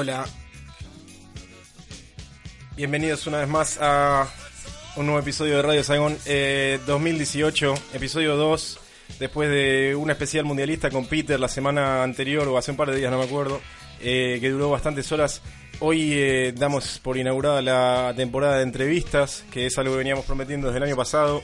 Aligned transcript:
Hola. 0.00 0.24
Bienvenidos 2.76 3.26
una 3.26 3.38
vez 3.38 3.48
más 3.48 3.78
a 3.80 4.28
un 4.94 5.06
nuevo 5.06 5.20
episodio 5.20 5.56
de 5.56 5.62
Radio 5.62 5.82
Saigon 5.82 6.16
eh, 6.24 6.78
2018, 6.86 7.74
episodio 7.94 8.36
2, 8.36 8.78
después 9.18 9.50
de 9.50 9.96
una 9.96 10.12
especial 10.12 10.44
mundialista 10.44 10.88
con 10.88 11.06
Peter 11.06 11.40
la 11.40 11.48
semana 11.48 12.04
anterior 12.04 12.46
o 12.46 12.56
hace 12.56 12.70
un 12.70 12.76
par 12.76 12.92
de 12.92 12.96
días, 12.96 13.10
no 13.10 13.18
me 13.18 13.24
acuerdo, 13.24 13.60
eh, 14.00 14.38
que 14.40 14.50
duró 14.50 14.70
bastantes 14.70 15.10
horas. 15.10 15.42
Hoy 15.80 16.12
eh, 16.12 16.54
damos 16.56 17.00
por 17.00 17.16
inaugurada 17.16 17.60
la 17.60 18.14
temporada 18.14 18.58
de 18.58 18.62
entrevistas, 18.62 19.44
que 19.50 19.66
es 19.66 19.76
algo 19.78 19.94
que 19.94 19.98
veníamos 19.98 20.26
prometiendo 20.26 20.68
desde 20.68 20.78
el 20.78 20.84
año 20.84 20.96
pasado, 20.96 21.42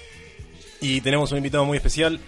y 0.81 1.01
tenemos 1.01 1.33
un 1.33 1.39
invitado 1.39 1.65
muy 1.65 1.77
especial 1.77 2.21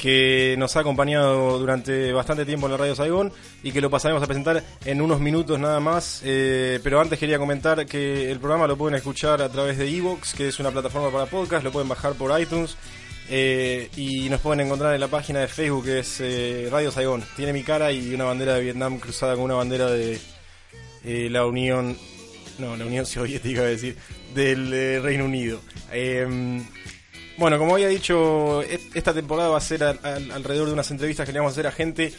que 0.00 0.54
nos 0.58 0.76
ha 0.76 0.80
acompañado 0.80 1.58
durante 1.58 2.12
bastante 2.12 2.46
tiempo 2.46 2.66
en 2.66 2.72
la 2.72 2.78
Radio 2.78 2.94
Saigón 2.94 3.32
y 3.62 3.70
que 3.70 3.82
lo 3.82 3.90
pasaremos 3.90 4.22
a 4.22 4.26
presentar 4.26 4.64
en 4.84 5.00
unos 5.02 5.20
minutos 5.20 5.58
nada 5.60 5.78
más. 5.78 6.22
Eh, 6.24 6.80
pero 6.82 7.00
antes 7.00 7.18
quería 7.18 7.38
comentar 7.38 7.84
que 7.84 8.30
el 8.30 8.38
programa 8.38 8.66
lo 8.66 8.78
pueden 8.78 8.96
escuchar 8.96 9.42
a 9.42 9.50
través 9.50 9.76
de 9.76 9.88
Evox, 9.94 10.32
que 10.34 10.48
es 10.48 10.58
una 10.58 10.70
plataforma 10.70 11.10
para 11.10 11.26
podcast, 11.26 11.62
lo 11.62 11.70
pueden 11.70 11.88
bajar 11.88 12.14
por 12.14 12.38
iTunes. 12.40 12.76
eh, 13.28 13.90
y 13.94 14.28
nos 14.30 14.40
pueden 14.40 14.66
encontrar 14.66 14.94
en 14.94 15.00
la 15.00 15.08
página 15.08 15.40
de 15.40 15.48
Facebook 15.48 15.84
que 15.84 15.98
es 16.00 16.20
eh, 16.20 16.68
Radio 16.70 16.90
Saigón. 16.90 17.22
Tiene 17.36 17.52
mi 17.52 17.62
cara 17.62 17.92
y 17.92 18.14
una 18.14 18.24
bandera 18.24 18.54
de 18.54 18.62
Vietnam 18.62 18.98
cruzada 18.98 19.34
con 19.34 19.44
una 19.44 19.54
bandera 19.54 19.90
de 19.90 20.18
la 21.04 21.44
Unión, 21.44 21.96
no, 22.58 22.76
la 22.76 22.86
Unión 22.86 23.04
Soviética, 23.06 23.60
a 23.60 23.66
decir, 23.66 23.96
del 24.34 25.02
Reino 25.02 25.26
Unido. 25.26 25.60
Bueno, 27.40 27.58
como 27.58 27.72
había 27.74 27.88
dicho, 27.88 28.60
esta 28.62 29.14
temporada 29.14 29.48
va 29.48 29.56
a 29.56 29.62
ser 29.62 29.82
al- 29.82 29.98
al- 30.02 30.30
alrededor 30.30 30.66
de 30.68 30.74
unas 30.74 30.90
entrevistas 30.90 31.24
que 31.26 31.32
le 31.32 31.38
vamos 31.38 31.52
a 31.52 31.54
hacer 31.54 31.66
a 31.66 31.72
gente 31.72 32.12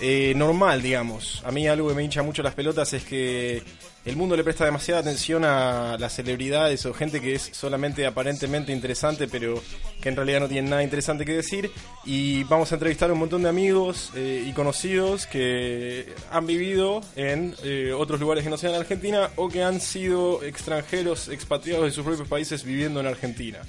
eh, 0.00 0.32
normal, 0.34 0.82
digamos. 0.82 1.40
A 1.44 1.52
mí 1.52 1.68
algo 1.68 1.88
que 1.88 1.94
me 1.94 2.02
hincha 2.02 2.24
mucho 2.24 2.42
las 2.42 2.54
pelotas 2.54 2.92
es 2.92 3.04
que 3.04 3.62
el 4.04 4.16
mundo 4.16 4.36
le 4.36 4.42
presta 4.42 4.64
demasiada 4.64 5.00
atención 5.00 5.44
a 5.44 5.96
las 6.00 6.12
celebridades 6.16 6.84
o 6.86 6.92
gente 6.92 7.20
que 7.20 7.36
es 7.36 7.50
solamente 7.52 8.04
aparentemente 8.04 8.72
interesante, 8.72 9.28
pero 9.28 9.62
que 10.02 10.08
en 10.08 10.16
realidad 10.16 10.40
no 10.40 10.48
tienen 10.48 10.68
nada 10.70 10.82
interesante 10.82 11.24
que 11.24 11.34
decir. 11.34 11.70
Y 12.04 12.42
vamos 12.44 12.72
a 12.72 12.74
entrevistar 12.74 13.08
a 13.10 13.12
un 13.12 13.20
montón 13.20 13.44
de 13.44 13.48
amigos 13.48 14.10
eh, 14.16 14.44
y 14.44 14.52
conocidos 14.52 15.28
que 15.28 16.12
han 16.32 16.44
vivido 16.48 17.00
en 17.14 17.54
eh, 17.62 17.92
otros 17.96 18.18
lugares 18.18 18.42
que 18.42 18.50
no 18.50 18.56
sean 18.58 18.74
Argentina 18.74 19.30
o 19.36 19.48
que 19.48 19.62
han 19.62 19.80
sido 19.80 20.42
extranjeros, 20.42 21.28
expatriados 21.28 21.84
de 21.84 21.92
sus 21.92 22.04
propios 22.04 22.26
países 22.26 22.64
viviendo 22.64 22.98
en 22.98 23.06
Argentina. 23.06 23.60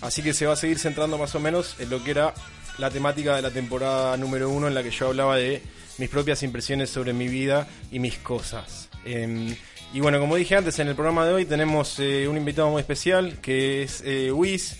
Así 0.00 0.22
que 0.22 0.32
se 0.34 0.46
va 0.46 0.52
a 0.52 0.56
seguir 0.56 0.78
centrando 0.78 1.18
más 1.18 1.34
o 1.34 1.40
menos 1.40 1.76
en 1.78 1.90
lo 1.90 2.02
que 2.02 2.10
era 2.10 2.34
la 2.78 2.90
temática 2.90 3.36
de 3.36 3.42
la 3.42 3.50
temporada 3.50 4.16
número 4.16 4.50
uno 4.50 4.68
en 4.68 4.74
la 4.74 4.82
que 4.82 4.90
yo 4.90 5.08
hablaba 5.08 5.36
de 5.36 5.62
mis 5.98 6.08
propias 6.08 6.42
impresiones 6.42 6.90
sobre 6.90 7.12
mi 7.12 7.28
vida 7.28 7.66
y 7.90 7.98
mis 7.98 8.18
cosas. 8.18 8.88
Em, 9.04 9.54
y 9.94 10.00
bueno, 10.00 10.20
como 10.20 10.36
dije 10.36 10.56
antes, 10.56 10.78
en 10.78 10.88
el 10.88 10.94
programa 10.94 11.24
de 11.26 11.32
hoy 11.32 11.44
tenemos 11.46 11.98
eh, 11.98 12.28
un 12.28 12.36
invitado 12.36 12.70
muy 12.70 12.80
especial 12.80 13.40
que 13.40 13.82
es 13.82 14.02
eh, 14.04 14.30
Wiz, 14.30 14.76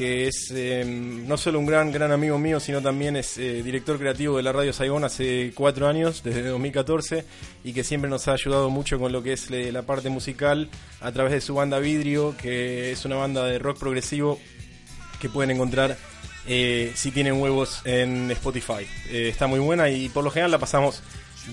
que 0.00 0.28
es 0.28 0.50
em, 0.50 1.26
no 1.26 1.36
solo 1.36 1.58
un 1.58 1.66
gran, 1.66 1.92
gran 1.92 2.10
amigo 2.10 2.38
mío, 2.38 2.58
sino 2.58 2.80
también 2.80 3.16
es 3.16 3.36
eh, 3.36 3.62
director 3.62 3.98
creativo 3.98 4.38
de 4.38 4.42
la 4.42 4.50
Radio 4.50 4.72
Saigón 4.72 5.04
hace 5.04 5.52
cuatro 5.54 5.88
años, 5.88 6.22
desde 6.22 6.42
2014, 6.42 7.24
y 7.64 7.74
que 7.74 7.84
siempre 7.84 8.08
nos 8.08 8.26
ha 8.26 8.32
ayudado 8.32 8.70
mucho 8.70 8.98
con 8.98 9.12
lo 9.12 9.22
que 9.22 9.34
es 9.34 9.50
eh, 9.50 9.70
la 9.72 9.82
parte 9.82 10.08
musical 10.08 10.70
a 11.02 11.12
través 11.12 11.32
de 11.32 11.42
su 11.42 11.54
banda 11.54 11.80
Vidrio, 11.80 12.34
que 12.36 12.92
es 12.92 13.04
una 13.04 13.16
banda 13.16 13.44
de 13.44 13.58
rock 13.58 13.78
progresivo 13.78 14.38
que 15.20 15.28
pueden 15.28 15.52
encontrar 15.52 15.96
eh, 16.46 16.92
si 16.96 17.10
tienen 17.12 17.40
huevos 17.40 17.82
en 17.84 18.30
Spotify. 18.32 18.86
Eh, 19.08 19.28
está 19.28 19.46
muy 19.46 19.60
buena 19.60 19.90
y 19.90 20.08
por 20.08 20.24
lo 20.24 20.30
general 20.30 20.50
la 20.50 20.58
pasamos 20.58 21.02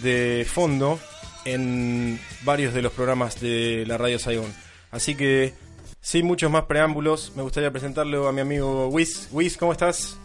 de 0.02 0.48
fondo 0.50 1.00
en 1.46 2.20
varios 2.44 2.74
de 2.74 2.82
los 2.82 2.92
programas 2.94 3.40
de 3.40 3.86
la 3.88 3.98
Radio 3.98 4.18
Saigón. 4.20 4.52
Así 4.92 5.16
que, 5.16 5.54
sin 6.02 6.26
muchos 6.26 6.50
más 6.50 6.64
preámbulos, 6.64 7.34
me 7.36 7.44
gustaría 7.44 7.72
presentarlo 7.72 8.28
a 8.28 8.32
mi 8.32 8.42
amigo 8.42 8.88
Wiz. 8.88 9.28
Wiz, 9.32 9.58
¿cómo 9.58 9.72
estás? 9.72 10.18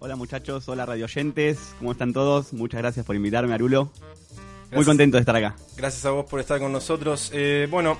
Hola 0.00 0.16
muchachos, 0.16 0.68
hola 0.68 0.86
radioyentes, 0.86 1.58
¿cómo 1.78 1.92
están 1.92 2.12
todos? 2.12 2.52
Muchas 2.52 2.80
gracias 2.80 3.04
por 3.04 3.16
invitarme, 3.16 3.54
Arulo. 3.54 3.90
Muy 4.70 4.84
contento 4.84 5.16
de 5.16 5.20
estar 5.20 5.34
acá. 5.34 5.56
Gracias 5.76 6.04
a 6.04 6.10
vos 6.10 6.26
por 6.26 6.40
estar 6.40 6.58
con 6.58 6.72
nosotros. 6.72 7.30
Eh, 7.34 7.66
bueno, 7.70 7.98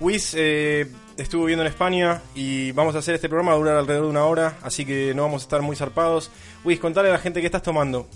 Wiz 0.00 0.34
eh, 0.34 0.86
estuvo 1.18 1.42
viviendo 1.42 1.62
en 1.62 1.68
España 1.70 2.22
y 2.34 2.72
vamos 2.72 2.94
a 2.94 3.00
hacer 3.00 3.14
este 3.14 3.28
programa, 3.28 3.50
va 3.50 3.56
a 3.56 3.58
durar 3.58 3.76
alrededor 3.76 4.04
de 4.06 4.10
una 4.10 4.24
hora, 4.24 4.56
así 4.62 4.86
que 4.86 5.12
no 5.14 5.22
vamos 5.22 5.42
a 5.42 5.44
estar 5.44 5.60
muy 5.60 5.76
zarpados. 5.76 6.30
Wiz, 6.64 6.80
contale 6.80 7.10
a 7.10 7.12
la 7.12 7.18
gente 7.18 7.40
qué 7.40 7.46
estás 7.46 7.62
tomando. 7.62 8.08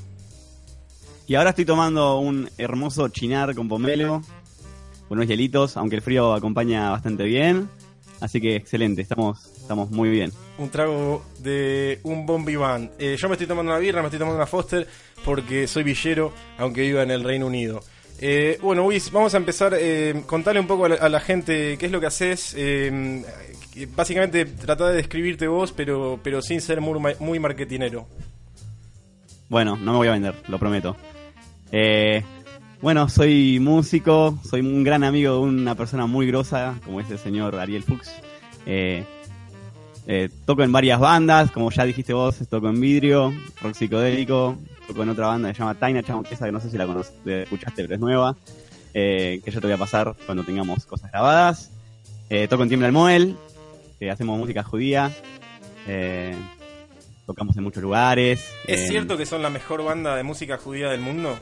Y 1.27 1.35
ahora 1.35 1.51
estoy 1.51 1.67
tomando 1.67 2.19
un 2.19 2.49
hermoso 2.57 3.09
chinar 3.09 3.55
con 3.55 3.69
pomelo, 3.69 4.23
con 5.09 5.19
unos 5.19 5.29
hielitos, 5.29 5.77
aunque 5.77 5.97
el 5.97 6.03
frío 6.03 6.33
acompaña 6.33 6.91
bastante 6.91 7.25
bien. 7.25 7.69
Así 8.21 8.41
que 8.41 8.57
excelente, 8.57 9.03
estamos, 9.03 9.45
estamos 9.61 9.91
muy 9.91 10.09
bien. 10.09 10.33
un 10.57 10.71
trago 10.71 11.23
de 11.41 12.01
un 12.05 12.25
bombiván. 12.25 12.93
Eh, 12.99 13.17
yo 13.19 13.29
me 13.29 13.35
estoy 13.35 13.47
tomando 13.47 13.73
una 13.73 13.79
birra, 13.79 14.01
me 14.01 14.07
estoy 14.07 14.19
tomando 14.19 14.37
una 14.37 14.47
Foster 14.47 14.89
porque 15.23 15.67
soy 15.67 15.83
villero, 15.83 16.33
aunque 16.57 16.81
viva 16.81 17.03
en 17.03 17.11
el 17.11 17.23
Reino 17.23 17.47
Unido. 17.47 17.83
Eh, 18.21 18.59
bueno, 18.63 18.85
Luis, 18.85 19.11
vamos 19.11 19.35
a 19.35 19.37
empezar. 19.37 19.75
Eh, 19.79 20.23
contale 20.27 20.61
un 20.61 20.67
poco 20.67 20.87
a 20.87 21.09
la, 21.09 21.21
gente 21.21 21.77
qué 21.79 21.87
es 21.87 21.93
lo 21.93 22.01
que 22.01 22.07
haces. 22.07 22.55
Eh, 22.57 23.23
que 23.73 23.87
básicamente 23.87 24.45
trata 24.45 24.89
de 24.89 24.97
describirte 24.97 25.49
vos, 25.49 25.73
pero, 25.73 26.21
pero 26.23 26.41
sin 26.41 26.61
ser 26.61 26.81
muy, 26.81 26.99
muy 27.19 27.39
marketinero. 27.39 28.07
Bueno, 29.49 29.77
no 29.77 29.93
me 29.93 29.99
voy 29.99 30.09
a 30.09 30.13
vender, 30.13 30.35
lo 30.49 30.59
prometo. 30.59 30.97
Eh, 31.73 32.23
bueno, 32.81 33.09
soy 33.09 33.59
músico, 33.61 34.39
soy 34.49 34.61
un 34.61 34.85
gran 34.85 35.05
amigo 35.05 35.35
de 35.35 35.41
una 35.41 35.75
persona 35.75 36.07
muy 36.07 36.27
grosa, 36.27 36.79
como 36.85 37.01
es 37.01 37.11
el 37.11 37.19
señor 37.19 37.57
Ariel 37.57 37.83
Fuchs. 37.83 38.11
Eh, 38.67 39.05
eh, 40.07 40.29
toco 40.45 40.63
en 40.63 40.73
varias 40.73 41.01
bandas, 41.01 41.51
como 41.51 41.71
ya 41.71 41.85
dijiste 41.85 42.13
vos, 42.13 42.37
toco 42.49 42.69
en 42.69 42.81
vidrio, 42.81 43.33
rock 43.63 43.75
psicodélico, 43.75 44.57
toco 44.87 45.03
en 45.03 45.09
otra 45.09 45.29
banda 45.29 45.49
que 45.49 45.55
se 45.55 45.61
llama 45.61 45.75
Taina 45.75 46.03
Chamonquesa, 46.03 46.47
que 46.47 46.53
no 46.53 46.61
sé 46.61 46.71
si 46.71 46.77
la 46.77 46.87
conoces, 46.87 47.15
escuchaste, 47.25 47.83
pero 47.83 47.95
es 47.95 48.01
nueva, 48.01 48.37
eh, 48.93 49.41
que 49.45 49.51
ya 49.51 49.61
te 49.61 49.67
voy 49.67 49.75
a 49.75 49.79
pasar 49.79 50.15
cuando 50.27 50.45
tengamos 50.45 50.85
cosas 50.87 51.11
grabadas. 51.11 51.71
Eh, 52.31 52.49
toco 52.49 52.63
en 52.63 52.69
Tiembla 52.69 52.89
el 52.89 52.93
Moel, 52.93 53.37
que 53.99 54.11
hacemos 54.11 54.39
música 54.39 54.63
judía, 54.63 55.11
eh, 55.87 56.35
tocamos 57.27 57.57
en 57.57 57.63
muchos 57.63 57.83
lugares. 57.83 58.45
¿Es 58.67 58.89
cierto 58.89 59.17
que 59.17 59.27
son 59.27 59.43
la 59.43 59.51
mejor 59.51 59.85
banda 59.85 60.17
de 60.17 60.23
música 60.23 60.59
judía 60.59 60.91
del 60.91 61.01
mundo? 61.01 61.39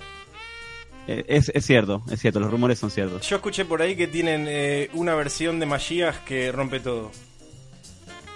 Es, 1.07 1.51
es 1.53 1.67
cierto, 1.67 2.03
es 2.13 2.21
cierto, 2.21 2.39
los 2.39 2.51
rumores 2.51 2.79
son 2.79 2.91
ciertos. 2.91 3.29
Yo 3.29 3.37
escuché 3.37 3.65
por 3.65 3.83
ahí 3.83 3.97
que 3.97 4.07
tienen 4.07 4.47
eh, 4.49 4.89
una 4.93 5.17
versión 5.17 5.59
de 5.59 5.67
Mashiach 5.67 6.23
que 6.25 6.53
rompe 6.53 6.79
todo. 6.79 7.11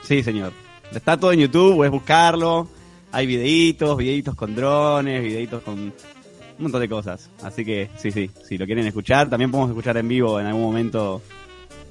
Sí, 0.07 0.23
señor. 0.23 0.53
Está 0.93 1.19
todo 1.19 1.33
en 1.33 1.41
YouTube, 1.41 1.75
puedes 1.77 1.91
buscarlo. 1.91 2.69
Hay 3.11 3.27
videitos, 3.27 3.97
videitos 3.97 4.37
con 4.37 4.55
drones, 4.55 5.23
videitos 5.23 5.63
con 5.63 5.75
un 5.79 5.93
montón 6.59 6.81
de 6.81 6.89
cosas. 6.89 7.29
Así 7.43 7.65
que 7.65 7.91
sí, 7.97 8.13
sí, 8.13 8.31
si 8.45 8.57
lo 8.57 8.67
quieren 8.67 8.87
escuchar, 8.87 9.29
también 9.29 9.51
podemos 9.51 9.71
escuchar 9.71 9.97
en 9.97 10.07
vivo 10.07 10.39
en 10.39 10.47
algún 10.47 10.63
momento 10.63 11.23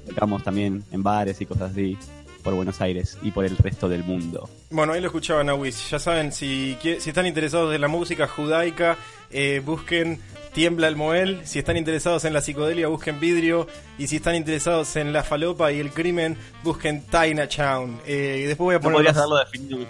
tocamos 0.06 0.42
también 0.42 0.84
en 0.92 1.02
bares 1.02 1.40
y 1.40 1.46
cosas 1.46 1.72
así 1.72 1.98
por 2.46 2.54
Buenos 2.54 2.80
Aires 2.80 3.18
y 3.22 3.32
por 3.32 3.44
el 3.44 3.56
resto 3.56 3.88
del 3.88 4.04
mundo. 4.04 4.48
Bueno, 4.70 4.92
ahí 4.92 5.00
lo 5.00 5.08
escuchaban 5.08 5.48
a 5.48 5.54
Wiz. 5.54 5.90
Ya 5.90 5.98
saben, 5.98 6.30
si, 6.30 6.78
si 6.80 7.08
están 7.08 7.26
interesados 7.26 7.74
en 7.74 7.80
la 7.80 7.88
música 7.88 8.28
judaica, 8.28 8.96
eh, 9.32 9.60
busquen 9.64 10.20
Tiembla 10.54 10.86
el 10.86 10.94
Moel. 10.94 11.40
Si 11.44 11.58
están 11.58 11.76
interesados 11.76 12.24
en 12.24 12.32
la 12.32 12.40
psicodelia, 12.40 12.86
busquen 12.86 13.18
Vidrio. 13.18 13.66
Y 13.98 14.06
si 14.06 14.16
están 14.16 14.36
interesados 14.36 14.94
en 14.94 15.12
la 15.12 15.24
falopa 15.24 15.72
y 15.72 15.80
el 15.80 15.90
crimen, 15.90 16.38
busquen 16.62 17.02
Taina 17.02 17.48
Chown. 17.48 18.00
Eh, 18.06 18.44
después 18.46 18.64
voy 18.64 18.74
a 18.76 18.80
poner. 18.80 19.12
No 19.12 19.36
definido. 19.38 19.84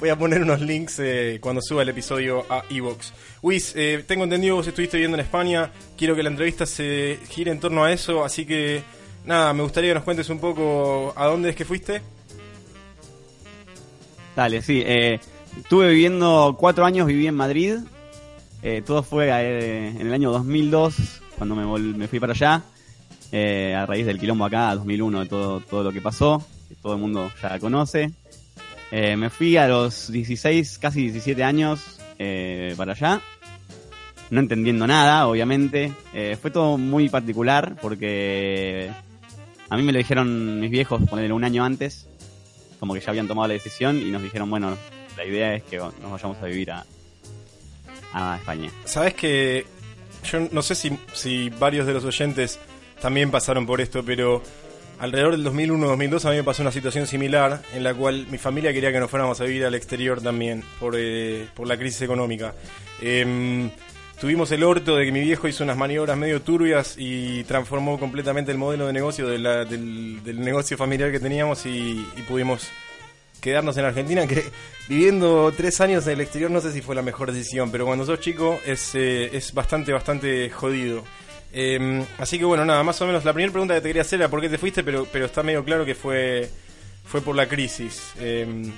Voy 0.00 0.08
a 0.08 0.18
poner 0.18 0.42
unos 0.42 0.60
links 0.60 0.98
eh, 0.98 1.38
cuando 1.40 1.62
suba 1.62 1.82
el 1.82 1.88
episodio 1.88 2.44
a 2.50 2.64
Evox. 2.68 3.12
Wiz, 3.40 3.72
eh, 3.76 4.04
tengo 4.04 4.24
entendido 4.24 4.54
que 4.54 4.58
vos 4.58 4.66
estuviste 4.66 4.96
viviendo 4.96 5.16
en 5.16 5.24
España. 5.24 5.70
Quiero 5.96 6.16
que 6.16 6.24
la 6.24 6.28
entrevista 6.28 6.66
se 6.66 7.20
gire 7.30 7.52
en 7.52 7.60
torno 7.60 7.84
a 7.84 7.92
eso. 7.92 8.24
Así 8.24 8.44
que, 8.44 8.82
nada, 9.26 9.52
me 9.52 9.62
gustaría 9.62 9.90
que 9.90 9.94
nos 9.94 10.04
cuentes 10.04 10.28
un 10.30 10.38
poco 10.38 11.12
a 11.16 11.26
dónde 11.26 11.50
es 11.50 11.56
que 11.56 11.64
fuiste. 11.64 12.02
Dale, 14.34 14.62
sí. 14.62 14.84
estuve 14.86 15.90
viviendo 15.90 16.56
cuatro 16.58 16.84
años, 16.84 17.06
viví 17.06 17.26
en 17.26 17.34
Madrid 17.34 17.78
eh, 18.68 18.82
todo 18.84 19.04
fue 19.04 19.28
eh, 19.28 19.88
en 19.88 20.08
el 20.08 20.12
año 20.12 20.32
2002, 20.32 21.22
cuando 21.36 21.54
me, 21.54 21.78
me 21.94 22.08
fui 22.08 22.18
para 22.18 22.32
allá, 22.32 22.62
eh, 23.30 23.72
a 23.76 23.86
raíz 23.86 24.06
del 24.06 24.18
quilombo 24.18 24.44
acá, 24.44 24.74
2001, 24.74 25.20
de 25.20 25.26
todo, 25.26 25.60
todo 25.60 25.84
lo 25.84 25.92
que 25.92 26.00
pasó, 26.00 26.44
que 26.68 26.74
todo 26.74 26.94
el 26.94 27.00
mundo 27.00 27.30
ya 27.40 27.60
conoce. 27.60 28.10
me 28.90 29.30
fui 29.30 29.56
a 29.56 29.68
los 29.68 30.10
16, 30.10 30.78
casi 30.78 31.02
17 31.02 31.44
años 31.44 32.00
para 32.76 32.92
allá, 32.92 33.20
no 34.30 34.40
entendiendo 34.40 34.86
nada, 34.86 35.28
obviamente. 35.28 35.92
fue 36.40 36.50
todo 36.50 36.76
muy 36.76 37.08
particular 37.08 37.76
porque 37.80 38.90
a 39.68 39.76
mí 39.76 39.82
me 39.82 39.92
lo 39.92 39.98
dijeron 39.98 40.60
mis 40.60 40.70
viejos, 40.70 41.02
ponerle 41.08 41.32
un 41.32 41.44
año 41.44 41.64
antes, 41.64 42.06
como 42.78 42.94
que 42.94 43.00
ya 43.00 43.10
habían 43.10 43.28
tomado 43.28 43.48
la 43.48 43.54
decisión 43.54 44.00
y 44.00 44.10
nos 44.10 44.22
dijeron, 44.22 44.50
bueno, 44.50 44.76
la 45.16 45.24
idea 45.24 45.54
es 45.54 45.62
que 45.64 45.78
nos 45.78 46.10
vayamos 46.10 46.38
a 46.38 46.46
vivir 46.46 46.70
a, 46.70 46.84
España. 48.38 48.70
Sabes 48.86 49.12
que 49.12 49.66
yo 50.24 50.48
no 50.50 50.62
sé 50.62 50.74
si, 50.74 50.98
si 51.12 51.50
varios 51.50 51.86
de 51.86 51.92
los 51.92 52.02
oyentes 52.02 52.58
también 52.98 53.30
pasaron 53.30 53.66
por 53.66 53.82
esto, 53.82 54.02
pero 54.02 54.42
alrededor 54.98 55.32
del 55.32 55.44
2001-2002 55.44 56.24
a 56.24 56.30
mí 56.30 56.36
me 56.36 56.44
pasó 56.44 56.62
una 56.62 56.72
situación 56.72 57.06
similar 57.06 57.62
en 57.74 57.84
la 57.84 57.92
cual 57.92 58.26
mi 58.30 58.38
familia 58.38 58.72
quería 58.72 58.90
que 58.90 59.00
nos 59.00 59.10
fuéramos 59.10 59.38
a 59.40 59.44
vivir 59.44 59.66
al 59.66 59.74
exterior 59.74 60.22
también 60.22 60.62
por, 60.80 60.94
eh, 60.96 61.46
por 61.54 61.66
la 61.66 61.76
crisis 61.76 62.00
económica. 62.02 62.54
Em, 63.00 63.70
tuvimos 64.20 64.50
el 64.52 64.62
orto 64.62 64.96
de 64.96 65.04
que 65.04 65.12
mi 65.12 65.20
viejo 65.20 65.48
hizo 65.48 65.64
unas 65.64 65.76
maniobras 65.76 66.16
medio 66.16 66.40
turbias 66.42 66.94
y 66.96 67.44
transformó 67.44 67.98
completamente 67.98 68.50
el 68.52 68.58
modelo 68.58 68.86
de 68.86 68.92
negocio 68.92 69.28
del, 69.28 69.42
del, 69.68 70.40
negocio 70.40 70.76
familiar 70.76 71.12
que 71.12 71.20
teníamos 71.20 71.66
y, 71.66 72.06
pudimos 72.28 72.68
quedarnos 73.40 73.76
en 73.76 73.84
Argentina, 73.84 74.26
que 74.26 74.44
viviendo 74.88 75.52
tres 75.56 75.80
años 75.80 76.06
en 76.06 76.14
el 76.14 76.20
exterior 76.22 76.50
no 76.50 76.60
sé 76.60 76.72
si 76.72 76.80
fue 76.80 76.94
la 76.94 77.02
mejor 77.02 77.32
decisión, 77.32 77.70
pero 77.70 77.84
cuando 77.86 78.04
sos 78.04 78.20
chico 78.20 78.58
es, 78.64 78.94
eh, 78.94 79.36
es 79.36 79.52
bastante, 79.52 79.92
bastante 79.92 80.50
jodido. 80.50 81.04
Em, 81.52 82.04
así 82.18 82.38
que 82.38 82.44
bueno, 82.44 82.64
nada, 82.64 82.82
más 82.82 83.00
o 83.00 83.06
menos 83.06 83.24
la 83.24 83.32
primera 83.32 83.52
pregunta 83.52 83.74
que 83.74 83.80
te 83.80 83.88
quería 83.88 84.02
hacer 84.02 84.20
era 84.20 84.28
por 84.28 84.40
qué 84.40 84.48
te 84.48 84.58
fuiste, 84.58 84.82
pero, 84.82 85.06
pero 85.10 85.26
está 85.26 85.42
medio 85.42 85.64
claro 85.64 85.84
que 85.84 85.94
fue, 85.94 86.50
fue 87.04 87.20
por 87.20 87.36
la 87.36 87.46
crisis. 87.46 88.12
Em, 88.18 88.72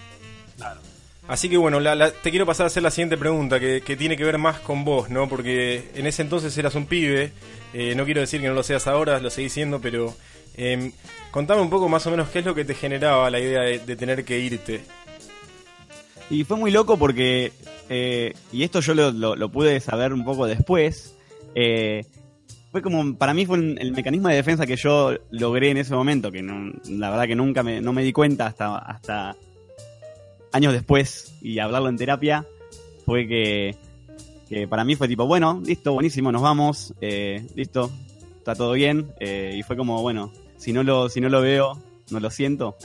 así 1.29 1.49
que 1.49 1.57
bueno, 1.57 1.79
te 2.23 2.31
quiero 2.31 2.47
pasar 2.47 2.65
a 2.65 2.67
hacer 2.67 2.83
la 2.83 2.91
siguiente 2.91 3.17
pregunta, 3.17 3.61
que, 3.61 3.83
que, 3.83 3.97
tiene 3.97 4.17
que 4.17 4.25
ver 4.25 4.39
más 4.39 4.59
con 4.59 4.85
vos, 4.85 5.09
¿no? 5.11 5.29
Porque 5.29 5.91
en 5.95 6.07
ese 6.07 6.23
entonces 6.23 6.57
eras 6.59 6.75
un 6.75 6.87
pibe, 6.87 7.33
eh, 7.73 7.95
no 7.95 8.05
quiero 8.05 8.21
decir 8.21 8.41
que 8.41 8.49
no 8.49 8.55
lo 8.55 8.63
seas 8.63 8.87
ahora, 8.87 9.21
lo 9.21 9.31
seguís 9.31 9.53
siendo, 9.53 9.81
pero 9.81 10.15
eh, 10.61 10.91
contame 11.31 11.63
un 11.63 11.71
poco 11.71 11.89
más 11.89 12.05
o 12.09 12.11
menos 12.11 12.31
qué 12.31 12.41
es 12.41 12.45
lo 12.45 12.53
que 12.53 12.65
te 12.65 12.75
generaba 12.75 13.31
la 13.31 13.39
idea 13.39 13.61
de, 13.61 13.97
tener 13.97 14.25
que 14.25 14.41
irte. 14.41 14.81
Y 16.31 16.43
fue 16.43 16.57
muy 16.57 16.73
loco 16.73 16.99
porque, 16.99 17.53
eh, 17.89 18.35
y 18.53 18.65
esto 18.65 18.81
yo 18.81 18.93
lo, 18.95 19.49
pude 19.51 19.79
saber 19.79 20.13
un 20.13 20.25
poco 20.25 20.47
después, 20.47 21.15
eh, 21.55 22.05
fue 22.73 22.83
como, 22.83 23.17
para 23.17 23.35
mí 23.35 23.47
fue 23.47 23.57
el 23.57 23.93
mecanismo 23.93 24.29
de 24.29 24.35
defensa 24.35 24.67
que 24.67 24.77
yo 24.77 25.15
logré 25.31 25.71
en 25.71 25.79
ese 25.79 25.95
momento, 25.95 26.33
que 26.33 26.43
la 26.43 27.11
verdad 27.11 27.27
que 27.29 27.37
nunca 27.37 27.63
me, 27.63 27.81
no 27.81 27.93
me 27.93 28.03
di 28.03 28.13
cuenta 28.13 28.47
hasta, 28.47 28.79
hasta 28.79 29.37
años 30.53 30.73
después 30.73 31.35
y 31.41 31.59
hablarlo 31.59 31.89
en 31.89 31.97
terapia, 31.97 32.47
fue 33.05 33.27
que, 33.27 33.77
que 34.49 34.69
para 34.69 34.85
mí 34.85 34.95
fue 34.97 35.09
tipo, 35.09 35.27
bueno, 35.27 35.63
listo, 35.65 35.93
buenísimo, 35.93 36.33
nos 36.33 36.43
vamos, 36.43 36.95
eh, 37.01 37.47
listo, 37.55 37.91
está 38.37 38.55
todo 38.55 38.73
bien, 38.73 39.13
y 39.21 39.63
fue 39.63 39.77
como, 39.77 40.01
bueno, 40.03 40.33
si 40.59 40.73
no 40.73 40.83
lo, 40.83 41.09
si 41.09 41.21
no 41.21 41.29
lo 41.29 41.41
veo, 41.41 41.81
no 42.11 42.21
lo 42.21 42.31
siento. 42.31 42.77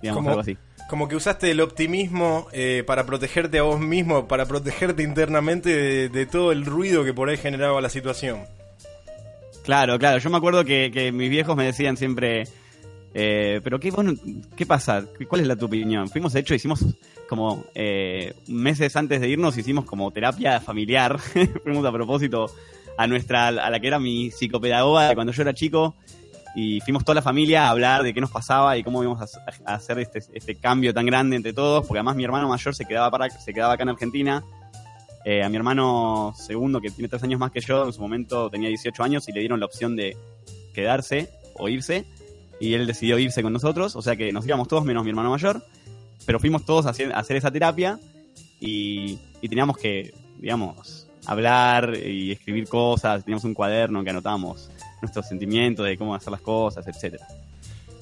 Digamos, 0.00 0.18
como, 0.18 0.30
algo 0.30 0.40
así. 0.40 0.56
Como 0.88 1.08
que 1.08 1.16
usaste 1.16 1.50
el 1.50 1.60
optimismo 1.60 2.48
eh, 2.52 2.82
para 2.86 3.04
protegerte 3.04 3.58
a 3.58 3.62
vos 3.62 3.80
mismo, 3.80 4.26
para 4.26 4.46
protegerte 4.46 5.02
internamente 5.02 6.08
de, 6.08 6.26
todo 6.26 6.52
el 6.52 6.64
ruido 6.64 7.04
que 7.04 7.12
por 7.12 7.28
ahí 7.28 7.36
generaba 7.36 7.80
la 7.80 7.90
situación. 7.90 8.40
Claro, 9.64 9.98
claro. 9.98 10.18
Yo 10.18 10.30
me 10.30 10.38
acuerdo 10.38 10.64
que, 10.64 11.10
mis 11.12 11.30
viejos 11.30 11.56
me 11.56 11.64
decían 11.64 11.96
siempre, 11.96 12.44
eh, 13.14 13.60
pero 13.62 13.80
qué, 13.80 13.90
bueno, 13.90 14.14
¿qué 14.56 14.66
pasa? 14.66 15.04
¿Cuál 15.28 15.42
es 15.42 15.46
la 15.46 15.56
tu 15.56 15.66
opinión? 15.66 16.08
Fuimos, 16.08 16.32
de 16.32 16.40
hecho, 16.40 16.54
hicimos 16.54 16.84
como 17.28 17.64
eh, 17.74 18.34
meses 18.48 18.96
antes 18.96 19.20
de 19.20 19.28
irnos, 19.28 19.56
hicimos 19.56 19.84
como 19.84 20.10
terapia 20.10 20.60
familiar. 20.60 21.18
Fuimos 21.62 21.84
a 21.84 21.92
propósito 21.92 22.50
a 22.96 23.06
nuestra, 23.06 23.48
a 23.48 23.70
la 23.70 23.80
que 23.80 23.86
era 23.86 23.98
mi 23.98 24.30
psicopedagoga 24.30 25.14
cuando 25.14 25.32
yo 25.32 25.42
era 25.42 25.54
chico 25.54 25.94
y 26.54 26.80
fuimos 26.80 27.04
toda 27.04 27.14
la 27.14 27.22
familia 27.22 27.66
a 27.66 27.70
hablar 27.70 28.02
de 28.02 28.12
qué 28.12 28.20
nos 28.20 28.30
pasaba 28.30 28.76
y 28.76 28.82
cómo 28.82 29.02
íbamos 29.02 29.22
a, 29.22 29.74
hacer 29.74 29.98
este, 30.00 30.20
este, 30.32 30.56
cambio 30.56 30.92
tan 30.92 31.06
grande 31.06 31.36
entre 31.36 31.52
todos, 31.52 31.86
porque 31.86 31.98
además 31.98 32.16
mi 32.16 32.24
hermano 32.24 32.48
mayor 32.48 32.74
se 32.74 32.84
quedaba, 32.84 33.10
para, 33.10 33.30
se 33.30 33.54
quedaba 33.54 33.74
acá 33.74 33.84
en 33.84 33.90
Argentina. 33.90 34.44
Eh, 35.24 35.44
a 35.44 35.48
mi 35.48 35.56
hermano 35.56 36.34
segundo, 36.36 36.80
que 36.80 36.90
tiene 36.90 37.08
tres 37.08 37.22
años 37.22 37.38
más 37.38 37.50
que 37.52 37.60
yo, 37.60 37.86
en 37.86 37.92
su 37.92 38.00
momento 38.00 38.48
tenía 38.50 38.68
18 38.68 39.02
años 39.02 39.28
y 39.28 39.32
le 39.32 39.40
dieron 39.40 39.60
la 39.60 39.66
opción 39.66 39.94
de 39.94 40.16
quedarse 40.74 41.30
o 41.54 41.68
irse. 41.68 42.06
Y 42.60 42.74
él 42.74 42.86
decidió 42.86 43.18
irse 43.18 43.42
con 43.42 43.52
nosotros, 43.52 43.96
o 43.96 44.02
sea 44.02 44.14
que 44.16 44.32
nos 44.32 44.46
íbamos 44.46 44.68
todos 44.68 44.84
menos 44.84 45.02
mi 45.02 45.10
hermano 45.10 45.30
mayor. 45.30 45.64
Pero 46.26 46.38
fuimos 46.38 46.64
todos 46.64 46.86
a 46.86 46.90
hacer, 46.90 47.12
a 47.12 47.18
hacer 47.18 47.36
esa 47.36 47.50
terapia 47.50 47.98
y, 48.60 49.18
y 49.40 49.48
teníamos 49.48 49.78
que, 49.78 50.12
digamos, 50.38 51.08
hablar 51.26 51.96
y 51.96 52.32
escribir 52.32 52.68
cosas. 52.68 53.24
Teníamos 53.24 53.44
un 53.44 53.54
cuaderno 53.54 54.04
que 54.04 54.10
anotamos 54.10 54.70
nuestros 55.00 55.26
sentimientos 55.26 55.86
de 55.86 55.96
cómo 55.96 56.14
hacer 56.14 56.30
las 56.30 56.40
cosas, 56.40 56.86
etcétera. 56.86 57.26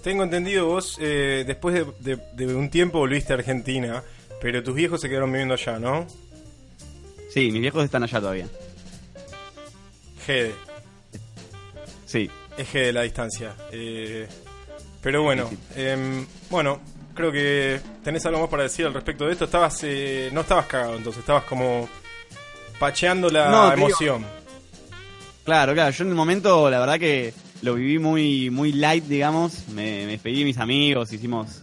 Tengo 0.03 0.23
entendido 0.23 0.67
vos, 0.67 0.97
eh, 1.01 1.45
después 1.47 1.85
de, 2.01 2.55
un 2.55 2.71
tiempo 2.71 2.99
volviste 2.99 3.33
a 3.33 3.37
Argentina, 3.37 4.03
pero 4.41 4.63
tus 4.63 4.75
viejos 4.75 5.01
se 5.01 5.09
quedaron 5.09 5.31
viviendo 5.31 5.55
allá, 5.55 5.79
¿no? 5.79 6.07
Sí, 7.31 7.51
mis 7.51 7.61
viejos 7.61 7.85
están 7.85 8.05
allá 8.05 8.21
todavía. 8.21 8.49
Gede. 10.25 10.55
Sí. 12.07 12.31
Es 12.57 12.69
Gede 12.71 12.93
la 12.93 13.03
distancia. 13.03 13.55
Eh, 13.71 14.27
pero 15.09 15.23
bueno, 15.23 15.49
em, 15.75 16.27
bueno, 16.51 16.81
creo 17.15 17.33
que 17.33 17.81
tenés 18.05 18.27
algo 18.27 18.41
más 18.41 18.51
para 18.51 18.65
decir 18.65 18.85
al 18.85 18.93
respecto 18.93 19.25
de 19.25 19.33
esto. 19.33 19.47
Estabas, 19.47 19.81
eh, 19.85 20.29
no 20.35 20.43
estabas 20.43 20.67
cagado, 20.67 20.97
entonces 20.99 21.21
estabas 21.21 21.45
como 21.45 21.89
pacheando 22.79 23.31
la 23.31 23.73
emoción. 23.73 24.27
Claro, 25.45 25.73
claro. 25.73 25.93
Yo 25.93 26.05
en 26.05 26.11
el 26.11 26.15
momento, 26.15 26.69
la 26.69 26.79
verdad 26.79 26.99
que 26.99 27.33
lo 27.63 27.77
viví 27.77 27.99
muy, 27.99 28.51
muy 28.51 28.73
light, 28.73 29.05
digamos. 29.05 29.69
Me, 29.69 30.05
me 30.05 30.13
despedí 30.13 30.41
de 30.41 30.45
mis 30.45 30.59
amigos, 30.59 31.11
hicimos 31.11 31.63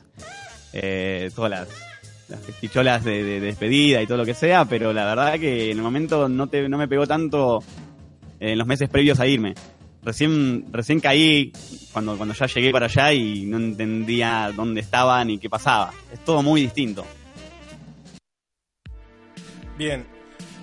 eh, 0.74 1.30
todas 1.36 1.52
las, 1.52 1.68
las 2.74 3.04
de, 3.04 3.42
despedida 3.42 4.02
y 4.02 4.08
todo 4.08 4.18
lo 4.18 4.26
que 4.26 4.34
sea, 4.34 4.66
pero 4.66 4.92
la 4.92 5.06
verdad 5.06 5.40
que 5.40 5.70
en 5.70 5.78
el 5.78 5.84
momento 5.84 6.28
no, 6.28 6.48
te, 6.48 6.68
no 6.68 6.80
me 6.80 6.88
pegó 6.88 7.06
tanto 7.06 7.64
en 8.40 8.58
los 8.58 8.66
meses 8.66 8.90
previos 8.90 9.20
a 9.20 9.28
irme. 9.28 9.54
Recién, 10.06 10.66
recién 10.72 11.00
caí 11.00 11.52
cuando, 11.92 12.16
cuando 12.16 12.36
ya 12.36 12.46
llegué 12.46 12.72
para 12.72 12.86
allá 12.86 13.12
y 13.12 13.46
no 13.46 13.58
entendía 13.58 14.52
dónde 14.56 14.82
estaba 14.82 15.24
ni 15.26 15.40
qué 15.40 15.50
pasaba. 15.50 15.92
Es 16.14 16.24
todo 16.24 16.44
muy 16.44 16.62
distinto. 16.62 17.06
Bien, 19.78 20.06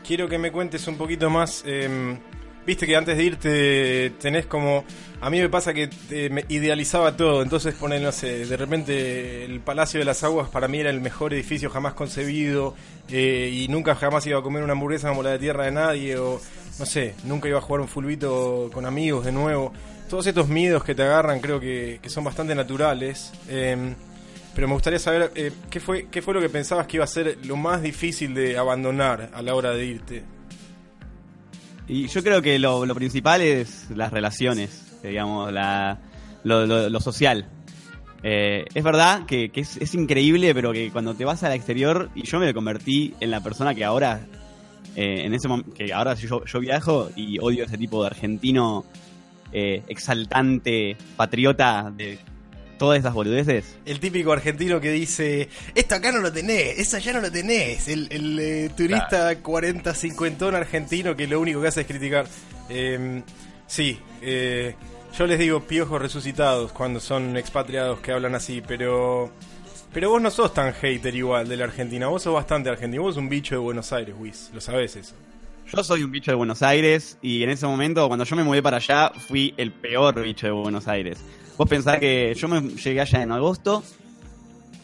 quiero 0.06 0.28
que 0.28 0.38
me 0.38 0.52
cuentes 0.52 0.86
un 0.86 0.96
poquito 0.96 1.28
más. 1.28 1.64
Eh 1.66 2.16
Viste 2.64 2.86
que 2.86 2.96
antes 2.96 3.16
de 3.16 3.24
irte 3.24 4.10
tenés 4.20 4.46
como... 4.46 4.84
A 5.20 5.30
mí 5.30 5.40
me 5.40 5.48
pasa 5.48 5.72
que 5.72 5.88
me 6.30 6.44
idealizaba 6.48 7.16
todo, 7.16 7.42
entonces 7.42 7.74
poner, 7.74 8.02
no 8.02 8.10
sé, 8.10 8.44
de 8.44 8.56
repente 8.56 9.44
el 9.44 9.60
Palacio 9.60 10.00
de 10.00 10.04
las 10.04 10.24
Aguas 10.24 10.48
para 10.48 10.66
mí 10.66 10.80
era 10.80 10.90
el 10.90 11.00
mejor 11.00 11.32
edificio 11.32 11.70
jamás 11.70 11.94
concebido 11.94 12.74
eh, 13.08 13.48
y 13.52 13.68
nunca 13.68 13.94
jamás 13.94 14.26
iba 14.26 14.40
a 14.40 14.42
comer 14.42 14.64
una 14.64 14.72
hamburguesa 14.72 15.10
como 15.10 15.22
la 15.22 15.30
de 15.30 15.38
tierra 15.38 15.66
de 15.66 15.70
nadie 15.70 16.16
o, 16.16 16.40
no 16.78 16.86
sé, 16.86 17.14
nunca 17.24 17.48
iba 17.48 17.58
a 17.58 17.60
jugar 17.60 17.80
un 17.80 17.88
fulbito 17.88 18.70
con 18.72 18.86
amigos 18.86 19.24
de 19.24 19.32
nuevo. 19.32 19.72
Todos 20.08 20.26
estos 20.26 20.48
miedos 20.48 20.84
que 20.84 20.94
te 20.94 21.02
agarran 21.02 21.40
creo 21.40 21.60
que, 21.60 22.00
son 22.06 22.24
bastante 22.24 22.54
naturales. 22.54 23.32
Em, 23.48 23.94
pero 24.54 24.68
me 24.68 24.74
gustaría 24.74 24.98
saber 24.98 25.32
eh, 25.34 25.52
¿qué, 25.70 25.80
fue, 25.80 26.08
qué 26.10 26.20
fue 26.20 26.34
lo 26.34 26.40
que 26.40 26.48
pensabas 26.48 26.86
que 26.86 26.98
iba 26.98 27.04
a 27.04 27.08
ser 27.08 27.38
lo 27.46 27.56
más 27.56 27.82
difícil 27.82 28.34
de 28.34 28.58
abandonar 28.58 29.30
a 29.32 29.42
la 29.42 29.54
hora 29.54 29.70
de 29.70 29.86
irte. 29.86 30.24
Y 31.88 32.06
yo 32.08 32.22
creo 32.22 32.42
que 32.42 32.58
lo, 32.58 32.94
principal 32.94 33.40
es 33.40 33.90
las 33.90 34.12
relaciones, 34.12 34.98
digamos, 35.02 35.52
la, 35.52 36.00
lo, 36.44 37.00
social. 37.00 37.48
Eh, 38.22 38.64
es 38.72 38.84
verdad 38.84 39.26
que, 39.26 39.50
que 39.50 39.62
es, 39.62 39.76
es 39.78 39.94
increíble, 39.94 40.54
pero 40.54 40.72
que 40.72 40.90
cuando 40.90 41.14
te 41.14 41.24
vas 41.24 41.42
al 41.42 41.52
exterior, 41.52 42.10
y 42.14 42.22
yo 42.22 42.38
me 42.38 42.54
convertí 42.54 43.14
en 43.20 43.30
la 43.30 43.42
persona 43.42 43.74
que 43.74 43.84
ahora, 43.84 44.26
eh, 44.96 45.24
en 45.24 45.34
ese 45.34 45.48
que 45.76 45.92
ahora 45.92 46.14
yo, 46.14 46.44
yo 46.44 46.60
viajo 46.60 47.10
y 47.16 47.38
odio 47.38 47.64
ese 47.64 47.78
tipo 47.78 48.02
de 48.02 48.08
argentino 48.08 48.84
eh, 49.52 49.82
exaltante, 49.88 50.96
patriota 51.16 51.92
de 51.94 52.18
todas 52.82 52.98
esas 52.98 53.14
boludeces. 53.14 53.76
El 53.84 54.00
típico 54.00 54.32
argentino 54.32 54.80
que 54.80 54.90
dice, 54.90 55.48
esto 55.72 55.94
acá 55.94 56.10
no 56.10 56.18
lo 56.18 56.32
tenés, 56.32 56.80
eso 56.80 56.96
allá 56.96 57.12
no 57.12 57.20
lo 57.20 57.30
tenés. 57.30 57.86
El, 57.86 58.08
el, 58.10 58.38
eh, 58.40 58.70
turista 58.76 59.36
40, 59.36 59.94
50 59.94 60.48
argentino 60.48 61.14
que 61.14 61.28
lo 61.28 61.40
único 61.40 61.60
que 61.60 61.68
hace 61.68 61.82
es 61.82 61.86
criticar. 61.86 62.26
Eh, 62.68 63.22
sí, 63.68 64.00
eh, 64.20 64.74
yo 65.16 65.26
les 65.28 65.38
digo 65.38 65.60
piojos 65.60 66.02
resucitados 66.02 66.72
cuando 66.72 66.98
son 66.98 67.36
expatriados 67.36 68.00
que 68.00 68.10
hablan 68.10 68.34
así, 68.34 68.60
pero... 68.66 69.30
Pero 69.92 70.08
vos 70.08 70.22
no 70.22 70.30
sos 70.30 70.54
tan 70.54 70.72
hater 70.72 71.14
igual 71.14 71.46
de 71.46 71.56
la 71.58 71.64
Argentina, 71.64 72.06
vos 72.06 72.22
sos 72.22 72.32
bastante 72.32 72.70
argentino, 72.70 73.02
vos 73.02 73.14
sos 73.14 73.22
un 73.22 73.28
bicho 73.28 73.54
de 73.54 73.58
Buenos 73.58 73.92
Aires, 73.92 74.14
Wiz, 74.18 74.50
lo 74.54 74.60
sabés 74.60 74.96
eso. 74.96 75.14
Yo 75.70 75.84
soy 75.84 76.02
un 76.02 76.10
bicho 76.10 76.30
de 76.30 76.34
Buenos 76.34 76.62
Aires 76.62 77.18
y 77.20 77.42
en 77.42 77.50
ese 77.50 77.66
momento, 77.66 78.08
cuando 78.08 78.24
yo 78.24 78.34
me 78.34 78.42
mudé 78.42 78.62
para 78.62 78.78
allá, 78.78 79.10
fui 79.10 79.52
el 79.58 79.70
peor 79.70 80.22
bicho 80.22 80.46
de 80.46 80.52
Buenos 80.52 80.88
Aires. 80.88 81.18
Vos 81.58 81.68
pensás 81.68 81.98
que 81.98 82.34
yo 82.34 82.48
me 82.48 82.60
llegué 82.70 83.02
allá 83.02 83.22
en 83.22 83.32
agosto 83.32 83.82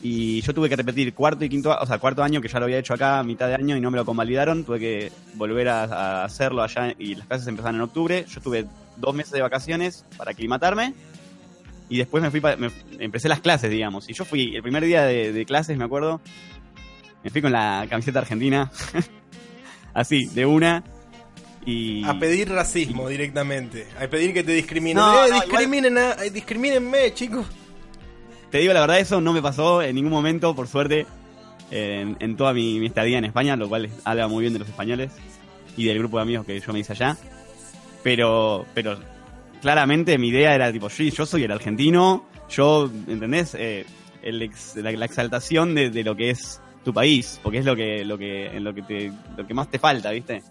y 0.02 0.42
yo 0.42 0.52
tuve 0.52 0.68
que 0.68 0.76
repetir 0.76 1.14
cuarto 1.14 1.42
y 1.42 1.48
quinto, 1.48 1.74
o 1.74 1.86
sea, 1.86 1.98
cuarto 1.98 2.22
año 2.22 2.42
que 2.42 2.48
ya 2.48 2.58
lo 2.58 2.66
había 2.66 2.78
hecho 2.78 2.92
acá 2.92 3.18
a 3.18 3.24
mitad 3.24 3.48
de 3.48 3.54
año 3.54 3.78
y 3.78 3.80
no 3.80 3.90
me 3.90 3.96
lo 3.96 4.04
convalidaron. 4.04 4.62
Tuve 4.62 4.78
que 4.78 5.12
volver 5.34 5.70
a, 5.70 5.84
a 5.84 6.24
hacerlo 6.24 6.62
allá 6.62 6.94
y 6.98 7.14
las 7.14 7.26
clases 7.26 7.48
empezaron 7.48 7.76
en 7.76 7.82
octubre. 7.82 8.26
Yo 8.28 8.42
tuve 8.42 8.66
dos 8.96 9.14
meses 9.14 9.32
de 9.32 9.40
vacaciones 9.40 10.04
para 10.18 10.32
aclimatarme 10.32 10.92
y 11.88 11.98
después 11.98 12.22
me 12.22 12.30
fui, 12.30 12.40
pa- 12.40 12.56
me- 12.56 12.70
empecé 12.98 13.28
las 13.28 13.40
clases, 13.40 13.70
digamos. 13.70 14.08
Y 14.08 14.12
yo 14.14 14.24
fui 14.24 14.54
el 14.56 14.62
primer 14.62 14.84
día 14.84 15.02
de, 15.04 15.32
de 15.32 15.44
clases, 15.46 15.76
me 15.78 15.84
acuerdo, 15.84 16.20
me 17.24 17.30
fui 17.30 17.40
con 17.42 17.52
la 17.52 17.86
camiseta 17.88 18.18
argentina, 18.20 18.70
así, 19.94 20.26
de 20.26 20.46
una. 20.46 20.84
Y... 21.66 22.04
A 22.04 22.18
pedir 22.18 22.48
racismo 22.50 23.08
directamente, 23.08 23.86
a 24.00 24.06
pedir 24.08 24.32
que 24.32 24.42
te 24.42 24.52
discriminen. 24.52 24.96
No, 24.96 25.26
eh, 25.26 25.30
no, 25.30 25.34
discriminen 25.40 25.98
a- 25.98 26.12
eh, 26.24 26.30
discrimínenme, 26.30 27.12
chicos. 27.14 27.46
Te 28.50 28.58
digo 28.58 28.72
la 28.72 28.80
verdad, 28.80 28.98
eso 29.00 29.20
no 29.20 29.32
me 29.34 29.42
pasó 29.42 29.82
en 29.82 29.94
ningún 29.94 30.12
momento, 30.12 30.54
por 30.56 30.68
suerte, 30.68 31.06
en, 31.70 32.16
en 32.20 32.36
toda 32.36 32.54
mi, 32.54 32.80
mi 32.80 32.86
estadía 32.86 33.18
en 33.18 33.26
España, 33.26 33.56
lo 33.56 33.68
cual 33.68 33.90
habla 34.04 34.26
muy 34.28 34.40
bien 34.42 34.54
de 34.54 34.58
los 34.60 34.68
españoles 34.68 35.12
y 35.76 35.84
del 35.84 35.98
grupo 35.98 36.16
de 36.16 36.22
amigos 36.22 36.46
que 36.46 36.58
yo 36.58 36.72
me 36.72 36.78
hice 36.78 36.92
allá. 36.92 37.16
Pero, 38.02 38.64
pero 38.72 38.98
claramente 39.60 40.18
mi 40.18 40.28
idea 40.28 40.54
era 40.54 40.72
tipo, 40.72 40.88
sí, 40.90 41.10
yo 41.10 41.26
soy 41.26 41.44
el 41.44 41.52
argentino, 41.52 42.26
yo, 42.48 42.90
¿entendés? 43.06 43.54
Eh, 43.58 43.84
la, 44.22 45.04
exaltación 45.04 45.74
de, 45.74 46.04
lo 46.04 46.16
que 46.16 46.30
es 46.30 46.60
tu 46.84 46.92
país, 46.92 47.40
porque 47.42 47.58
es 47.58 47.64
lo 47.64 47.76
que, 47.76 48.04
lo 48.04 48.18
que, 48.18 48.46
en 48.46 48.64
lo 48.64 48.74
que 48.74 48.82
te, 48.82 49.12
lo 49.36 49.46
que 49.46 49.54
más 49.54 49.70
te 49.70 49.78
falta, 49.78 50.10
¿viste? 50.10 50.42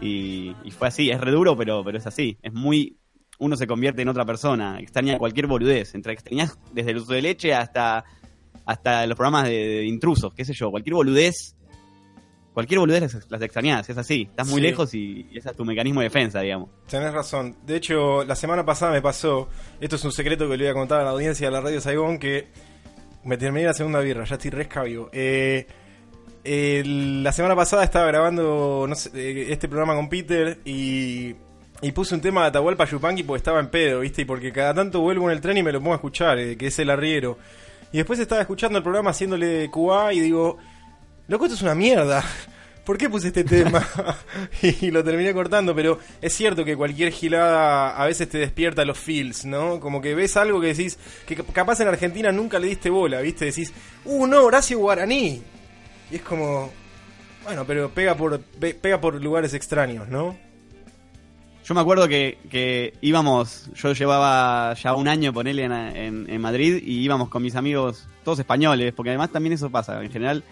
Y, 0.00 0.54
fue 0.76 0.88
así, 0.88 1.10
es 1.10 1.20
re 1.20 1.30
duro, 1.30 1.56
pero, 1.56 1.84
pero 1.84 1.98
es 1.98 2.06
así, 2.06 2.36
es 2.42 2.52
muy, 2.52 2.96
uno 3.38 3.56
se 3.56 3.66
convierte 3.66 4.02
en 4.02 4.08
otra 4.08 4.24
persona, 4.24 4.80
extraña 4.80 5.18
cualquier 5.18 5.46
boludez, 5.46 5.94
entre 5.94 6.12
extrañas 6.12 6.58
desde 6.72 6.90
el 6.90 6.96
uso 6.98 7.12
de 7.12 7.22
leche 7.22 7.54
hasta, 7.54 8.04
hasta 8.64 9.06
los 9.06 9.16
programas 9.16 9.44
de 9.44 9.84
intrusos, 9.84 10.34
qué 10.34 10.44
sé 10.44 10.54
yo, 10.54 10.70
cualquier 10.70 10.94
boludez, 10.94 11.54
cualquier 12.54 12.80
boludez 12.80 13.00
las, 13.14 13.30
las 13.30 13.42
extrañas, 13.42 13.88
es 13.88 13.96
así, 13.98 14.28
estás 14.30 14.46
muy 14.48 14.56
Sí. 14.56 14.66
lejos 14.66 14.94
y, 14.94 15.26
y 15.30 15.38
ese 15.38 15.50
es 15.50 15.56
tu 15.56 15.64
mecanismo 15.64 16.00
de 16.00 16.06
defensa, 16.06 16.40
digamos. 16.40 16.68
Tenés 16.88 17.12
razón. 17.12 17.56
De 17.64 17.76
hecho, 17.76 18.24
la 18.24 18.34
semana 18.36 18.64
pasada 18.64 18.92
me 18.92 19.00
pasó, 19.02 19.48
esto 19.80 19.96
es 19.96 20.04
un 20.04 20.12
secreto 20.12 20.48
que 20.48 20.56
le 20.56 20.64
voy 20.64 20.70
a 20.70 20.74
contar 20.74 21.00
a 21.00 21.04
la 21.04 21.10
audiencia 21.10 21.46
de 21.46 21.52
la 21.52 21.60
Radio 21.60 21.80
Saigón, 21.80 22.18
que 22.18 22.48
me 23.24 23.36
terminé 23.36 23.66
la 23.66 23.74
segunda 23.74 24.00
birra, 24.00 24.24
ya 24.24 24.34
estoy 24.36 24.50
rescabio. 24.50 25.08
Eh, 25.12 25.66
la 26.44 27.32
semana 27.32 27.54
pasada 27.54 27.84
estaba 27.84 28.06
grabando 28.06 28.86
no 28.88 28.94
sé, 28.94 29.10
eh, 29.14 29.52
este 29.52 29.68
programa 29.68 29.94
con 29.94 30.08
Peter 30.08 30.58
y, 30.64 31.34
y 31.80 31.92
puse 31.92 32.14
un 32.16 32.20
tema 32.20 32.42
de 32.42 32.48
Atahualpa 32.48 32.84
Yupanqui 32.84 33.22
porque 33.22 33.38
estaba 33.38 33.60
en 33.60 33.68
pedo, 33.68 34.00
¿viste? 34.00 34.22
Y 34.22 34.24
porque 34.24 34.52
cada 34.52 34.74
tanto 34.74 35.00
vuelvo 35.00 35.30
en 35.30 35.36
el 35.36 35.40
tren 35.40 35.56
y 35.58 35.62
me 35.62 35.70
lo 35.72 35.78
pongo 35.78 35.92
a 35.92 35.96
escuchar, 35.96 36.38
eh, 36.38 36.56
que 36.56 36.66
es 36.66 36.78
el 36.80 36.90
arriero. 36.90 37.38
Y 37.92 37.98
después 37.98 38.18
estaba 38.18 38.40
escuchando 38.40 38.78
el 38.78 38.82
programa 38.82 39.10
haciéndole 39.10 39.70
QA 39.70 40.14
y 40.14 40.20
digo, 40.20 40.58
loco, 41.28 41.44
esto 41.46 41.54
es 41.56 41.62
una 41.62 41.74
mierda. 41.74 42.22
¿Por 42.84 42.98
qué 42.98 43.08
puse 43.08 43.28
este 43.28 43.44
tema? 43.44 43.86
y 44.62 44.90
lo 44.90 45.04
terminé 45.04 45.32
cortando, 45.32 45.72
pero 45.74 46.00
es 46.20 46.32
cierto 46.34 46.64
que 46.64 46.76
cualquier 46.76 47.12
gilada 47.12 47.96
a 47.96 48.06
veces 48.06 48.28
te 48.28 48.38
despierta 48.38 48.84
los 48.84 48.98
feels, 48.98 49.44
¿no? 49.44 49.78
Como 49.78 50.00
que 50.00 50.16
ves 50.16 50.36
algo 50.36 50.60
que 50.60 50.68
decís, 50.68 50.98
que 51.26 51.36
cap- 51.36 51.52
capaz 51.52 51.78
en 51.80 51.86
Argentina 51.88 52.32
nunca 52.32 52.58
le 52.58 52.66
diste 52.66 52.90
bola, 52.90 53.20
¿viste? 53.20 53.44
Decís, 53.44 53.72
uh, 54.04 54.26
no, 54.26 54.42
Horacio 54.44 54.78
Guaraní. 54.80 55.40
Y 56.10 56.16
es 56.16 56.22
como, 56.22 56.72
bueno, 57.44 57.64
pero 57.64 57.88
pega 57.90 58.16
por, 58.16 58.40
pe- 58.40 58.74
pega 58.74 59.00
por 59.00 59.14
lugares 59.22 59.54
extraños, 59.54 60.08
¿no? 60.08 60.36
Yo 61.64 61.74
me 61.76 61.80
acuerdo 61.80 62.08
que, 62.08 62.38
que 62.50 62.94
íbamos, 63.00 63.70
yo 63.76 63.92
llevaba 63.92 64.74
ya 64.74 64.94
un 64.96 65.06
año 65.06 65.32
ponele 65.32 65.62
en, 65.62 65.72
en, 65.72 66.26
en 66.28 66.40
Madrid 66.40 66.82
y 66.84 66.98
íbamos 66.98 67.28
con 67.28 67.40
mis 67.44 67.54
amigos, 67.54 68.08
todos 68.24 68.40
españoles, 68.40 68.92
porque 68.92 69.10
además 69.10 69.30
también 69.30 69.52
eso 69.52 69.70
pasa, 69.70 70.02
en 70.02 70.10
general 70.10 70.42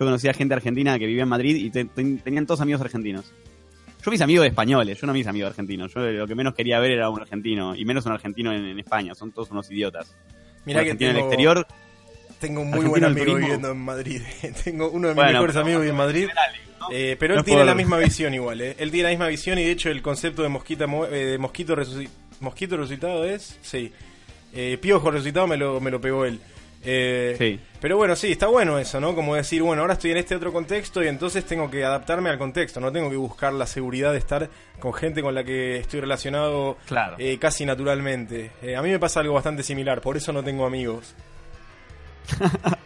yo 0.00 0.06
conocía 0.06 0.32
gente 0.32 0.54
argentina 0.54 0.98
que 0.98 1.06
vivía 1.06 1.24
en 1.24 1.28
Madrid 1.28 1.54
y 1.56 1.68
te- 1.70 1.84
te- 1.84 2.16
tenían 2.24 2.46
todos 2.46 2.60
amigos 2.62 2.80
argentinos. 2.80 3.32
Yo 4.02 4.10
mis 4.10 4.22
amigos 4.22 4.46
españoles, 4.46 4.98
yo 4.98 5.06
no 5.06 5.12
mis 5.12 5.26
amigos 5.26 5.50
argentinos, 5.50 5.92
yo 5.94 6.00
lo 6.00 6.26
que 6.26 6.34
menos 6.34 6.54
quería 6.54 6.80
ver 6.80 6.92
era 6.92 7.10
un 7.10 7.20
argentino, 7.20 7.76
y 7.76 7.84
menos 7.84 8.06
un 8.06 8.12
argentino 8.12 8.50
en, 8.50 8.64
en 8.64 8.78
España, 8.78 9.14
son 9.14 9.30
todos 9.30 9.50
unos 9.50 9.70
idiotas. 9.70 10.16
Mirá 10.64 10.80
Un 10.80 10.84
que 10.84 10.90
argentino 10.92 11.10
en 11.10 11.16
el 11.16 11.20
tengo, 11.22 11.28
exterior, 11.28 11.66
tengo 12.40 12.60
un 12.62 12.70
muy 12.70 12.86
buen 12.86 13.04
amigo 13.04 13.18
turismo. 13.26 13.40
viviendo 13.40 13.70
en 13.72 13.78
Madrid. 13.78 14.22
tengo 14.64 14.88
uno 14.90 15.08
de 15.08 15.14
mis 15.14 15.16
Bueno, 15.16 15.32
mejores 15.32 15.56
amigos 15.56 15.80
vive 15.82 15.90
en 15.90 15.96
Madrid. 15.98 16.28
Eh, 16.90 17.16
pero 17.20 17.34
No 17.34 17.40
él 17.40 17.44
tiene 17.44 17.64
la 17.66 17.74
misma 17.74 17.98
visión 17.98 18.32
igual, 18.32 18.62
¿eh? 18.62 18.74
Él 18.78 18.90
tiene 18.90 19.04
la 19.04 19.10
misma 19.10 19.28
visión 19.28 19.58
y 19.58 19.64
de 19.64 19.70
hecho 19.70 19.90
el 19.90 20.00
concepto 20.00 20.42
de 20.42 20.48
mosquita 20.48 20.86
eh, 21.12 21.14
de 21.14 21.38
mosquito, 21.38 21.76
resuci- 21.76 22.08
mosquito 22.40 22.78
resucitado 22.78 23.22
es, 23.26 23.58
sí. 23.60 23.92
Eh, 24.54 24.78
piojo 24.80 25.10
resucitado 25.10 25.46
me 25.46 25.58
lo, 25.58 25.78
me 25.78 25.90
lo 25.90 26.00
pegó 26.00 26.24
él. 26.24 26.40
Eh, 26.82 27.34
Sí. 27.38 27.60
Pero 27.80 27.96
bueno, 27.96 28.14
sí, 28.16 28.32
está 28.32 28.46
bueno 28.46 28.78
eso, 28.78 29.00
¿no? 29.00 29.14
Como 29.14 29.34
decir, 29.34 29.62
bueno, 29.62 29.82
ahora 29.82 29.94
estoy 29.94 30.10
en 30.12 30.18
este 30.18 30.34
otro 30.34 30.52
contexto 30.52 31.02
y 31.02 31.08
entonces 31.08 31.44
tengo 31.46 31.70
que 31.70 31.84
adaptarme 31.84 32.28
al 32.30 32.38
contexto, 32.38 32.78
no 32.80 32.90
tengo 32.92 33.08
que 33.10 33.16
buscar 33.16 33.52
la 33.54 33.66
seguridad 33.66 34.12
de 34.12 34.18
estar 34.18 34.48
con 34.78 34.92
gente 34.94 35.22
con 35.22 35.34
la 35.34 35.44
que 35.44 35.76
estoy 35.78 36.00
relacionado 36.00 36.76
Claro. 36.86 37.16
eh, 37.18 37.38
casi 37.38 37.64
naturalmente. 37.64 38.50
Eh, 38.62 38.76
a 38.76 38.82
mí 38.82 38.90
me 38.90 38.98
pasa 38.98 39.20
algo 39.20 39.34
bastante 39.34 39.62
similar, 39.62 40.00
por 40.00 40.16
eso 40.16 40.32
no 40.32 40.42
tengo 40.42 40.66
amigos. 40.66 41.14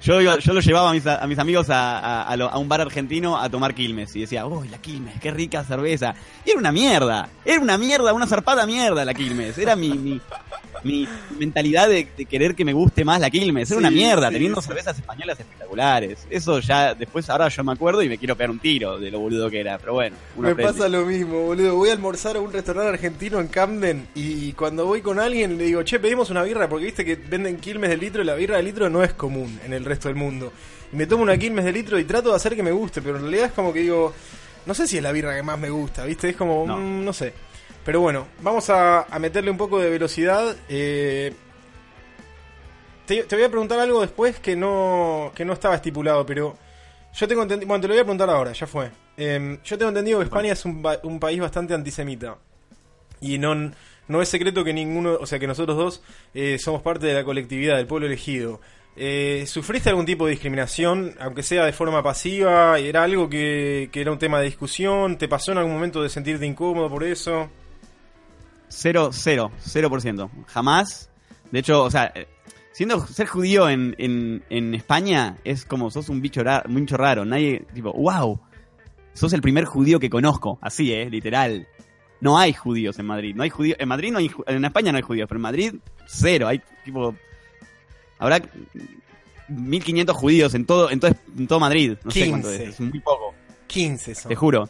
Yo, 0.00 0.20
yo 0.20 0.52
lo 0.54 0.60
llevaba 0.60 0.90
a 0.90 0.92
mis, 0.92 1.06
a 1.06 1.26
mis 1.26 1.38
amigos 1.38 1.68
a, 1.70 1.98
a- 1.98 2.22
a 2.22 2.36
lo- 2.36 2.48
a 2.48 2.56
un 2.58 2.68
bar 2.68 2.80
argentino 2.80 3.36
a 3.36 3.50
tomar 3.50 3.74
Quilmes 3.74 4.14
y 4.16 4.20
decía, 4.20 4.46
uy, 4.46 4.68
la 4.68 4.78
Quilmes, 4.78 5.20
qué 5.20 5.30
rica 5.32 5.64
cerveza. 5.64 6.14
Y 6.46 6.50
era 6.50 6.58
una 6.60 6.70
mierda, 6.72 7.28
era 7.44 7.60
una 7.60 7.76
mierda, 7.76 8.12
una 8.12 8.26
zarpada 8.26 8.64
mierda 8.64 9.04
la 9.04 9.12
Quilmes. 9.12 9.58
Era 9.58 9.74
mi, 9.76 9.90
mi, 9.90 10.20
mi 10.84 11.08
mentalidad 11.38 11.88
de, 11.88 12.06
de 12.16 12.24
querer 12.26 12.54
que 12.54 12.64
me 12.64 12.72
guste 12.72 13.04
más 13.04 13.20
la 13.20 13.30
Quilmes. 13.30 13.70
Era 13.70 13.78
una 13.78 13.88
Sí, 13.88 13.94
mierda, 13.94 14.28
sí, 14.28 14.34
teniendo 14.34 14.60
sí. 14.60 14.68
cervezas 14.68 14.96
españolas 14.98 15.38
espectaculares. 15.40 16.26
Eso 16.30 16.60
ya, 16.60 16.94
después 16.94 17.28
ahora 17.30 17.48
yo 17.48 17.64
me 17.64 17.72
acuerdo 17.72 18.02
y 18.02 18.08
me 18.08 18.18
quiero 18.18 18.36
pegar 18.36 18.50
un 18.50 18.58
tiro 18.58 18.98
de 18.98 19.10
lo 19.10 19.20
boludo 19.20 19.50
que 19.50 19.60
era, 19.60 19.78
pero 19.78 19.94
bueno. 19.94 20.16
Me 20.36 20.50
aprende. 20.50 20.72
pasa 20.72 20.88
lo 20.88 21.04
mismo, 21.06 21.42
boludo. 21.46 21.76
Voy 21.76 21.90
a 21.90 21.92
almorzar 21.92 22.36
a 22.36 22.40
un 22.40 22.52
restaurante 22.52 22.90
argentino 22.90 23.40
en 23.40 23.48
Camden 23.48 24.08
y 24.14 24.52
cuando 24.52 24.86
voy 24.86 25.02
con 25.02 25.18
alguien 25.18 25.58
le 25.58 25.64
digo, 25.64 25.82
che, 25.82 25.98
pedimos 25.98 26.30
una 26.30 26.42
birra 26.42 26.68
porque 26.68 26.86
viste 26.86 27.04
que 27.04 27.16
venden 27.16 27.56
Quilmes 27.58 27.90
de 27.90 27.96
litro 27.96 28.22
y 28.22 28.24
la 28.24 28.34
birra 28.34 28.56
de 28.56 28.62
litro 28.62 28.88
no 28.90 29.02
es 29.02 29.12
común 29.14 29.58
en 29.64 29.72
el 29.72 29.84
resto 29.84 30.08
del 30.08 30.16
mundo. 30.16 30.52
Y 30.92 30.96
me 30.96 31.06
tomo 31.06 31.22
una 31.22 31.36
Quilmes 31.36 31.64
de 31.64 31.72
litro 31.72 31.98
y 31.98 32.04
trato 32.04 32.30
de 32.30 32.36
hacer 32.36 32.56
que 32.56 32.62
me 32.62 32.72
guste, 32.72 33.02
pero 33.02 33.16
en 33.16 33.22
realidad 33.22 33.46
es 33.46 33.52
como 33.52 33.72
que 33.72 33.80
digo, 33.80 34.14
no 34.66 34.74
sé 34.74 34.86
si 34.86 34.96
es 34.98 35.02
la 35.02 35.12
birra 35.12 35.34
que 35.36 35.42
más 35.42 35.58
me 35.58 35.70
gusta, 35.70 36.04
viste, 36.04 36.30
es 36.30 36.36
como, 36.36 36.66
No. 36.66 36.78
mm, 36.78 37.04
no 37.04 37.12
sé. 37.12 37.32
Pero 37.88 38.02
bueno, 38.02 38.26
vamos 38.42 38.68
a, 38.68 39.04
a 39.04 39.18
meterle 39.18 39.50
un 39.50 39.56
poco 39.56 39.80
de 39.80 39.88
velocidad. 39.88 40.54
Eh, 40.68 41.32
te, 43.06 43.22
te 43.22 43.34
voy 43.34 43.46
a 43.46 43.48
preguntar 43.48 43.78
algo 43.78 44.02
después 44.02 44.38
que 44.40 44.54
no, 44.54 45.32
que 45.34 45.42
no 45.42 45.54
estaba 45.54 45.76
estipulado, 45.76 46.26
pero 46.26 46.54
yo 47.14 47.26
tengo 47.26 47.44
entendido. 47.44 47.66
Bueno, 47.66 47.80
te 47.80 47.88
lo 47.88 47.94
voy 47.94 48.00
a 48.02 48.04
preguntar 48.04 48.28
ahora, 48.28 48.52
ya 48.52 48.66
fue. 48.66 48.90
Eh, 49.16 49.58
yo 49.64 49.78
tengo 49.78 49.88
entendido 49.88 50.18
que 50.18 50.26
España 50.26 50.52
es 50.52 50.66
un, 50.66 50.86
un 51.04 51.18
país 51.18 51.40
bastante 51.40 51.72
antisemita. 51.72 52.36
Y 53.22 53.38
no, 53.38 53.54
no 53.54 54.20
es 54.20 54.28
secreto 54.28 54.62
que 54.64 54.74
ninguno, 54.74 55.14
o 55.18 55.24
sea, 55.24 55.38
que 55.38 55.46
nosotros 55.46 55.78
dos 55.78 56.02
eh, 56.34 56.58
somos 56.58 56.82
parte 56.82 57.06
de 57.06 57.14
la 57.14 57.24
colectividad, 57.24 57.78
del 57.78 57.86
pueblo 57.86 58.06
elegido. 58.06 58.60
Eh, 58.96 59.44
¿Sufriste 59.46 59.88
algún 59.88 60.04
tipo 60.04 60.26
de 60.26 60.32
discriminación, 60.32 61.14
aunque 61.20 61.42
sea 61.42 61.64
de 61.64 61.72
forma 61.72 62.02
pasiva? 62.02 62.78
¿Era 62.78 63.04
algo 63.04 63.30
que, 63.30 63.88
que 63.90 64.02
era 64.02 64.12
un 64.12 64.18
tema 64.18 64.40
de 64.40 64.44
discusión? 64.44 65.16
¿Te 65.16 65.26
pasó 65.26 65.52
en 65.52 65.56
algún 65.56 65.72
momento 65.72 66.02
de 66.02 66.10
sentirte 66.10 66.44
incómodo 66.44 66.90
por 66.90 67.02
eso? 67.02 67.48
Cero, 68.68 69.10
cero, 69.12 69.50
cero 69.58 69.90
por 69.90 70.00
ciento. 70.00 70.30
Jamás. 70.46 71.10
De 71.50 71.60
hecho, 71.60 71.82
o 71.82 71.90
sea, 71.90 72.12
eh, 72.14 72.28
siendo 72.72 73.04
ser 73.06 73.26
judío 73.26 73.68
en, 73.68 73.94
en, 73.98 74.44
en 74.50 74.74
España 74.74 75.38
es 75.44 75.64
como 75.64 75.90
sos 75.90 76.08
un 76.08 76.20
bicho, 76.20 76.42
raro, 76.42 76.68
un 76.68 76.74
bicho 76.74 76.96
raro. 76.96 77.24
Nadie, 77.24 77.64
tipo, 77.72 77.92
wow, 77.92 78.38
sos 79.14 79.32
el 79.32 79.40
primer 79.40 79.64
judío 79.64 79.98
que 79.98 80.10
conozco. 80.10 80.58
Así, 80.60 80.92
eh, 80.92 81.08
literal. 81.10 81.66
no 82.20 82.38
hay 82.38 82.52
judíos 82.52 82.98
en 82.98 83.06
Madrid. 83.06 83.34
No 83.34 83.42
hay 83.42 83.50
judíos. 83.50 83.78
En 83.80 83.88
Madrid 83.88 84.12
no 84.12 84.18
hay, 84.18 84.30
en 84.46 84.64
España 84.64 84.92
no 84.92 84.96
hay 84.96 85.02
judíos, 85.02 85.26
pero 85.28 85.38
en 85.38 85.42
Madrid 85.42 85.74
cero. 86.06 86.48
Hay 86.48 86.62
tipo, 86.84 87.14
habrá 88.18 88.40
1500 89.48 90.16
judíos 90.16 90.54
en 90.54 90.66
todo, 90.66 90.90
en 90.90 91.00
todo, 91.00 91.12
en 91.36 91.46
todo 91.46 91.60
Madrid. 91.60 91.96
No 92.04 92.10
sé 92.10 92.28
cuánto 92.28 92.50
es, 92.50 92.60
es 92.60 92.80
muy 92.80 93.00
poco. 93.00 93.34
15 93.66 94.14
son. 94.14 94.28
Te 94.28 94.34
juro. 94.34 94.68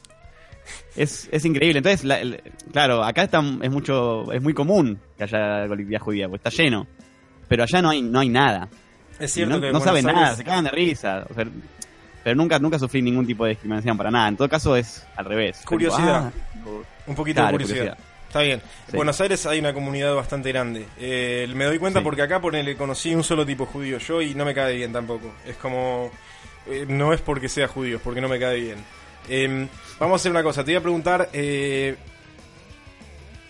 Es, 0.96 1.28
es 1.30 1.44
increíble. 1.44 1.78
Entonces, 1.78 2.40
claro, 2.72 3.04
acá 3.04 3.22
está, 3.22 3.42
es 3.62 3.70
mucho, 3.70 4.32
es 4.32 4.42
muy 4.42 4.54
común 4.54 4.98
que 5.16 5.24
haya 5.24 5.66
colectividad 5.68 6.00
judía, 6.00 6.28
porque 6.28 6.48
está 6.48 6.62
lleno. 6.62 6.86
Pero 7.48 7.62
allá 7.62 7.82
no 7.82 7.90
hay, 7.90 8.02
no 8.02 8.20
hay 8.20 8.28
nada. 8.28 8.68
Es 9.18 9.32
cierto 9.32 9.56
no, 9.56 9.60
que 9.60 9.72
no 9.72 9.80
saben 9.80 10.06
nada, 10.06 10.34
se 10.34 10.44
cagan 10.44 10.64
de 10.64 10.70
risa. 10.70 11.26
O 11.28 11.34
sea, 11.34 11.44
pero 12.22 12.36
nunca, 12.36 12.58
nunca 12.58 12.78
sufrí 12.78 13.00
ningún 13.00 13.26
tipo 13.26 13.44
de 13.44 13.50
discriminación 13.50 13.96
para 13.96 14.10
nada. 14.10 14.28
En 14.28 14.36
todo 14.36 14.48
caso 14.48 14.76
es 14.76 15.06
al 15.16 15.24
revés. 15.24 15.62
Curiosidad. 15.64 16.32
un 17.06 17.14
poquito 17.14 17.44
de 17.44 17.50
curiosidad. 17.50 17.98
Está 18.26 18.42
bien. 18.42 18.60
En 18.88 18.96
Buenos 18.96 19.18
Aires 19.22 19.46
hay 19.46 19.58
una 19.58 19.72
comunidad 19.72 20.14
bastante 20.14 20.50
grande. 20.50 20.84
Eh, 20.98 21.48
me 21.54 21.64
doy 21.64 21.78
cuenta 21.78 22.02
porque 22.02 22.20
acá 22.20 22.40
ponele, 22.40 22.76
conocí 22.76 23.14
un 23.14 23.24
solo 23.24 23.46
tipo 23.46 23.64
judío 23.64 23.96
yo 23.96 24.20
y 24.20 24.34
no 24.34 24.44
me 24.44 24.52
cae 24.54 24.76
bien 24.76 24.92
tampoco. 24.92 25.32
Es 25.46 25.56
como... 25.56 26.10
Eh, 26.66 26.84
no 26.86 27.14
es 27.14 27.22
porque 27.22 27.48
sea 27.48 27.66
judío, 27.66 27.96
es 27.96 28.02
porque 28.02 28.20
no 28.20 28.28
me 28.28 28.38
cae 28.38 28.60
bien. 28.60 28.76
Em, 29.28 29.68
vamos 29.98 30.14
a 30.14 30.16
hacer 30.16 30.30
una 30.30 30.42
cosa. 30.42 30.64
Te 30.64 30.72
voy 30.72 30.76
a 30.78 30.82
preguntar... 30.82 31.28
Eh, 31.32 31.96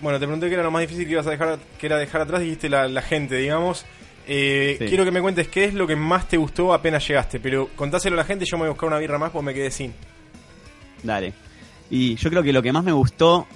bueno, 0.00 0.20
te 0.20 0.26
pregunté 0.26 0.49
que 0.49 0.54
era 0.54 0.62
lo 0.62 0.70
más 0.70 0.82
difícil 0.82 1.06
que 1.06 1.12
ibas 1.12 1.26
a 1.26 1.30
dejar, 1.30 1.58
que 1.78 1.87
era 1.87 1.99
dejar 1.99 2.20
atrás, 2.20 2.40
dijiste 2.40 2.68
la, 2.68 2.87
la 2.87 3.02
gente, 3.02 3.37
digamos. 3.37 3.85
Eh, 4.30 4.76
quiero 4.78 5.04
que 5.04 5.11
me 5.11 5.23
cuentes 5.23 5.49
qué 5.49 5.64
es 5.64 5.75
lo 5.75 5.87
que 5.87 5.97
más 5.97 6.28
te 6.28 6.37
gustó 6.37 6.75
apenas 6.75 7.06
llegaste, 7.08 7.40
pero 7.40 7.68
contáselo 7.75 8.14
a 8.14 8.18
la 8.18 8.25
gente, 8.25 8.44
yo 8.44 8.58
me 8.58 8.62
voy 8.62 8.68
a 8.68 8.70
buscar 8.73 8.88
una 8.88 8.99
birra 8.99 9.18
más 9.18 9.30
porque 9.30 9.47
me 9.47 9.54
quedé 9.54 9.70
sin. 9.70 9.94
Dale. 11.02 11.32
Y 11.90 12.16
yo 12.16 12.28
creo 12.28 12.42
que 12.42 12.52
lo 12.52 12.62
que 12.62 12.70
más 12.70 12.85
me 12.85 12.92
gustó 12.92 13.47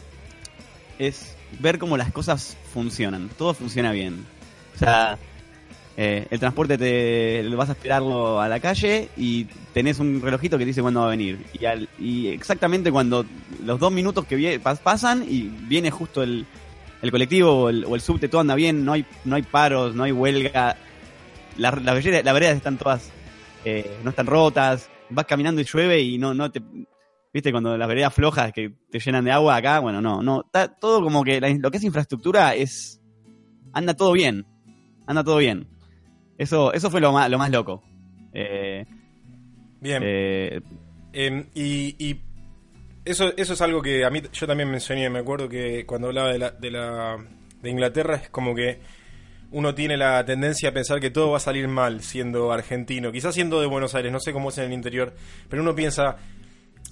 es 0.98 1.36
ver 1.60 1.78
cómo 1.78 1.96
las 1.96 2.10
cosas 2.10 2.56
funcionan. 2.72 3.28
Todo 3.36 3.52
funciona 3.52 3.92
bien. 3.92 4.24
O 4.74 4.78
sea, 4.78 5.18
eh, 5.96 6.26
el 6.30 6.40
transporte 6.40 6.78
te 6.78 7.42
lo 7.42 7.56
vas 7.56 7.68
a 7.68 7.72
esperarlo 7.72 8.40
a 8.40 8.48
la 8.48 8.60
calle 8.60 9.10
y 9.16 9.44
tenés 9.74 9.98
un 9.98 10.22
relojito 10.22 10.56
que 10.56 10.64
dice 10.64 10.80
cuándo 10.80 11.00
va 11.00 11.06
a 11.06 11.10
venir. 11.10 11.38
Y, 11.52 12.04
y 12.04 12.28
exactamente 12.28 12.90
cuando 12.90 13.26
los 13.64 13.78
dos 13.78 13.92
minutos 13.92 14.24
que 14.24 14.60
pasan 14.60 15.24
y 15.28 15.42
viene 15.42 15.90
justo 15.90 16.22
el, 16.22 16.46
el 17.02 17.10
colectivo 17.10 17.64
o 17.64 17.68
el, 17.68 18.00
subte 18.00 18.28
todo 18.28 18.40
anda 18.40 18.54
bien, 18.54 18.84
no 18.84 18.92
hay, 18.92 19.04
no 19.24 19.36
hay 19.36 19.42
paros, 19.42 19.94
no 19.94 20.04
hay 20.04 20.12
huelga, 20.12 20.76
las 21.58 21.82
la, 21.82 21.92
veredas 22.32 22.56
están 22.56 22.78
todas, 22.78 23.10
eh, 23.64 23.98
no 24.02 24.10
están 24.10 24.26
rotas, 24.26 24.88
vas 25.10 25.26
caminando 25.26 25.60
y 25.60 25.64
llueve 25.64 26.00
y 26.00 26.16
no, 26.16 26.32
no 26.32 26.50
te, 26.50 26.62
viste 27.34 27.50
cuando 27.50 27.76
las 27.76 27.88
veredas 27.88 28.14
flojas 28.14 28.52
que 28.52 28.72
te 28.90 29.00
llenan 29.00 29.24
de 29.24 29.32
agua 29.32 29.56
acá, 29.56 29.80
bueno, 29.80 30.00
no, 30.00 30.22
no, 30.22 30.44
todo 30.80 31.02
como 31.02 31.24
que 31.24 31.40
lo 31.40 31.70
que 31.70 31.76
es 31.76 31.84
infraestructura 31.84 32.54
es, 32.54 33.00
anda 33.72 33.94
todo 33.94 34.12
bien, 34.12 34.46
anda 35.06 35.24
todo 35.24 35.38
bien. 35.38 35.71
Eso, 36.42 36.72
eso 36.72 36.90
fue 36.90 37.00
lo 37.00 37.12
más, 37.12 37.30
lo 37.30 37.38
más 37.38 37.50
loco. 37.50 37.82
Eh, 38.32 38.84
bien. 39.80 40.02
Eh, 40.04 40.60
em, 41.12 41.46
y, 41.54 41.94
y 42.04 42.20
eso, 43.04 43.32
eso 43.36 43.52
es 43.52 43.60
algo 43.60 43.80
que 43.80 44.04
a 44.04 44.10
mí 44.10 44.22
yo 44.32 44.46
también 44.46 44.70
mencioné, 44.70 45.08
me 45.08 45.20
acuerdo 45.20 45.48
que 45.48 45.86
cuando 45.86 46.08
hablaba 46.08 46.32
de 46.32 46.38
la, 46.38 46.50
de 46.50 46.70
la 46.70 47.16
de 47.62 47.70
Inglaterra 47.70 48.16
es 48.16 48.28
como 48.28 48.54
que 48.54 48.80
uno 49.52 49.74
tiene 49.74 49.96
la 49.96 50.24
tendencia 50.24 50.70
a 50.70 50.72
pensar 50.72 50.98
que 50.98 51.10
todo 51.10 51.30
va 51.30 51.36
a 51.36 51.40
salir 51.40 51.68
mal 51.68 52.02
siendo 52.02 52.52
argentino, 52.52 53.12
quizás 53.12 53.34
siendo 53.34 53.60
de 53.60 53.66
Buenos 53.66 53.94
Aires, 53.94 54.10
no 54.10 54.18
sé 54.18 54.32
cómo 54.32 54.48
es 54.48 54.58
en 54.58 54.64
el 54.64 54.72
interior, 54.72 55.14
pero 55.48 55.62
uno 55.62 55.74
piensa, 55.74 56.16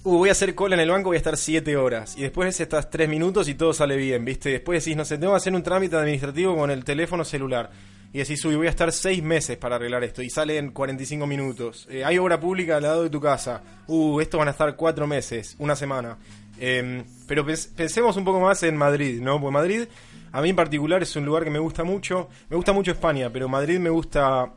uh, 0.03 0.17
voy 0.17 0.29
a 0.29 0.31
hacer 0.33 0.55
cola 0.55 0.75
en 0.75 0.81
el 0.81 0.89
banco, 0.89 1.09
voy 1.09 1.15
a 1.15 1.17
estar 1.17 1.35
siete 1.37 1.75
horas, 1.75 2.15
y 2.17 2.21
después 2.21 2.59
estás 2.59 2.89
tres 2.89 3.09
minutos 3.09 3.49
y 3.49 3.55
todo 3.55 3.73
sale 3.73 3.97
bien, 3.97 4.23
¿viste? 4.23 4.49
Después 4.49 4.83
decís, 4.83 4.95
no 4.95 5.05
sé, 5.05 5.17
tengo 5.17 5.33
que 5.33 5.37
hacer 5.37 5.53
un 5.53 5.63
trámite 5.63 5.95
administrativo 5.95 6.55
con 6.55 6.71
el 6.71 6.85
teléfono 6.85 7.25
celular 7.25 7.71
y 8.13 8.19
decís, 8.19 8.43
uy, 8.43 8.55
voy 8.55 8.67
a 8.67 8.69
estar 8.71 8.91
seis 8.91 9.23
meses 9.23 9.57
para 9.57 9.77
arreglar 9.77 10.03
esto, 10.03 10.21
y 10.21 10.29
sale 10.29 10.57
en 10.57 10.71
45 10.71 11.25
minutos. 11.25 11.87
Eh, 11.89 12.03
hay 12.03 12.17
obra 12.17 12.39
pública 12.39 12.77
al 12.77 12.83
lado 12.83 13.03
de 13.03 13.09
tu 13.09 13.21
casa, 13.21 13.61
uh, 13.87 14.19
esto 14.19 14.37
van 14.37 14.49
a 14.49 14.51
estar 14.51 14.75
cuatro 14.75 15.07
meses, 15.07 15.55
una 15.59 15.75
semana. 15.75 16.17
Em, 16.59 17.03
pero 17.25 17.45
pensemos 17.45 18.17
un 18.17 18.25
poco 18.25 18.39
más 18.39 18.61
en 18.63 18.75
Madrid, 18.77 19.21
¿no? 19.21 19.39
Porque 19.39 19.53
Madrid, 19.53 19.83
a 20.31 20.41
mí 20.41 20.49
en 20.49 20.55
particular, 20.55 21.01
es 21.01 21.15
un 21.15 21.25
lugar 21.25 21.43
que 21.43 21.49
me 21.49 21.59
gusta 21.59 21.83
mucho. 21.83 22.29
Me 22.49 22.55
gusta 22.55 22.73
mucho 22.73 22.91
España, 22.91 23.31
pero 23.31 23.47
Madrid 23.47 23.79
me 23.79 23.89
gusta 23.89 24.53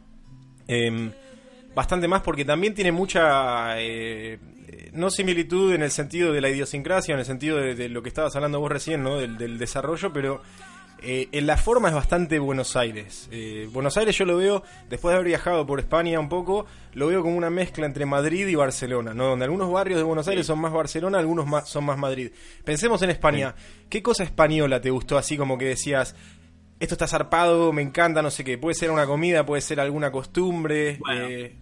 em, 0.66 1.12
bastante 1.74 2.08
más 2.08 2.22
porque 2.22 2.44
también 2.44 2.74
tiene 2.74 2.92
mucha... 2.92 3.80
Eh, 3.80 4.38
no 4.92 5.10
similitud 5.10 5.72
en 5.72 5.82
el 5.82 5.90
sentido 5.90 6.32
de 6.32 6.40
la 6.40 6.50
idiosincrasia, 6.50 7.14
en 7.14 7.20
el 7.20 7.24
sentido 7.26 7.56
de, 7.56 7.88
lo 7.88 8.02
que 8.02 8.08
estabas 8.08 8.36
hablando 8.36 8.60
vos 8.60 8.70
recién, 8.70 9.02
¿no? 9.02 9.18
del 9.18 9.58
desarrollo, 9.58 10.12
pero 10.12 10.40
eh, 11.06 11.28
en 11.32 11.46
la 11.46 11.58
forma 11.58 11.88
es 11.88 11.94
bastante 11.94 12.38
Buenos 12.38 12.76
Aires. 12.76 13.28
Eh, 13.30 13.68
Buenos 13.70 13.96
Aires 13.98 14.16
yo 14.16 14.24
lo 14.24 14.38
veo, 14.38 14.62
después 14.88 15.12
de 15.12 15.16
haber 15.16 15.28
viajado 15.28 15.66
por 15.66 15.78
España 15.78 16.18
un 16.18 16.30
poco, 16.30 16.64
lo 16.94 17.08
veo 17.08 17.22
como 17.22 17.36
una 17.36 17.50
mezcla 17.50 17.84
entre 17.84 18.06
Madrid 18.06 18.46
y 18.48 18.54
Barcelona, 18.54 19.12
¿no? 19.12 19.26
Donde 19.26 19.44
algunos 19.44 19.70
barrios 19.70 19.98
de 19.98 20.04
Buenos 20.04 20.28
Aires 20.28 20.46
son 20.46 20.60
más 20.60 20.72
Barcelona, 20.72 21.18
algunos 21.18 21.46
más, 21.46 21.68
son 21.68 21.84
más 21.84 21.98
Madrid. 21.98 22.30
Pensemos 22.64 23.02
en 23.02 23.10
España. 23.10 23.54
¿Qué 23.90 24.02
cosa 24.02 24.24
española 24.24 24.80
te 24.80 24.88
gustó 24.90 25.18
así 25.18 25.36
como 25.36 25.58
que 25.58 25.66
decías, 25.66 26.16
esto 26.80 26.94
está 26.94 27.06
zarpado, 27.06 27.72
me 27.72 27.82
encanta, 27.82 28.22
no 28.22 28.30
sé 28.30 28.42
qué? 28.42 28.56
Puede 28.56 28.74
ser 28.74 28.90
una 28.90 29.04
comida, 29.04 29.44
puede 29.44 29.60
ser 29.60 29.80
alguna 29.80 30.10
costumbre. 30.10 31.00
Eh, 31.12 31.58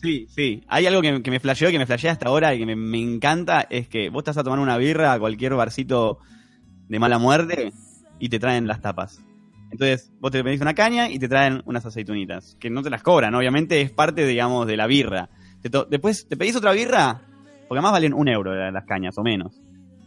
sí, 0.00 0.26
sí. 0.34 0.64
Hay 0.68 0.86
algo 0.86 1.02
que, 1.02 1.30
me 1.30 1.40
flasheó, 1.40 1.70
que 1.70 1.78
me 1.78 1.86
flashea 1.86 2.12
hasta 2.12 2.28
ahora 2.28 2.54
y 2.54 2.60
que 2.60 2.66
me, 2.66 2.76
me 2.76 2.98
encanta, 2.98 3.66
es 3.68 3.88
que 3.88 4.08
vos 4.08 4.20
estás 4.20 4.38
a 4.38 4.44
tomar 4.44 4.58
una 4.58 4.78
birra 4.78 5.12
a 5.12 5.18
cualquier 5.18 5.54
barcito 5.54 6.18
de 6.88 6.98
mala 6.98 7.18
muerte 7.18 7.72
y 8.18 8.28
te 8.28 8.38
traen 8.38 8.66
las 8.66 8.80
tapas. 8.80 9.20
Entonces, 9.70 10.12
vos 10.20 10.30
te 10.30 10.42
pedís 10.44 10.60
una 10.60 10.74
caña 10.74 11.08
y 11.08 11.18
te 11.18 11.28
traen 11.28 11.62
unas 11.66 11.84
aceitunitas, 11.84 12.56
que 12.60 12.70
no 12.70 12.82
te 12.82 12.90
las 12.90 13.02
cobran, 13.02 13.34
obviamente 13.34 13.80
es 13.80 13.90
parte, 13.90 14.24
digamos, 14.26 14.66
de 14.66 14.76
la 14.76 14.86
birra. 14.86 15.28
después, 15.90 16.28
¿te 16.28 16.36
pedís 16.36 16.56
otra 16.56 16.72
birra? 16.72 17.22
Porque 17.68 17.78
además 17.78 17.92
valen 17.92 18.14
un 18.14 18.28
euro 18.28 18.70
las 18.70 18.84
cañas, 18.84 19.18
o 19.18 19.22
menos. 19.22 19.60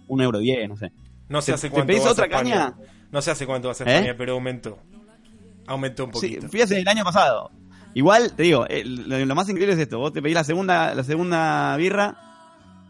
Un 0.08 0.22
euro 0.22 0.39
diez, 0.39 0.67
no 0.67 0.78
sé. 0.78 0.91
No 1.28 1.41
sé 1.41 1.54
hace 1.54 1.69
cuánto. 1.69 1.88
¿Te 1.88 1.93
pedís 1.93 2.08
otra 2.08 2.30
caña? 2.30 2.74
No 3.12 3.22
sé 3.22 3.32
hace 3.32 3.45
cuánto 3.45 3.69
hace 3.69 3.84
España, 3.84 4.12
¿Eh? 4.12 4.15
pero 4.15 4.34
aumentó. 4.34 4.80
Aumentó 5.67 6.06
un 6.06 6.12
poquito. 6.12 6.41
Sí, 6.41 6.48
fíjate 6.48 6.80
el 6.80 6.88
año 6.88 7.04
pasado. 7.04 7.52
Igual, 7.93 8.34
te 8.34 8.43
digo, 8.43 8.65
eh, 8.69 8.84
lo, 8.86 9.36
más 9.36 9.50
increíble 9.50 9.74
es 9.74 9.80
esto. 9.80 10.00
Vos 10.00 10.13
te 10.13 10.22
pedís 10.22 10.36
la 10.36 10.43
segunda, 10.43 10.93
la 10.93 11.04
segunda 11.04 11.76
birra, 11.78 12.15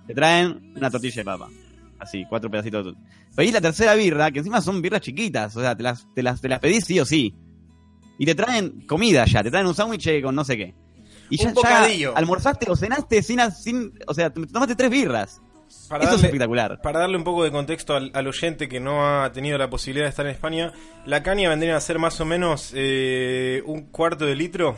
te 0.08 0.13
traen 0.13 0.73
una 0.75 0.89
tortilla 0.89 1.21
de 1.21 1.25
papa. 1.25 1.47
Así, 1.99 2.25
cuatro 2.27 2.49
pedacitos. 2.49 2.95
Pedís 3.35 3.53
la 3.53 3.62
tercera 3.62 3.93
birra, 3.95 4.31
que 4.31 4.39
encima 4.39 4.62
son 4.62 4.81
birras 4.81 5.01
chiquitas, 5.01 5.55
o 5.55 5.62
sea, 5.62 5.75
te 5.75 5.83
las, 5.83 6.07
te 6.13 6.23
las, 6.23 6.39
te 6.41 6.47
las 6.47 6.59
pedís 6.59 6.85
sí 6.85 6.99
o 6.99 7.05
sí. 7.05 7.35
Y 8.17 8.25
te 8.25 8.35
traen 8.35 8.85
comida 8.88 9.25
ya, 9.25 9.43
te 9.43 9.51
traen 9.51 9.67
un 9.67 9.75
sándwich 9.75 10.21
con 10.21 10.35
no 10.35 10.43
sé 10.43 10.57
qué. 10.57 10.75
Y 11.29 11.45
un 11.45 11.53
ya, 11.62 11.88
ya, 11.89 12.09
almorzaste 12.15 12.69
o 12.69 12.75
cenaste 12.75 13.21
sin, 13.21 13.39
sin 13.51 13.93
o 14.07 14.13
sea, 14.13 14.31
tomaste 14.31 14.75
tres 14.75 14.89
birras. 14.89 15.41
Para 15.88 16.05
Eso 16.05 16.15
es 16.15 16.23
espectacular. 16.23 16.81
Para 16.81 16.99
darle 16.99 17.17
un 17.17 17.23
poco 17.23 17.43
de 17.43 17.51
contexto 17.51 17.95
al, 17.95 18.27
oyente 18.27 18.67
que 18.67 18.79
no 18.79 19.05
ha 19.05 19.31
tenido 19.31 19.57
la 19.57 19.69
posibilidad 19.69 20.05
de 20.05 20.09
estar 20.09 20.25
en 20.25 20.31
España, 20.31 20.73
la 21.05 21.21
caña 21.21 21.49
vendría 21.49 21.75
a 21.77 21.81
ser 21.81 21.99
más 21.99 22.19
o 22.21 22.25
menos 22.25 22.71
eh, 22.75 23.62
un 23.65 23.83
cuarto 23.83 24.25
de 24.25 24.35
litro 24.35 24.77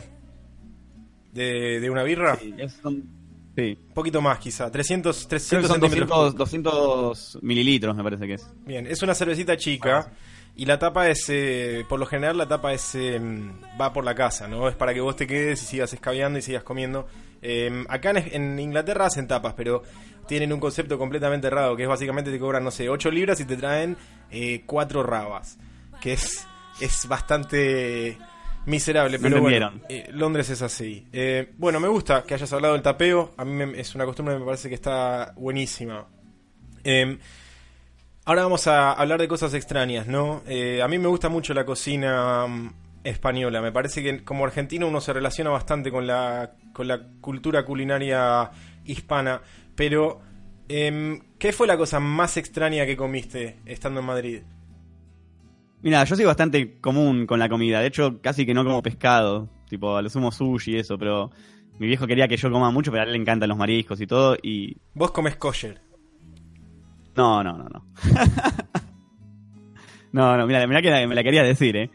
de, 1.32 1.80
de 1.80 1.90
una 1.90 2.02
birra. 2.02 2.36
Sí, 2.36 2.54
son 2.82 3.21
Sí. 3.56 3.78
Un 3.88 3.94
poquito 3.94 4.20
más, 4.20 4.38
quizá. 4.38 4.70
300, 4.70 5.28
300 5.28 5.70
son 5.70 5.80
200, 5.80 6.34
200, 6.34 7.38
mililitros, 7.42 7.94
me 7.94 8.02
parece 8.02 8.26
que 8.26 8.34
es. 8.34 8.50
Bien, 8.64 8.86
es 8.86 9.02
una 9.02 9.14
cervecita 9.14 9.56
chica. 9.56 10.10
Y 10.54 10.66
la 10.66 10.78
tapa 10.78 11.08
es, 11.08 11.24
eh, 11.30 11.84
por 11.88 11.98
lo 11.98 12.04
general, 12.04 12.36
la 12.36 12.46
tapa 12.46 12.74
es 12.74 12.94
em, 12.94 13.52
va 13.80 13.92
por 13.92 14.04
la 14.04 14.14
casa, 14.14 14.48
¿no? 14.48 14.68
Es 14.68 14.76
para 14.76 14.92
que 14.92 15.00
vos 15.00 15.16
te 15.16 15.26
quedes 15.26 15.62
y 15.62 15.66
sigas 15.66 15.92
escabeando 15.92 16.38
y 16.38 16.42
sigas 16.42 16.62
comiendo. 16.62 17.06
Em, 17.40 17.86
acá 17.88 18.10
en, 18.10 18.58
Inglaterra 18.58 19.06
hacen 19.06 19.26
tapas, 19.26 19.54
pero 19.54 19.82
tienen 20.26 20.52
un 20.52 20.60
concepto 20.60 20.98
completamente 20.98 21.46
errado, 21.46 21.74
que 21.74 21.84
es 21.84 21.88
básicamente 21.88 22.30
te 22.30 22.38
cobran, 22.38 22.64
no 22.64 22.70
sé, 22.70 22.88
8 22.88 23.10
libras 23.10 23.40
y 23.40 23.46
te 23.46 23.56
traen 23.56 23.96
eh, 24.30 24.62
4 24.66 25.02
rabas. 25.02 25.58
Que 26.02 26.12
es, 26.12 26.46
es 26.80 27.06
bastante 27.08 28.18
Miserable, 28.64 29.18
pero 29.18 29.40
bueno, 29.40 29.72
eh, 29.88 30.08
Londres 30.12 30.48
es 30.50 30.62
así. 30.62 31.06
Eh, 31.12 31.52
bueno, 31.58 31.80
me 31.80 31.88
gusta 31.88 32.22
que 32.22 32.34
hayas 32.34 32.52
hablado 32.52 32.74
del 32.74 32.82
tapeo. 32.82 33.34
A 33.36 33.44
mí 33.44 33.72
es 33.76 33.94
una 33.94 34.04
costumbre 34.04 34.34
que 34.34 34.40
me 34.40 34.46
parece 34.46 34.68
que 34.68 34.76
está 34.76 35.32
buenísima. 35.36 36.06
Em, 36.84 37.18
ahora 38.24 38.42
vamos 38.42 38.66
a 38.68 38.92
hablar 38.92 39.20
de 39.20 39.26
cosas 39.26 39.52
extrañas, 39.54 40.06
¿no? 40.06 40.42
Eh, 40.46 40.80
a 40.80 40.86
mí 40.86 40.98
me 40.98 41.08
gusta 41.08 41.28
mucho 41.28 41.54
la 41.54 41.64
cocina 41.64 42.46
mm, 42.46 42.74
española. 43.02 43.60
Me 43.60 43.72
parece 43.72 44.00
que 44.00 44.22
como 44.22 44.44
argentino 44.44 44.86
uno 44.86 45.00
se 45.00 45.12
relaciona 45.12 45.50
bastante 45.50 45.90
con 45.90 46.06
la, 46.06 46.52
con 46.72 46.86
la 46.86 47.00
cultura 47.20 47.64
culinaria 47.64 48.48
hispana. 48.84 49.40
Pero, 49.74 50.20
em, 50.68 51.20
¿qué 51.38 51.52
fue 51.52 51.66
la 51.66 51.76
cosa 51.76 51.98
más 51.98 52.36
extraña 52.36 52.86
que 52.86 52.96
comiste 52.96 53.56
estando 53.66 53.98
en 54.00 54.06
Madrid? 54.06 54.42
Mira, 55.82 56.04
yo 56.04 56.16
soy 56.16 56.24
bastante 56.24 56.80
común 56.80 57.26
con 57.26 57.38
la 57.38 57.48
comida. 57.48 57.80
De 57.80 57.88
hecho, 57.88 58.20
casi 58.20 58.46
que 58.46 58.54
no 58.54 58.64
como 58.64 58.82
pescado. 58.82 59.48
Tipo, 59.68 59.96
a 59.96 60.02
lo 60.02 60.10
sumo 60.10 60.30
sushi 60.30 60.72
y 60.72 60.78
eso, 60.78 60.98
pero 60.98 61.30
mi 61.78 61.86
viejo 61.86 62.06
quería 62.06 62.28
que 62.28 62.36
yo 62.36 62.50
coma 62.50 62.70
mucho, 62.70 62.90
pero 62.90 63.02
a 63.02 63.06
él 63.06 63.12
le 63.12 63.18
encantan 63.18 63.48
los 63.48 63.58
mariscos 63.58 64.00
y 64.00 64.06
todo. 64.06 64.36
y 64.42 64.76
¿Vos 64.94 65.10
comes 65.10 65.36
kosher? 65.36 65.80
No, 67.16 67.42
no, 67.42 67.56
no, 67.56 67.68
no. 67.68 67.86
No, 70.12 70.36
no, 70.36 70.46
mira, 70.46 70.66
mira 70.66 70.82
que 70.82 71.06
me 71.06 71.14
la 71.14 71.24
quería 71.24 71.42
decir, 71.42 71.74
¿eh? 71.74 71.90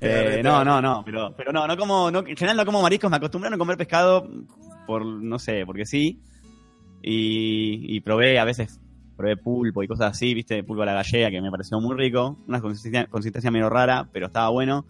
eh 0.00 0.40
no, 0.42 0.64
no, 0.64 0.80
no, 0.80 1.02
pero, 1.04 1.34
pero 1.36 1.52
no, 1.52 1.66
no 1.66 1.76
como, 1.76 2.10
no, 2.10 2.20
en 2.20 2.36
general 2.36 2.56
no 2.56 2.64
como 2.64 2.80
mariscos, 2.80 3.10
me 3.10 3.18
acostumbraron 3.18 3.54
a 3.54 3.58
comer 3.58 3.76
pescado 3.76 4.26
por, 4.86 5.04
no 5.04 5.38
sé, 5.38 5.64
porque 5.66 5.84
sí. 5.84 6.22
Y, 7.02 7.96
y 7.96 8.00
probé 8.00 8.38
a 8.38 8.44
veces, 8.44 8.80
probé 9.16 9.36
pulpo 9.36 9.82
y 9.82 9.88
cosas 9.88 10.12
así, 10.12 10.34
viste, 10.34 10.62
pulpo 10.64 10.82
a 10.82 10.86
la 10.86 10.94
gallega, 10.94 11.30
que 11.30 11.40
me 11.40 11.50
pareció 11.50 11.80
muy 11.80 11.96
rico. 11.96 12.38
Una 12.46 12.60
consistencia, 12.60 13.06
consistencia 13.06 13.50
medio 13.50 13.70
rara, 13.70 14.08
pero 14.12 14.26
estaba 14.26 14.48
bueno. 14.48 14.86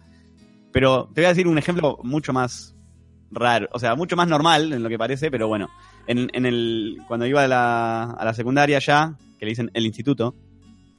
Pero 0.71 1.09
te 1.13 1.21
voy 1.21 1.25
a 1.25 1.29
decir 1.29 1.47
un 1.47 1.57
ejemplo 1.57 1.99
mucho 2.03 2.33
más 2.33 2.75
raro, 3.31 3.67
o 3.71 3.79
sea, 3.79 3.95
mucho 3.95 4.15
más 4.15 4.27
normal 4.27 4.73
en 4.73 4.83
lo 4.83 4.89
que 4.89 4.97
parece, 4.97 5.31
pero 5.31 5.47
bueno. 5.47 5.69
En, 6.07 6.29
en 6.33 6.45
el, 6.45 6.97
cuando 7.07 7.25
iba 7.25 7.43
a 7.43 7.47
la, 7.47 8.03
a 8.11 8.25
la 8.25 8.33
secundaria 8.33 8.79
ya, 8.79 9.15
que 9.39 9.45
le 9.45 9.51
dicen 9.51 9.71
el 9.73 9.85
instituto, 9.85 10.35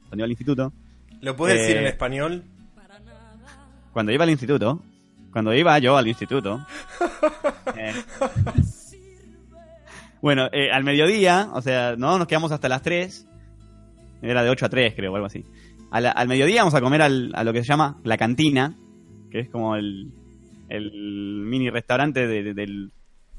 cuando 0.09 0.17
iba 0.19 0.25
al 0.25 0.31
instituto. 0.31 0.73
¿Lo 1.21 1.37
puedes 1.37 1.61
decir 1.61 1.77
en 1.77 1.85
eh, 1.85 1.89
español? 1.89 2.45
Cuando 3.93 4.13
iba 4.13 4.25
al 4.25 4.31
instituto, 4.31 4.83
cuando 5.33 5.55
iba 5.55 5.79
yo 5.79 5.97
al 5.97 6.09
instituto. 6.09 6.65
Eh, 7.77 7.93
bueno, 10.23 10.49
eh, 10.53 10.71
al 10.73 10.85
mediodía, 10.85 11.51
o 11.53 11.63
sea, 11.63 11.97
no 11.97 12.19
nos 12.19 12.27
quedamos 12.27 12.53
hasta 12.53 12.69
las 12.69 12.83
3. 12.83 13.29
Era 14.23 14.43
de 14.43 14.51
8 14.51 14.67
a 14.67 14.69
3, 14.69 14.95
creo, 14.95 15.13
o 15.13 15.17
algo 15.17 15.27
así. 15.27 15.45
Al, 15.91 16.29
mediodía 16.29 16.63
vamos 16.63 16.75
a 16.75 16.81
comer 16.81 17.03
al, 17.03 17.33
a 17.35 17.45
lo 17.45 17.53
que 17.53 17.63
se 17.63 17.69
llama 17.69 18.01
la 18.03 18.17
cantina, 18.17 18.77
que 19.31 19.41
es 19.41 19.49
como 19.49 19.77
el, 19.77 20.13
mini 20.69 21.71
restaurante 21.71 22.27
del, 22.27 22.93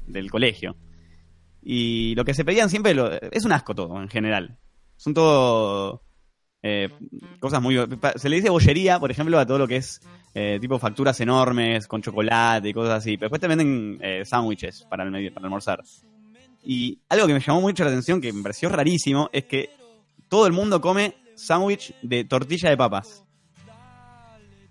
del 0.06 0.30
colegio. 0.30 0.76
Y 1.62 2.14
lo 2.14 2.24
que 2.24 2.34
se 2.34 2.44
pedían 2.44 2.70
siempre 2.70 2.96
es 3.30 3.44
un 3.44 3.52
asco 3.52 3.74
todo, 3.74 4.00
en 4.00 4.08
general. 4.08 4.56
Son 4.96 5.14
todo 5.14 6.02
eh, 6.62 6.88
cosas 7.40 7.62
muy... 7.62 7.76
Se 8.16 8.28
le 8.28 8.36
dice 8.36 8.50
bollería, 8.50 8.98
por 8.98 9.10
ejemplo, 9.10 9.38
a 9.38 9.46
todo 9.46 9.58
lo 9.58 9.68
que 9.68 9.76
es 9.76 10.00
eh, 10.34 10.58
tipo 10.60 10.78
facturas 10.78 11.20
enormes, 11.20 11.86
con 11.86 12.02
chocolate 12.02 12.68
y 12.68 12.72
cosas 12.72 12.98
así. 12.98 13.16
Pero 13.16 13.26
después 13.26 13.40
te 13.40 13.48
venden 13.48 13.98
eh, 14.02 14.24
sándwiches 14.24 14.86
para, 14.88 15.04
para 15.04 15.46
almorzar. 15.46 15.82
Y 16.64 16.98
algo 17.08 17.26
que 17.26 17.34
me 17.34 17.40
llamó 17.40 17.60
mucho 17.60 17.84
la 17.84 17.90
atención, 17.90 18.20
que 18.20 18.32
me 18.32 18.42
pareció 18.42 18.68
rarísimo, 18.68 19.30
es 19.32 19.44
que 19.44 19.70
todo 20.28 20.46
el 20.46 20.52
mundo 20.52 20.80
come 20.80 21.14
sándwich 21.34 21.94
de 22.02 22.24
tortilla 22.24 22.70
de 22.70 22.76
papas. 22.76 23.24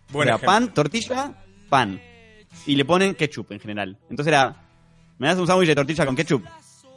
Bueno, 0.10 0.38
pan, 0.40 0.74
tortilla, 0.74 1.34
pan. 1.70 2.00
Y 2.66 2.76
le 2.76 2.86
ponen 2.86 3.16
ketchup 3.16 3.52
en 3.52 3.60
general. 3.60 3.98
Entonces 4.10 4.28
era, 4.28 4.56
me 5.18 5.28
das 5.28 5.38
un 5.38 5.48
sándwich 5.48 5.70
de 5.70 5.76
tortilla 5.76 6.06
con 6.06 6.16
ketchup. 6.16 6.44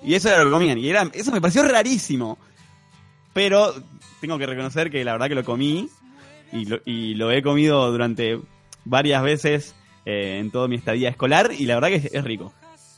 Y 0.02 0.14
eso 0.14 0.28
era 0.28 0.38
lo 0.38 0.44
que 0.46 0.50
comían. 0.52 0.78
Y 0.78 0.88
era, 0.88 1.08
eso 1.12 1.32
me 1.32 1.40
pareció 1.40 1.62
rarísimo. 1.62 2.38
Pero 3.32 3.74
tengo 4.20 4.38
que 4.38 4.46
reconocer 4.46 4.90
que 4.90 5.04
la 5.04 5.12
verdad 5.12 5.28
que 5.28 5.34
lo 5.34 5.44
comí 5.44 5.88
y 6.52 6.64
lo, 6.64 6.80
y 6.84 7.14
lo 7.14 7.30
he 7.30 7.42
comido 7.42 7.90
durante 7.90 8.40
varias 8.84 9.22
veces 9.22 9.74
eh, 10.04 10.38
en 10.40 10.50
toda 10.50 10.68
mi 10.68 10.76
estadía 10.76 11.10
escolar 11.10 11.50
y 11.56 11.66
la 11.66 11.74
verdad 11.74 11.88
que 11.88 12.10
es, 12.12 12.24
rico. 12.24 12.52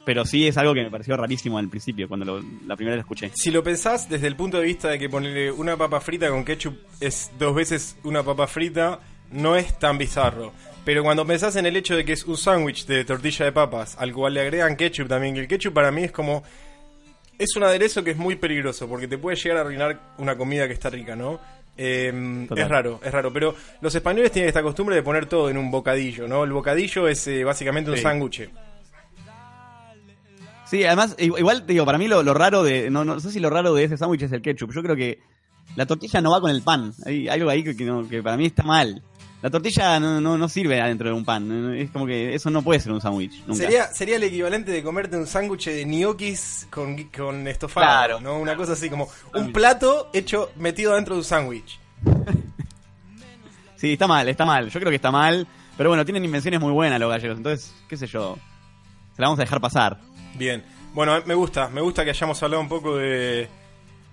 Pero 0.04 0.24
sí 0.24 0.48
es 0.48 0.56
algo 0.56 0.74
que 0.74 0.82
me 0.82 0.90
pareció 0.90 1.16
rarísimo 1.16 1.58
al 1.58 1.68
principio, 1.68 2.08
cuando 2.08 2.42
la 2.66 2.76
primera 2.76 2.96
vez 2.96 3.04
lo 3.04 3.14
escuché. 3.14 3.30
Si 3.34 3.50
lo 3.50 3.62
pensás 3.62 4.08
desde 4.08 4.26
el 4.26 4.34
punto 4.34 4.58
de 4.58 4.64
vista 4.64 4.88
de 4.88 4.98
que 4.98 5.08
ponerle 5.08 5.52
una 5.52 5.76
papa 5.76 6.00
frita 6.00 6.28
con 6.28 6.44
ketchup 6.44 6.76
es 7.00 7.30
dos 7.38 7.54
veces 7.54 7.96
una 8.02 8.22
papa 8.22 8.46
frita, 8.46 8.98
no 9.30 9.56
es 9.56 9.78
tan 9.78 9.98
bizarro. 9.98 10.52
Pero 10.84 11.04
cuando 11.04 11.24
pensás 11.24 11.54
en 11.56 11.66
el 11.66 11.76
hecho 11.76 11.96
de 11.96 12.04
que 12.04 12.14
es 12.14 12.24
un 12.24 12.36
sándwich 12.36 12.86
de 12.86 13.04
tortilla 13.04 13.44
de 13.44 13.52
papas, 13.52 13.96
al 13.98 14.12
cual 14.12 14.34
le 14.34 14.40
agregan 14.40 14.76
ketchup 14.76 15.08
también, 15.08 15.34
que 15.34 15.40
el 15.40 15.48
ketchup 15.48 15.72
para 15.72 15.92
mí 15.92 16.02
es 16.02 16.12
como 16.12 16.42
es 17.38 17.56
un 17.56 17.62
aderezo 17.62 18.02
que 18.04 18.10
es 18.12 18.16
muy 18.16 18.36
peligroso 18.36 18.88
porque 18.88 19.08
te 19.08 19.18
puede 19.18 19.36
llegar 19.36 19.58
a 19.58 19.60
arruinar 19.62 20.14
una 20.18 20.36
comida 20.36 20.66
que 20.66 20.74
está 20.74 20.90
rica, 20.90 21.16
¿no? 21.16 21.40
Em, 21.76 22.44
es 22.54 22.68
raro, 22.68 23.00
es 23.02 23.10
raro, 23.10 23.32
pero 23.32 23.54
los 23.80 23.94
españoles 23.94 24.30
tienen 24.30 24.48
esta 24.48 24.62
costumbre 24.62 24.94
de 24.94 25.02
poner 25.02 25.26
todo 25.26 25.48
en 25.48 25.56
un 25.56 25.70
bocadillo, 25.70 26.28
¿no? 26.28 26.44
El 26.44 26.52
bocadillo 26.52 27.08
es 27.08 27.26
eh, 27.28 27.44
básicamente 27.44 27.90
un 27.90 27.96
sándwich. 27.96 28.50
Sí, 30.72 30.86
además, 30.86 31.14
igual, 31.18 31.66
digo, 31.66 31.84
para 31.84 31.98
mí 31.98 32.08
lo, 32.08 32.22
raro 32.32 32.62
de, 32.62 32.88
no, 32.88 33.04
no, 33.04 33.20
sé 33.20 33.30
si 33.30 33.40
lo 33.40 33.50
raro 33.50 33.74
de 33.74 33.84
ese 33.84 33.98
sándwich 33.98 34.22
es 34.22 34.32
el 34.32 34.40
ketchup, 34.40 34.72
yo 34.72 34.82
creo 34.82 34.96
que 34.96 35.20
la 35.76 35.84
tortilla 35.84 36.22
no 36.22 36.30
va 36.30 36.40
con 36.40 36.50
el 36.50 36.62
pan, 36.62 36.94
hay 37.04 37.28
algo 37.28 37.50
ahí 37.50 37.62
que, 37.62 37.76
que 37.76 38.22
para 38.22 38.38
mí 38.38 38.46
está 38.46 38.62
mal. 38.62 39.02
La 39.42 39.50
tortilla 39.50 40.00
no, 40.00 40.18
no, 40.22 40.48
sirve 40.48 40.80
adentro 40.80 41.10
de 41.10 41.14
un 41.14 41.26
pan. 41.26 41.74
Es 41.74 41.90
como 41.90 42.06
que 42.06 42.34
eso 42.34 42.48
no 42.48 42.62
puede 42.62 42.80
ser 42.80 42.92
un 42.92 43.02
sándwich. 43.02 43.44
Sería, 43.52 43.92
sería 43.92 44.16
el 44.16 44.22
equivalente 44.22 44.70
de 44.70 44.82
comerte 44.82 45.18
un 45.18 45.26
sándwich 45.26 45.66
de 45.66 45.84
gnocchis 45.84 46.68
con, 46.70 46.96
con 47.14 47.46
estofado. 47.46 48.18
¿no? 48.20 48.38
Una 48.38 48.56
cosa 48.56 48.72
así 48.72 48.88
como 48.88 49.10
un 49.34 49.52
plato 49.52 50.08
hecho 50.14 50.52
metido 50.56 50.94
dentro 50.94 51.16
de 51.16 51.18
un 51.18 51.24
sándwich. 51.24 51.78
sí, 53.76 53.92
está 53.92 54.06
mal, 54.06 54.26
está 54.26 54.46
mal. 54.46 54.70
Yo 54.70 54.80
creo 54.80 54.90
que 54.90 54.96
está 54.96 55.10
mal. 55.10 55.46
Pero 55.76 55.90
bueno, 55.90 56.06
tienen 56.06 56.24
invenciones 56.24 56.60
muy 56.60 56.72
buenas 56.72 56.98
los 56.98 57.10
gallegos. 57.10 57.36
Entonces, 57.36 57.74
qué 57.88 57.98
sé 57.98 58.06
yo. 58.06 58.38
Se 59.16 59.20
la 59.20 59.26
vamos 59.26 59.38
a 59.40 59.42
dejar 59.42 59.60
pasar. 59.60 60.11
Bien. 60.34 60.62
Bueno, 60.94 61.20
me 61.26 61.34
gusta. 61.34 61.68
Me 61.68 61.80
gusta 61.80 62.04
que 62.04 62.10
hayamos 62.10 62.42
hablado 62.42 62.60
un 62.60 62.68
poco 62.68 62.96
de 62.96 63.48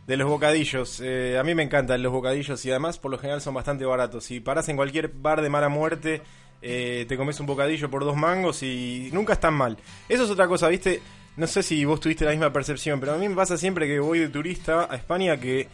de 0.10 0.18
los 0.18 0.28
bocadillos. 0.28 1.00
Eh, 1.06 1.38
a 1.38 1.44
mí 1.44 1.54
me 1.54 1.62
encantan 1.62 2.02
los 2.02 2.12
bocadillos 2.12 2.66
y 2.66 2.72
además 2.72 2.98
por 2.98 3.12
lo 3.12 3.20
general 3.20 3.42
son 3.42 3.54
bastante 3.54 3.86
baratos. 3.86 4.24
Si 4.24 4.40
paras 4.40 4.68
en 4.68 4.76
cualquier 4.76 5.10
bar 5.10 5.40
de 5.44 5.52
mala 5.52 5.70
muerte, 5.70 6.24
eh, 6.64 7.06
te 7.08 7.16
comes 7.16 7.40
un 7.40 7.46
bocadillo 7.46 7.92
por 7.92 8.04
dos 8.04 8.18
mangos 8.18 8.64
y 8.64 9.12
nunca 9.14 9.34
están 9.34 9.54
mal. 9.54 9.78
Eso 10.10 10.24
es 10.24 10.32
otra 10.32 10.48
cosa, 10.48 10.68
¿viste? 10.68 11.00
No 11.38 11.46
sé 11.46 11.62
si 11.62 11.86
vos 11.86 12.00
tuviste 12.00 12.26
la 12.26 12.32
misma 12.32 12.52
percepción, 12.52 13.00
pero 13.00 13.14
a 13.14 13.18
mí 13.20 13.30
me 13.30 13.36
pasa 13.36 13.56
siempre 13.56 13.86
que 13.86 14.00
voy 14.00 14.18
de 14.18 14.30
turista 14.30 14.88
a 14.90 14.96
España 14.96 15.40
que 15.40 15.68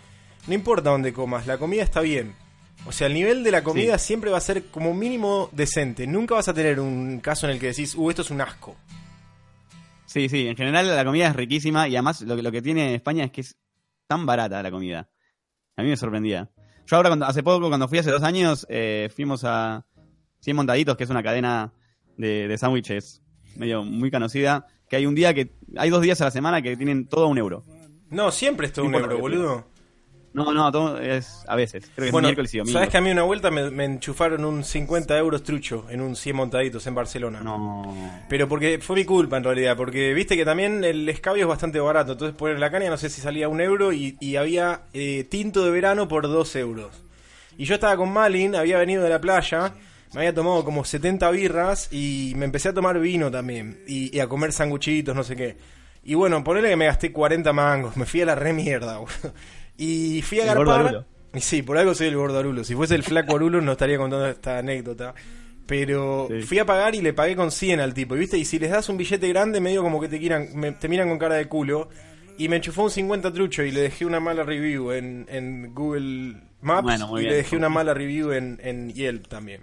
no 0.47 0.53
importa 0.53 0.89
dónde 0.89 1.13
comas, 1.13 1.47
la 1.47 1.57
comida 1.57 1.83
está 1.83 2.01
bien. 2.01 2.35
O 2.85 2.91
sea, 2.91 3.07
el 3.07 3.13
nivel 3.13 3.41
de 3.41 3.51
la 3.51 3.63
comida 3.63 3.97
siempre 3.97 4.31
va 4.31 4.37
a 4.37 4.41
ser 4.41 4.65
como 4.65 4.93
mínimo 4.93 5.47
decente. 5.53 6.05
Nunca 6.07 6.35
vas 6.35 6.49
a 6.49 6.53
tener 6.53 6.81
un 6.81 7.21
caso 7.21 7.47
en 7.47 7.53
el 7.53 7.59
que 7.59 7.67
decís, 7.67 7.95
uh, 7.95 8.09
esto 8.09 8.21
es 8.21 8.31
un 8.31 8.41
asco. 8.41 8.75
Sí, 10.15 10.29
sí, 10.29 10.47
en 10.47 10.55
general 10.55 10.87
la 10.87 11.03
comida 11.03 11.27
es 11.27 11.35
riquísima 11.35 11.89
y 11.89 11.95
además 11.97 12.21
lo, 12.21 12.37
lo 12.37 12.49
que 12.49 12.61
tiene 12.61 12.95
España 12.95 13.25
es 13.25 13.31
que 13.31 13.41
es 13.41 13.57
tan 14.07 14.25
barata 14.25 14.63
la 14.63 14.71
comida. 14.71 15.09
A 15.75 15.83
mí 15.83 15.89
me 15.89 15.97
sorprendía. 15.97 16.49
Yo 16.87 16.95
ahora, 16.95 17.09
cuando, 17.09 17.25
hace 17.25 17.43
poco, 17.43 17.67
cuando 17.67 17.89
fui 17.89 17.97
hace 17.97 18.11
dos 18.11 18.23
años, 18.23 18.65
eh, 18.69 19.09
fuimos 19.13 19.43
a 19.43 19.85
100 20.39 20.55
Montaditos, 20.55 20.95
que 20.95 21.03
es 21.03 21.09
una 21.09 21.21
cadena 21.21 21.73
de, 22.15 22.47
de 22.47 22.57
sándwiches 22.57 23.23
medio 23.57 23.83
muy 23.83 24.09
conocida, 24.09 24.67
que 24.87 24.95
hay 24.95 25.05
un 25.05 25.15
día 25.15 25.33
que, 25.33 25.51
hay 25.75 25.89
dos 25.89 26.01
días 26.01 26.21
a 26.21 26.25
la 26.25 26.31
semana 26.31 26.61
que 26.61 26.77
tienen 26.77 27.09
todo 27.09 27.27
un 27.27 27.37
euro. 27.37 27.65
No, 28.09 28.31
siempre 28.31 28.67
es 28.67 28.71
todo 28.71 28.85
un 28.85 28.95
euro, 28.95 29.17
boludo. 29.19 29.67
No, 30.35 30.53
no, 30.53 30.69
todo 30.69 30.99
es 30.99 31.45
a 31.47 31.55
veces. 31.55 31.89
Creo 31.95 32.07
que 32.07 32.11
bueno, 32.11 32.27
es 32.27 32.31
miércoles 32.31 32.53
y 32.53 32.57
domingo. 32.57 32.73
¿Sabes 32.73 32.89
que 32.89 32.97
a 32.97 33.01
mí 33.01 33.09
una 33.09 33.23
vuelta 33.23 33.49
me, 33.51 33.85
enchufaron 33.85 34.43
un 34.43 34.65
50 34.65 35.17
euros 35.17 35.43
trucho 35.43 35.85
en 35.89 36.01
un 36.01 36.17
100 36.17 36.35
montaditos 36.35 36.85
en 36.87 36.93
Barcelona? 36.93 37.39
No. 37.39 37.95
Pero 38.27 38.49
porque 38.49 38.79
fue 38.79 38.97
mi 38.97 39.05
culpa 39.05 39.37
en 39.37 39.45
realidad, 39.45 39.77
porque 39.77 40.13
viste 40.13 40.35
que 40.35 40.43
también 40.43 40.83
el 40.83 41.07
escabio 41.07 41.43
es 41.43 41.47
bastante 41.47 41.79
barato. 41.79 42.11
Entonces 42.11 42.35
poner 42.35 42.59
la 42.59 42.69
caña 42.69 42.89
no 42.89 42.97
sé 42.97 43.09
si 43.09 43.21
salía 43.21 43.47
un 43.47 43.61
euro 43.61 43.93
y, 43.93 44.35
había 44.35 44.81
eh, 44.91 45.23
tinto 45.23 45.63
de 45.63 45.71
verano 45.71 46.09
por 46.09 46.23
dos 46.23 46.53
euros. 46.57 46.91
Y 47.57 47.63
yo 47.63 47.75
estaba 47.75 47.95
con 47.95 48.11
Malin, 48.11 48.57
había 48.57 48.77
venido 48.77 49.03
de 49.03 49.09
la 49.09 49.21
playa, 49.21 49.73
me 50.13 50.19
había 50.19 50.33
tomado 50.33 50.65
como 50.65 50.83
70 50.83 51.31
birras 51.31 51.87
y 51.93 52.33
me 52.35 52.43
empecé 52.43 52.67
a 52.67 52.73
tomar 52.73 52.99
vino 52.99 53.31
también. 53.31 53.79
Y, 53.87 54.19
a 54.19 54.27
comer 54.27 54.51
sanguchitos, 54.51 55.15
no 55.15 55.23
sé 55.23 55.37
qué. 55.37 55.55
Y 56.03 56.13
bueno, 56.15 56.43
ponele 56.43 56.67
que 56.67 56.75
me 56.75 56.87
gasté 56.87 57.13
40 57.13 57.53
mangos, 57.53 57.95
me 57.95 58.05
fui 58.05 58.19
a 58.19 58.25
la 58.25 58.35
re 58.35 58.51
mierda, 58.51 58.99
y 59.77 60.21
fui 60.21 60.39
a 60.41 60.45
garpar. 60.45 61.05
Y 61.33 61.41
sí, 61.41 61.61
por 61.61 61.77
algo 61.77 61.93
soy 61.93 62.07
el 62.07 62.15
gordo 62.15 62.39
Arulo. 62.39 62.63
Si 62.63 62.75
fuese 62.75 62.95
el 62.95 63.03
flaco 63.03 63.35
Arulo 63.35 63.59
no 63.61 63.73
estaría 63.73 63.97
contando 63.97 64.27
esta 64.27 64.59
anécdota. 64.59 65.13
Pero 65.65 66.29
fui 66.45 66.59
a 66.59 66.65
pagar 66.65 66.93
y 66.93 67.01
le 67.01 67.13
pagué 67.13 67.35
con 67.35 67.51
100 67.51 67.79
al 67.79 67.93
tipo. 67.93 68.15
Y 68.15 68.19
viste, 68.19 68.37
y 68.37 68.45
si 68.45 68.59
les 68.59 68.69
das 68.69 68.87
un 68.87 68.97
billete 68.97 69.27
grande, 69.29 69.59
medio 69.59 69.81
como 69.81 69.99
que 69.99 70.07
te, 70.07 70.19
quieran, 70.19 70.77
te 70.79 70.87
miran 70.87 71.09
con 71.09 71.17
cara 71.17 71.35
de 71.35 71.47
culo. 71.47 71.89
Y 72.37 72.49
me 72.49 72.57
enchufó 72.57 72.83
un 72.83 72.91
50 72.91 73.33
trucho 73.33 73.63
y 73.63 73.71
le 73.71 73.81
dejé 73.81 74.05
una 74.05 74.19
mala 74.19 74.43
review 74.43 74.91
en, 74.91 75.25
en 75.29 75.73
Google 75.73 76.35
Maps. 76.61 77.01
y 77.19 77.23
le 77.23 77.35
dejé 77.35 77.55
una 77.55 77.69
mala 77.69 77.93
review 77.93 78.31
en, 78.31 78.59
en 78.61 78.93
Yelp 78.93 79.27
también. 79.27 79.61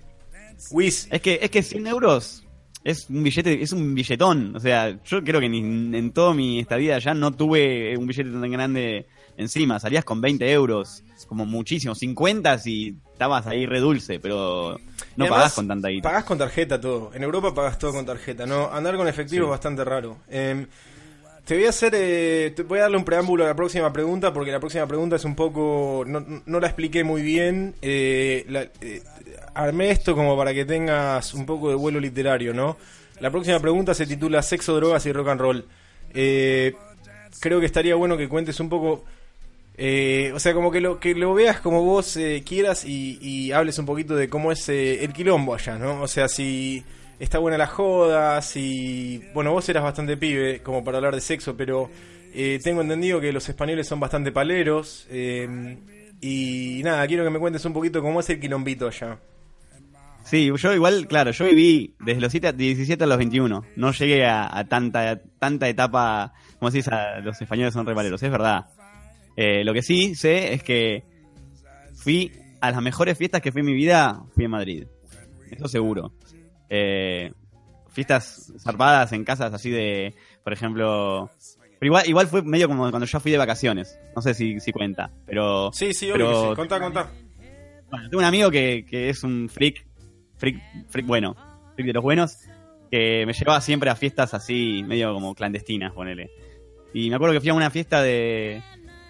Wiz. 0.70 1.06
Es 1.10 1.20
que, 1.20 1.38
es 1.40 1.50
que 1.50 1.62
100 1.62 1.86
euros 1.86 2.44
es 2.84 3.08
un 3.08 3.22
billete, 3.22 3.62
es 3.62 3.72
un 3.72 3.94
billetón. 3.94 4.56
O 4.56 4.60
sea, 4.60 4.98
yo 5.04 5.22
creo 5.22 5.40
que 5.40 5.48
ni, 5.48 5.58
en 5.96 6.12
toda 6.12 6.34
mi 6.34 6.60
estadía 6.60 6.98
ya 6.98 7.14
no 7.14 7.32
tuve 7.32 7.96
un 7.96 8.06
billete 8.06 8.30
tan 8.30 8.50
grande 8.50 9.06
encima. 9.36 9.78
Salías 9.78 10.04
con 10.04 10.20
20 10.20 10.50
euros, 10.52 11.02
como 11.26 11.46
muchísimo, 11.46 11.94
50 11.94 12.58
si 12.58 12.96
estabas 13.12 13.46
ahí 13.46 13.66
redulce, 13.66 14.18
pero 14.20 14.78
no 15.16 15.26
pagás 15.28 15.54
con 15.54 15.68
tanta 15.68 15.88
guita. 15.88 16.08
Pagás 16.08 16.24
con 16.24 16.38
tarjeta 16.38 16.80
todo. 16.80 17.10
En 17.14 17.22
Europa 17.22 17.54
pagás 17.54 17.78
todo 17.78 17.92
con 17.92 18.06
tarjeta. 18.06 18.46
No, 18.46 18.70
andar 18.72 18.96
con 18.96 19.08
efectivo 19.08 19.44
es 19.46 19.50
bastante 19.50 19.84
raro. 19.84 20.18
Em, 20.28 20.66
te 21.44 21.56
voy 21.56 21.66
a 21.66 21.70
hacer, 21.70 21.92
eh, 21.96 22.52
te 22.54 22.62
voy 22.62 22.78
a 22.78 22.82
darle 22.82 22.96
un 22.96 23.04
preámbulo 23.04 23.44
a 23.44 23.48
la 23.48 23.56
próxima 23.56 23.92
pregunta, 23.92 24.32
porque 24.32 24.52
la 24.52 24.60
próxima 24.60 24.86
pregunta 24.86 25.16
es 25.16 25.24
un 25.24 25.34
poco, 25.34 26.04
no, 26.06 26.24
no 26.46 26.60
la 26.60 26.66
expliqué 26.68 27.02
muy 27.02 27.20
bien. 27.22 27.74
Eh, 27.82 28.70
eh, 28.80 29.02
armé 29.54 29.90
esto 29.90 30.14
como 30.14 30.36
para 30.36 30.54
que 30.54 30.64
tengas 30.64 31.34
un 31.34 31.44
poco 31.44 31.70
de 31.70 31.74
vuelo 31.74 31.98
literario, 31.98 32.54
¿no? 32.54 32.76
La 33.18 33.30
próxima 33.30 33.58
pregunta 33.60 33.92
se 33.94 34.06
titula 34.06 34.42
Sexo, 34.42 34.74
drogas 34.76 35.04
y 35.06 35.12
rock 35.12 35.28
and 35.28 35.40
roll. 35.40 35.66
creo 36.12 37.60
que 37.60 37.66
estaría 37.66 37.96
bueno 37.96 38.16
que 38.16 38.28
cuentes 38.28 38.60
un 38.60 38.68
poco 38.68 39.04
Eh, 39.76 40.32
o 40.34 40.38
sea, 40.38 40.52
como 40.54 40.70
que 40.70 40.80
lo, 40.80 41.00
que 41.00 41.14
lo 41.14 41.32
veas 41.34 41.60
como 41.60 41.82
vos 41.82 42.16
eh, 42.16 42.42
quieras 42.46 42.84
y, 42.84 43.50
hables 43.52 43.78
un 43.78 43.86
poquito 43.86 44.14
de 44.14 44.28
cómo 44.28 44.52
es 44.52 44.68
eh, 44.68 45.04
el 45.04 45.12
quilombo 45.12 45.54
allá, 45.54 45.78
¿no? 45.78 46.02
O 46.02 46.08
sea, 46.08 46.28
si 46.28 46.84
está 47.18 47.38
buena 47.38 47.56
la 47.58 47.66
joda, 47.66 48.42
si... 48.42 49.22
Bueno, 49.34 49.52
vos 49.52 49.68
eras 49.68 49.82
bastante 49.82 50.16
pibe 50.16 50.60
como 50.62 50.84
para 50.84 50.98
hablar 50.98 51.14
de 51.14 51.20
sexo, 51.20 51.56
pero 51.56 51.90
eh, 52.34 52.60
tengo 52.62 52.82
entendido 52.82 53.20
que 53.20 53.32
los 53.32 53.48
españoles 53.48 53.86
son 53.86 54.00
bastante 54.00 54.30
paleros. 54.32 55.06
eh, 55.10 55.78
y 56.20 56.82
nada, 56.84 57.04
quiero 57.08 57.24
que 57.24 57.30
me 57.30 57.40
cuentes 57.40 57.64
un 57.64 57.72
poquito 57.72 58.00
cómo 58.00 58.20
es 58.20 58.30
el 58.30 58.38
quilombito 58.38 58.86
allá. 58.86 59.18
Sí, 60.24 60.50
yo 60.56 60.72
igual, 60.72 61.08
claro, 61.08 61.32
yo 61.32 61.44
viví 61.46 61.94
desde 61.98 62.20
los 62.20 62.30
7 62.30 62.46
a- 62.46 62.52
17 62.52 63.02
a 63.02 63.06
los 63.08 63.18
21. 63.18 63.64
No 63.74 63.92
llegué 63.92 64.24
a, 64.24 64.64
tanta 64.68 65.20
tanta 65.40 65.68
etapa, 65.68 66.32
como 66.60 66.70
decís, 66.70 66.86
a 66.88 67.18
los 67.18 67.40
españoles 67.42 67.74
son 67.74 67.86
revaleros, 67.86 68.22
es 68.22 68.30
verdad. 68.30 68.66
Eh, 69.36 69.64
lo 69.64 69.72
que 69.72 69.82
sí 69.82 70.14
sé 70.14 70.52
es 70.54 70.62
que 70.62 71.04
fui 71.94 72.32
a 72.60 72.70
las 72.70 72.82
mejores 72.82 73.16
fiestas 73.18 73.40
que 73.40 73.52
fui 73.52 73.60
en 73.60 73.66
mi 73.66 73.74
vida, 73.74 74.22
fui 74.34 74.44
en 74.44 74.50
Madrid. 74.50 74.86
Eso 75.50 75.68
seguro. 75.68 76.12
Eh, 76.68 77.32
fiestas 77.90 78.52
zarpadas 78.58 79.12
en 79.12 79.24
casas 79.24 79.52
así 79.52 79.70
de, 79.70 80.14
por 80.42 80.52
ejemplo... 80.52 81.30
Pero 81.78 81.88
igual, 81.88 82.08
igual 82.08 82.26
fue 82.28 82.42
medio 82.42 82.68
como 82.68 82.88
cuando 82.90 83.06
yo 83.06 83.18
fui 83.20 83.32
de 83.32 83.38
vacaciones. 83.38 83.98
No 84.14 84.22
sé 84.22 84.34
si, 84.34 84.60
si 84.60 84.70
cuenta, 84.72 85.10
pero... 85.26 85.70
Sí, 85.72 85.92
sí, 85.92 86.08
pero- 86.12 86.50
sí. 86.50 86.56
Contá, 86.56 86.78
contá. 86.80 87.10
bueno, 87.90 88.08
tengo 88.08 88.20
un 88.20 88.24
amigo 88.24 88.50
que, 88.50 88.86
que 88.88 89.08
es 89.08 89.24
un 89.24 89.48
freak, 89.48 89.84
freak, 90.36 90.56
freak 90.88 91.06
bueno, 91.06 91.34
freak 91.74 91.88
de 91.88 91.92
los 91.92 92.02
buenos, 92.04 92.38
que 92.90 93.26
me 93.26 93.32
llevaba 93.32 93.60
siempre 93.60 93.90
a 93.90 93.96
fiestas 93.96 94.32
así, 94.32 94.84
medio 94.86 95.12
como 95.12 95.34
clandestinas, 95.34 95.92
ponele. 95.92 96.30
Y 96.94 97.10
me 97.10 97.16
acuerdo 97.16 97.34
que 97.34 97.40
fui 97.40 97.48
a 97.50 97.54
una 97.54 97.70
fiesta 97.70 98.00
de 98.00 98.62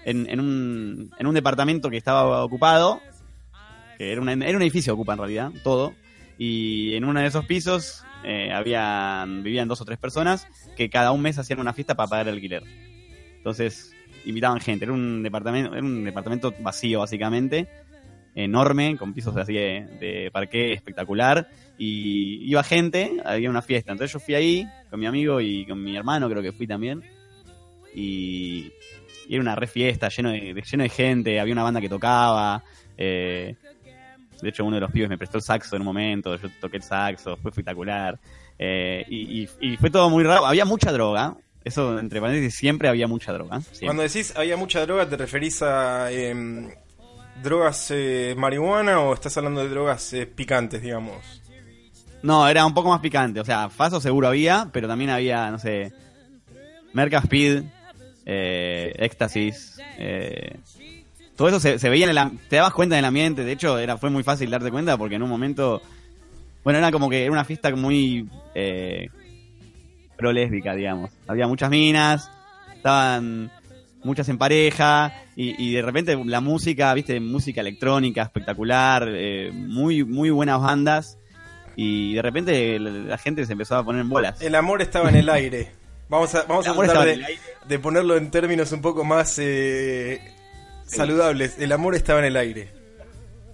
en, 0.05 0.29
en 0.29 0.41
un, 0.41 1.11
en 1.19 1.27
un 1.27 1.35
departamento 1.35 1.91
que 1.91 1.97
estaba 1.97 2.45
ocupado, 2.45 3.01
que 3.99 4.13
era, 4.13 4.21
una- 4.21 4.33
era 4.33 4.57
un 4.57 4.63
edificio 4.63 4.95
ocupa 4.95 5.13
en 5.13 5.19
realidad, 5.19 5.53
todo, 5.63 5.95
y 6.39 6.95
en 6.95 7.05
uno 7.05 7.21
de 7.21 7.27
esos 7.27 7.45
pisos 7.47 8.05
eh, 8.25 8.53
habían, 8.53 9.43
vivían 9.43 9.69
dos 9.69 9.81
o 9.81 9.85
tres 9.85 9.99
personas 9.99 10.47
que 10.77 10.89
cada 10.91 11.13
un 11.13 11.23
mes 11.23 11.39
hacían 11.39 11.61
una 11.61 11.73
fiesta 11.73 11.95
para 11.95 12.09
pagar 12.09 12.29
el 12.29 12.35
alquiler. 12.35 12.63
Entonces 13.37 13.93
invitaban 14.25 14.61
gente, 14.61 14.85
era 14.85 14.93
un 14.95 15.23
departamento, 15.23 15.73
era 15.75 15.83
un 15.85 16.05
departamento 16.05 16.55
vacío 16.61 17.01
básicamente, 17.01 17.69
enorme, 18.35 18.97
con 18.97 19.13
pisos 19.13 19.37
así 19.37 19.53
de, 19.53 19.87
de 20.01 20.31
parqué 20.33 20.73
espectacular, 20.73 21.49
y 21.77 22.49
iba 22.49 22.63
gente, 22.63 23.17
había 23.25 23.51
una 23.51 23.63
fiesta. 23.63 23.93
Entonces 23.93 24.13
yo 24.13 24.21
fui 24.21 24.35
ahí 24.35 24.67
con 24.91 25.01
mi 25.01 25.07
amigo 25.07 25.41
y 25.41 25.67
con 25.67 25.83
mi 25.83 25.97
hermano, 25.97 26.29
creo 26.31 26.43
que 26.43 26.53
fui 26.53 26.67
también, 26.67 27.03
y, 27.95 28.71
y 29.33 29.37
era 29.37 29.41
una 29.43 29.55
re 29.55 29.67
fiesta, 29.67 30.11
lleno 30.11 30.31
de, 30.31 30.63
lleno 30.71 30.83
de 30.83 30.91
gente, 30.91 31.41
había 31.41 31.55
una 31.55 31.63
banda 31.63 31.81
que 31.81 31.89
tocaba, 31.89 32.63
eh, 32.99 33.55
de 34.43 34.49
hecho 34.51 34.63
uno 34.63 34.75
de 34.77 34.81
los 34.83 34.91
pibes 34.91 35.09
me 35.09 35.17
prestó 35.17 35.39
el 35.39 35.43
saxo 35.43 35.75
en 35.75 35.81
un 35.81 35.87
momento, 35.87 36.37
yo 36.37 36.51
toqué 36.61 36.77
el 36.77 36.83
saxo, 36.83 37.39
fue 37.39 37.51
espectacular, 37.51 38.19
eh, 38.59 39.03
y, 39.09 39.43
y- 39.45 39.49
y 39.61 39.77
fue 39.79 39.89
todo 39.89 40.11
muy 40.11 40.23
raro, 40.23 40.45
había 40.45 40.67
mucha 40.67 40.93
droga, 40.93 41.35
eso 41.65 41.99
entre 41.99 42.21
paréntesis 42.21 42.55
siempre 42.59 42.91
había 42.91 43.07
mucha 43.09 43.33
droga. 43.33 43.63
siempre. 43.63 43.87
Cuando 43.87 44.03
decís 44.03 44.35
había 44.37 44.59
mucha 44.59 44.85
droga, 44.85 45.09
¿te 45.09 45.17
referís 45.17 45.63
a 45.63 46.13
em, 46.13 46.69
drogas 47.43 47.91
eh, 47.91 48.35
marihuana 48.37 49.01
o 49.01 49.15
estás 49.15 49.35
hablando 49.39 49.63
de 49.63 49.71
drogas 49.71 50.13
eh, 50.13 50.27
picantes, 50.27 50.83
digamos? 50.83 51.41
No, 52.23 52.47
era 52.47 52.67
un 52.67 52.75
poco 52.75 52.91
más 52.91 53.01
picante. 53.01 53.41
O 53.41 53.45
sea, 53.47 53.71
Faso 53.71 53.99
seguro 53.99 54.29
había, 54.29 54.69
pero 54.73 54.87
también 54.87 55.09
había, 55.11 55.51
no 55.51 55.59
sé, 55.59 55.91
Merca 56.93 57.19
Speed, 57.19 57.63
eh, 58.27 58.93
Éxtasis. 58.99 59.79
eh, 59.99 60.57
todo 61.37 61.49
eso 61.49 61.61
se, 61.61 61.79
se 61.79 61.89
veía 61.89 62.05
en 62.05 62.11
el... 62.11 62.19
am- 62.19 62.39
Te 62.49 62.57
dabas 62.57 62.73
cuenta 62.75 62.97
del 62.97 63.05
ambiente. 63.05 63.45
De 63.45 63.53
hecho, 63.53 63.79
era 63.79 63.97
fue 63.97 64.11
muy 64.11 64.23
fácil 64.23 64.51
darte 64.51 64.71
cuenta 64.71 64.97
porque 64.97 65.17
en 65.17 65.23
un 65.23 65.31
momento... 65.31 65.83
Bueno, 66.65 66.79
era 66.79 66.93
como 66.93 67.09
que 67.11 67.23
era 67.23 67.33
una 67.33 67.45
fiesta 67.45 67.75
muy... 67.75 68.29
Eh, 68.55 69.09
pro 70.17 70.33
lésbica, 70.33 70.75
digamos. 70.75 71.11
Había 71.27 71.49
muchas 71.49 71.71
minas, 71.71 72.31
estaban 72.77 73.51
muchas 74.05 74.29
en 74.29 74.39
pareja 74.39 75.13
y, 75.35 75.61
y 75.61 75.73
de 75.75 75.83
repente 75.83 76.17
la 76.25 76.41
música, 76.41 76.93
viste, 76.95 77.19
música 77.19 77.61
electrónica 77.61 78.23
espectacular, 78.23 79.09
eh, 79.09 79.51
muy 79.53 80.05
muy 80.05 80.31
buenas 80.31 80.61
bandas 80.61 81.19
y 81.77 82.15
de 82.15 82.23
repente 82.23 82.79
la, 82.79 82.91
la 82.91 83.19
gente 83.19 83.47
se 83.47 83.53
empezó 83.53 83.77
a 83.77 83.85
poner 83.85 84.03
en 84.03 84.09
bolas. 84.11 84.41
El 84.43 84.55
amor 84.55 84.83
estaba 84.83 85.09
en 85.09 85.17
el 85.17 85.29
aire. 85.31 85.71
Vamos 86.13 86.35
a, 86.35 86.43
vamos 86.43 86.69
a 86.69 86.75
tratar 86.75 87.07
de, 87.07 87.39
de 87.67 87.79
ponerlo 87.79 88.19
en 88.19 88.31
términos 88.31 88.71
un 88.73 88.83
poco 88.83 89.03
más 89.03 89.39
eh, 89.39 90.21
saludables. 90.85 91.59
El 91.59 91.73
amor 91.73 91.95
estaba 91.95 92.19
en 92.19 92.27
el 92.27 92.37
aire. 92.37 92.69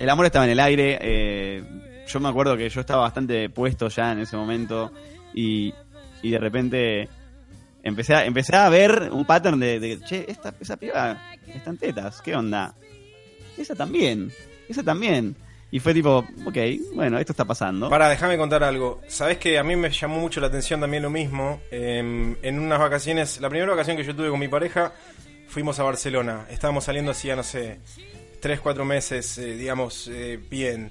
El 0.00 0.10
amor 0.10 0.26
estaba 0.26 0.44
en 0.44 0.50
el 0.50 0.58
aire. 0.58 0.98
eh, 1.00 1.62
yo 2.08 2.18
me 2.18 2.28
acuerdo 2.28 2.56
que 2.56 2.68
yo 2.68 2.80
estaba 2.80 3.02
bastante 3.02 3.48
puesto 3.48 3.86
ya 3.88 4.10
en 4.10 4.18
ese 4.18 4.36
momento 4.36 4.90
y, 5.32 5.72
y 6.20 6.30
de 6.32 6.38
repente 6.38 7.08
empecé 7.84 8.16
a, 8.16 8.24
empecé 8.24 8.56
a 8.56 8.68
ver 8.68 9.08
un 9.12 9.24
pattern 9.24 9.60
de, 9.60 9.78
de, 9.78 10.00
che, 10.00 10.24
esta, 10.26 10.52
esa 10.58 10.76
piba 10.76 11.16
está 11.46 11.70
en 11.70 11.78
tetas, 11.78 12.20
¿qué 12.22 12.34
onda? 12.34 12.74
Esa 13.56 13.76
también, 13.76 14.32
esa 14.68 14.82
también. 14.82 15.36
Y 15.70 15.80
fue 15.80 15.92
tipo, 15.92 16.24
ok, 16.46 16.56
bueno, 16.94 17.18
esto 17.18 17.32
está 17.32 17.44
pasando. 17.44 17.90
Para, 17.90 18.08
déjame 18.08 18.38
contar 18.38 18.64
algo. 18.64 19.02
Sabes 19.06 19.36
que 19.36 19.58
a 19.58 19.64
mí 19.64 19.76
me 19.76 19.90
llamó 19.90 20.18
mucho 20.18 20.40
la 20.40 20.46
atención 20.46 20.80
también 20.80 21.02
lo 21.02 21.10
mismo. 21.10 21.60
Em, 21.70 22.36
en 22.42 22.58
unas 22.58 22.78
vacaciones, 22.78 23.40
la 23.40 23.50
primera 23.50 23.72
ocasión 23.72 23.96
que 23.96 24.04
yo 24.04 24.16
tuve 24.16 24.30
con 24.30 24.40
mi 24.40 24.48
pareja, 24.48 24.92
fuimos 25.48 25.78
a 25.78 25.82
Barcelona. 25.82 26.46
Estábamos 26.50 26.84
saliendo 26.84 27.10
hacía, 27.10 27.36
no 27.36 27.42
sé, 27.42 27.80
tres, 28.40 28.60
cuatro 28.60 28.86
meses, 28.86 29.36
eh, 29.36 29.56
digamos, 29.56 30.08
eh, 30.10 30.40
bien. 30.50 30.90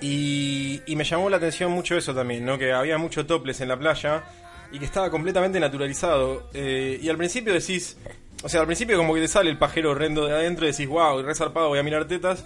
Y, 0.00 0.82
y 0.86 0.96
me 0.96 1.04
llamó 1.04 1.30
la 1.30 1.36
atención 1.36 1.70
mucho 1.70 1.96
eso 1.96 2.12
también, 2.12 2.44
¿no? 2.44 2.58
Que 2.58 2.72
había 2.72 2.98
mucho 2.98 3.26
toples 3.26 3.60
en 3.60 3.68
la 3.68 3.78
playa 3.78 4.24
y 4.72 4.78
que 4.78 4.84
estaba 4.84 5.10
completamente 5.10 5.60
naturalizado. 5.60 6.50
Eh, 6.52 6.98
y 7.00 7.08
al 7.08 7.16
principio 7.16 7.52
decís, 7.52 7.96
o 8.42 8.48
sea, 8.48 8.60
al 8.60 8.66
principio 8.66 8.96
como 8.96 9.14
que 9.14 9.20
te 9.20 9.28
sale 9.28 9.50
el 9.50 9.58
pajero 9.58 9.92
horrendo 9.92 10.26
de 10.26 10.34
adentro 10.34 10.66
y 10.66 10.72
decís, 10.72 10.88
wow, 10.88 11.22
resarpado, 11.22 11.68
voy 11.68 11.78
a 11.78 11.82
mirar 11.82 12.06
tetas. 12.06 12.44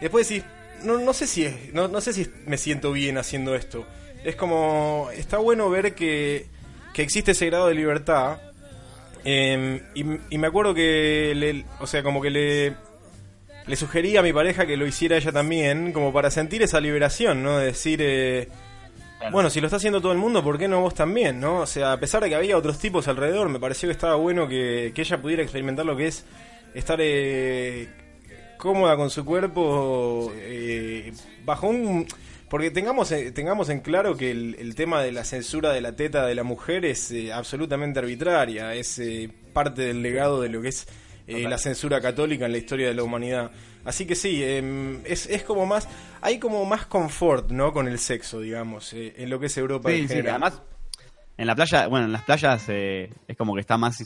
Después 0.00 0.28
decís, 0.28 0.44
no, 0.84 0.98
no 0.98 1.12
sé 1.12 1.26
si 1.26 1.44
es, 1.44 1.72
no, 1.72 1.88
no 1.88 2.00
sé 2.00 2.12
si 2.12 2.26
me 2.46 2.58
siento 2.58 2.92
bien 2.92 3.18
haciendo 3.18 3.54
esto. 3.54 3.86
Es 4.24 4.36
como, 4.36 5.08
está 5.14 5.38
bueno 5.38 5.70
ver 5.70 5.94
que, 5.94 6.46
que 6.92 7.02
existe 7.02 7.32
ese 7.32 7.46
grado 7.46 7.68
de 7.68 7.74
libertad. 7.74 8.40
Eh, 9.24 9.82
y, 9.94 10.04
y 10.30 10.38
me 10.38 10.46
acuerdo 10.46 10.74
que, 10.74 11.32
le, 11.34 11.64
o 11.80 11.86
sea, 11.86 12.02
como 12.02 12.20
que 12.22 12.30
le, 12.30 12.74
le 13.66 13.76
sugerí 13.76 14.16
a 14.16 14.22
mi 14.22 14.32
pareja 14.32 14.66
que 14.66 14.76
lo 14.76 14.86
hiciera 14.86 15.16
ella 15.16 15.32
también, 15.32 15.92
como 15.92 16.12
para 16.12 16.30
sentir 16.30 16.62
esa 16.62 16.80
liberación, 16.80 17.42
¿no? 17.42 17.58
De 17.58 17.66
decir, 17.66 18.00
eh, 18.02 18.48
bueno, 19.30 19.50
si 19.50 19.60
lo 19.60 19.66
está 19.66 19.76
haciendo 19.76 20.00
todo 20.00 20.12
el 20.12 20.18
mundo, 20.18 20.42
¿por 20.42 20.58
qué 20.58 20.68
no 20.68 20.80
vos 20.80 20.94
también, 20.94 21.40
no? 21.40 21.58
O 21.58 21.66
sea, 21.66 21.92
a 21.92 22.00
pesar 22.00 22.22
de 22.22 22.30
que 22.30 22.34
había 22.34 22.56
otros 22.56 22.78
tipos 22.78 23.08
alrededor, 23.08 23.48
me 23.48 23.60
pareció 23.60 23.88
que 23.88 23.92
estaba 23.92 24.14
bueno 24.14 24.48
que, 24.48 24.92
que 24.94 25.02
ella 25.02 25.20
pudiera 25.20 25.42
experimentar 25.42 25.84
lo 25.84 25.96
que 25.96 26.06
es 26.06 26.24
estar 26.74 26.98
eh, 27.00 27.88
cómoda 28.58 28.96
con 28.96 29.08
su 29.10 29.24
cuerpo 29.24 30.30
eh, 30.36 31.12
bajo 31.44 31.68
un... 31.68 32.06
Porque 32.50 32.70
tengamos, 32.70 33.12
eh, 33.12 33.30
tengamos 33.30 33.68
en 33.68 33.80
claro 33.80 34.16
que 34.16 34.30
el, 34.30 34.56
el 34.58 34.74
tema 34.74 35.02
de 35.02 35.12
la 35.12 35.22
censura 35.24 35.70
de 35.70 35.82
la 35.82 35.96
teta 35.96 36.24
de 36.26 36.34
la 36.34 36.44
mujer 36.44 36.86
es 36.86 37.10
eh, 37.10 37.30
absolutamente 37.30 37.98
arbitraria, 37.98 38.74
es 38.74 38.98
eh, 38.98 39.30
parte 39.52 39.82
del 39.82 40.00
legado 40.02 40.40
de 40.40 40.48
lo 40.48 40.62
que 40.62 40.68
es 40.68 40.86
eh, 41.26 41.42
la 41.46 41.58
censura 41.58 42.00
católica 42.00 42.46
en 42.46 42.52
la 42.52 42.58
historia 42.58 42.88
de 42.88 42.94
la 42.94 43.02
humanidad. 43.02 43.50
Así 43.84 44.06
que 44.06 44.14
sí, 44.14 44.42
em, 44.42 45.00
es, 45.04 45.26
es 45.26 45.42
como 45.42 45.66
más, 45.66 45.86
hay 46.22 46.38
como 46.38 46.64
más 46.64 46.86
confort, 46.86 47.50
¿no? 47.50 47.70
Con 47.74 47.86
el 47.86 47.98
sexo, 47.98 48.40
digamos, 48.40 48.94
en 48.94 49.28
lo 49.28 49.38
que 49.38 49.46
es 49.46 49.56
Europa 49.58 49.90
Sí, 49.90 49.96
en 49.96 50.08
sí, 50.08 50.14
general. 50.14 50.42
además, 50.42 50.62
en 51.36 51.46
la 51.46 51.54
playa, 51.54 51.86
bueno, 51.86 52.06
en 52.06 52.12
las 52.12 52.22
playas 52.22 52.64
eh, 52.68 53.10
es 53.28 53.36
como 53.36 53.54
que 53.54 53.60
está 53.60 53.76
más 53.76 53.98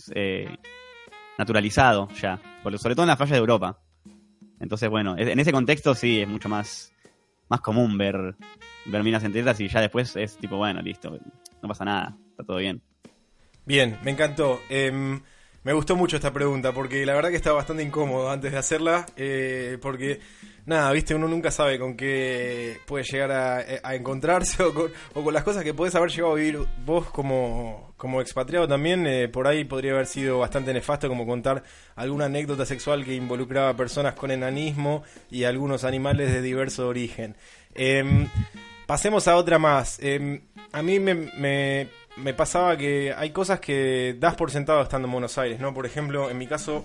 naturalizado 1.38 2.08
ya, 2.20 2.40
sobre 2.76 2.96
todo 2.96 3.04
en 3.04 3.08
las 3.08 3.16
playas 3.16 3.32
de 3.34 3.38
Europa. 3.38 3.78
Entonces, 4.62 4.88
bueno, 4.88 5.16
en 5.18 5.38
ese 5.40 5.52
contexto 5.52 5.92
sí 5.94 6.20
es 6.20 6.28
mucho 6.28 6.48
más, 6.48 6.92
más 7.48 7.60
común 7.60 7.98
ver, 7.98 8.36
ver 8.86 9.02
minas 9.02 9.24
en 9.24 9.32
tetas 9.32 9.60
y 9.60 9.68
ya 9.68 9.80
después 9.80 10.14
es 10.14 10.36
tipo, 10.38 10.56
bueno, 10.56 10.80
listo, 10.80 11.18
no 11.60 11.68
pasa 11.68 11.84
nada, 11.84 12.16
está 12.30 12.44
todo 12.44 12.58
bien. 12.58 12.80
Bien, 13.66 13.98
me 14.04 14.12
encantó. 14.12 14.60
Em, 14.68 15.20
me 15.64 15.72
gustó 15.72 15.94
mucho 15.94 16.16
esta 16.16 16.32
pregunta 16.32 16.72
porque 16.72 17.06
la 17.06 17.14
verdad 17.14 17.30
que 17.30 17.36
estaba 17.36 17.56
bastante 17.56 17.82
incómodo 17.82 18.30
antes 18.30 18.52
de 18.52 18.58
hacerla. 18.58 19.06
eh, 19.16 19.78
porque, 19.80 20.20
nada, 20.66 20.90
viste, 20.92 21.14
uno 21.14 21.28
nunca 21.28 21.50
sabe 21.50 21.78
con 21.78 21.96
qué 21.96 22.78
puede 22.86 23.04
llegar 23.04 23.30
a, 23.30 23.64
a 23.82 23.94
encontrarse 23.94 24.62
o 24.64 24.74
con, 24.74 25.32
las 25.32 25.44
cosas 25.44 25.62
que 25.62 25.74
podés 25.74 25.94
haber 25.94 26.10
llegado 26.10 26.32
a 26.32 26.36
vivir 26.36 26.58
vos 26.84 27.08
como, 27.10 27.94
como 27.96 28.20
expatriado 28.20 28.66
también. 28.66 29.06
eh, 29.06 29.28
por 29.28 29.46
ahí 29.46 29.64
podría 29.64 29.92
haber 29.92 30.06
sido 30.06 30.40
bastante 30.40 30.72
nefasto 30.72 31.08
como 31.08 31.26
contar 31.26 31.62
alguna 31.94 32.24
anécdota 32.24 32.66
sexual 32.66 33.04
que 33.04 33.14
involucraba 33.14 33.76
personas 33.76 34.14
con 34.14 34.30
enanismo 34.30 35.04
y 35.30 35.44
algunos 35.44 35.84
animales 35.84 36.32
de 36.32 36.42
diverso 36.42 36.88
origen. 36.88 37.36
Em, 37.74 38.28
pasemos 38.86 39.28
a 39.28 39.36
otra 39.36 39.58
más. 39.58 39.98
Em, 40.02 40.42
a 40.72 40.82
mí 40.82 40.98
me, 40.98 41.14
me, 41.14 41.88
me 42.16 42.34
pasaba 42.34 42.76
que 42.76 43.14
hay 43.16 43.30
cosas 43.30 43.60
que 43.60 44.16
das 44.18 44.34
por 44.34 44.50
sentado 44.50 44.82
estando 44.82 45.06
en 45.06 45.12
Buenos 45.12 45.38
Aires, 45.38 45.60
¿no? 45.60 45.72
Por 45.72 45.86
ejemplo, 45.86 46.30
en 46.30 46.38
mi 46.38 46.46
caso, 46.46 46.84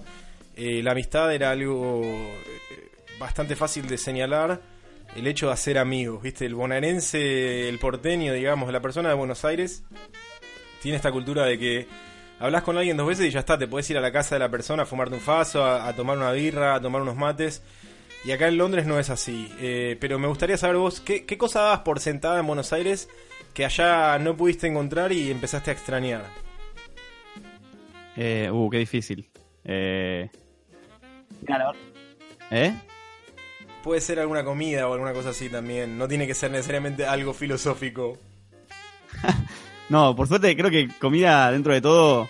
eh, 0.55 0.81
la 0.83 0.91
amistad 0.91 1.33
era 1.33 1.51
algo 1.51 2.01
eh, 2.03 2.91
bastante 3.19 3.55
fácil 3.55 3.87
de 3.87 3.97
señalar. 3.97 4.61
El 5.15 5.25
hecho 5.25 5.47
de 5.47 5.53
hacer 5.53 5.77
amigos, 5.77 6.21
¿viste? 6.21 6.45
El 6.45 6.55
bonaerense, 6.55 7.69
el 7.69 7.79
porteño, 7.79 8.33
digamos, 8.33 8.71
la 8.71 8.81
persona 8.81 9.09
de 9.09 9.15
Buenos 9.15 9.45
Aires, 9.45 9.83
tiene 10.81 10.97
esta 10.97 11.11
cultura 11.11 11.45
de 11.45 11.57
que 11.57 11.87
hablas 12.39 12.63
con 12.63 12.77
alguien 12.77 12.97
dos 12.97 13.07
veces 13.07 13.25
y 13.25 13.31
ya 13.31 13.39
está, 13.39 13.57
te 13.57 13.67
puedes 13.67 13.89
ir 13.89 13.97
a 13.97 14.01
la 14.01 14.11
casa 14.11 14.35
de 14.35 14.39
la 14.39 14.49
persona 14.49 14.83
a 14.83 14.85
fumarte 14.85 15.15
un 15.15 15.21
faso, 15.21 15.65
a, 15.65 15.91
tomar 15.93 16.17
una 16.17 16.31
birra, 16.31 16.75
a 16.75 16.81
tomar 16.81 17.01
unos 17.01 17.15
mates. 17.15 17.63
Y 18.25 18.31
acá 18.31 18.47
en 18.47 18.57
Londres 18.57 18.85
no 18.85 18.99
es 18.99 19.09
así. 19.09 19.51
Eh, 19.59 19.97
pero 19.99 20.19
me 20.19 20.27
gustaría 20.27 20.57
saber 20.57 20.75
vos, 20.75 20.99
¿qué, 20.99 21.25
¿qué 21.25 21.37
cosa 21.37 21.61
dabas 21.61 21.79
por 21.79 21.99
sentada 21.99 22.39
en 22.39 22.47
Buenos 22.47 22.73
Aires 22.73 23.09
que 23.57 23.65
allá 23.65 24.19
no 24.19 24.37
pudiste 24.37 24.67
encontrar 24.67 25.11
y 25.11 25.31
empezaste 25.31 25.71
a 25.71 25.73
extrañar? 25.73 26.23
Eh, 28.15 28.51
uh, 28.51 28.69
qué 28.69 28.77
difícil. 28.77 29.31
Eh... 29.63 30.29
Claro. 31.43 31.71
¿Eh? 32.51 32.71
Puede 33.81 33.99
ser 33.99 34.19
alguna 34.19 34.43
comida 34.43 34.87
o 34.87 34.93
alguna 34.93 35.11
cosa 35.11 35.29
así 35.29 35.49
también. 35.49 35.97
No 35.97 36.07
tiene 36.07 36.27
que 36.27 36.35
ser 36.35 36.51
necesariamente 36.51 37.07
algo 37.07 37.33
filosófico. 37.33 38.19
No, 39.89 40.17
por 40.17 40.27
suerte 40.27 40.53
creo 40.57 40.69
que 40.69 40.89
comida 40.99 41.49
dentro 41.49 41.73
de 41.73 41.79
todo 41.79 42.27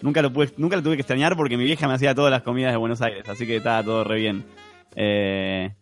nunca 0.00 0.20
lo 0.20 0.32
pude, 0.32 0.52
nunca 0.56 0.74
lo 0.74 0.82
tuve 0.82 0.96
que 0.96 1.02
extrañar 1.02 1.36
porque 1.36 1.56
mi 1.56 1.62
vieja 1.62 1.86
me 1.86 1.94
hacía 1.94 2.12
todas 2.12 2.32
las 2.32 2.42
comidas 2.42 2.72
de 2.72 2.76
Buenos 2.76 3.00
Aires, 3.00 3.28
así 3.28 3.46
que 3.46 3.58
estaba 3.58 3.84
todo 3.84 4.02
re 4.02 4.16
bien. 4.16 4.44
Eh, 4.96 5.72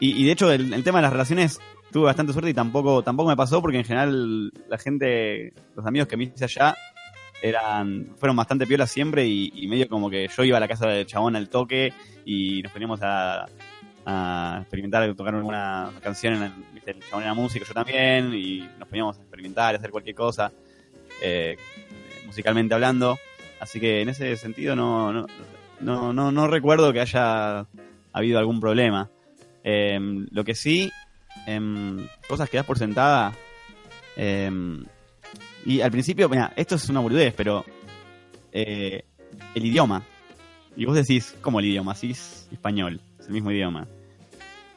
y, 0.00 0.22
y 0.22 0.26
de 0.26 0.32
hecho 0.32 0.52
el, 0.52 0.74
el 0.74 0.84
tema 0.84 0.98
de 0.98 1.02
las 1.04 1.12
relaciones 1.12 1.60
tuve 1.94 2.06
bastante 2.06 2.32
suerte 2.32 2.50
y 2.50 2.54
tampoco 2.54 3.04
tampoco 3.04 3.28
me 3.28 3.36
pasó 3.36 3.62
porque 3.62 3.78
en 3.78 3.84
general 3.84 4.52
la 4.68 4.78
gente, 4.78 5.52
los 5.76 5.86
amigos 5.86 6.08
que 6.08 6.16
me 6.16 6.24
hice 6.24 6.42
allá 6.42 6.74
eran 7.40 8.08
fueron 8.16 8.34
bastante 8.34 8.66
piolas 8.66 8.90
siempre 8.90 9.24
y, 9.24 9.52
y 9.54 9.68
medio 9.68 9.88
como 9.88 10.10
que 10.10 10.26
yo 10.26 10.42
iba 10.42 10.56
a 10.56 10.60
la 10.60 10.66
casa 10.66 10.88
del 10.88 11.06
chabón 11.06 11.36
al 11.36 11.48
toque 11.48 11.92
y 12.24 12.62
nos 12.62 12.72
poníamos 12.72 12.98
a, 13.00 13.46
a 14.04 14.58
experimentar, 14.62 15.04
a 15.04 15.14
tocar 15.14 15.36
alguna 15.36 15.92
canción, 16.02 16.34
en 16.34 16.42
el, 16.42 16.52
¿viste? 16.72 16.90
el 16.90 17.00
chabón 17.08 17.22
era 17.22 17.34
músico, 17.34 17.64
yo 17.64 17.72
también, 17.72 18.34
y 18.34 18.68
nos 18.76 18.88
poníamos 18.88 19.16
a 19.16 19.20
experimentar, 19.20 19.76
a 19.76 19.78
hacer 19.78 19.92
cualquier 19.92 20.16
cosa, 20.16 20.50
eh, 21.22 21.56
musicalmente 22.26 22.74
hablando. 22.74 23.16
Así 23.60 23.78
que 23.78 24.00
en 24.00 24.08
ese 24.08 24.36
sentido 24.36 24.74
no, 24.74 25.12
no, 25.12 25.26
no, 26.12 26.32
no, 26.32 26.48
recuerdo 26.48 26.92
que 26.92 27.02
haya 27.02 27.66
habido 28.12 28.40
algún 28.40 28.58
problema. 28.58 29.08
Eh, 29.62 29.96
lo 30.32 30.42
que 30.42 30.56
sí, 30.56 30.90
em, 31.46 32.06
cosas 32.28 32.48
que 32.48 32.56
das 32.56 32.66
por 32.66 32.78
sentada. 32.78 33.32
em, 34.16 34.84
y 35.66 35.80
al 35.80 35.90
principio, 35.90 36.28
mira, 36.28 36.52
esto 36.56 36.74
es 36.74 36.88
una 36.88 37.00
boludez, 37.00 37.34
pero 37.34 37.64
eh, 38.52 39.04
el 39.54 39.64
idioma. 39.64 40.02
Y 40.76 40.84
vos 40.84 40.94
decís, 40.94 41.34
¿cómo 41.40 41.60
el 41.60 41.66
idioma? 41.66 41.94
Sí, 41.94 42.10
es 42.10 42.48
español, 42.52 43.00
es 43.18 43.26
el 43.26 43.32
mismo 43.32 43.50
idioma. 43.50 43.86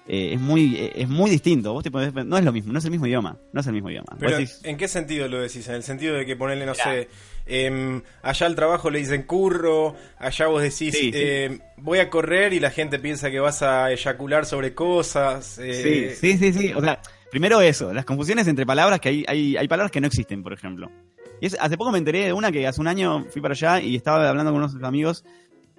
Eh, 0.10 0.34
es 0.36 0.40
muy 0.40 0.76
eh, 0.78 0.92
es 0.96 1.10
muy 1.10 1.30
distinto. 1.30 1.74
Vos 1.74 1.84
te 1.84 1.92
podés- 1.92 2.14
no 2.26 2.38
es 2.38 2.46
lo 2.46 2.54
mismo, 2.54 2.72
no 2.72 2.80
es 2.80 2.86
el 2.86 2.92
mismo 2.92 3.08
idioma. 3.08 3.38
No 3.52 3.60
es 3.60 3.68
el 3.68 3.74
mismo 3.74 3.90
idioma. 3.90 4.16
Pero, 4.18 4.38
decís, 4.38 4.62
¿en 4.64 4.78
qué 4.78 4.88
sentido 4.88 5.28
lo 5.28 5.42
decís? 5.42 5.68
En 5.68 5.76
el 5.76 5.84
sentido 5.84 6.16
de 6.16 6.26
que 6.26 6.36
ponerle, 6.38 6.66
no 6.66 6.72
Mirá. 6.72 6.84
sé, 6.86 7.10
em, 7.46 8.02
allá 8.22 8.48
al 8.48 8.56
trabajo 8.56 8.90
le 8.90 9.00
dicen 9.00 9.24
curro, 9.24 9.96
allá 10.18 10.48
vos 10.48 10.62
decís, 10.62 10.96
Sí, 10.96 11.12
sí. 11.12 11.12
em, 11.14 11.60
voy 11.78 12.00
a 12.00 12.10
correr 12.10 12.54
y 12.54 12.60
la 12.62 12.72
gente 12.72 13.00
piensa 13.00 13.30
que 13.30 13.40
vas 13.42 13.62
a 13.64 13.92
eyacular 13.92 14.46
sobre 14.46 14.74
cosas. 14.74 15.58
eh, 15.60 16.16
Sí, 16.20 16.38
sí, 16.38 16.52
sí, 16.54 16.60
sí. 16.60 16.74
O 16.74 16.80
sea, 16.82 17.02
primero 17.30 17.60
eso, 17.60 17.94
las 17.94 18.06
confusiones 18.06 18.48
entre 18.48 18.66
palabras, 18.66 19.02
que 19.02 19.10
hay, 19.10 19.26
hay, 19.28 19.58
hay 19.58 19.68
palabras 19.68 19.92
que 19.92 20.00
no 20.00 20.08
existen, 20.08 20.42
por 20.42 20.54
ejemplo. 20.54 20.90
Y 21.42 21.48
es- 21.48 21.58
hace 21.60 21.76
poco 21.78 21.92
me 21.92 21.98
enteré 21.98 22.26
de 22.28 22.34
una 22.34 22.50
que 22.52 22.66
hace 22.66 22.80
un 22.80 22.88
año 22.88 23.26
fui 23.30 23.42
para 23.42 23.52
allá 23.54 23.82
y 23.82 23.96
estaba 23.98 24.28
hablando 24.30 24.52
con 24.54 24.62
unos 24.64 24.82
amigos. 24.84 25.26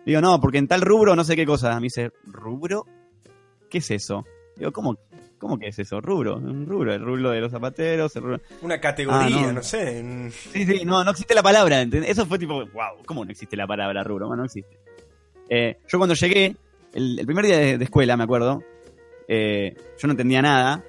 Digo, 0.04 0.20
no, 0.20 0.38
porque 0.40 0.58
en 0.58 0.68
tal 0.68 0.82
rubro 0.82 1.16
no 1.16 1.24
sé 1.24 1.34
qué 1.34 1.46
cosa. 1.46 1.74
Me 1.80 1.84
dice, 1.84 2.10
¿rubro? 2.26 2.86
¿Qué 3.70 3.78
es 3.78 3.90
eso? 3.90 4.24
Digo, 4.56 4.72
¿cómo, 4.72 4.98
cómo 5.38 5.58
que 5.58 5.68
es 5.68 5.78
eso? 5.78 6.00
Rubro, 6.00 6.36
un 6.36 6.66
rubro, 6.66 6.92
el 6.94 7.00
rubro 7.02 7.30
de 7.30 7.40
los 7.40 7.52
zapateros, 7.52 8.14
el 8.16 8.22
rubro... 8.22 8.40
Una 8.62 8.80
categoría, 8.80 9.26
Ah, 9.26 9.30
no. 9.46 9.52
no. 9.52 9.62
sé. 9.62 9.98
en- 9.98 10.30
Sí, 10.32 10.64
sí, 10.66 10.84
no, 10.84 11.04
no 11.04 11.10
existe 11.10 11.34
la 11.34 11.42
palabra. 11.42 11.80
¿entendés? 11.80 12.10
Eso 12.10 12.26
fue 12.26 12.38
tipo, 12.38 12.54
wow, 12.66 13.02
¿cómo 13.06 13.24
no 13.24 13.30
existe 13.30 13.56
la 13.56 13.66
palabra 13.66 14.02
rubro? 14.02 14.26
Bueno, 14.26 14.42
no 14.42 14.46
existe. 14.46 14.78
Eh, 15.48 15.78
yo 15.86 15.98
cuando 15.98 16.14
llegué, 16.14 16.56
el, 16.94 17.18
el 17.20 17.26
primer 17.26 17.44
día 17.46 17.58
de, 17.58 17.78
de 17.78 17.84
escuela, 17.84 18.16
me 18.16 18.24
acuerdo, 18.24 18.62
eh, 19.28 19.76
yo 19.98 20.06
no 20.08 20.12
entendía 20.12 20.42
nada. 20.42 20.82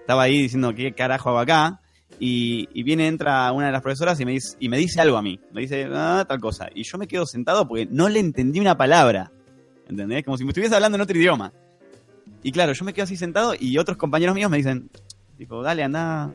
Estaba 0.00 0.22
ahí 0.24 0.40
diciendo, 0.42 0.74
¿qué 0.74 0.92
carajo 0.92 1.30
hago 1.30 1.38
acá? 1.40 1.80
Y, 2.18 2.68
y 2.72 2.82
viene, 2.82 3.08
entra 3.08 3.52
una 3.52 3.66
de 3.66 3.72
las 3.72 3.82
profesoras 3.82 4.18
y 4.20 4.24
me 4.24 4.32
dice, 4.32 4.56
y 4.58 4.68
me 4.68 4.78
dice 4.78 5.00
algo 5.00 5.16
a 5.16 5.22
mí. 5.22 5.38
Me 5.52 5.60
dice, 5.62 5.86
ah, 5.92 6.24
tal 6.26 6.40
cosa. 6.40 6.68
Y 6.74 6.82
yo 6.84 6.96
me 6.98 7.06
quedo 7.06 7.26
sentado 7.26 7.66
porque 7.68 7.86
no 7.90 8.08
le 8.08 8.20
entendí 8.20 8.58
una 8.60 8.76
palabra. 8.76 9.30
¿Entendés? 9.88 10.24
Como 10.24 10.36
si 10.38 10.44
me 10.44 10.50
estuviese 10.50 10.74
hablando 10.74 10.96
en 10.96 11.02
otro 11.02 11.16
idioma. 11.16 11.52
Y 12.46 12.52
claro, 12.52 12.72
yo 12.74 12.84
me 12.84 12.92
quedo 12.92 13.02
así 13.04 13.16
sentado 13.16 13.54
y 13.58 13.76
otros 13.76 13.96
compañeros 13.96 14.36
míos 14.36 14.48
me 14.48 14.56
dicen, 14.58 14.88
tipo, 15.36 15.62
dale, 15.64 15.82
anda, 15.82 16.32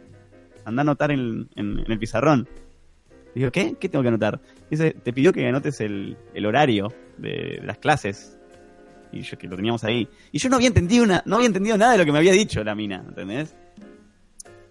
anda 0.66 0.82
a 0.82 0.84
anotar 0.84 1.10
en, 1.12 1.48
en- 1.56 1.80
en 1.80 1.90
el 1.92 1.98
pizarrón. 2.00 2.50
Digo, 3.34 3.50
¿qué? 3.50 3.76
¿Qué 3.80 3.88
tengo 3.88 4.02
que 4.02 4.10
anotar? 4.10 4.42
Dice, 4.70 4.92
te 4.92 5.14
pidió 5.14 5.32
que 5.32 5.48
anotes 5.48 5.80
el, 5.80 6.18
el 6.34 6.46
horario 6.46 6.90
de 7.18 7.62
las 7.64 7.78
clases. 7.78 8.38
Y 9.14 9.22
yo 9.22 9.38
que 9.38 9.48
lo 9.48 9.56
teníamos 9.56 9.86
ahí. 9.86 10.10
Y 10.34 10.40
yo 10.40 10.50
no 10.50 10.58
había 10.58 10.68
entendido 10.68 11.06
una, 11.06 11.24
no 11.26 11.36
había 11.38 11.48
entendido 11.48 11.78
nada 11.78 11.94
de 11.94 12.00
lo 12.00 12.04
que 12.06 12.12
me 12.12 12.18
había 12.18 12.34
dicho 12.34 12.62
la 12.62 12.76
mina, 12.76 13.04
¿entendés? 13.08 13.56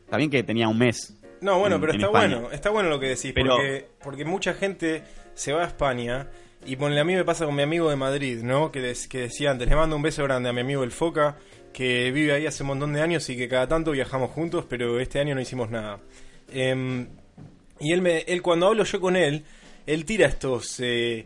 Está 0.05 0.18
bien 0.18 0.29
que 0.29 0.42
tenía 0.42 0.68
un 0.68 0.76
mes. 0.76 1.16
No, 1.40 1.59
bueno, 1.59 1.76
en- 1.76 1.81
pero 1.81 1.92
está 1.94 2.07
España. 2.07 2.35
bueno, 2.37 2.50
está 2.53 2.68
bueno 2.70 2.88
lo 2.90 3.00
que 3.00 3.07
decís, 3.07 3.33
Pero- 3.35 3.57
porque, 3.57 3.88
porque 4.05 4.24
mucha 4.26 4.53
gente 4.53 5.05
se 5.33 5.55
va 5.55 5.62
a 5.62 5.66
España 5.68 6.29
y 6.66 6.77
ponle 6.77 7.01
a 7.01 7.05
mí 7.05 7.14
me 7.14 7.25
pasa 7.25 7.46
con 7.46 7.55
mi 7.57 7.62
amigo 7.62 7.88
de 7.90 7.96
Madrid, 7.96 8.40
¿no? 8.42 8.70
Que, 8.70 8.81
des- 8.81 9.09
que 9.09 9.18
decía 9.20 9.51
antes, 9.51 9.68
le 9.68 9.77
mando 9.77 9.96
un 9.96 10.03
beso 10.03 10.23
grande 10.25 10.49
a 10.49 10.53
mi 10.53 10.61
amigo 10.61 10.85
el 10.85 10.92
Foca, 10.92 11.38
que 11.73 12.11
vive 12.11 12.33
ahí 12.33 12.46
hace 12.46 12.62
un 12.62 12.68
montón 12.68 12.92
de 12.92 13.01
años 13.01 13.29
y 13.31 13.37
que 13.37 13.49
cada 13.49 13.66
tanto 13.68 13.92
viajamos 13.92 14.31
juntos, 14.31 14.66
pero 14.68 15.01
este 15.01 15.20
año 15.20 15.35
no 15.35 15.40
hicimos 15.40 15.70
nada. 15.70 16.01
Em, 16.53 17.07
y 17.79 17.92
él, 17.92 18.03
me, 18.03 18.25
cuando 18.42 18.66
hablo 18.66 18.85
yo 18.85 19.01
con 19.01 19.16
él, 19.16 19.44
él 19.87 20.05
tira 20.05 20.27
estos, 20.27 20.79
eh, 20.81 21.25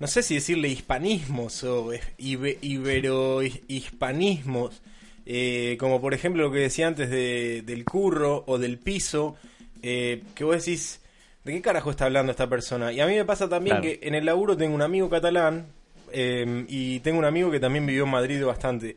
no 0.00 0.06
sé 0.08 0.22
si 0.22 0.34
decirle 0.34 0.68
hispanismos 0.68 1.62
o 1.64 1.92
ibe- 2.18 2.58
ibero-hispanismos, 2.60 4.80
eh, 5.26 5.76
como 5.78 6.00
por 6.00 6.14
ejemplo 6.14 6.42
lo 6.42 6.50
que 6.52 6.58
decía 6.58 6.88
antes 6.88 7.08
de, 7.10 7.62
del 7.62 7.84
curro 7.84 8.42
o 8.46 8.58
del 8.58 8.78
piso, 8.78 9.36
eh, 9.82 10.22
que 10.34 10.44
vos 10.44 10.56
decís, 10.64 11.00
¿de 11.44 11.52
qué 11.52 11.62
carajo 11.62 11.90
está 11.90 12.06
hablando 12.06 12.30
esta 12.32 12.48
persona? 12.48 12.92
Y 12.92 13.00
a 13.00 13.06
mí 13.06 13.14
me 13.14 13.24
pasa 13.24 13.48
también 13.48 13.76
Claro. 13.80 13.98
que 14.00 14.06
en 14.06 14.14
el 14.14 14.24
laburo 14.24 14.56
tengo 14.56 14.74
un 14.74 14.82
amigo 14.82 15.08
catalán 15.10 15.66
eh, 16.12 16.64
y 16.68 17.00
tengo 17.00 17.18
un 17.18 17.24
amigo 17.24 17.50
que 17.50 17.60
también 17.60 17.84
vivió 17.86 18.04
en 18.04 18.10
Madrid 18.10 18.44
bastante. 18.44 18.96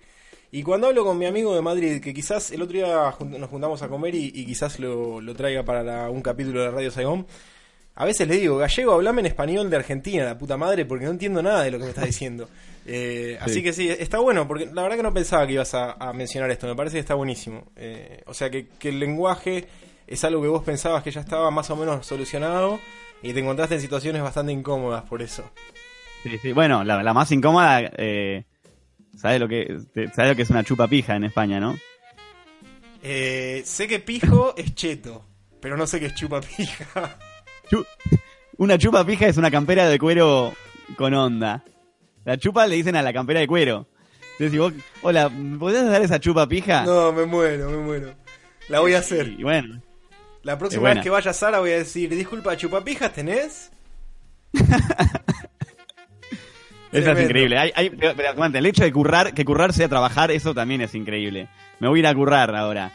Y 0.52 0.64
cuando 0.64 0.88
hablo 0.88 1.04
con 1.04 1.18
mi 1.18 1.26
amigo 1.26 1.54
de 1.54 1.62
Madrid, 1.62 2.00
que 2.02 2.14
quizás 2.14 2.52
el 2.52 2.62
otro 2.62 2.78
día 2.78 3.14
nos 3.38 3.50
juntamos 3.50 3.82
a 3.82 3.90
comer 3.90 4.16
y, 4.16 4.32
y 4.34 4.46
quizás 4.46 4.80
lo, 4.80 5.20
lo 5.20 5.34
traiga 5.36 5.64
para 5.64 5.84
la- 5.84 6.10
un 6.10 6.22
capítulo 6.22 6.62
de 6.62 6.72
Radio 6.72 6.90
Saigón, 6.90 7.28
a 7.96 8.06
veces 8.06 8.28
le 8.28 8.38
digo, 8.38 8.58
gallego, 8.58 8.94
hablame 8.94 9.22
en 9.22 9.26
español 9.26 9.70
de 9.70 9.76
Argentina, 9.76 10.24
la 10.24 10.38
puta 10.38 10.56
madre, 10.56 10.86
porque 10.86 11.06
no 11.06 11.12
entiendo 11.12 11.42
nada 11.42 11.64
de 11.64 11.72
lo 11.72 11.80
que 11.80 11.84
me 11.86 11.90
estás 11.90 12.06
diciendo. 12.06 12.48
Eh, 12.90 13.38
Así 13.42 13.56
Sí. 13.56 13.64
que 13.64 13.74
sí, 13.74 13.90
está 13.90 14.20
bueno, 14.20 14.48
porque 14.48 14.66
la 14.68 14.82
verdad 14.84 14.96
que 14.96 15.04
no 15.04 15.14
pensaba 15.14 15.46
que 15.46 15.52
ibas 15.52 15.74
a, 15.74 15.92
a 16.00 16.14
mencionar 16.14 16.50
esto, 16.52 16.68
me 16.68 16.76
parece 16.76 16.94
que 16.96 17.00
está 17.02 17.16
buenísimo. 17.16 17.66
Eh, 17.76 18.22
o 18.28 18.34
sea, 18.34 18.50
que, 18.50 18.68
que 18.80 18.88
el 18.88 19.00
lenguaje 19.02 19.66
es 20.08 20.24
algo 20.24 20.42
que 20.42 20.48
vos 20.48 20.64
pensabas 20.64 21.04
que 21.04 21.12
ya 21.12 21.22
estaba 21.22 21.52
más 21.52 21.70
o 21.70 21.76
menos 21.76 22.06
solucionado 22.06 22.80
y 23.22 23.34
te 23.34 23.40
encontraste 23.40 23.76
en 23.76 23.82
situaciones 23.82 24.22
bastante 24.22 24.52
incómodas 24.52 25.04
por 25.04 25.22
eso. 25.22 25.50
Sí, 26.24 26.38
sí. 26.42 26.52
Bueno, 26.52 26.84
la, 26.84 27.04
la 27.04 27.14
más 27.14 27.32
incómoda, 27.32 27.82
eh, 27.98 28.46
¿sabes 29.16 29.40
lo 29.40 29.48
que, 29.48 29.78
sabes 30.16 30.32
lo 30.32 30.36
que 30.36 30.42
es 30.42 30.50
una 30.50 30.64
chupa 30.64 30.88
pija 30.88 31.16
en 31.16 31.24
España, 31.26 31.60
no? 31.60 31.78
Eh, 33.04 33.62
sé 33.66 33.88
que 33.88 34.00
pijo 34.00 34.56
es 34.58 34.74
cheto, 34.76 35.24
pero 35.62 35.78
no 35.78 35.86
sé 35.88 36.00
qué 36.00 36.08
es 36.08 36.16
chupa 36.16 36.42
pija. 36.42 37.18
Chu- 37.70 37.86
una 38.58 38.78
chupa 38.78 39.06
pija 39.06 39.28
es 39.28 39.38
una 39.38 39.52
campera 39.52 39.88
de 39.88 40.00
cuero 40.00 40.54
con 40.98 41.14
onda. 41.14 41.64
La 42.26 42.38
chupa 42.38 42.66
le 42.68 42.76
dicen 42.76 42.96
a 42.96 43.02
la 43.02 43.14
campera 43.14 43.40
de 43.40 43.48
cuero. 43.48 43.88
Entonces, 44.40 44.52
si 44.52 44.58
vos, 44.58 44.74
hola, 45.02 45.30
¿me 45.30 45.58
¿podés 45.58 45.86
dar 45.90 46.02
esa 46.02 46.20
chupa 46.20 46.48
pija? 46.48 46.84
No, 46.84 47.12
me 47.12 47.26
muero, 47.26 47.70
me 47.70 47.78
muero. 47.78 48.14
La 48.70 48.80
voy 48.82 48.94
a 48.94 49.00
hacer. 49.00 49.28
Y 49.30 49.44
bueno, 49.44 49.82
La 50.44 50.58
próxima 50.58 50.94
vez 50.94 51.04
que 51.04 51.10
vaya 51.10 51.32
a 51.32 51.34
Sara 51.34 51.60
voy 51.60 51.72
a 51.72 51.78
decir, 51.78 52.10
disculpa, 52.10 52.56
chupapijas 52.56 53.14
tenés? 53.14 53.72
Eso 56.92 57.12
es 57.12 57.20
increíble. 57.24 57.58
Hay, 57.58 57.72
hay- 57.76 57.90
pero, 57.90 58.14
el 58.46 58.66
hecho 58.66 58.84
de 58.84 58.92
currar, 58.94 59.34
que 59.34 59.44
currar 59.44 59.74
sea 59.74 59.90
trabajar, 59.90 60.32
eso 60.32 60.54
también 60.54 60.82
es 60.82 60.96
increíble. 60.96 61.50
Me 61.80 61.88
voy 61.90 62.00
a 62.00 62.02
ir 62.02 62.08
a 62.08 62.16
currar 62.16 62.56
ahora. 62.56 62.92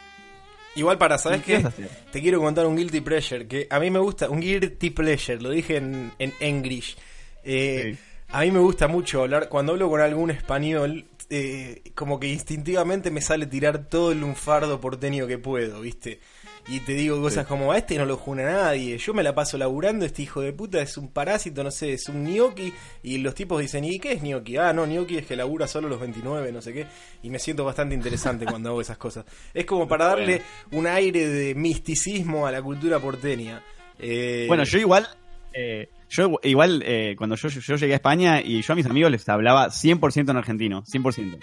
Igual 0.75 0.97
para, 0.97 1.19
¿sabes 1.19 1.41
¿Y 1.41 1.43
qué? 1.43 1.65
Te 2.11 2.19
quiero 2.21 2.39
contar 2.41 2.65
un 2.65 2.75
guilty 2.75 3.01
pleasure, 3.01 3.47
que 3.47 3.67
a 3.69 3.79
mí 3.79 3.91
me 3.91 3.99
gusta, 3.99 4.29
un 4.29 4.39
guilty 4.41 4.89
pleasure, 4.89 5.39
lo 5.39 5.51
dije 5.51 5.77
en, 5.77 6.11
en 6.19 6.33
English. 6.39 6.97
Eh, 7.43 7.93
Sí. 7.95 7.99
A 8.29 8.41
mí 8.41 8.49
me 8.49 8.57
gusta 8.57 8.87
mucho 8.87 9.21
hablar, 9.21 9.47
cuando 9.47 9.73
hablo 9.73 9.87
con 9.91 10.01
algún 10.01 10.31
español, 10.31 11.05
eh, 11.29 11.83
como 11.93 12.19
que 12.19 12.27
instintivamente 12.29 13.11
me 13.11 13.21
sale 13.21 13.45
tirar 13.45 13.85
todo 13.89 14.11
el 14.11 14.21
lunfardo 14.21 14.81
porteño 14.81 15.27
que 15.27 15.37
puedo, 15.37 15.81
¿viste? 15.81 16.19
Y 16.67 16.79
te 16.79 16.93
digo 16.93 17.21
cosas 17.21 17.45
como, 17.45 17.71
a 17.71 17.77
este 17.77 17.97
no 17.97 18.05
lo 18.05 18.17
juna 18.17 18.43
nadie, 18.43 18.97
yo 18.97 19.13
me 19.13 19.23
la 19.23 19.35
paso 19.35 19.57
laburando, 19.57 20.05
este 20.05 20.21
hijo 20.21 20.41
de 20.41 20.53
puta 20.53 20.81
es 20.81 20.97
un 20.97 21.09
parásito, 21.09 21.63
no 21.63 21.71
sé, 21.71 21.93
es 21.93 22.07
un 22.07 22.23
gnocchi, 22.23 22.73
y 23.03 23.17
los 23.17 23.35
tipos 23.35 23.59
dicen, 23.59 23.83
¿y 23.83 23.99
qué 23.99 24.13
es 24.13 24.21
gnocchi? 24.21 24.57
Ah, 24.57 24.71
no, 24.71 24.85
gnocchi 24.85 25.17
es 25.17 25.25
que 25.25 25.35
labura 25.35 25.67
solo 25.67 25.89
los 25.89 25.99
29, 25.99 26.51
no 26.51 26.61
sé 26.61 26.73
qué, 26.73 26.87
y 27.21 27.29
me 27.29 27.39
siento 27.39 27.65
bastante 27.65 27.95
interesante 27.95 28.45
cuando 28.45 28.69
hago 28.69 28.81
esas 28.81 28.97
cosas. 28.97 29.25
Es 29.53 29.65
como 29.65 29.87
para 29.87 30.05
darle 30.05 30.41
un 30.71 30.87
aire 30.87 31.27
de 31.27 31.55
misticismo 31.55 32.47
a 32.47 32.51
la 32.51 32.61
cultura 32.61 32.99
porteña. 32.99 33.61
Eh, 33.99 34.45
Bueno, 34.47 34.63
yo 34.63 34.77
igual, 34.79 35.07
eh, 35.53 35.89
yo 36.09 36.39
igual 36.43 36.81
eh, 36.85 37.15
cuando 37.17 37.35
yo, 37.35 37.49
yo 37.49 37.75
llegué 37.75 37.93
a 37.93 37.97
España 37.97 38.41
y 38.41 38.61
yo 38.61 38.73
a 38.73 38.75
mis 38.75 38.85
amigos 38.85 39.11
les 39.11 39.27
hablaba 39.27 39.67
100% 39.67 40.29
en 40.29 40.37
argentino, 40.37 40.83
100%. 40.83 41.39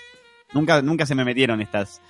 Nunca, 0.53 0.83
nunca 0.83 1.07
se 1.07 1.15
me 1.15 1.25
metieron 1.25 1.61
estas, 1.61 2.01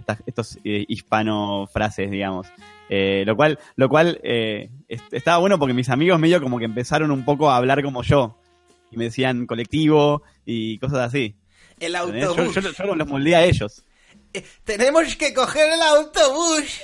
estas 0.00 0.22
estos 0.26 0.58
eh, 0.64 0.84
hispano 0.88 1.68
frases, 1.72 2.10
digamos. 2.10 2.46
Eh, 2.88 3.22
lo 3.24 3.36
cual, 3.36 3.58
lo 3.76 3.88
cual 3.88 4.18
eh, 4.24 4.68
est- 4.88 5.12
estaba 5.14 5.38
bueno 5.38 5.58
porque 5.58 5.74
mis 5.74 5.88
amigos 5.88 6.18
medio 6.18 6.42
como 6.42 6.58
que 6.58 6.64
empezaron 6.64 7.10
un 7.12 7.24
poco 7.24 7.50
a 7.50 7.56
hablar 7.56 7.82
como 7.84 8.02
yo. 8.02 8.36
Y 8.90 8.96
me 8.96 9.04
decían 9.04 9.46
colectivo 9.46 10.22
y 10.44 10.78
cosas 10.78 10.98
así. 11.00 11.36
el 11.78 11.94
autobús. 11.96 12.54
yo- 12.54 12.60
yo 12.72 12.94
los 12.96 13.06
moldeé 13.06 13.36
a 13.36 13.44
ellos. 13.44 13.84
Eh, 14.34 14.44
Tenemos 14.64 15.14
que 15.16 15.32
coger 15.32 15.72
el 15.72 15.80
autobús. 15.82 16.80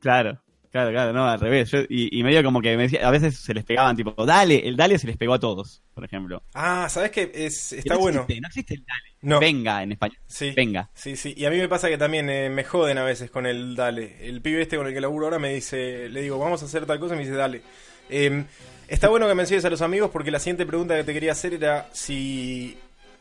Claro, 0.00 0.40
claro, 0.70 0.90
claro, 0.90 1.12
no, 1.12 1.26
al 1.28 1.40
revés. 1.40 1.70
Yo- 1.70 1.82
y, 1.88 2.18
y 2.18 2.22
medio 2.22 2.42
como 2.42 2.60
que 2.60 2.76
me 2.76 2.84
decía, 2.84 3.06
a 3.06 3.10
veces 3.10 3.36
se 3.36 3.54
les 3.54 3.64
pegaban, 3.64 3.96
tipo, 3.96 4.12
dale, 4.24 4.66
el 4.68 4.76
dale 4.76 4.98
se 4.98 5.06
les 5.06 5.16
pegó 5.16 5.34
a 5.34 5.38
todos, 5.40 5.82
por 5.94 6.04
ejemplo. 6.04 6.42
Ah, 6.54 6.88
¿sabes 6.88 7.10
qué? 7.10 7.30
Es, 7.34 7.72
está 7.72 7.94
no 7.94 8.00
bueno. 8.00 8.20
Existe, 8.22 8.40
no 8.40 8.48
existe 8.48 8.74
el 8.74 8.80
dale. 8.86 9.16
No. 9.20 9.40
Venga 9.40 9.82
en 9.82 9.92
español. 9.92 10.18
Sí. 10.26 10.52
Venga. 10.56 10.90
Sí, 10.94 11.16
sí. 11.16 11.34
Y 11.36 11.44
a 11.44 11.50
mí 11.50 11.56
me 11.58 11.68
pasa 11.68 11.88
que 11.88 11.98
también 11.98 12.30
eh, 12.30 12.48
me 12.50 12.64
joden 12.64 12.98
a 12.98 13.04
veces 13.04 13.30
con 13.30 13.46
el 13.46 13.74
dale. 13.74 14.16
El 14.28 14.40
pibe 14.40 14.62
este 14.62 14.76
con 14.76 14.86
el 14.86 14.94
que 14.94 15.00
laburo 15.00 15.26
ahora 15.26 15.38
me 15.38 15.52
dice, 15.54 16.08
le 16.08 16.22
digo, 16.22 16.38
vamos 16.38 16.62
a 16.62 16.66
hacer 16.66 16.86
tal 16.86 17.00
cosa 17.00 17.14
y 17.14 17.18
me 17.18 17.24
dice, 17.24 17.36
dale. 17.36 17.62
Eh, 18.10 18.44
está 18.86 19.08
bueno 19.08 19.26
que 19.28 19.34
menciones 19.34 19.64
a 19.64 19.70
los 19.70 19.82
amigos 19.82 20.10
porque 20.10 20.30
la 20.30 20.38
siguiente 20.38 20.64
pregunta 20.66 20.96
que 20.96 21.04
te 21.04 21.12
quería 21.12 21.32
hacer 21.32 21.54
era 21.54 21.88
si... 21.92 22.76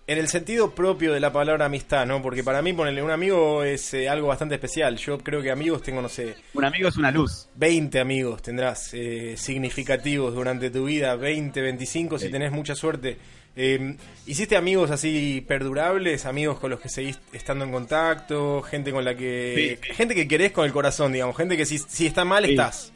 En 0.09 0.17
el 0.17 0.29
sentido 0.29 0.71
propio 0.71 1.11
de 1.11 1.19
la 1.19 1.33
palabra 1.33 1.65
amistad, 1.65 2.05
¿no? 2.05 2.21
Porque 2.21 2.41
para 2.41 2.61
mí 2.61 2.71
ponerle 2.71 3.03
un 3.03 3.11
amigo 3.11 3.63
es 3.63 3.93
eh, 3.93 4.07
algo 4.07 4.29
bastante 4.29 4.55
especial. 4.55 4.95
Yo 4.95 5.17
creo 5.17 5.41
que 5.41 5.51
amigos 5.51 5.81
tengo, 5.81 6.01
no 6.01 6.07
sé, 6.07 6.35
Un 6.53 6.63
amigo 6.63 6.87
es 6.87 6.95
una 6.95 7.11
luz. 7.11 7.49
20 7.55 7.99
amigos 7.99 8.41
tendrás 8.41 8.93
eh, 8.93 9.35
significativos 9.35 10.33
durante 10.33 10.69
tu 10.69 10.85
vida, 10.85 11.13
20, 11.17 11.59
25 11.61 12.19
si 12.19 12.29
tenés 12.29 12.53
mucha 12.53 12.73
suerte. 12.73 13.17
Eh, 13.57 13.97
¿Hiciste 14.25 14.55
amigos 14.55 14.91
así 14.91 15.43
perdurables, 15.45 16.25
amigos 16.25 16.57
con 16.59 16.69
los 16.69 16.79
que 16.79 16.87
seguís 16.87 17.19
estando 17.33 17.65
en 17.65 17.71
contacto, 17.73 18.61
gente 18.61 18.91
con 18.93 19.03
la 19.03 19.13
que... 19.13 19.77
Sí. 19.83 19.93
Gente 19.93 20.15
que 20.15 20.25
querés 20.27 20.53
con 20.53 20.63
el 20.63 20.71
corazón, 20.71 21.11
digamos, 21.11 21.35
gente 21.35 21.57
que 21.57 21.65
si, 21.65 21.79
si 21.79 22.05
está 22.07 22.23
mal 22.23 22.45
Sí. 22.45 22.51
estás. 22.51 22.93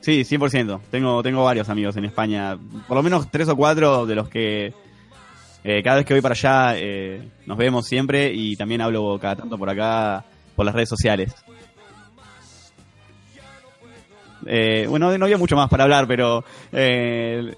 Sí, 0.00 0.22
100%. 0.24 0.80
Tengo, 0.90 1.22
tengo 1.22 1.44
varios 1.44 1.68
amigos 1.68 1.96
en 1.98 2.06
España. 2.06 2.56
Por 2.86 2.96
lo 2.96 3.02
menos 3.02 3.30
tres 3.30 3.48
o 3.48 3.56
cuatro 3.56 4.06
de 4.06 4.14
los 4.14 4.28
que 4.30 4.72
eh, 5.70 5.82
cada 5.82 5.96
vez 5.96 6.06
que 6.06 6.14
voy 6.14 6.22
para 6.22 6.32
allá 6.32 6.78
eh, 6.78 7.28
nos 7.44 7.58
vemos 7.58 7.86
siempre 7.86 8.32
y 8.32 8.56
también 8.56 8.80
hablo 8.80 9.18
cada 9.20 9.36
tanto 9.36 9.58
por 9.58 9.68
acá 9.68 10.24
por 10.56 10.64
las 10.64 10.74
redes 10.74 10.88
sociales. 10.88 11.34
Eh, 14.46 14.86
bueno, 14.88 15.18
no 15.18 15.26
había 15.26 15.36
mucho 15.36 15.56
más 15.56 15.68
para 15.68 15.84
hablar, 15.84 16.06
pero 16.08 16.42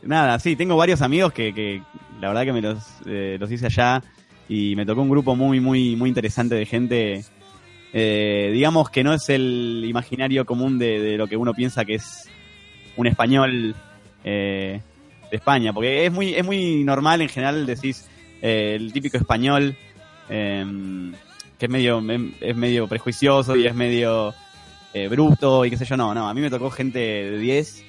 nada, 0.02 0.40
sí, 0.40 0.56
tengo 0.56 0.76
varios 0.76 1.02
amigos 1.02 1.32
que, 1.32 1.82
la 2.20 2.26
verdad 2.26 2.46
que 2.46 2.52
me 2.52 2.60
los, 2.60 2.84
los 3.04 3.52
hice 3.52 3.66
allá 3.66 4.02
y 4.48 4.74
me 4.74 4.84
tocó 4.84 5.02
un 5.02 5.10
grupo 5.10 5.36
muy, 5.36 5.60
muy, 5.60 5.94
muy 5.94 6.08
interesante 6.08 6.56
de 6.56 6.66
gente. 6.66 7.24
digamos 7.92 8.90
que 8.90 9.04
no 9.04 9.14
es 9.14 9.28
el 9.28 9.84
imaginario 9.86 10.44
común 10.44 10.80
de, 10.80 11.16
lo 11.16 11.28
que 11.28 11.36
uno 11.36 11.54
piensa 11.54 11.84
que 11.84 11.94
es 11.94 12.28
un 12.96 13.06
español 13.06 13.76
de 15.30 15.36
España, 15.36 15.72
porque 15.72 16.06
es 16.06 16.12
muy, 16.12 16.34
es 16.34 16.44
muy 16.44 16.82
normal 16.84 17.20
en 17.22 17.28
general 17.28 17.66
decís 17.66 18.08
eh, 18.42 18.74
el 18.78 18.92
típico 18.92 19.16
español 19.16 19.76
eh, 20.28 20.64
que 21.58 21.66
es 21.66 21.70
medio, 21.70 22.02
es 22.40 22.56
medio 22.56 22.88
prejuicioso 22.88 23.54
y 23.56 23.66
es 23.66 23.74
medio 23.74 24.34
eh, 24.94 25.08
bruto 25.08 25.64
y 25.64 25.70
qué 25.70 25.76
sé 25.76 25.84
yo, 25.84 25.96
no, 25.96 26.14
no, 26.14 26.28
a 26.28 26.34
mí 26.34 26.40
me 26.40 26.50
tocó 26.50 26.70
gente 26.70 26.98
de 26.98 27.38
10 27.38 27.84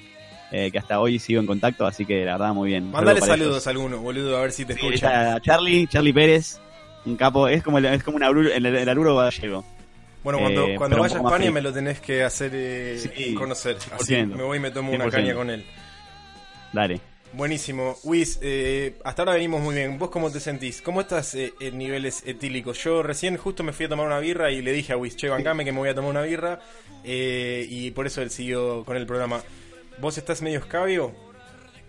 eh, 0.52 0.70
que 0.70 0.78
hasta 0.78 1.00
hoy 1.00 1.18
sigo 1.18 1.40
en 1.40 1.46
contacto, 1.46 1.86
así 1.86 2.04
que 2.04 2.24
la 2.26 2.32
verdad 2.32 2.52
muy 2.52 2.68
bien. 2.68 2.90
Mándale 2.90 3.20
Saludo 3.20 3.36
saludos 3.36 3.66
a 3.66 3.70
alguno, 3.70 3.98
boludo, 4.00 4.36
a 4.36 4.42
ver 4.42 4.52
si 4.52 4.64
te 4.66 4.74
Sí, 4.74 4.80
escuchan. 4.80 5.10
está 5.12 5.40
Charlie, 5.40 5.86
Charlie 5.86 6.12
Pérez, 6.12 6.60
un 7.06 7.16
capo, 7.16 7.48
es 7.48 7.62
como 7.62 7.78
el, 7.78 7.86
es 7.86 8.02
como 8.02 8.18
un 8.18 8.22
aruro- 8.22 8.52
el, 8.52 8.66
el 8.66 8.88
aruro 8.88 9.16
gallego. 9.16 9.64
Bueno, 10.22 10.38
cuando, 10.40 10.66
Eh, 10.68 10.74
cuando 10.76 10.98
vaya 11.00 11.16
a 11.16 11.22
España 11.22 11.50
me 11.50 11.62
lo 11.62 11.72
tenés 11.72 12.00
que 12.00 12.22
hacer 12.22 12.50
eh, 12.54 12.98
Sí, 12.98 13.34
conocer. 13.34 13.76
Así 13.98 14.14
100%. 14.14 14.26
me 14.36 14.42
voy 14.44 14.58
y 14.58 14.60
me 14.60 14.70
tomo 14.70 14.92
una 14.92 15.06
100%. 15.06 15.10
caña 15.10 15.34
con 15.34 15.48
él. 15.50 15.64
Dale. 16.72 17.00
Buenísimo. 17.34 17.96
Wiz, 18.04 18.38
eh, 18.42 18.98
hasta 19.04 19.22
ahora 19.22 19.32
venimos 19.34 19.62
muy 19.62 19.74
bien. 19.74 19.98
¿Vos 19.98 20.10
cómo 20.10 20.30
te 20.30 20.38
sentís? 20.38 20.82
¿Cómo 20.82 21.00
estás 21.00 21.34
eh, 21.34 21.54
en 21.60 21.78
niveles 21.78 22.22
etílicos? 22.26 22.82
Yo 22.84 23.02
recién 23.02 23.38
justo 23.38 23.62
me 23.62 23.72
fui 23.72 23.86
a 23.86 23.88
tomar 23.88 24.06
una 24.06 24.18
birra 24.18 24.50
y 24.50 24.60
le 24.60 24.70
dije 24.72 24.92
a 24.92 24.98
Wiz, 24.98 25.16
che, 25.16 25.28
bancame 25.30 25.64
que 25.64 25.72
me 25.72 25.78
voy 25.78 25.88
a 25.88 25.94
tomar 25.94 26.10
una 26.10 26.22
birra. 26.22 26.60
eh, 27.04 27.66
y 27.68 27.90
por 27.92 28.06
eso 28.06 28.20
él 28.20 28.30
siguió 28.30 28.84
con 28.84 28.96
el 28.98 29.06
programa. 29.06 29.40
¿Vos 29.98 30.18
estás 30.18 30.42
medio 30.42 30.58
escabio? 30.58 31.12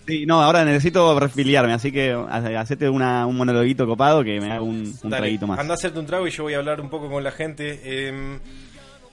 Sí, 0.07 0.25
no, 0.25 0.41
ahora 0.41 0.63
necesito 0.65 1.17
refiliarme, 1.19 1.73
así 1.73 1.91
que 1.91 2.11
ha- 2.11 2.59
hacete 2.59 2.89
una, 2.89 3.25
un 3.25 3.35
monologuito 3.37 3.85
copado 3.85 4.23
que 4.23 4.39
me 4.39 4.51
haga 4.51 4.61
un, 4.61 4.93
un 5.03 5.09
Dale, 5.09 5.17
traguito 5.23 5.47
más. 5.47 5.59
Anda 5.59 5.73
a 5.73 5.75
hacerte 5.75 5.99
un 5.99 6.05
trago 6.05 6.25
y 6.27 6.31
yo 6.31 6.43
voy 6.43 6.53
a 6.53 6.57
hablar 6.57 6.79
un 6.81 6.89
poco 6.89 7.09
con 7.09 7.23
la 7.23 7.31
gente. 7.31 7.79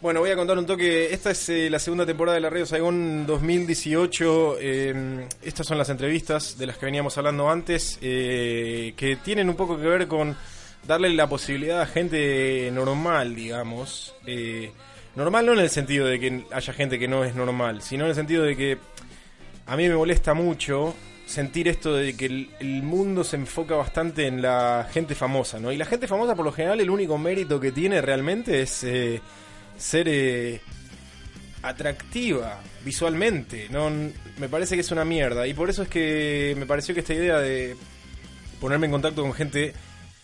Bueno, 0.01 0.21
voy 0.21 0.31
a 0.31 0.37
contar 0.37 0.57
un 0.57 0.65
toque. 0.65 1.13
Esta 1.13 1.33
es 1.33 1.47
eh, 1.51 1.69
la 1.69 1.79
segunda 1.79 2.07
temporada 2.07 2.37
de 2.37 2.41
la 2.41 2.49
Radio 2.49 2.65
Saigón 2.65 3.27
2018. 3.27 4.57
Eh, 4.59 5.27
estas 5.43 5.67
son 5.67 5.77
las 5.77 5.91
entrevistas 5.91 6.57
de 6.57 6.67
las 6.67 6.79
que 6.79 6.87
veníamos 6.87 7.19
hablando 7.19 7.51
antes, 7.51 7.99
eh, 8.01 8.95
que 8.97 9.17
tienen 9.17 9.51
un 9.51 9.57
poco 9.57 9.77
que 9.77 9.87
ver 9.87 10.09
con 10.09 10.35
darle 10.87 11.11
la 11.11 11.29
posibilidad 11.29 11.83
a 11.83 11.87
gente 11.87 12.71
normal, 12.73 13.35
digamos. 13.35 14.15
Eh, 14.25 14.73
normal 15.17 15.45
no 15.45 15.53
en 15.53 15.59
el 15.59 15.69
sentido 15.69 16.07
de 16.07 16.19
que 16.19 16.47
haya 16.51 16.73
gente 16.73 16.99
que 16.99 17.07
no 17.07 17.23
es 17.23 17.35
normal, 17.35 17.83
sino 17.83 18.05
en 18.05 18.11
el 18.11 18.17
sentido 18.17 18.45
de 18.45 18.57
que 18.57 18.79
a 19.67 19.77
mí 19.77 19.87
me 19.87 19.97
molesta 19.97 20.33
mucho 20.33 20.95
sentir 21.27 21.69
esto 21.69 21.93
de 21.93 22.17
que 22.17 22.25
el, 22.25 22.51
el 22.59 22.83
mundo 22.83 23.23
se 23.23 23.37
enfoca 23.37 23.75
bastante 23.75 24.27
en 24.27 24.41
la 24.41 24.89
gente 24.91 25.15
famosa, 25.15 25.61
¿no? 25.61 25.71
Y 25.71 25.77
la 25.77 25.85
gente 25.85 26.09
famosa, 26.09 26.35
por 26.35 26.47
lo 26.47 26.53
general, 26.53 26.81
el 26.81 26.89
único 26.89 27.19
mérito 27.19 27.61
que 27.61 27.71
tiene 27.71 28.01
realmente 28.01 28.63
es 28.63 28.83
eh, 28.83 29.21
ser 29.81 30.09
eh, 30.09 30.61
atractiva 31.63 32.61
visualmente, 32.85 33.69
¿no? 33.71 33.91
Me 34.39 34.49
parece 34.49 34.75
que 34.75 34.83
es 34.83 34.91
una 34.91 35.05
mierda. 35.05 35.47
Y 35.47 35.55
por 35.55 35.71
eso 35.71 35.83
es 35.83 35.89
que 35.89 36.55
me 36.59 36.67
pareció 36.67 36.95
que 36.95 37.01
esta 37.01 37.15
idea 37.15 37.39
de 37.39 37.77
ponerme 38.61 38.87
en 38.87 38.93
contacto 38.93 39.23
con 39.23 39.33
gente 39.33 39.75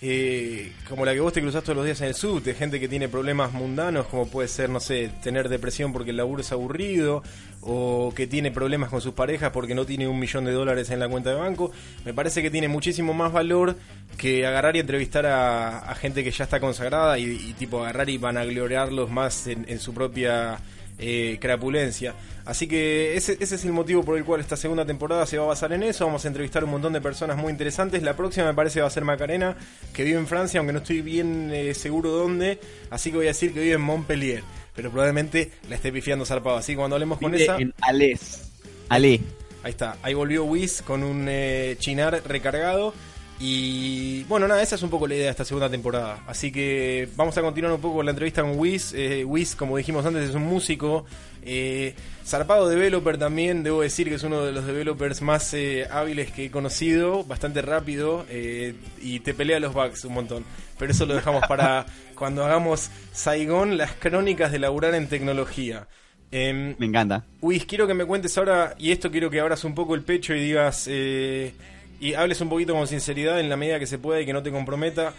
eh, 0.03 0.73
como 0.89 1.07
la 1.07 1.15
que 1.15 1.21
vos 1.21 1.33
te 1.33 1.41
cruzás 1.41 1.63
todos 1.63 1.77
los 1.77 1.87
días 1.87 2.01
en 2.03 2.09
el 2.09 2.15
subte, 2.15 2.53
gente 2.53 2.79
que 2.79 2.89
tiene 2.89 3.09
problemas 3.09 3.53
mundanos, 3.53 4.07
como 4.07 4.29
puede 4.29 4.47
ser, 4.47 4.69
no 4.69 4.79
sé, 4.79 5.11
tener 5.23 5.49
depresión 5.49 5.93
porque 5.93 6.11
el 6.11 6.19
laburo 6.19 6.43
es 6.43 6.53
aburrido, 6.53 7.23
o 7.63 8.13
que 8.15 8.27
tiene 8.27 8.51
problemas 8.51 8.91
con 8.91 9.01
sus 9.01 9.15
parejas 9.15 9.53
porque 9.53 9.75
no 9.75 9.87
tiene 9.87 10.07
un 10.07 10.19
millón 10.19 10.45
de 10.45 10.53
dólares 10.53 10.91
en 10.91 11.01
la 11.01 11.09
cuenta 11.09 11.31
de 11.31 11.37
banco, 11.37 11.73
me 12.05 12.13
parece 12.13 12.43
que 12.43 12.51
tiene 12.51 12.69
muchísimo 12.69 13.15
más 13.15 13.33
valor 13.33 13.75
que 14.19 14.47
agarrar 14.47 14.77
y 14.77 14.81
entrevistar 14.81 15.25
a, 15.27 15.95
gente 15.95 16.23
que 16.23 16.31
ya 16.31 16.45
está 16.45 16.61
consagrada 16.61 17.19
y, 17.19 17.55
tipo 17.59 17.81
agarrar 17.81 18.11
y 18.11 18.19
vanagloriarlos 18.19 19.11
más 19.11 19.47
en 19.47 19.79
su 19.79 19.95
propia 19.95 20.59
eh, 20.99 21.39
crapulencia. 21.41 22.15
Así 22.45 22.67
que 22.67 23.17
ese, 23.17 23.37
ese 23.41 23.57
es 23.57 23.65
el 23.65 23.73
motivo 23.73 24.05
por 24.05 24.17
el 24.17 24.25
cual 24.25 24.41
esta 24.41 24.57
segunda 24.57 24.87
temporada 24.87 25.27
se 25.27 25.37
va 25.37 25.45
a 25.45 25.49
basar 25.49 25.73
en 25.73 25.83
eso. 25.83 26.07
Vamos 26.07 26.25
a 26.25 26.29
entrevistar 26.29 26.65
un 26.65 26.71
montón 26.71 26.93
de 26.93 27.01
personas 27.01 27.37
muy 27.37 27.51
interesantes. 27.51 28.03
La 28.03 28.17
próxima 28.17 28.47
me 28.47 28.55
parece 28.55 28.81
va 28.81 28.87
a 28.87 28.91
ser 28.91 29.05
Macarena, 29.05 29.57
que 29.93 30.05
vive 30.05 30.19
en 30.19 30.27
Francia, 30.27 30.59
aunque 30.59 30.73
no 30.73 30.79
estoy 30.79 31.03
bien 31.03 31.51
eh, 31.53 31.75
seguro 31.75 32.11
dónde. 32.11 32.61
Así 32.91 33.11
que 33.11 33.17
voy 33.17 33.27
a 33.27 33.31
decir 33.31 33.53
que 33.53 33.61
vive 33.61 33.75
en 33.75 33.81
Montpellier. 33.81 34.43
Pero 34.75 34.91
probablemente 34.91 35.53
la 35.69 35.77
esté 35.77 35.91
pifiando 35.91 36.25
zarpado. 36.25 36.57
Así 36.57 36.73
que 36.73 36.77
cuando 36.77 36.97
hablemos 36.97 37.19
con 37.19 37.33
Vive 37.33 37.45
esa... 37.45 37.57
en 37.57 37.75
Alés. 37.81 38.51
Ale. 38.89 39.21
Ahí 39.63 39.71
está, 39.71 39.97
ahí 40.03 40.15
volvió 40.15 40.45
Wiz 40.45 40.81
con 40.81 41.03
un 41.03 41.27
eh, 41.29 41.75
chinar 41.81 42.23
recargado. 42.25 42.95
Y 43.39 44.25
bueno, 44.25 44.49
nada, 44.49 44.63
esa 44.63 44.77
es 44.77 44.83
un 44.83 44.89
poco 44.89 45.07
la 45.07 45.15
idea 45.15 45.27
de 45.27 45.31
esta 45.31 45.45
segunda 45.45 45.69
temporada. 45.69 46.21
Así 46.27 46.51
que 46.51 47.09
vamos 47.17 47.37
a 47.37 47.43
continuar 47.43 47.75
un 47.75 47.81
poco 47.81 47.97
con 47.97 48.07
la 48.07 48.13
entrevista 48.13 48.43
con 48.43 48.59
Wiz. 48.59 48.95
Eh, 48.95 49.25
Wiz, 49.25 49.55
como 49.55 49.77
dijimos 49.77 50.07
antes, 50.07 50.31
es 50.31 50.35
un 50.35 50.45
músico. 50.45 51.05
Eh, 51.49 51.95
zarpado 52.25 52.69
developer 52.69 53.19
también, 53.19 53.63
debo 53.63 53.83
decir 53.83 54.09
que 54.09 54.17
es 54.17 54.25
uno 54.25 54.45
de 54.45 54.51
los 54.51 54.67
developers 54.67 55.23
más 55.23 55.55
eh, 55.55 55.87
hábiles 55.89 56.33
que 56.33 56.47
he 56.47 56.51
conocido, 56.51 57.23
bastante 57.23 57.63
rápido 57.63 58.27
eh, 58.29 58.75
y 59.01 59.21
te 59.21 59.33
pelea 59.33 59.61
los 59.61 59.73
bugs 59.73 60.05
un 60.07 60.15
montón. 60.15 60.45
Pero 60.77 60.91
eso 60.91 61.07
lo 61.07 61.15
dejamos 61.15 61.47
para 61.47 61.87
cuando 62.17 62.45
hagamos 62.45 62.91
Saigón, 63.13 63.77
las 63.77 63.93
crónicas 63.93 64.51
de 64.51 64.59
laburar 64.59 64.95
en 64.97 65.09
tecnología. 65.09 65.87
Em, 66.33 66.75
Me 66.79 66.87
encanta. 66.87 67.25
Luis, 67.41 67.65
quiero 67.65 67.87
que 67.87 67.95
me 67.95 68.05
cuentes 68.05 68.37
ahora, 68.37 68.75
y 68.77 68.91
esto 68.91 69.13
quiero 69.13 69.31
que 69.31 69.39
abras 69.39 69.63
un 69.63 69.77
poco 69.77 69.95
el 69.95 70.03
pecho 70.03 70.35
y 70.35 70.41
digas, 70.41 70.87
eh, 70.91 71.55
y 72.01 72.15
hables 72.15 72.41
un 72.41 72.49
poquito 72.49 72.75
con 72.75 72.87
sinceridad 72.87 73.41
en 73.41 73.49
la 73.49 73.57
medida 73.57 73.79
que 73.79 73.87
se 73.87 73.99
pueda 73.99 74.21
y 74.21 74.27
que 74.27 74.33
no 74.33 74.43
te 74.43 74.51
comprometa. 74.51 75.15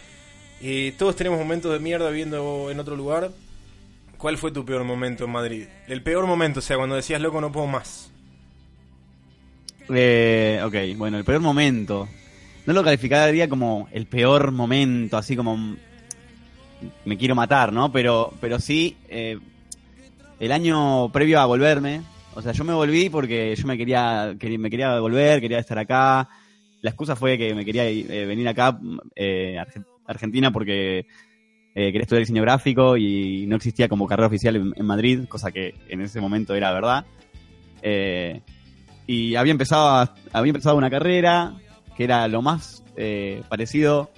Eh, 0.60 0.94
todos 0.98 1.16
tenemos 1.16 1.38
momentos 1.38 1.72
de 1.72 1.78
mierda 1.78 2.10
viviendo 2.10 2.70
en 2.70 2.80
otro 2.80 2.96
lugar, 2.96 3.30
¿cuál 4.16 4.38
fue 4.38 4.50
tu 4.50 4.64
peor 4.64 4.84
momento 4.84 5.24
en 5.24 5.30
Madrid? 5.30 5.66
El 5.86 6.02
peor 6.02 6.26
momento, 6.26 6.58
o 6.58 6.62
sea, 6.62 6.76
cuando 6.76 6.96
decías, 6.96 7.20
loco, 7.20 7.40
no 7.40 7.52
puedo 7.52 7.66
más. 7.66 8.10
Eh, 9.88 10.60
ok, 10.64 10.98
bueno, 10.98 11.18
el 11.18 11.24
peor 11.24 11.40
momento. 11.40 12.08
No 12.66 12.74
lo 12.74 12.84
calificaría 12.84 13.48
como 13.48 13.88
el 13.92 14.06
peor 14.06 14.52
momento, 14.52 15.16
así 15.16 15.34
como 15.34 15.76
me 17.04 17.16
quiero 17.16 17.34
matar, 17.34 17.72
¿no? 17.72 17.90
Pero, 17.90 18.34
pero 18.40 18.60
sí, 18.60 18.96
eh, 19.08 19.38
el 20.38 20.52
año 20.52 21.10
previo 21.10 21.40
a 21.40 21.46
volverme, 21.46 22.02
o 22.34 22.42
sea, 22.42 22.52
yo 22.52 22.64
me 22.64 22.74
volví 22.74 23.08
porque 23.08 23.54
yo 23.56 23.66
me 23.66 23.78
quería, 23.78 24.34
me 24.58 24.70
quería 24.70 25.00
volver, 25.00 25.40
quería 25.40 25.58
estar 25.58 25.78
acá. 25.78 26.28
La 26.80 26.90
excusa 26.90 27.16
fue 27.16 27.36
que 27.38 27.54
me 27.54 27.64
quería 27.64 27.88
eh, 27.88 28.26
venir 28.26 28.48
acá, 28.48 28.78
eh, 29.14 29.56
Argentina, 30.06 30.50
porque 30.50 31.06
quería 31.74 32.00
estudiar 32.00 32.22
diseño 32.22 32.42
gráfico 32.42 32.96
y 32.96 33.46
no 33.46 33.54
existía 33.54 33.88
como 33.88 34.08
carrera 34.08 34.26
oficial 34.26 34.56
en, 34.74 34.84
Madrid, 34.84 35.26
cosa 35.28 35.52
que 35.52 35.76
en 35.88 36.00
ese 36.00 36.20
momento 36.20 36.56
era 36.56 36.72
verdad. 36.72 37.04
y 39.06 39.34
había 39.36 39.52
empezado, 39.52 40.12
había 40.32 40.50
empezado 40.50 40.76
una 40.76 40.90
carrera, 40.90 41.54
que 41.96 42.04
era 42.04 42.26
lo 42.26 42.42
más 42.42 42.82
eh, 43.00 43.42
parecido 43.48 44.10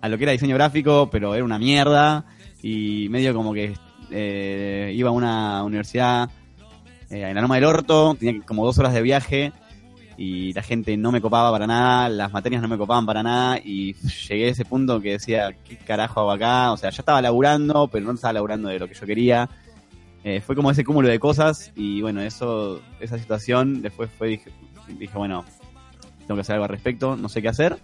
a 0.00 0.08
lo 0.08 0.16
que 0.16 0.22
era 0.22 0.32
diseño 0.32 0.54
gráfico, 0.54 1.08
pero 1.10 1.34
era 1.34 1.44
una 1.44 1.58
mierda 1.58 2.26
y 2.62 3.08
medio 3.08 3.34
como 3.34 3.52
que 3.52 3.74
eh, 4.10 4.92
iba 4.94 5.10
a 5.10 5.12
una 5.12 5.64
universidad 5.64 6.30
eh, 7.10 7.22
en 7.22 7.34
la 7.34 7.40
Loma 7.40 7.56
del 7.56 7.64
Orto, 7.64 8.14
tenía 8.14 8.40
como 8.42 8.64
dos 8.64 8.78
horas 8.78 8.94
de 8.94 9.02
viaje 9.02 9.52
y 10.20 10.52
la 10.52 10.62
gente 10.62 10.94
no 10.98 11.12
me 11.12 11.22
copaba 11.22 11.50
para 11.50 11.66
nada, 11.66 12.10
las 12.10 12.30
materias 12.30 12.60
no 12.60 12.68
me 12.68 12.76
copaban 12.76 13.06
para 13.06 13.22
nada 13.22 13.58
y 13.58 13.94
llegué 14.28 14.48
a 14.48 14.50
ese 14.50 14.66
punto 14.66 15.00
que 15.00 15.12
decía, 15.12 15.56
¿qué 15.64 15.78
carajo 15.78 16.20
hago 16.20 16.32
acá? 16.32 16.72
O 16.72 16.76
sea, 16.76 16.90
ya 16.90 17.00
estaba 17.00 17.22
laburando, 17.22 17.88
pero 17.88 18.04
no 18.04 18.12
estaba 18.12 18.34
laburando 18.34 18.68
de 18.68 18.78
lo 18.78 18.86
que 18.86 18.92
yo 18.92 19.06
quería. 19.06 19.48
fue 20.44 20.54
como 20.54 20.70
ese 20.70 20.84
cúmulo 20.84 21.08
de 21.08 21.18
cosas 21.18 21.72
y 21.74 22.02
bueno, 22.02 22.20
eso, 22.20 22.82
esa 23.00 23.16
situación 23.16 23.80
después 23.80 24.10
fue, 24.18 24.28
dije, 24.28 24.50
dije 24.88 25.16
bueno, 25.16 25.42
tengo 26.26 26.34
que 26.34 26.42
hacer 26.42 26.56
algo 26.56 26.64
al 26.64 26.70
respecto, 26.70 27.16
no 27.16 27.30
sé 27.30 27.40
qué 27.40 27.48
hacer. 27.48 27.78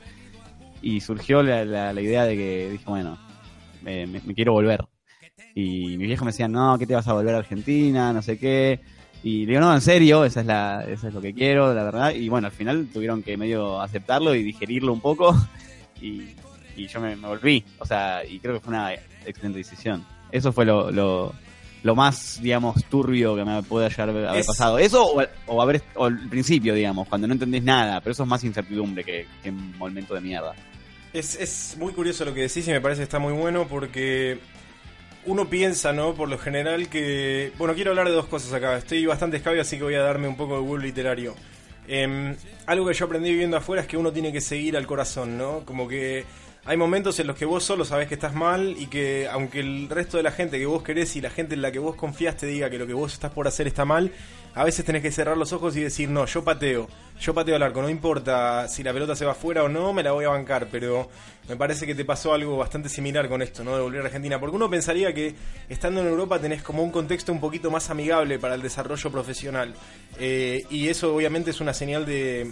Y 0.82 1.00
surgió 1.00 1.42
la, 1.42 1.64
la, 1.64 2.02
idea 2.02 2.24
de 2.24 2.36
que 2.36 2.68
dije, 2.72 2.84
bueno, 2.86 3.16
me, 3.80 4.20
quiero 4.34 4.52
volver. 4.52 4.84
Y 5.54 5.96
mi 5.96 6.04
viejo 6.04 6.26
me 6.26 6.32
decía, 6.32 6.48
no, 6.48 6.76
¿qué 6.78 6.86
te 6.86 6.94
vas 6.94 7.08
a 7.08 7.14
volver 7.14 7.34
a 7.34 7.38
Argentina? 7.38 8.12
No 8.12 8.20
sé 8.20 8.38
qué. 8.38 8.82
Y 9.22 9.40
le 9.40 9.52
digo, 9.52 9.60
no, 9.60 9.74
en 9.74 9.80
serio, 9.80 10.24
esa 10.24 10.40
es, 10.40 10.46
la, 10.46 10.84
eso 10.88 11.08
es 11.08 11.14
lo 11.14 11.20
que 11.20 11.34
quiero, 11.34 11.74
la 11.74 11.84
verdad. 11.84 12.14
Y 12.14 12.28
bueno, 12.28 12.46
al 12.46 12.52
final 12.52 12.88
tuvieron 12.92 13.22
que 13.22 13.36
medio 13.36 13.80
aceptarlo 13.80 14.34
y 14.34 14.42
digerirlo 14.42 14.92
un 14.92 15.00
poco. 15.00 15.36
Y, 15.98 16.34
y 16.76 16.86
yo 16.88 17.00
me, 17.00 17.16
volví. 17.16 17.64
O 17.78 17.86
sea, 17.86 18.22
y 18.22 18.38
creo 18.38 18.52
que 18.52 18.60
fue 18.60 18.74
una 18.74 18.92
excelente 19.24 19.56
decisión. 19.56 20.04
Eso 20.30 20.52
fue 20.52 20.66
lo, 20.66 20.90
lo, 20.90 21.32
lo 21.82 21.94
más, 21.94 22.38
digamos, 22.42 22.84
turbio 22.84 23.34
que 23.34 23.44
me 23.44 23.62
puede 23.62 23.86
haber, 23.86 24.26
haber 24.28 24.44
pasado. 24.44 24.78
Eso 24.78 25.06
o, 25.06 25.22
o, 25.46 25.62
haber, 25.62 25.82
o 25.94 26.08
el 26.08 26.28
principio, 26.28 26.74
digamos, 26.74 27.08
cuando 27.08 27.26
no 27.26 27.32
entendés 27.32 27.62
nada, 27.62 28.00
pero 28.00 28.12
eso 28.12 28.24
es 28.24 28.28
más 28.28 28.44
incertidumbre 28.44 29.04
que, 29.04 29.26
que 29.42 29.50
un 29.50 29.78
momento 29.78 30.14
de 30.14 30.20
mierda. 30.20 30.52
Es, 31.12 31.34
es 31.36 31.76
muy 31.78 31.92
curioso 31.92 32.24
lo 32.24 32.34
que 32.34 32.42
decís 32.42 32.68
y 32.68 32.72
me 32.72 32.80
parece 32.80 33.00
que 33.00 33.04
está 33.04 33.18
muy 33.18 33.32
bueno 33.32 33.66
porque 33.66 34.38
uno 35.26 35.48
piensa, 35.48 35.92
¿no? 35.92 36.14
Por 36.14 36.28
lo 36.28 36.38
general 36.38 36.88
que... 36.88 37.52
Bueno, 37.58 37.74
quiero 37.74 37.90
hablar 37.90 38.08
de 38.08 38.14
dos 38.14 38.26
cosas 38.26 38.52
acá. 38.52 38.76
Estoy 38.76 39.04
bastante 39.06 39.36
escabio, 39.36 39.60
así 39.60 39.76
que 39.76 39.84
voy 39.84 39.94
a 39.94 40.02
darme 40.02 40.28
un 40.28 40.36
poco 40.36 40.54
de 40.54 40.60
Google 40.60 40.86
literario. 40.86 41.34
Em, 41.88 42.34
algo 42.66 42.86
que 42.86 42.94
yo 42.94 43.06
aprendí 43.06 43.30
viviendo 43.30 43.56
afuera 43.56 43.82
es 43.82 43.88
que 43.88 43.96
uno 43.96 44.12
tiene 44.12 44.32
que 44.32 44.40
seguir 44.40 44.76
al 44.76 44.86
corazón, 44.86 45.36
¿no? 45.38 45.64
Como 45.64 45.86
que 45.86 46.24
hay 46.66 46.76
momentos 46.76 47.20
en 47.20 47.28
los 47.28 47.36
que 47.36 47.44
vos 47.44 47.62
solo 47.62 47.84
sabés 47.84 48.08
que 48.08 48.14
estás 48.14 48.34
mal 48.34 48.74
y 48.76 48.86
que 48.86 49.28
aunque 49.30 49.60
el 49.60 49.88
resto 49.88 50.16
de 50.16 50.24
la 50.24 50.32
gente 50.32 50.58
que 50.58 50.66
vos 50.66 50.82
querés 50.82 51.14
y 51.14 51.20
la 51.20 51.30
gente 51.30 51.54
en 51.54 51.62
la 51.62 51.70
que 51.70 51.78
vos 51.78 51.94
confías 51.94 52.36
te 52.36 52.46
diga 52.46 52.68
que 52.68 52.76
lo 52.76 52.88
que 52.88 52.92
vos 52.92 53.12
estás 53.12 53.30
por 53.30 53.46
hacer 53.46 53.68
está 53.68 53.84
mal, 53.84 54.10
a 54.52 54.64
veces 54.64 54.84
tenés 54.84 55.02
que 55.02 55.12
cerrar 55.12 55.36
los 55.36 55.52
ojos 55.52 55.76
y 55.76 55.82
decir, 55.82 56.08
no, 56.08 56.26
yo 56.26 56.42
pateo, 56.42 56.88
yo 57.20 57.32
pateo 57.34 57.54
al 57.54 57.62
arco, 57.62 57.82
no 57.82 57.88
importa 57.88 58.66
si 58.66 58.82
la 58.82 58.92
pelota 58.92 59.14
se 59.14 59.24
va 59.24 59.32
afuera 59.32 59.62
o 59.62 59.68
no, 59.68 59.92
me 59.92 60.02
la 60.02 60.10
voy 60.10 60.24
a 60.24 60.30
bancar, 60.30 60.66
pero 60.68 61.08
me 61.48 61.54
parece 61.54 61.86
que 61.86 61.94
te 61.94 62.04
pasó 62.04 62.34
algo 62.34 62.56
bastante 62.56 62.88
similar 62.88 63.28
con 63.28 63.42
esto, 63.42 63.62
¿no? 63.62 63.76
De 63.76 63.82
volver 63.82 64.00
a 64.02 64.06
Argentina, 64.06 64.40
porque 64.40 64.56
uno 64.56 64.68
pensaría 64.68 65.14
que 65.14 65.36
estando 65.68 66.00
en 66.00 66.08
Europa 66.08 66.40
tenés 66.40 66.62
como 66.62 66.82
un 66.82 66.90
contexto 66.90 67.30
un 67.30 67.38
poquito 67.38 67.70
más 67.70 67.90
amigable 67.90 68.40
para 68.40 68.56
el 68.56 68.62
desarrollo 68.62 69.12
profesional, 69.12 69.72
eh, 70.18 70.64
y 70.68 70.88
eso 70.88 71.14
obviamente 71.14 71.50
es 71.50 71.60
una 71.60 71.74
señal 71.74 72.04
de, 72.06 72.50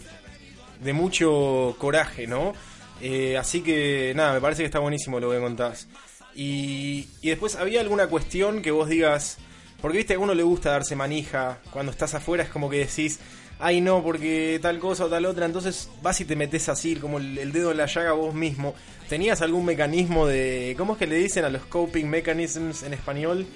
de 0.84 0.92
mucho 0.92 1.74
coraje, 1.78 2.28
¿no? 2.28 2.52
Eh, 3.00 3.36
así 3.36 3.60
que 3.60 4.12
nada, 4.14 4.34
me 4.34 4.40
parece 4.40 4.62
que 4.62 4.66
está 4.66 4.78
buenísimo 4.78 5.20
lo 5.20 5.30
que 5.30 5.40
contás. 5.40 5.88
Y, 6.34 7.08
y 7.22 7.28
después, 7.28 7.56
¿había 7.56 7.80
alguna 7.80 8.08
cuestión 8.08 8.62
que 8.62 8.70
vos 8.70 8.88
digas? 8.88 9.38
Porque 9.80 9.98
viste, 9.98 10.14
a 10.14 10.18
uno 10.18 10.34
le 10.34 10.42
gusta 10.42 10.70
darse 10.70 10.96
manija. 10.96 11.58
Cuando 11.70 11.92
estás 11.92 12.14
afuera 12.14 12.42
es 12.42 12.48
como 12.48 12.70
que 12.70 12.78
decís, 12.78 13.20
ay 13.58 13.80
no, 13.80 14.02
porque 14.02 14.58
tal 14.62 14.78
cosa 14.78 15.04
o 15.04 15.08
tal 15.08 15.26
otra. 15.26 15.46
Entonces 15.46 15.90
vas 16.02 16.20
y 16.20 16.24
te 16.24 16.36
metes 16.36 16.68
así, 16.68 16.96
como 16.96 17.18
el, 17.18 17.52
dedo 17.52 17.70
en 17.70 17.76
la 17.76 17.86
llaga 17.86 18.12
vos 18.12 18.34
mismo. 18.34 18.74
¿Tenías 19.08 19.42
algún 19.42 19.64
mecanismo 19.64 20.26
de. 20.26 20.74
¿Cómo 20.78 20.94
es 20.94 20.98
que 20.98 21.06
le 21.06 21.16
dicen 21.16 21.44
a 21.44 21.50
los 21.50 21.62
coping 21.66 22.06
mechanisms 22.06 22.82
en 22.82 22.94
español? 22.94 23.46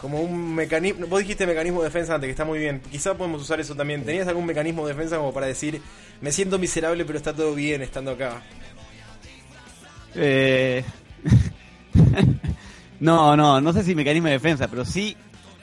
Como 0.00 0.20
un 0.20 0.54
mecanismo. 0.54 1.06
Vos 1.06 1.20
dijiste 1.20 1.46
mecanismo 1.46 1.82
de 1.82 1.88
defensa 1.88 2.14
antes, 2.14 2.28
que 2.28 2.32
está 2.32 2.44
muy 2.44 2.58
bien. 2.58 2.80
Quizá 2.90 3.14
podemos 3.14 3.42
usar 3.42 3.60
eso 3.60 3.74
también. 3.74 4.04
¿Tenías 4.04 4.26
algún 4.26 4.46
mecanismo 4.46 4.86
de 4.86 4.94
defensa 4.94 5.16
como 5.16 5.32
para 5.32 5.46
decir, 5.46 5.80
me 6.20 6.32
siento 6.32 6.58
miserable, 6.58 7.04
pero 7.04 7.18
está 7.18 7.34
todo 7.34 7.54
bien 7.54 7.82
estando 7.82 8.12
acá? 8.12 8.42
Eh... 10.14 10.84
no, 13.00 13.36
no, 13.36 13.60
no 13.60 13.72
sé 13.72 13.82
si 13.82 13.94
mecanismo 13.94 14.28
de 14.28 14.34
defensa, 14.34 14.68
pero 14.68 14.84
sí. 14.84 15.16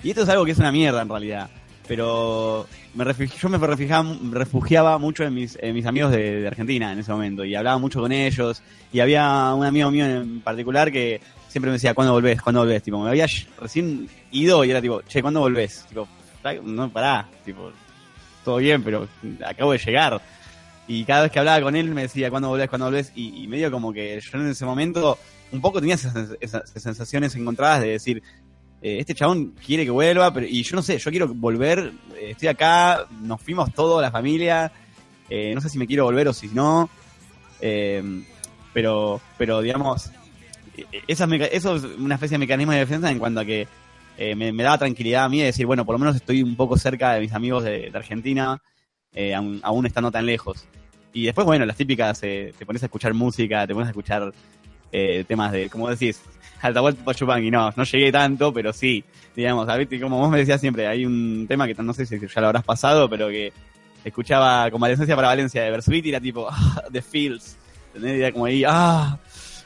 Y 0.04 0.10
esto 0.10 0.24
es 0.24 0.30
algo 0.30 0.45
que 0.45 0.52
es 0.52 0.60
una 0.60 0.72
mierda 0.72 1.02
en 1.02 1.10
realidad. 1.10 1.49
Pero 1.88 2.68
me 2.93 3.06
yo 3.06 3.49
me 3.49 3.58
refugiaba, 3.58 4.16
refugiaba 4.32 4.97
mucho 4.97 5.24
en 5.24 5.34
mis, 5.34 5.58
mis 5.62 5.86
amigos 5.86 6.12
de, 6.12 6.47
Argentina 6.47 6.91
en 6.91 6.99
ese 6.99 7.12
momento. 7.12 7.43
Y 7.43 7.56
hablaba 7.56 7.78
mucho 7.78 8.02
con 8.02 8.12
ellos. 8.12 8.62
Y 8.93 8.99
había 8.99 9.54
un 9.54 9.66
amigo 9.66 9.91
mío 9.91 10.06
en 10.06 10.41
particular 10.41 10.91
que 10.91 11.22
siempre 11.47 11.70
me 11.70 11.74
decía, 11.74 11.93
¿cuándo 11.93 12.14
volvés? 12.14 12.41
¿Cuándo 12.41 12.62
volvés? 12.62 12.84
Tipo, 12.84 12.99
me 12.99 13.10
había 13.10 13.28
recién 13.60 14.08
ido 14.32 14.64
y 14.64 14.72
era 14.72 14.82
tipo, 14.82 15.02
che, 15.04 15.22
¿cuándo 15.22 15.41
volvés? 15.41 15.86
Tipo, 15.88 16.08
no, 16.64 16.89
pará. 16.89 17.28
Tipo, 17.43 17.72
todo 18.43 18.58
bien, 18.58 18.84
pero 18.84 19.08
acabo 19.45 19.74
de 19.74 19.78
llegar. 19.78 20.22
Y 20.88 21.05
cada 21.05 21.23
vez 21.23 21.32
que 21.32 21.39
hablaba 21.39 21.61
con 21.61 21.75
él 21.75 21.89
me 21.93 22.03
decía, 22.03 22.29
¿cuándo 22.29 22.49
volvés? 22.49 22.69
¿Cuándo 22.69 22.86
volvés? 22.86 23.11
Y, 23.15 23.47
medio 23.47 23.71
como 23.71 23.93
que 23.93 24.19
yo 24.19 24.39
en 24.39 24.47
ese 24.47 24.65
momento 24.65 25.17
un 25.51 25.61
poco 25.61 25.79
tenía 25.79 25.95
esas, 25.95 26.38
sensaciones 26.75 27.36
encontradas 27.36 27.82
de 27.82 27.89
decir, 27.89 28.23
eh, 28.82 28.97
este 28.99 29.13
chabón 29.13 29.53
quiere 29.65 29.84
que 29.84 29.91
vuelva, 29.91 30.34
pero, 30.34 30.47
y 30.47 30.63
yo 30.63 30.75
no 30.75 30.82
sé, 30.82 30.97
yo 30.97 31.11
quiero 31.11 31.27
volver, 31.27 31.93
eh, 32.15 32.32
estoy 32.32 32.47
acá, 32.47 33.05
nos 33.21 33.41
fuimos 33.41 33.71
toda 33.73 34.01
la 34.01 34.11
familia, 34.11 34.71
eh, 35.29 35.53
no 35.53 35.61
sé 35.61 35.69
si 35.69 35.77
me 35.77 35.86
quiero 35.86 36.05
volver 36.05 36.27
o 36.27 36.34
si 36.34 36.47
no, 36.47 36.89
pero, 38.73 39.21
pero 39.38 39.61
digamos, 39.61 40.11
esa, 41.07 41.25
eso 41.36 41.75
es 41.75 41.84
una 41.84 42.15
especie 42.15 42.36
de 42.36 42.39
mecanismo 42.39 42.73
de 42.73 42.79
defensa 42.79 43.11
en 43.11 43.19
cuanto 43.19 43.41
a 43.41 43.45
que 43.45 43.67
me, 44.36 44.51
daba 44.63 44.79
tranquilidad 44.79 45.25
a 45.25 45.29
mí 45.29 45.39
de 45.39 45.45
decir, 45.45 45.67
bueno, 45.67 45.86
por 45.86 45.93
lo 45.93 45.99
menos 45.99 46.15
estoy 46.15 46.41
un 46.41 46.55
poco 46.55 46.77
cerca 46.77 47.13
de 47.13 47.21
mis 47.21 47.34
amigos 47.34 47.63
de, 47.63 47.91
Argentina, 47.93 48.61
aún, 49.36 49.59
aún 49.64 49.86
estando 49.86 50.12
tan 50.12 50.26
lejos. 50.26 50.66
Y 51.14 51.26
después, 51.26 51.45
bueno, 51.45 51.66
las 51.66 51.76
típicas, 51.76 52.20
eh, 52.24 52.53
te 52.57 52.66
pones 52.66 52.82
a 52.84 52.86
escuchar 52.86 53.14
música, 53.14 53.68
te 53.68 53.74
pones 53.74 53.88
a 53.88 53.91
escuchar 53.91 54.32
eh, 54.91 55.26
temas 55.28 55.51
de, 55.51 55.70
como 55.70 55.89
decís, 55.89 56.22
Altahualpa 56.62 57.03
Pachupanqui. 57.03 57.51
No, 57.51 57.72
no 57.76 57.84
llegué 57.84 58.12
tanto, 58.12 58.53
pero 58.53 58.72
sí, 58.72 59.03
digamos, 59.36 59.68
como 60.01 60.20
vos 60.20 60.30
me 60.30 60.38
decías 60.38 60.62
siempre, 60.62 60.88
hay 60.88 61.05
un 61.05 61.45
tema 61.47 61.68
que 61.68 61.74
no 61.76 61.93
sé 61.93 62.05
si 62.05 62.20
ya 62.20 62.41
lo 62.41 62.47
habrás 62.47 62.64
pasado, 62.64 63.09
pero 63.09 63.28
que 63.30 63.51
escuchaba 64.05 64.72
como 64.72 64.86
Adolescencia 64.86 65.16
para 65.16 65.28
Valencia 65.28 65.64
de 65.64 65.72
Versuit 65.72 66.05
y 66.05 66.09
era 66.09 66.22
tipo, 66.22 66.47
ah, 66.49 66.84
The 66.91 67.01
Feels. 67.01 67.57
¿Entendés? 67.88 68.20
Era 68.20 68.32
como 68.32 68.45
ahí, 68.45 68.64
ah, 68.66 69.18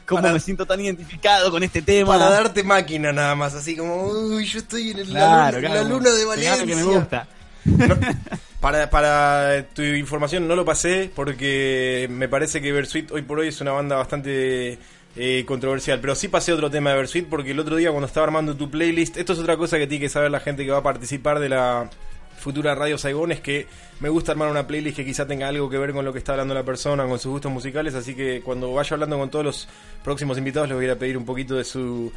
cómo 0.05 0.21
me 0.21 0.39
siento 0.39 0.65
tan 0.65 0.81
identificado 0.81 1.51
con 1.51 1.61
este 1.61 1.83
tema. 1.83 2.17
Para 2.17 2.29
darte 2.31 2.63
máquina 2.63 3.11
nada 3.11 3.35
más, 3.35 3.53
así 3.53 3.75
como, 3.75 4.07
uy, 4.07 4.45
yo 4.45 4.59
estoy 4.59 4.91
en, 4.91 5.13
la, 5.13 5.51
luna, 5.83 6.09
de 6.09 6.25
Valencia. 6.25 6.65
que 6.65 6.75
me 6.75 6.83
gusta. 6.83 7.27
para, 8.65 8.89
para 8.89 9.67
tu 9.75 9.83
información 9.83 10.47
no 10.47 10.55
lo 10.55 10.65
pasé 10.65 11.11
porque 11.13 12.07
me 12.09 12.27
parece 12.27 12.63
que 12.63 12.71
Versuit 12.71 13.11
hoy 13.11 13.21
por 13.21 13.37
hoy 13.37 13.49
es 13.49 13.61
una 13.61 13.73
banda 13.73 13.95
bastante 13.95 14.79
eh, 15.15 15.43
controversial. 15.45 15.99
Pero 16.01 16.15
sí 16.15 16.29
pasé 16.29 16.51
otro 16.51 16.71
tema 16.71 16.89
de 16.89 16.95
Versuit 16.95 17.27
porque 17.29 17.51
el 17.51 17.59
otro 17.59 17.75
día 17.75 17.91
cuando 17.91 18.07
estaba 18.07 18.25
armando 18.25 18.57
tu 18.57 18.71
playlist, 18.71 19.17
esto 19.17 19.33
es 19.33 19.39
otra 19.39 19.55
cosa 19.55 19.77
que 19.77 19.85
tiene 19.85 20.05
que 20.05 20.09
saber 20.09 20.31
la 20.31 20.39
gente 20.39 20.65
que 20.65 20.71
va 20.71 20.79
a 20.79 20.81
participar 20.81 21.37
de 21.37 21.49
la 21.49 21.91
futura 22.39 22.73
Radio 22.73 22.97
Saigón, 22.97 23.31
es 23.33 23.39
que 23.39 23.67
me 23.99 24.09
gusta 24.09 24.31
armar 24.31 24.49
una 24.49 24.65
playlist 24.65 24.97
que 24.97 25.05
quizá 25.05 25.27
tenga 25.27 25.47
algo 25.47 25.69
que 25.69 25.77
ver 25.77 25.93
con 25.93 26.03
lo 26.03 26.11
que 26.11 26.17
está 26.17 26.31
hablando 26.31 26.55
la 26.55 26.63
persona, 26.63 27.05
con 27.05 27.19
sus 27.19 27.33
gustos 27.33 27.51
musicales, 27.51 27.93
así 27.93 28.15
que 28.15 28.41
cuando 28.41 28.73
vaya 28.73 28.95
hablando 28.95 29.19
con 29.19 29.29
todos 29.29 29.45
los 29.45 29.67
próximos 30.03 30.39
invitados 30.39 30.69
les 30.69 30.75
voy 30.75 30.89
a 30.89 30.97
pedir 30.97 31.19
un 31.19 31.25
poquito 31.25 31.53
de 31.53 31.63
su... 31.63 32.11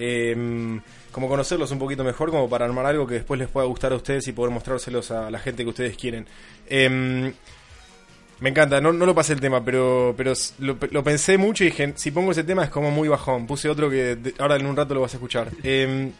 Eh, 0.00 0.80
como 1.12 1.28
conocerlos 1.28 1.70
un 1.70 1.78
poquito 1.78 2.04
mejor, 2.04 2.30
como 2.30 2.48
para 2.48 2.64
armar 2.64 2.86
algo 2.86 3.06
que 3.06 3.14
después 3.14 3.38
les 3.38 3.48
pueda 3.48 3.66
gustar 3.66 3.92
a 3.92 3.96
ustedes 3.96 4.26
y 4.28 4.32
poder 4.32 4.52
mostrárselos 4.52 5.10
a 5.10 5.30
la 5.30 5.38
gente 5.38 5.62
que 5.64 5.70
ustedes 5.70 5.96
quieren. 5.96 6.26
Em, 6.68 7.32
me 8.40 8.48
encanta, 8.48 8.80
no, 8.80 8.92
no 8.92 9.04
lo 9.04 9.14
pasé 9.14 9.34
el 9.34 9.40
tema, 9.40 9.62
pero, 9.62 10.14
pero 10.16 10.32
lo, 10.60 11.04
pensé 11.04 11.36
mucho 11.36 11.64
y 11.64 11.66
dije, 11.68 11.92
si 11.96 12.10
pongo 12.10 12.32
ese 12.32 12.44
tema 12.44 12.64
es 12.64 12.70
como 12.70 12.90
muy 12.90 13.08
bajón. 13.08 13.46
Puse 13.46 13.68
otro 13.68 13.90
que 13.90 14.16
ahora 14.38 14.56
en 14.56 14.66
un 14.66 14.76
rato 14.76 14.94
lo 14.94 15.02
vas 15.02 15.12
a 15.12 15.16
escuchar. 15.18 15.50
Em, 15.62 16.12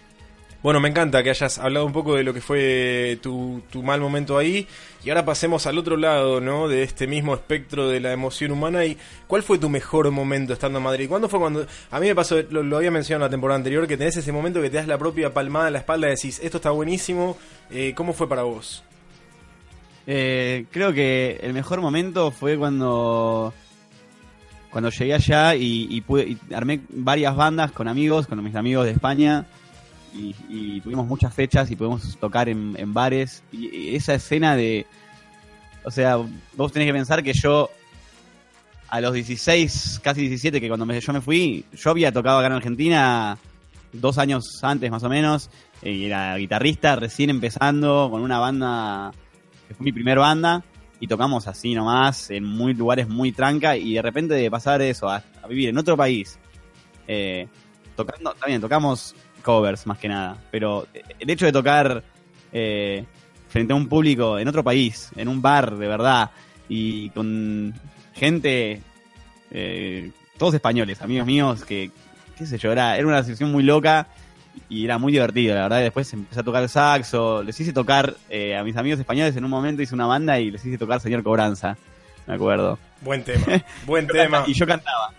Bueno, 0.62 0.78
me 0.78 0.90
encanta 0.90 1.22
que 1.22 1.30
hayas 1.30 1.58
hablado 1.58 1.86
un 1.86 1.92
poco 1.92 2.16
de 2.16 2.22
lo 2.22 2.34
que 2.34 2.42
fue 2.42 3.18
tu, 3.22 3.62
mal 3.82 3.98
momento 3.98 4.36
ahí. 4.36 4.66
Y 5.02 5.08
ahora 5.08 5.24
pasemos 5.24 5.66
al 5.66 5.78
otro 5.78 5.96
lado, 5.96 6.42
¿no? 6.42 6.68
De 6.68 6.82
este 6.82 7.06
mismo 7.06 7.32
espectro 7.34 7.88
de 7.88 7.98
la 7.98 8.12
emoción 8.12 8.52
humana. 8.52 8.84
¿Y 8.84 8.98
cuál 9.26 9.42
fue 9.42 9.58
tu 9.58 9.70
mejor 9.70 10.10
momento 10.10 10.52
estando 10.52 10.78
en 10.78 10.84
Madrid? 10.84 11.08
¿Cuándo 11.08 11.30
fue 11.30 11.38
cuando.? 11.38 11.66
A 11.90 11.98
mí 11.98 12.08
me 12.08 12.14
pasó, 12.14 12.42
lo, 12.50 12.76
había 12.76 12.90
mencionado 12.90 13.24
en 13.24 13.28
la 13.28 13.30
temporada 13.30 13.56
anterior, 13.56 13.86
que 13.88 13.96
tenés 13.96 14.18
ese 14.18 14.32
momento 14.32 14.60
que 14.60 14.68
te 14.68 14.76
das 14.76 14.86
la 14.86 14.98
propia 14.98 15.32
palmada 15.32 15.68
en 15.68 15.72
la 15.72 15.78
espalda 15.78 16.08
y 16.08 16.10
decís, 16.10 16.38
esto 16.42 16.58
está 16.58 16.70
buenísimo. 16.70 17.38
Eh, 17.70 17.94
¿Cómo 17.96 18.12
fue 18.12 18.28
para 18.28 18.42
vos? 18.42 18.84
Eh, 20.06 20.66
creo 20.70 20.92
que 20.92 21.40
el 21.42 21.54
mejor 21.54 21.80
momento 21.80 22.30
fue 22.32 22.58
cuando 22.58 23.54
cuando 24.70 24.90
llegué 24.90 25.14
allá 25.14 25.54
y, 25.56 26.00
pude, 26.02 26.36
armé 26.54 26.80
varias 26.90 27.34
bandas 27.34 27.72
con 27.72 27.88
amigos, 27.88 28.26
con 28.26 28.42
mis 28.44 28.54
amigos 28.54 28.84
de 28.84 28.92
España 28.92 29.46
y, 30.12 30.80
tuvimos 30.80 31.06
muchas 31.06 31.32
fechas 31.32 31.70
y 31.70 31.76
pudimos 31.76 32.16
tocar 32.18 32.48
en, 32.48 32.94
bares. 32.94 33.42
Y, 33.52 33.94
esa 33.94 34.14
escena 34.14 34.56
de, 34.56 34.86
o 35.84 35.90
sea, 35.90 36.18
vos 36.56 36.72
tenés 36.72 36.88
que 36.88 36.92
pensar 36.92 37.22
que 37.22 37.32
yo 37.32 37.70
a 38.88 39.00
los 39.00 39.14
16, 39.14 40.00
casi 40.02 40.22
17, 40.22 40.60
que 40.60 40.68
cuando 40.68 40.92
yo 40.92 41.12
me 41.12 41.20
fui, 41.20 41.64
yo 41.72 41.90
había 41.90 42.12
tocado 42.12 42.38
acá 42.38 42.48
en 42.48 42.54
Argentina 42.54 43.38
dos 43.92 44.18
años 44.18 44.62
antes 44.62 44.90
más 44.90 45.02
o 45.02 45.08
menos, 45.08 45.50
y 45.82 46.06
era 46.06 46.36
guitarrista 46.36 46.96
recién 46.96 47.30
empezando 47.30 48.08
con 48.10 48.22
una 48.22 48.38
banda 48.38 49.12
que 49.68 49.74
fue 49.74 49.84
mi 49.84 49.92
primer 49.92 50.18
banda 50.18 50.64
y 50.98 51.06
tocamos 51.06 51.46
así 51.46 51.74
nomás 51.74 52.30
en 52.30 52.44
muy 52.44 52.74
lugares 52.74 53.08
muy 53.08 53.32
tranca 53.32 53.76
y 53.76 53.94
de 53.94 54.02
repente 54.02 54.34
de 54.34 54.50
pasar 54.50 54.82
eso 54.82 55.08
a, 55.08 55.22
vivir 55.48 55.70
en 55.70 55.78
otro 55.78 55.96
país 55.96 56.38
eh, 57.08 57.48
tocando 57.96 58.34
también 58.34 58.60
tocamos 58.60 59.14
covers 59.40 59.86
más 59.86 59.98
que 59.98 60.08
nada 60.08 60.36
pero 60.50 60.86
el 61.18 61.30
hecho 61.30 61.46
de 61.46 61.52
tocar 61.52 62.02
eh, 62.52 63.04
frente 63.48 63.72
a 63.72 63.76
un 63.76 63.88
público 63.88 64.38
en 64.38 64.48
otro 64.48 64.64
país 64.64 65.10
en 65.16 65.28
un 65.28 65.42
bar 65.42 65.76
de 65.76 65.88
verdad 65.88 66.30
y 66.68 67.10
con 67.10 67.74
gente 68.14 68.80
eh, 69.50 70.10
todos 70.38 70.54
españoles 70.54 71.02
amigos 71.02 71.26
míos 71.26 71.64
que 71.64 71.90
qué 72.36 72.46
sé 72.46 72.58
yo 72.58 72.72
era, 72.72 72.96
era 72.96 73.06
una 73.06 73.22
situación 73.22 73.52
muy 73.52 73.62
loca 73.62 74.06
y 74.68 74.84
era 74.84 74.98
muy 74.98 75.12
divertido, 75.12 75.54
la 75.54 75.62
verdad. 75.62 75.80
Después 75.80 76.12
empecé 76.12 76.40
a 76.40 76.42
tocar 76.42 76.68
saxo, 76.68 77.42
les 77.42 77.58
hice 77.60 77.72
tocar 77.72 78.14
eh, 78.28 78.56
a 78.56 78.64
mis 78.64 78.76
amigos 78.76 79.00
españoles 79.00 79.36
en 79.36 79.44
un 79.44 79.50
momento, 79.50 79.82
hice 79.82 79.94
una 79.94 80.06
banda 80.06 80.38
y 80.38 80.50
les 80.50 80.64
hice 80.64 80.78
tocar 80.78 81.00
Señor 81.00 81.22
Cobranza, 81.22 81.76
me 82.26 82.34
acuerdo. 82.34 82.78
Buen 83.00 83.24
tema, 83.24 83.44
buen 83.86 84.06
tema. 84.06 84.44
y 84.46 84.54
yo 84.54 84.66
cantaba. 84.66 85.12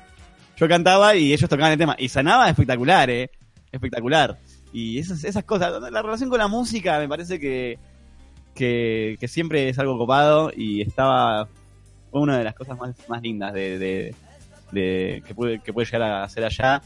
Yo 0.58 0.68
cantaba 0.68 1.16
y 1.16 1.34
ellos 1.34 1.50
tocaban 1.50 1.72
el 1.72 1.78
tema. 1.78 1.96
Y 1.98 2.10
sanaba 2.10 2.50
espectacular, 2.50 3.10
¿eh? 3.10 3.30
Espectacular. 3.72 4.38
Y 4.74 5.00
esas, 5.00 5.24
esas 5.24 5.44
cosas, 5.44 5.82
la 5.92 6.02
relación 6.02 6.30
con 6.30 6.40
la 6.40 6.48
música 6.48 7.00
me 7.00 7.08
parece 7.08 7.40
que, 7.40 7.78
que, 8.54 9.28
siempre 9.28 9.70
es 9.70 9.80
algo 9.80 9.98
copado 9.98 10.52
y 10.56 10.82
estaba 10.82 11.48
fue 12.10 12.22
una 12.22 12.38
de 12.38 12.44
las 12.44 12.56
cosas 12.56 12.78
más, 12.78 12.96
más 13.08 13.22
lindas 13.22 13.54
de, 13.54 14.14
de, 14.72 15.24
que, 15.26 15.34
pude, 15.34 15.60
que 15.60 15.72
puede 15.72 15.86
llegar 15.86 16.04
a 16.04 16.24
hacer 16.24 16.44
allá 16.44 16.82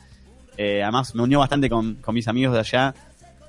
eh, 0.57 0.81
además 0.81 1.13
me 1.15 1.23
unió 1.23 1.39
bastante 1.39 1.69
con, 1.69 1.97
mis 2.11 2.27
amigos 2.27 2.53
de 2.53 2.59
allá. 2.59 2.93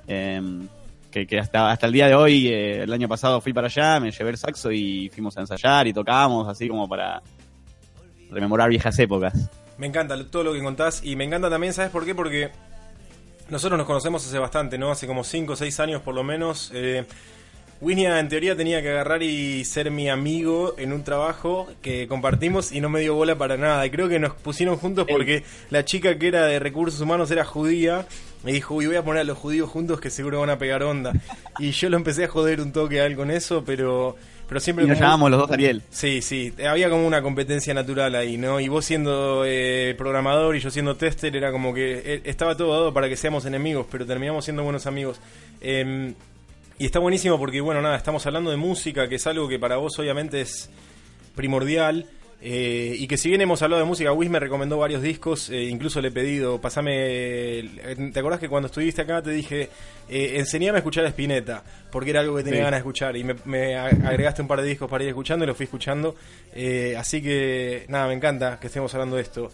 Em, 0.07 0.67
que, 1.11 1.39
hasta, 1.39 1.71
hasta 1.71 1.87
el 1.87 1.93
día 1.93 2.07
de 2.07 2.13
hoy, 2.13 2.47
eh, 2.47 2.83
el 2.83 2.93
año 2.93 3.07
pasado 3.07 3.41
fui 3.41 3.51
para 3.51 3.65
allá, 3.67 3.99
me 3.99 4.11
llevé 4.11 4.29
el 4.29 4.37
saxo 4.37 4.71
y 4.71 5.09
fuimos 5.09 5.35
a 5.37 5.41
ensayar 5.41 5.87
y 5.87 5.93
tocábamos 5.93 6.47
así 6.47 6.67
como 6.67 6.87
para 6.87 7.23
rememorar 8.29 8.69
viejas 8.69 8.99
épocas. 8.99 9.49
Me 9.79 9.87
encanta 9.87 10.15
todo 10.29 10.43
lo 10.43 10.53
que 10.53 10.61
contás 10.61 11.03
y 11.03 11.15
me 11.15 11.23
encanta 11.23 11.49
también, 11.49 11.73
¿sabes 11.73 11.89
por 11.89 12.05
qué? 12.05 12.13
Porque 12.13 12.51
nosotros 13.49 13.77
nos 13.77 13.87
conocemos 13.87 14.25
hace 14.25 14.39
bastante, 14.39 14.77
¿no? 14.77 14.91
Hace 14.91 15.07
como 15.07 15.23
5 15.23 15.53
o 15.53 15.55
6 15.55 15.79
años 15.79 16.01
por 16.01 16.15
lo 16.15 16.23
menos. 16.23 16.71
Eh, 16.73 17.05
Winia 17.79 18.19
en 18.19 18.27
teoría 18.27 18.55
tenía 18.55 18.81
que 18.81 18.89
agarrar 18.89 19.21
y 19.21 19.63
ser 19.63 19.91
mi 19.91 20.09
amigo 20.09 20.73
en 20.79 20.93
un 20.93 21.03
trabajo 21.03 21.67
que 21.83 22.07
compartimos 22.07 22.71
y 22.71 22.81
no 22.81 22.89
me 22.89 23.01
dio 23.01 23.13
bola 23.13 23.37
para 23.37 23.55
nada. 23.55 23.85
Y 23.85 23.91
creo 23.91 24.09
que 24.09 24.17
nos 24.17 24.33
pusieron 24.33 24.77
juntos 24.77 25.05
porque 25.07 25.43
la 25.69 25.85
chica 25.85 26.17
que 26.17 26.27
era 26.27 26.45
de 26.45 26.57
recursos 26.57 26.99
humanos 26.99 27.29
era 27.29 27.45
judía. 27.45 28.07
Me 28.43 28.51
dijo, 28.51 28.73
uy, 28.73 28.87
voy 28.87 28.95
a 28.95 29.03
poner 29.03 29.21
a 29.21 29.25
los 29.25 29.37
judíos 29.37 29.69
juntos 29.69 29.99
que 29.99 30.09
seguro 30.09 30.39
van 30.39 30.49
a 30.49 30.57
pegar 30.57 30.81
onda. 30.81 31.13
Y 31.59 31.71
yo 31.71 31.89
lo 31.89 31.97
empecé 31.97 32.25
a 32.25 32.27
joder 32.27 32.61
un 32.61 32.71
toque 32.71 32.99
a 32.99 33.05
él 33.05 33.15
con 33.15 33.29
eso, 33.29 33.63
pero 33.63 34.15
pero 34.47 34.59
siempre 34.59 34.85
y 34.85 34.87
nos 34.87 34.99
llamamos 34.99 35.29
los 35.29 35.41
dos 35.41 35.51
Ariel. 35.51 35.81
Sí, 35.89 36.21
sí, 36.21 36.53
había 36.67 36.89
como 36.89 37.05
una 37.05 37.21
competencia 37.21 37.73
natural 37.73 38.15
ahí, 38.15 38.37
¿no? 38.37 38.59
Y 38.59 38.67
vos 38.67 38.85
siendo 38.85 39.43
eh, 39.45 39.93
programador 39.97 40.55
y 40.55 40.59
yo 40.59 40.69
siendo 40.71 40.95
tester, 40.95 41.35
era 41.35 41.51
como 41.51 41.73
que 41.73 42.01
eh, 42.05 42.21
estaba 42.23 42.55
todo 42.55 42.73
dado 42.73 42.93
para 42.93 43.09
que 43.09 43.17
seamos 43.17 43.45
enemigos, 43.45 43.85
pero 43.91 44.05
terminamos 44.05 44.45
siendo 44.45 44.63
buenos 44.63 44.87
amigos. 44.87 45.19
Eh, 45.61 46.13
y 46.79 46.85
está 46.85 46.99
buenísimo 46.99 47.39
porque, 47.39 47.59
bueno, 47.59 47.81
nada, 47.81 47.97
estamos 47.97 48.25
hablando 48.27 48.51
de 48.51 48.57
música, 48.57 49.09
que 49.09 49.15
es 49.15 49.25
algo 49.25 49.47
que 49.47 49.57
para 49.57 49.77
vos 49.77 49.97
obviamente 49.97 50.41
es 50.41 50.69
primordial. 51.35 52.05
Eh, 52.39 52.95
y 52.99 53.07
que 53.07 53.17
si 53.17 53.29
bien 53.29 53.41
hemos 53.41 53.61
hablado 53.63 53.81
de 53.81 53.87
música, 53.87 54.13
Wiz 54.13 54.29
me 54.29 54.39
recomendó 54.39 54.77
varios 54.77 55.01
discos, 55.01 55.49
eh, 55.49 55.63
incluso 55.63 56.01
le 56.01 56.09
he 56.09 56.11
pedido, 56.11 56.61
pasame, 56.61 57.67
¿te 58.13 58.19
acordás 58.19 58.39
que 58.39 58.47
cuando 58.47 58.67
estuviste 58.67 59.01
acá 59.01 59.23
te 59.23 59.31
dije, 59.31 59.69
eh, 60.07 60.33
enseñame 60.35 60.77
a 60.77 60.79
escuchar 60.79 61.05
a 61.05 61.09
Spinetta? 61.09 61.63
Porque 61.91 62.11
era 62.11 62.19
algo 62.19 62.35
que 62.35 62.43
tenía 62.43 62.59
ganas 62.59 62.73
de 62.73 62.77
escuchar 62.79 63.17
y 63.17 63.23
me, 63.23 63.75
agregaste 63.75 64.43
un 64.43 64.47
par 64.47 64.61
de 64.61 64.67
discos 64.67 64.87
para 64.89 65.03
ir 65.03 65.09
escuchando 65.09 65.45
y 65.45 65.47
lo 65.47 65.55
fui 65.55 65.63
escuchando. 65.63 66.15
Eh, 66.53 66.95
así 66.95 67.23
que 67.23 67.85
nada, 67.87 68.07
me 68.07 68.13
encanta 68.13 68.59
que 68.59 68.67
estemos 68.67 68.93
hablando 68.93 69.15
de 69.15 69.23
esto. 69.23 69.51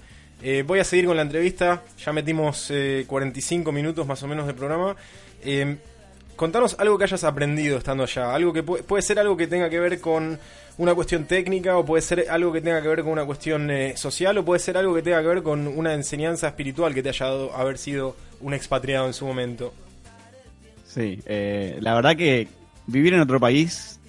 voy 0.66 0.80
a 0.80 0.84
seguir 0.84 1.06
con 1.06 1.16
la 1.16 1.24
entrevista, 1.24 1.84
ya 2.04 2.12
metimos 2.12 2.72
45 3.08 3.72
minutos 3.72 4.06
más 4.06 4.22
o 4.24 4.28
menos 4.28 4.46
de 4.46 4.54
programa 4.54 4.96
contanos 6.36 6.76
algo 6.80 6.98
que 6.98 7.06
hayas 7.06 7.24
aprendido 7.24 7.78
estando 7.78 8.04
allá. 8.04 8.34
Algo 8.34 8.54
que 8.54 8.64
puede, 8.64 9.02
ser 9.02 9.20
algo 9.20 9.38
que 9.38 9.48
tenga 9.48 9.70
que 9.70 9.80
ver 9.80 10.00
con 10.00 10.40
una 10.78 10.96
cuestión 10.96 11.26
técnica, 11.26 11.78
o 11.78 11.86
puede 11.86 12.02
ser 12.02 12.26
algo 12.30 12.52
que 12.52 12.62
tenga 12.62 12.82
que 12.82 12.88
ver 12.88 13.04
con 13.04 13.12
una 13.12 13.26
cuestión 13.26 13.70
eh, 13.70 13.96
social, 13.96 14.38
o 14.38 14.46
puede 14.46 14.60
ser 14.60 14.78
algo 14.78 14.94
que 14.96 15.02
tenga 15.02 15.22
que 15.22 15.28
ver 15.28 15.44
con 15.44 15.68
una 15.68 15.94
enseñanza 15.94 16.48
espiritual 16.48 16.94
que 16.94 17.04
te 17.04 17.10
haya 17.10 17.26
dado 17.28 17.56
haber 17.56 17.78
sido 17.78 18.16
un 18.42 18.54
expatriado 18.54 19.08
en 19.08 19.14
su 19.14 19.26
momento. 19.26 19.74
Sí, 20.88 21.20
eh, 21.26 21.78
la 21.80 21.96
verdad 21.96 22.16
que 22.16 22.48
vivir 22.88 23.14
en 23.14 23.20
otro 23.20 23.40
país, 23.40 24.00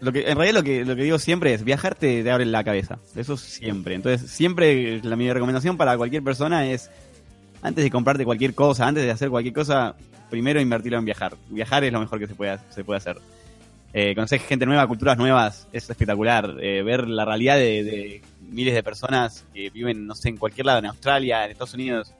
lo 0.00 0.12
que 0.12 0.28
en 0.28 0.36
realidad 0.36 0.60
lo 0.60 0.62
que, 0.62 0.84
lo 0.84 0.96
que 0.96 1.02
digo 1.02 1.18
siempre 1.18 1.54
es 1.54 1.64
viajar 1.64 1.94
te, 1.94 2.30
abre 2.30 2.44
la 2.44 2.64
cabeza, 2.64 2.98
eso 3.16 3.36
siempre. 3.36 3.94
Entonces 3.94 4.30
siempre 4.30 5.00
la, 5.02 5.16
mi 5.16 5.32
recomendación 5.32 5.76
para 5.76 5.96
cualquier 5.96 6.22
persona 6.22 6.66
es 6.66 6.90
antes 7.62 7.82
de 7.84 7.90
comprarte 7.90 8.24
cualquier 8.24 8.54
cosa, 8.54 8.86
antes 8.86 9.04
de 9.04 9.10
hacer 9.10 9.30
cualquier 9.30 9.54
cosa, 9.54 9.94
primero 10.28 10.60
invertirlo 10.60 10.98
en 10.98 11.06
viajar. 11.06 11.36
Viajar 11.48 11.84
es 11.84 11.92
lo 11.92 12.00
mejor 12.00 12.18
que 12.18 12.26
se 12.26 12.34
puede, 12.34 12.58
se 12.70 12.84
puede 12.84 12.98
hacer. 12.98 13.16
Eh, 13.96 14.12
conocer 14.12 14.40
gente 14.40 14.66
nueva, 14.66 14.88
culturas 14.88 15.16
nuevas, 15.16 15.68
es 15.72 15.88
espectacular. 15.88 16.56
Eh, 16.60 16.82
ver 16.82 17.06
la 17.06 17.24
realidad 17.24 17.56
de, 17.56 18.22
miles 18.40 18.74
de 18.74 18.82
personas 18.82 19.46
que 19.54 19.70
viven, 19.70 20.04
no 20.04 20.16
sé, 20.16 20.30
en 20.30 20.36
cualquier 20.36 20.66
lado, 20.66 20.80
en 20.80 20.86
Australia, 20.86 21.44
en 21.44 21.52
Estados 21.52 21.74
Unidos. 21.74 22.12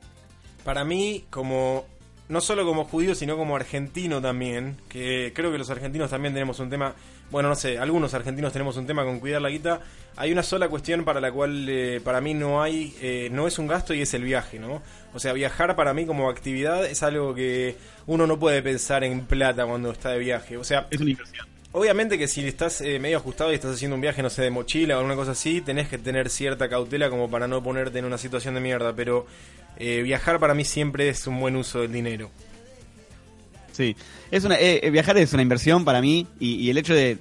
Para 0.62 0.84
mí, 0.84 1.24
como 1.30 1.84
no 2.28 2.40
solo 2.40 2.64
como 2.64 2.84
judío, 2.84 3.16
sino 3.16 3.36
como 3.36 3.56
argentino 3.56 4.22
también, 4.22 4.76
que 4.88 5.32
creo 5.34 5.50
que 5.50 5.58
los 5.58 5.68
argentinos 5.68 6.10
también 6.10 6.32
tenemos 6.32 6.60
un 6.60 6.70
tema, 6.70 6.94
bueno, 7.32 7.48
no 7.48 7.56
sé, 7.56 7.76
algunos 7.76 8.14
argentinos 8.14 8.52
tenemos 8.52 8.76
un 8.76 8.86
tema 8.86 9.04
con 9.04 9.18
cuidar 9.18 9.42
la 9.42 9.50
guita, 9.50 9.80
hay 10.16 10.32
una 10.32 10.44
sola 10.44 10.68
cuestión 10.68 11.04
para 11.04 11.20
la 11.20 11.32
cual 11.32 11.68
eh, 11.68 12.00
para 12.02 12.20
mí 12.20 12.34
no 12.34 12.62
hay, 12.62 12.94
eh, 13.02 13.28
no 13.30 13.46
es 13.46 13.58
un 13.58 13.66
gasto 13.66 13.92
y 13.92 14.00
es 14.00 14.14
el 14.14 14.22
viaje, 14.22 14.58
¿no? 14.58 14.80
O 15.12 15.18
sea, 15.18 15.32
viajar 15.32 15.76
para 15.76 15.92
mí 15.92 16.06
como 16.06 16.30
actividad 16.30 16.86
es 16.86 17.02
algo 17.02 17.34
que 17.34 17.76
uno 18.06 18.26
no 18.26 18.38
puede 18.38 18.62
pensar 18.62 19.04
en 19.04 19.26
plata 19.26 19.66
cuando 19.66 19.90
está 19.90 20.10
de 20.10 20.20
viaje, 20.20 20.56
o 20.56 20.64
sea... 20.64 20.86
Es 20.90 21.00
una 21.00 21.10
inversión. 21.10 21.53
Obviamente 21.76 22.16
que 22.18 22.28
si 22.28 22.46
estás 22.46 22.80
eh, 22.82 23.00
medio 23.00 23.16
ajustado 23.16 23.50
y 23.50 23.56
estás 23.56 23.74
haciendo 23.74 23.96
un 23.96 24.00
viaje, 24.00 24.22
no 24.22 24.30
sé, 24.30 24.42
de 24.42 24.50
mochila 24.50 24.94
o 24.94 24.98
alguna 24.98 25.16
cosa 25.16 25.32
así, 25.32 25.60
tenés 25.60 25.88
que 25.88 25.98
tener 25.98 26.30
cierta 26.30 26.68
cautela 26.68 27.10
como 27.10 27.28
para 27.28 27.48
no 27.48 27.64
ponerte 27.64 27.98
en 27.98 28.04
una 28.04 28.16
situación 28.16 28.54
de 28.54 28.60
mierda, 28.60 28.94
pero 28.94 29.26
eh, 29.76 30.00
viajar 30.02 30.38
para 30.38 30.54
mí 30.54 30.64
siempre 30.64 31.08
es 31.08 31.26
un 31.26 31.40
buen 31.40 31.56
uso 31.56 31.80
del 31.80 31.90
dinero. 31.90 32.30
Sí, 33.72 33.96
es 34.30 34.44
una, 34.44 34.54
eh, 34.54 34.88
viajar 34.92 35.18
es 35.18 35.32
una 35.32 35.42
inversión 35.42 35.84
para 35.84 36.00
mí 36.00 36.28
y, 36.38 36.70
el 36.70 36.78
hecho 36.78 36.94
de 36.94 37.18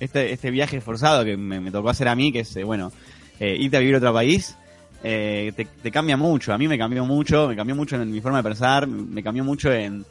este, 0.00 0.32
este 0.32 0.50
viaje 0.50 0.80
forzado 0.80 1.24
que 1.24 1.36
me, 1.36 1.70
tocó 1.70 1.88
hacer 1.88 2.08
a 2.08 2.16
mí, 2.16 2.32
que 2.32 2.40
es, 2.40 2.60
bueno, 2.64 2.90
irte 3.38 3.76
a 3.76 3.80
vivir 3.80 3.94
a 3.94 3.98
otro 3.98 4.12
país, 4.12 4.56
te, 5.00 5.52
te, 5.80 5.90
cambia 5.92 6.16
mucho. 6.16 6.52
A 6.52 6.58
mí 6.58 6.66
me 6.66 6.76
cambió 6.76 7.04
mucho, 7.04 7.46
me 7.46 7.54
cambió 7.54 7.76
mucho 7.76 7.94
en 7.94 8.10
mi 8.10 8.20
forma 8.20 8.38
de 8.38 8.48
pensar, 8.48 8.88
me 8.88 9.22
cambió 9.22 9.44
mucho 9.44 9.72
en, 9.72 10.04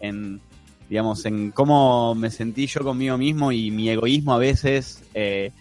en 0.00 0.40
digamos, 0.88 1.24
en 1.26 1.50
cómo 1.50 2.14
me 2.14 2.30
sentí 2.30 2.66
yo 2.66 2.80
conmigo 2.80 3.18
mismo 3.18 3.52
y 3.52 3.70
mi 3.70 3.90
egoísmo 3.90 4.32
a 4.32 4.38
veces, 4.38 5.02
eh, 5.14 5.52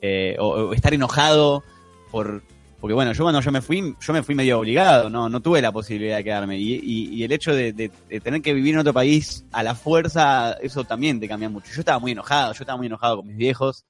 eh, 0.00 0.36
o, 0.38 0.72
estar 0.72 0.94
enojado 0.94 1.64
por... 2.10 2.42
Porque 2.80 2.94
bueno, 2.94 3.12
yo 3.12 3.24
cuando 3.24 3.40
yo 3.40 3.50
me 3.50 3.60
fui, 3.60 3.96
yo 4.00 4.12
me 4.12 4.22
fui 4.22 4.36
medio 4.36 4.60
obligado, 4.60 5.10
no, 5.10 5.28
no 5.28 5.40
tuve 5.40 5.60
la 5.60 5.72
posibilidad 5.72 6.18
de 6.18 6.22
quedarme. 6.22 6.58
Y, 6.60 7.24
el 7.24 7.32
hecho 7.32 7.52
de, 7.52 7.90
tener 8.22 8.40
que 8.40 8.54
vivir 8.54 8.74
en 8.74 8.78
otro 8.78 8.92
país 8.92 9.44
a 9.50 9.64
la 9.64 9.74
fuerza, 9.74 10.52
eso 10.62 10.84
también 10.84 11.18
te 11.18 11.26
cambia 11.26 11.48
mucho. 11.48 11.72
Yo 11.72 11.80
estaba 11.80 11.98
muy 11.98 12.12
enojado, 12.12 12.52
yo 12.52 12.62
estaba 12.62 12.76
muy 12.76 12.86
enojado 12.86 13.16
con 13.16 13.26
mis 13.26 13.36
viejos, 13.36 13.84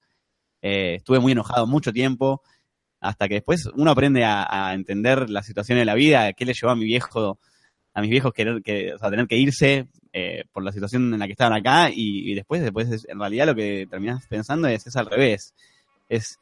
eh, 0.63 0.95
estuve 0.97 1.19
muy 1.19 1.33
enojado 1.33 1.67
mucho 1.67 1.93
tiempo, 1.93 2.41
hasta 2.99 3.29
que 3.29 3.35
después 3.35 3.67
uno 3.75 3.91
aprende 3.91 4.25
a, 4.25 4.69
a 4.71 4.73
entender 4.73 5.29
la 5.29 5.43
situación 5.43 5.77
de 5.79 5.85
la 5.85 5.95
vida, 5.95 6.33
qué 6.33 6.47
le 6.47 6.55
llevó 6.55 6.73
a 6.73 6.77
mi 6.77 6.87
viejo 6.87 7.39
a 7.99 8.01
mis 8.01 8.11
viejos 8.11 8.33
querer 8.33 8.63
que, 8.63 8.95
o 8.95 8.99
sea, 8.99 9.11
tener 9.11 9.27
que 9.27 9.37
irse 9.37 9.89
eh, 10.21 10.45
por 10.53 10.65
la 10.65 10.73
situación 10.73 11.15
en 11.15 11.21
la 11.21 11.27
que 11.27 11.33
estaban 11.33 11.53
acá 11.53 11.91
y, 11.95 12.35
después, 12.35 12.61
después 12.61 13.07
en 13.09 13.21
realidad 13.21 13.47
lo 13.47 13.55
que 13.55 13.87
terminás 13.89 14.27
pensando 14.27 14.67
es, 14.67 14.85
es 14.85 14.97
al 14.97 15.07
revés. 15.07 15.55
Es, 16.09 16.41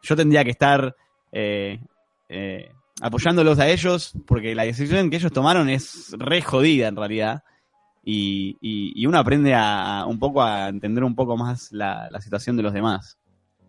yo 0.00 0.14
tendría 0.14 0.44
que 0.44 0.50
estar 0.50 0.94
eh, 1.32 1.80
eh, 2.28 2.70
apoyándolos 3.00 3.58
a 3.58 3.68
ellos 3.68 4.12
porque 4.26 4.54
la 4.54 4.62
decisión 4.62 5.10
que 5.10 5.16
ellos 5.16 5.32
tomaron 5.32 5.68
es 5.68 6.12
re 6.18 6.40
jodida 6.40 6.86
en 6.86 6.94
realidad. 6.94 7.42
Y, 8.04 8.56
y, 8.60 9.04
uno 9.06 9.18
aprende 9.18 9.54
a, 9.54 10.04
un 10.06 10.20
poco 10.20 10.42
a 10.42 10.68
entender 10.68 11.02
un 11.02 11.16
poco 11.16 11.36
más 11.36 11.72
la, 11.72 12.08
la 12.12 12.20
situación 12.20 12.56
de 12.56 12.62
los 12.62 12.72
demás. 12.72 13.18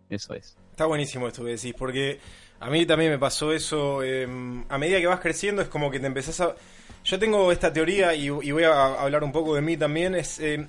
Eso 0.08 0.34
es. 0.34 0.56
Está 0.70 0.86
buenísimo 0.86 1.26
esto 1.26 1.44
que 1.44 1.50
decís, 1.50 1.74
porque 1.76 2.20
a 2.60 2.70
mí 2.70 2.86
también 2.86 3.10
me 3.10 3.18
pasó 3.18 3.52
eso. 3.52 4.04
Em, 4.04 4.64
a 4.68 4.78
medida 4.78 5.00
que 5.00 5.06
vas 5.08 5.18
creciendo, 5.18 5.62
es 5.62 5.68
como 5.68 5.90
que 5.90 5.98
te 5.98 6.06
empezás 6.06 6.40
a. 6.40 6.54
Yo 7.04 7.18
tengo 7.18 7.50
esta 7.50 7.72
teoría 7.72 8.14
y, 8.14 8.28
voy 8.28 8.64
a 8.64 8.84
hablar 9.00 9.24
un 9.24 9.32
poco 9.32 9.54
de 9.54 9.62
mí 9.62 9.76
también. 9.76 10.14
Es. 10.14 10.38
Em, 10.38 10.68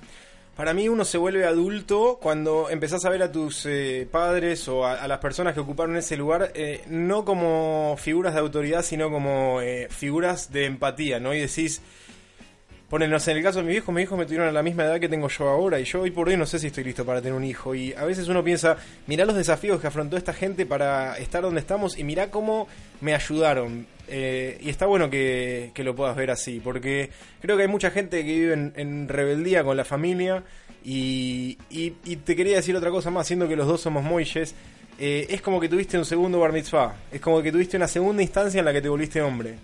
para 0.56 0.72
mí 0.72 0.88
uno 0.88 1.04
se 1.04 1.18
vuelve 1.18 1.46
adulto 1.46 2.18
cuando 2.22 2.70
empezás 2.70 3.04
a 3.04 3.10
ver 3.10 3.24
a 3.24 3.32
tus 3.32 3.66
eh, 3.66 4.06
padres 4.10 4.68
o 4.68 4.86
a, 4.86 5.08
las 5.08 5.18
personas 5.18 5.52
que 5.52 5.58
ocuparon 5.58 5.96
ese 5.96 6.16
lugar 6.16 6.52
eh, 6.54 6.84
no 6.86 7.24
como 7.24 7.96
figuras 7.98 8.34
de 8.34 8.40
autoridad, 8.40 8.82
sino 8.82 9.10
como 9.10 9.60
eh, 9.60 9.88
figuras 9.90 10.52
de 10.52 10.66
empatía, 10.66 11.18
¿no? 11.18 11.34
Y 11.34 11.40
decís, 11.40 11.82
Ponernos 12.88 13.26
en 13.28 13.38
el 13.38 13.42
caso 13.42 13.60
de 13.60 13.64
mi 13.64 13.72
viejo, 13.72 13.92
mis 13.92 14.04
hijos 14.04 14.18
me 14.18 14.26
tuvieron 14.26 14.46
a 14.46 14.52
la 14.52 14.62
misma 14.62 14.84
edad 14.84 15.00
que 15.00 15.08
tengo 15.08 15.28
yo 15.28 15.48
ahora 15.48 15.80
y 15.80 15.84
yo 15.84 16.02
hoy 16.02 16.10
por 16.10 16.28
hoy 16.28 16.36
no 16.36 16.44
sé 16.44 16.58
si 16.58 16.66
estoy 16.66 16.84
listo 16.84 17.04
para 17.04 17.20
tener 17.22 17.34
un 17.34 17.44
hijo. 17.44 17.74
Y 17.74 17.94
a 17.94 18.04
veces 18.04 18.28
uno 18.28 18.44
piensa, 18.44 18.76
mirá 19.06 19.24
los 19.24 19.34
desafíos 19.34 19.80
que 19.80 19.86
afrontó 19.86 20.16
esta 20.16 20.34
gente 20.34 20.66
para 20.66 21.16
estar 21.16 21.42
donde 21.42 21.60
estamos 21.60 21.98
y 21.98 22.04
mirá 22.04 22.30
cómo 22.30 22.68
me 23.00 23.14
ayudaron. 23.14 23.86
Eh, 24.06 24.58
y 24.60 24.68
está 24.68 24.84
bueno 24.84 25.08
que, 25.08 25.72
lo 25.76 25.96
puedas 25.96 26.14
ver 26.14 26.30
así, 26.30 26.60
porque 26.62 27.10
creo 27.40 27.56
que 27.56 27.62
hay 27.62 27.68
mucha 27.68 27.90
gente 27.90 28.24
que 28.24 28.32
vive 28.32 28.72
en, 28.76 29.08
rebeldía 29.08 29.64
con 29.64 29.76
la 29.76 29.84
familia. 29.84 30.44
Y, 30.84 31.56
y, 31.70 31.90
te 32.16 32.36
quería 32.36 32.56
decir 32.56 32.76
otra 32.76 32.90
cosa 32.90 33.10
más, 33.10 33.26
siendo 33.26 33.48
que 33.48 33.56
los 33.56 33.66
dos 33.66 33.80
somos 33.80 34.04
moyes, 34.04 34.54
eh, 34.98 35.26
es 35.30 35.40
como 35.40 35.58
que 35.58 35.68
tuviste 35.68 35.96
un 35.96 36.04
segundo 36.04 36.38
bar 36.38 36.52
mitzvah, 36.52 36.94
es 37.10 37.20
como 37.22 37.42
que 37.42 37.50
tuviste 37.50 37.78
una 37.78 37.88
segunda 37.88 38.22
instancia 38.22 38.58
en 38.58 38.66
la 38.66 38.72
que 38.74 38.82
te 38.82 38.90
volviste 38.90 39.22
hombre. 39.22 39.54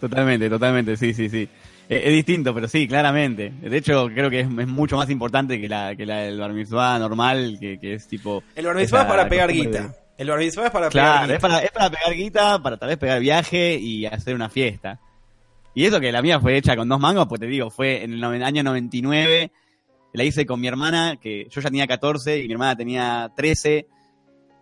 Totalmente, 0.00 0.50
totalmente, 0.50 0.96
sí, 0.96 1.14
sí, 1.14 1.28
sí. 1.28 1.48
Es, 2.04 2.12
distinto, 2.12 2.54
pero 2.54 2.68
sí, 2.68 2.86
claramente. 2.86 3.50
De 3.50 3.76
hecho, 3.76 4.08
creo 4.08 4.28
que 4.28 4.40
es, 4.40 4.48
mucho 4.48 4.96
más 4.96 5.08
importante 5.08 5.58
que 5.58 5.68
la, 5.68 5.96
que 5.96 6.04
la 6.04 6.18
del 6.18 6.38
bar 6.38 6.52
mitzvah 6.52 6.98
normal, 6.98 7.56
que, 7.58 7.78
que 7.78 7.94
es 7.94 8.06
tipo... 8.06 8.42
El 8.54 8.66
bar 8.66 8.76
mitzvah 8.76 9.02
es 9.02 9.06
para 9.06 9.28
pegar 9.28 9.50
guita. 9.50 9.94
El 10.18 10.28
bar 10.28 10.38
mitzvah 10.38 10.66
es 10.66 10.70
para 10.70 10.90
pegar 10.90 11.22
guita. 11.22 11.34
Es 11.34 11.40
para, 11.40 11.58
es 11.60 11.70
para 11.70 11.90
pegar 11.90 12.14
guita, 12.14 12.62
para 12.62 12.76
tal 12.76 12.88
vez 12.90 12.98
pegar 12.98 13.20
viaje 13.20 13.78
y 13.80 14.04
hacer 14.04 14.34
una 14.34 14.50
fiesta. 14.50 15.00
Y 15.74 15.86
eso 15.86 16.00
que 16.00 16.12
la 16.12 16.20
mía 16.20 16.40
fue 16.40 16.56
hecha 16.56 16.76
con 16.76 16.88
dos 16.88 17.00
mangos, 17.00 17.26
pues 17.28 17.40
te 17.40 17.46
digo, 17.46 17.70
fue 17.70 18.02
en 18.02 18.12
el 18.12 18.42
año 18.42 18.62
99, 18.62 19.50
la 20.12 20.24
hice 20.24 20.44
con 20.44 20.60
mi 20.60 20.66
hermana, 20.66 21.16
que 21.20 21.46
yo 21.48 21.60
ya 21.60 21.70
tenía 21.70 21.86
14 21.86 22.38
y 22.42 22.48
mi 22.48 22.52
hermana 22.52 22.76
tenía 22.76 23.32
13, 23.36 23.86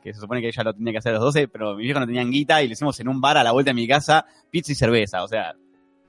que 0.02 0.12
se 0.12 0.20
supone 0.20 0.40
que 0.40 0.48
ella 0.48 0.62
lo 0.62 0.74
tenía 0.74 0.92
que 0.92 0.98
hacer 0.98 1.12
a 1.12 1.16
los 1.16 1.24
12, 1.24 1.48
pero 1.48 1.74
mi 1.74 1.84
viejo 1.84 2.00
no 2.00 2.06
tenían 2.06 2.30
guita 2.30 2.62
y 2.62 2.68
lo 2.68 2.74
hicimos 2.74 3.00
en 3.00 3.08
un 3.08 3.20
bar 3.20 3.38
a 3.38 3.42
la 3.42 3.52
vuelta 3.52 3.70
de 3.70 3.74
mi 3.74 3.88
casa, 3.88 4.26
pizza 4.50 4.72
y 4.72 4.74
cerveza, 4.74 5.24
o 5.24 5.28
sea, 5.28 5.54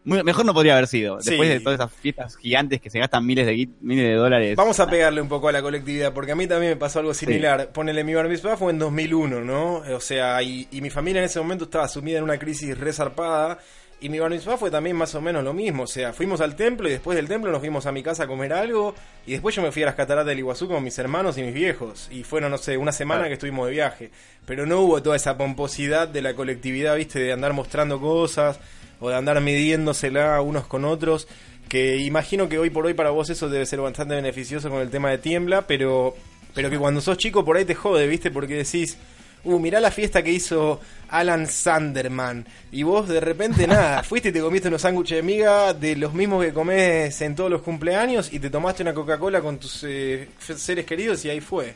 mejor 0.07 0.45
no 0.45 0.53
podría 0.53 0.73
haber 0.73 0.87
sido. 0.87 1.17
Después 1.17 1.49
de 1.49 1.59
todas 1.59 1.79
esas 1.79 1.91
fiestas 1.91 2.37
gigantes 2.37 2.79
que 2.79 2.89
se 2.89 2.99
gastan 2.99 3.25
miles 3.25 3.45
de 3.45 3.69
miles 3.81 4.05
de 4.05 4.13
dólares. 4.13 4.55
Vamos 4.55 4.79
a 4.79 4.89
pegarle 4.89 5.21
un 5.21 5.27
poco 5.27 5.49
a 5.49 5.51
la 5.51 5.61
colectividad, 5.61 6.13
porque 6.13 6.31
a 6.31 6.35
mí 6.35 6.47
también 6.47 6.71
me 6.71 6.75
pasó 6.77 6.99
algo 6.99 7.13
similar. 7.13 7.69
Ponele 7.73 8.03
mi 8.03 8.13
bar 8.13 8.27
mitzvah 8.29 8.55
fue 8.55 8.71
en 8.71 8.79
2001, 8.79 9.41
¿no? 9.41 9.83
O 9.93 9.99
sea, 9.99 10.41
y, 10.41 10.67
mi 10.71 10.89
familia 10.89 11.19
en 11.19 11.25
ese 11.25 11.39
momento 11.39 11.65
estaba 11.65 11.87
sumida 11.87 12.19
en 12.19 12.23
una 12.23 12.37
crisis 12.37 12.77
resarpada. 12.77 13.59
Y 13.99 14.09
mi 14.09 14.19
bar 14.19 14.29
mitzvah 14.29 14.57
fue 14.57 14.69
también 14.69 14.95
más 14.95 15.13
o 15.15 15.21
menos 15.21 15.43
lo 15.43 15.53
mismo. 15.53 15.83
O 15.83 15.87
sea, 15.87 16.13
fuimos 16.13 16.39
al 16.39 16.55
templo 16.55 16.87
y 16.87 16.91
después 16.91 17.15
del 17.15 17.27
templo 17.27 17.51
nos 17.51 17.59
fuimos 17.59 17.85
a 17.87 17.91
mi 17.91 18.03
casa 18.03 18.23
a 18.23 18.27
comer 18.27 18.53
algo. 18.53 18.93
Y 19.25 19.31
después 19.31 19.55
yo 19.55 19.61
me 19.61 19.71
fui 19.71 19.83
a 19.83 19.87
las 19.87 19.95
cataratas 19.95 20.27
del 20.27 20.39
Iguazú 20.39 20.67
con 20.67 20.83
mis 20.83 20.97
hermanos 20.99 21.37
y 21.37 21.41
mis 21.41 21.53
viejos. 21.53 22.07
Y 22.11 22.23
fueron, 22.23 22.51
no 22.51 22.59
sé, 22.59 22.77
una 22.77 22.91
semana 22.91 23.27
que 23.27 23.33
estuvimos 23.33 23.65
de 23.65 23.73
viaje. 23.73 24.11
Pero 24.45 24.65
no 24.65 24.81
hubo 24.81 25.01
toda 25.01 25.15
esa 25.15 25.35
pomposidad 25.35 26.07
de 26.07 26.21
la 26.21 26.35
colectividad, 26.35 26.95
viste, 26.95 27.19
de 27.19 27.33
andar 27.33 27.53
mostrando 27.53 27.99
cosas 27.99 28.59
o 28.99 29.09
de 29.09 29.15
andar 29.15 29.39
midiéndosela 29.41 30.41
unos 30.41 30.67
con 30.67 30.85
otros, 30.85 31.27
que 31.67 31.97
imagino 31.97 32.49
que 32.49 32.59
hoy 32.59 32.69
por 32.69 32.85
hoy 32.85 32.93
para 32.93 33.09
vos 33.09 33.29
eso 33.29 33.49
debe 33.49 33.65
ser 33.65 33.81
bastante 33.81 34.15
beneficioso 34.15 34.69
con 34.69 34.81
el 34.81 34.89
tema 34.89 35.09
de 35.09 35.17
tiembla, 35.17 35.67
pero, 35.67 36.15
pero 36.53 36.69
que 36.69 36.77
cuando 36.77 37.01
sos 37.01 37.17
chico 37.17 37.43
por 37.43 37.57
ahí 37.57 37.65
te 37.65 37.75
jode, 37.75 38.07
¿viste? 38.07 38.31
Porque 38.31 38.55
decís, 38.55 38.97
uh, 39.43 39.59
mirá 39.59 39.79
la 39.79 39.91
fiesta 39.91 40.23
que 40.23 40.31
hizo 40.31 40.79
Alan 41.09 41.47
Sanderman. 41.47 42.45
Y 42.71 42.83
vos 42.83 43.07
de 43.07 43.19
repente 43.19 43.67
nada, 43.67 44.03
fuiste 44.03 44.29
y 44.29 44.31
te 44.31 44.39
comiste 44.39 44.67
unos 44.67 44.81
sándwiches 44.81 45.17
de 45.17 45.23
miga 45.23 45.73
de 45.73 45.95
los 45.95 46.13
mismos 46.13 46.43
que 46.43 46.53
comes 46.53 47.19
en 47.21 47.35
todos 47.35 47.49
los 47.49 47.61
cumpleaños 47.61 48.31
y 48.31 48.39
te 48.39 48.49
tomaste 48.49 48.83
una 48.83 48.93
Coca-Cola 48.93 49.41
con 49.41 49.57
tus 49.57 49.83
eh, 49.83 50.29
seres 50.39 50.85
queridos 50.85 51.23
y 51.25 51.29
ahí 51.29 51.41
fue. 51.41 51.73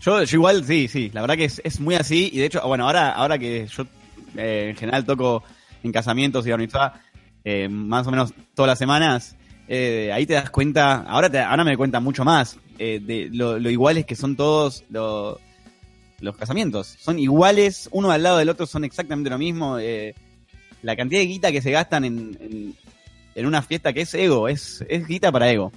Yo, 0.00 0.20
igual, 0.22 0.64
sí, 0.64 0.88
sí, 0.88 1.10
la 1.12 1.20
verdad 1.20 1.36
que 1.36 1.44
es, 1.44 1.80
muy 1.80 1.94
así. 1.94 2.28
Y 2.32 2.40
de 2.40 2.46
hecho, 2.46 2.66
bueno, 2.66 2.86
ahora, 2.86 3.12
ahora 3.12 3.38
que 3.38 3.68
yo 3.68 3.84
eh, 4.36 4.70
en 4.70 4.76
general 4.76 5.04
toco 5.04 5.44
en 5.82 5.92
casamientos 5.92 6.46
y 6.46 6.52
organizaba 6.52 7.00
eh, 7.44 7.68
más 7.68 8.06
o 8.06 8.10
menos 8.10 8.32
todas 8.54 8.68
las 8.68 8.78
semanas, 8.78 9.36
eh, 9.68 10.10
ahí 10.12 10.26
te 10.26 10.34
das 10.34 10.50
cuenta, 10.50 11.02
ahora, 11.02 11.30
te, 11.30 11.38
ahora 11.38 11.64
me 11.64 11.76
cuenta 11.76 12.00
mucho 12.00 12.24
más 12.24 12.58
eh, 12.78 13.00
de 13.02 13.28
lo, 13.32 13.58
iguales 13.70 14.06
que 14.06 14.16
son 14.16 14.36
todos 14.36 14.84
los 14.88 16.36
casamientos. 16.38 16.96
Son 17.00 17.18
iguales, 17.18 17.88
uno 17.92 18.10
al 18.10 18.22
lado 18.22 18.38
del 18.38 18.48
otro 18.48 18.66
son 18.66 18.84
exactamente 18.84 19.30
lo 19.30 19.38
mismo. 19.38 19.78
la 20.82 20.96
cantidad 20.96 21.20
de 21.20 21.26
guita 21.26 21.52
que 21.52 21.62
se 21.62 21.70
gastan 21.70 22.04
en, 22.04 22.74
en, 23.34 23.46
una 23.46 23.62
fiesta 23.62 23.92
que 23.92 24.02
es 24.02 24.14
ego, 24.14 24.48
es, 24.48 24.84
es 24.88 25.06
guita 25.06 25.32
para 25.32 25.50
ego 25.50 25.72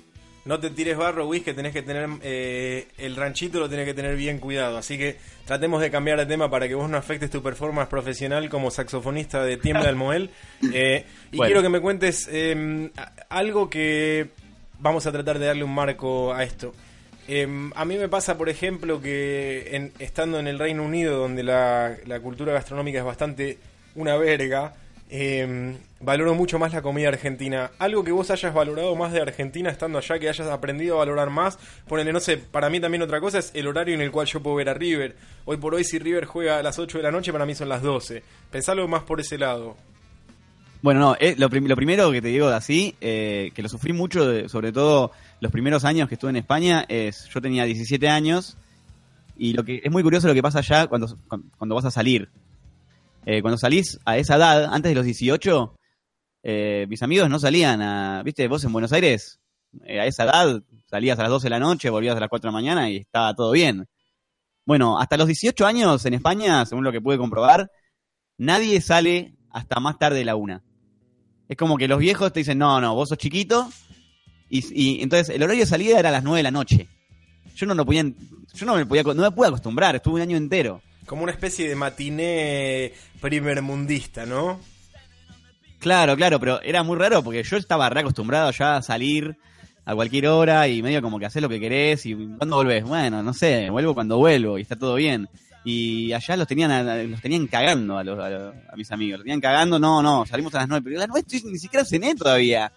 no 0.45 0.59
te 0.59 0.69
tires 0.69 0.95
barro, 0.95 1.27
Wiz, 1.27 1.43
que 1.43 1.55
tenés 1.55 1.73
que 1.73 1.81
tener 1.81 2.07
eh, 2.21 2.87
el 2.99 3.15
ranchito 3.15 3.59
lo 3.59 3.67
tenés 3.67 3.85
que 3.85 3.95
tener 3.95 4.15
bien 4.15 4.37
cuidado. 4.37 4.77
Así 4.77 4.95
que 4.95 5.17
tratemos 5.45 5.81
de 5.81 5.89
cambiar 5.89 6.19
de 6.19 6.27
tema 6.27 6.51
para 6.51 6.67
que 6.67 6.75
vos 6.75 6.87
no 6.87 6.97
afectes 6.97 7.31
tu 7.31 7.41
performance 7.41 7.89
profesional 7.89 8.47
como 8.47 8.69
saxofonista 8.69 9.43
de 9.43 9.57
Tiembla 9.57 9.87
del 9.87 9.95
Moel. 9.95 10.29
Eh, 10.73 11.05
y 11.31 11.39
quiero 11.39 11.61
que 11.61 11.69
me 11.69 11.79
cuentes 11.79 12.27
em, 12.31 12.89
algo 13.29 13.69
que 13.69 14.29
vamos 14.79 15.05
a 15.05 15.11
tratar 15.11 15.39
de 15.39 15.45
darle 15.45 15.63
un 15.63 15.73
marco 15.73 16.33
a 16.33 16.43
esto. 16.43 16.73
Em, 17.27 17.71
a 17.75 17.85
mí 17.85 17.97
me 17.97 18.09
pasa, 18.09 18.37
por 18.37 18.49
ejemplo, 18.49 19.01
que 19.01 19.91
estando 19.99 20.39
en 20.39 20.47
el 20.47 20.59
Reino 20.59 20.83
Unido, 20.83 21.17
donde 21.17 21.43
la, 21.43 21.95
la 22.05 22.19
cultura 22.19 22.53
gastronómica 22.53 22.99
es 22.99 23.05
bastante 23.05 23.57
una 23.95 24.17
verga, 24.17 24.73
eh, 25.09 25.75
valoro 26.05 26.35
mucho 26.35 26.59
más 26.59 26.71
la 26.71 26.81
comida 26.81 27.09
argentina. 27.09 27.71
Algo 27.79 28.03
que 28.03 28.11
vos 28.11 28.29
hayas 28.29 28.53
valorado 28.53 28.95
más 28.95 29.11
de 29.11 29.21
Argentina 29.21 29.69
estando 29.69 29.97
allá, 29.97 30.19
que 30.19 30.29
hayas 30.29 30.47
aprendido 30.47 30.95
a 30.95 30.99
valorar 30.99 31.29
más. 31.29 31.57
Ponele, 31.87 32.13
no 32.13 32.19
sé, 32.19 32.37
para 32.37 32.69
mí 32.69 32.79
también 32.79 33.01
otra 33.01 33.19
cosa 33.19 33.39
es 33.39 33.51
el 33.55 33.67
horario 33.67 33.95
en 33.95 34.01
el 34.01 34.11
cual 34.11 34.27
yo 34.27 34.41
puedo 34.41 34.55
ver 34.55 34.69
a 34.69 34.73
River. 34.73 35.15
Hoy 35.45 35.57
por 35.57 35.73
hoy, 35.73 35.83
si 35.83 35.99
River 35.99 36.25
juega 36.25 36.59
a 36.59 36.63
las 36.63 36.79
8 36.79 36.99
de 36.99 37.03
la 37.03 37.11
noche, 37.11 37.33
para 37.33 37.45
mí 37.45 37.55
son 37.55 37.67
las 37.67 37.81
12. 37.81 38.23
Pensalo 38.51 38.87
más 38.87 39.03
por 39.03 39.19
ese 39.19 39.37
lado. 39.37 39.75
Bueno, 40.81 40.99
no, 40.99 41.17
eh, 41.19 41.35
lo, 41.37 41.49
primero 41.49 42.11
que 42.11 42.21
te 42.21 42.27
digo 42.27 42.47
de 42.47 42.55
así, 42.55 42.95
eh, 43.01 43.51
que 43.55 43.63
lo 43.63 43.69
sufrí 43.69 43.91
mucho, 43.91 44.47
sobre 44.47 44.71
todo 44.71 45.11
los 45.39 45.51
primeros 45.51 45.83
años 45.83 46.07
que 46.07 46.13
estuve 46.13 46.29
en 46.29 46.35
España, 46.35 46.85
es 46.87 47.27
yo 47.33 47.41
tenía 47.41 47.65
17 47.65 48.07
años 48.07 48.55
y 49.35 49.53
lo 49.53 49.65
que 49.65 49.81
es 49.83 49.91
muy 49.91 50.03
curioso 50.03 50.27
lo 50.27 50.35
que 50.35 50.43
pasa 50.43 50.59
allá 50.59 50.85
cuando, 50.85 51.17
cuando 51.57 51.73
vas 51.73 51.85
a 51.85 51.91
salir. 51.91 52.29
Eh, 53.25 53.41
cuando 53.41 53.57
salís 53.57 53.99
a 54.05 54.17
esa 54.17 54.35
edad, 54.35 54.65
antes 54.71 54.91
de 54.91 54.95
los 54.95 55.05
18, 55.05 55.74
eh, 56.47 56.85
mis 56.87 57.01
amigos 57.01 57.27
no 57.27 57.39
salían 57.39 57.81
a, 57.81 58.21
viste, 58.21 58.47
vos 58.47 58.63
en 58.63 58.71
Buenos 58.71 58.93
Aires, 58.93 59.39
eh, 59.83 59.99
a 59.99 60.05
esa 60.05 60.25
edad 60.25 60.61
salías 60.85 61.17
a 61.17 61.23
las 61.23 61.31
12 61.31 61.45
de 61.45 61.49
la 61.49 61.59
noche, 61.59 61.89
volvías 61.89 62.15
a 62.15 62.19
las 62.19 62.29
4 62.29 62.47
de 62.47 62.51
la 62.51 62.61
mañana 62.61 62.87
y 62.87 62.97
estaba 62.97 63.33
todo 63.33 63.51
bien. 63.51 63.87
Bueno, 64.63 64.99
hasta 64.99 65.17
los 65.17 65.25
18 65.25 65.65
años 65.65 66.05
en 66.05 66.13
España, 66.13 66.63
según 66.67 66.83
lo 66.83 66.91
que 66.91 67.01
pude 67.01 67.17
comprobar, 67.17 67.71
nadie 68.37 68.79
sale 68.79 69.33
hasta 69.49 69.79
más 69.79 69.97
tarde 69.97 70.19
de 70.19 70.25
la 70.25 70.35
una. 70.35 70.61
Es 71.49 71.57
como 71.57 71.79
que 71.79 71.87
los 71.87 71.97
viejos 71.97 72.31
te 72.31 72.41
dicen, 72.41 72.59
no, 72.59 72.79
no, 72.79 72.93
vos 72.93 73.09
sos 73.09 73.17
chiquito, 73.17 73.67
y, 74.47 75.01
entonces 75.01 75.35
el 75.35 75.41
horario 75.41 75.63
de 75.63 75.67
salida 75.67 75.97
era 75.97 76.09
a 76.09 76.11
las 76.11 76.23
9 76.23 76.37
de 76.37 76.43
la 76.43 76.51
noche. 76.51 76.87
Yo 77.55 77.65
no 77.65 77.73
lo 77.73 77.87
podía, 77.87 78.03
yo 78.03 78.13
me 78.59 78.65
no 78.65 78.75
me 78.75 78.85
pude 78.85 79.47
acostumbrar, 79.47 79.95
estuve 79.95 80.17
un 80.17 80.21
año 80.21 80.37
entero. 80.37 80.83
Como 81.07 81.23
una 81.23 81.31
especie 81.31 81.67
de 81.67 81.75
matiné 81.75 82.93
primermundista, 83.19 84.27
¿no? 84.27 84.59
Claro, 85.85 86.17
claro, 86.17 86.39
pero 86.39 86.59
era 86.63 86.81
muy 86.81 86.97
raro 86.97 87.21
porque 87.23 87.43
yo 87.43 87.57
estaba 87.57 87.87
reacostumbrado 87.91 88.49
ya 88.49 88.77
a 88.77 88.81
salir 88.81 89.37
a 89.85 89.93
cualquier 89.93 90.29
hora 90.29 90.67
y 90.67 90.81
medio 90.81 90.99
como 90.99 91.19
que 91.19 91.27
hacer 91.27 91.43
lo 91.43 91.47
que 91.47 91.59
querés 91.59 92.07
y 92.07 92.15
¿cuándo 92.15 92.55
volvés? 92.55 92.83
Bueno, 92.83 93.21
no 93.21 93.35
sé, 93.35 93.69
vuelvo 93.69 93.93
cuando 93.93 94.17
vuelvo 94.17 94.57
y 94.57 94.63
está 94.63 94.75
todo 94.75 94.95
bien. 94.95 95.29
Y 95.63 96.11
allá 96.11 96.37
los 96.37 96.47
tenían 96.47 97.11
los 97.11 97.21
tenían 97.21 97.45
cagando 97.45 97.99
a, 97.99 98.03
los, 98.03 98.17
a, 98.19 98.75
mis 98.75 98.91
amigos, 98.91 99.19
los 99.19 99.25
tenían 99.25 99.41
cagando, 99.41 99.77
no, 99.77 100.01
no, 100.01 100.25
salimos 100.25 100.55
a 100.55 100.61
las 100.61 100.69
nueve, 100.69 100.81
pero 100.83 100.97
a 100.97 101.01
las 101.01 101.09
nueve 101.09 101.27
ni 101.51 101.59
siquiera 101.59 101.85
cené 101.85 102.15
todavía. 102.15 102.73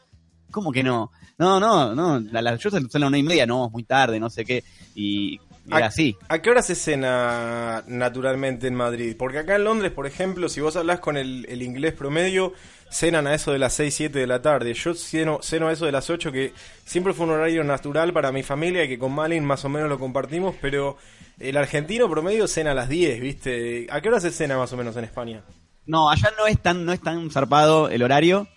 ¿Cómo 0.50 0.70
que 0.70 0.82
no? 0.82 1.10
No, 1.38 1.58
no, 1.58 1.94
no, 1.94 2.20
la, 2.20 2.42
la, 2.42 2.56
yo 2.56 2.68
salí 2.68 2.84
a 2.92 2.98
las 2.98 3.10
nueve 3.10 3.18
y 3.20 3.22
media, 3.22 3.46
no, 3.46 3.68
es 3.68 3.72
muy 3.72 3.84
tarde, 3.84 4.20
no 4.20 4.28
sé 4.28 4.44
qué. 4.44 4.62
Y 4.94 5.40
así. 5.70 6.16
¿A 6.28 6.40
qué 6.40 6.50
hora 6.50 6.62
se 6.62 6.74
cena 6.74 7.84
naturalmente 7.86 8.66
en 8.66 8.74
Madrid? 8.74 9.14
Porque 9.18 9.38
acá 9.38 9.56
en 9.56 9.64
Londres, 9.64 9.92
por 9.92 10.06
ejemplo, 10.06 10.48
si 10.48 10.60
vos 10.60 10.76
hablas 10.76 11.00
con 11.00 11.16
el, 11.16 11.62
inglés 11.62 11.94
promedio, 11.94 12.52
cenan 12.90 13.26
a 13.26 13.34
eso 13.34 13.52
de 13.52 13.58
las 13.58 13.72
6, 13.74 13.94
7 13.94 14.18
de 14.18 14.26
la 14.26 14.42
tarde. 14.42 14.74
Yo 14.74 14.94
ceno, 14.94 15.40
ceno 15.42 15.68
a 15.68 15.72
eso 15.72 15.86
de 15.86 15.92
las 15.92 16.08
8, 16.10 16.32
que 16.32 16.52
siempre 16.84 17.12
fue 17.12 17.26
un 17.26 17.32
horario 17.32 17.64
natural 17.64 18.12
para 18.12 18.32
mi 18.32 18.42
familia 18.42 18.84
y 18.84 18.88
que 18.88 18.98
con 18.98 19.14
Malin 19.14 19.44
más 19.44 19.64
o 19.64 19.68
menos 19.68 19.88
lo 19.88 19.98
compartimos, 19.98 20.54
pero 20.60 20.96
el 21.38 21.56
argentino 21.56 22.08
promedio 22.08 22.48
cena 22.48 22.72
a 22.72 22.74
las 22.74 22.88
10, 22.88 23.20
¿viste? 23.20 23.86
¿A 23.90 24.00
qué 24.00 24.08
hora 24.08 24.20
se 24.20 24.30
cena 24.30 24.56
más 24.56 24.72
o 24.72 24.76
menos 24.76 24.96
en 24.96 25.04
España? 25.04 25.42
No, 25.86 26.10
allá 26.10 26.30
no 26.36 26.46
es 26.46 26.60
tan, 26.60 26.84
no 26.84 26.92
es 26.92 27.00
tan 27.00 27.30
zarpado 27.30 27.88
el 27.88 28.02
horario. 28.02 28.48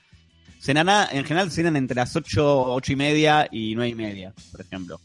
Cenan 0.59 1.07
en 1.11 1.23
general 1.25 1.49
cenan 1.51 1.75
entre 1.75 1.95
las 1.95 2.15
8, 2.15 2.73
8 2.73 2.93
y 2.93 2.95
media 2.95 3.47
y 3.51 3.73
9 3.75 3.89
y 3.89 3.95
media, 3.95 4.33
por 4.51 4.61
ejemplo. 4.61 4.99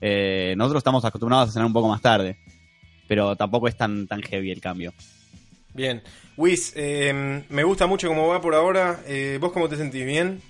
Eh, 0.00 0.54
nosotros 0.56 0.80
estamos 0.80 1.04
acostumbrados 1.04 1.48
a 1.48 1.52
cenar 1.52 1.66
un 1.66 1.72
poco 1.72 1.88
más 1.88 2.00
tarde, 2.00 2.38
pero 3.06 3.36
tampoco 3.36 3.68
es 3.68 3.76
tan, 3.76 4.08
tan 4.08 4.20
heavy 4.22 4.50
el 4.50 4.60
cambio. 4.60 4.92
Bien. 5.74 6.02
Wiz, 6.36 6.72
eh, 6.76 7.42
me 7.48 7.62
gusta 7.64 7.86
mucho 7.86 8.08
cómo 8.08 8.28
va 8.28 8.40
por 8.40 8.54
ahora. 8.54 9.00
Eh, 9.06 9.38
¿Vos 9.40 9.52
cómo 9.52 9.68
te 9.68 9.76
sentís? 9.76 10.04
¿Bien? 10.04 10.40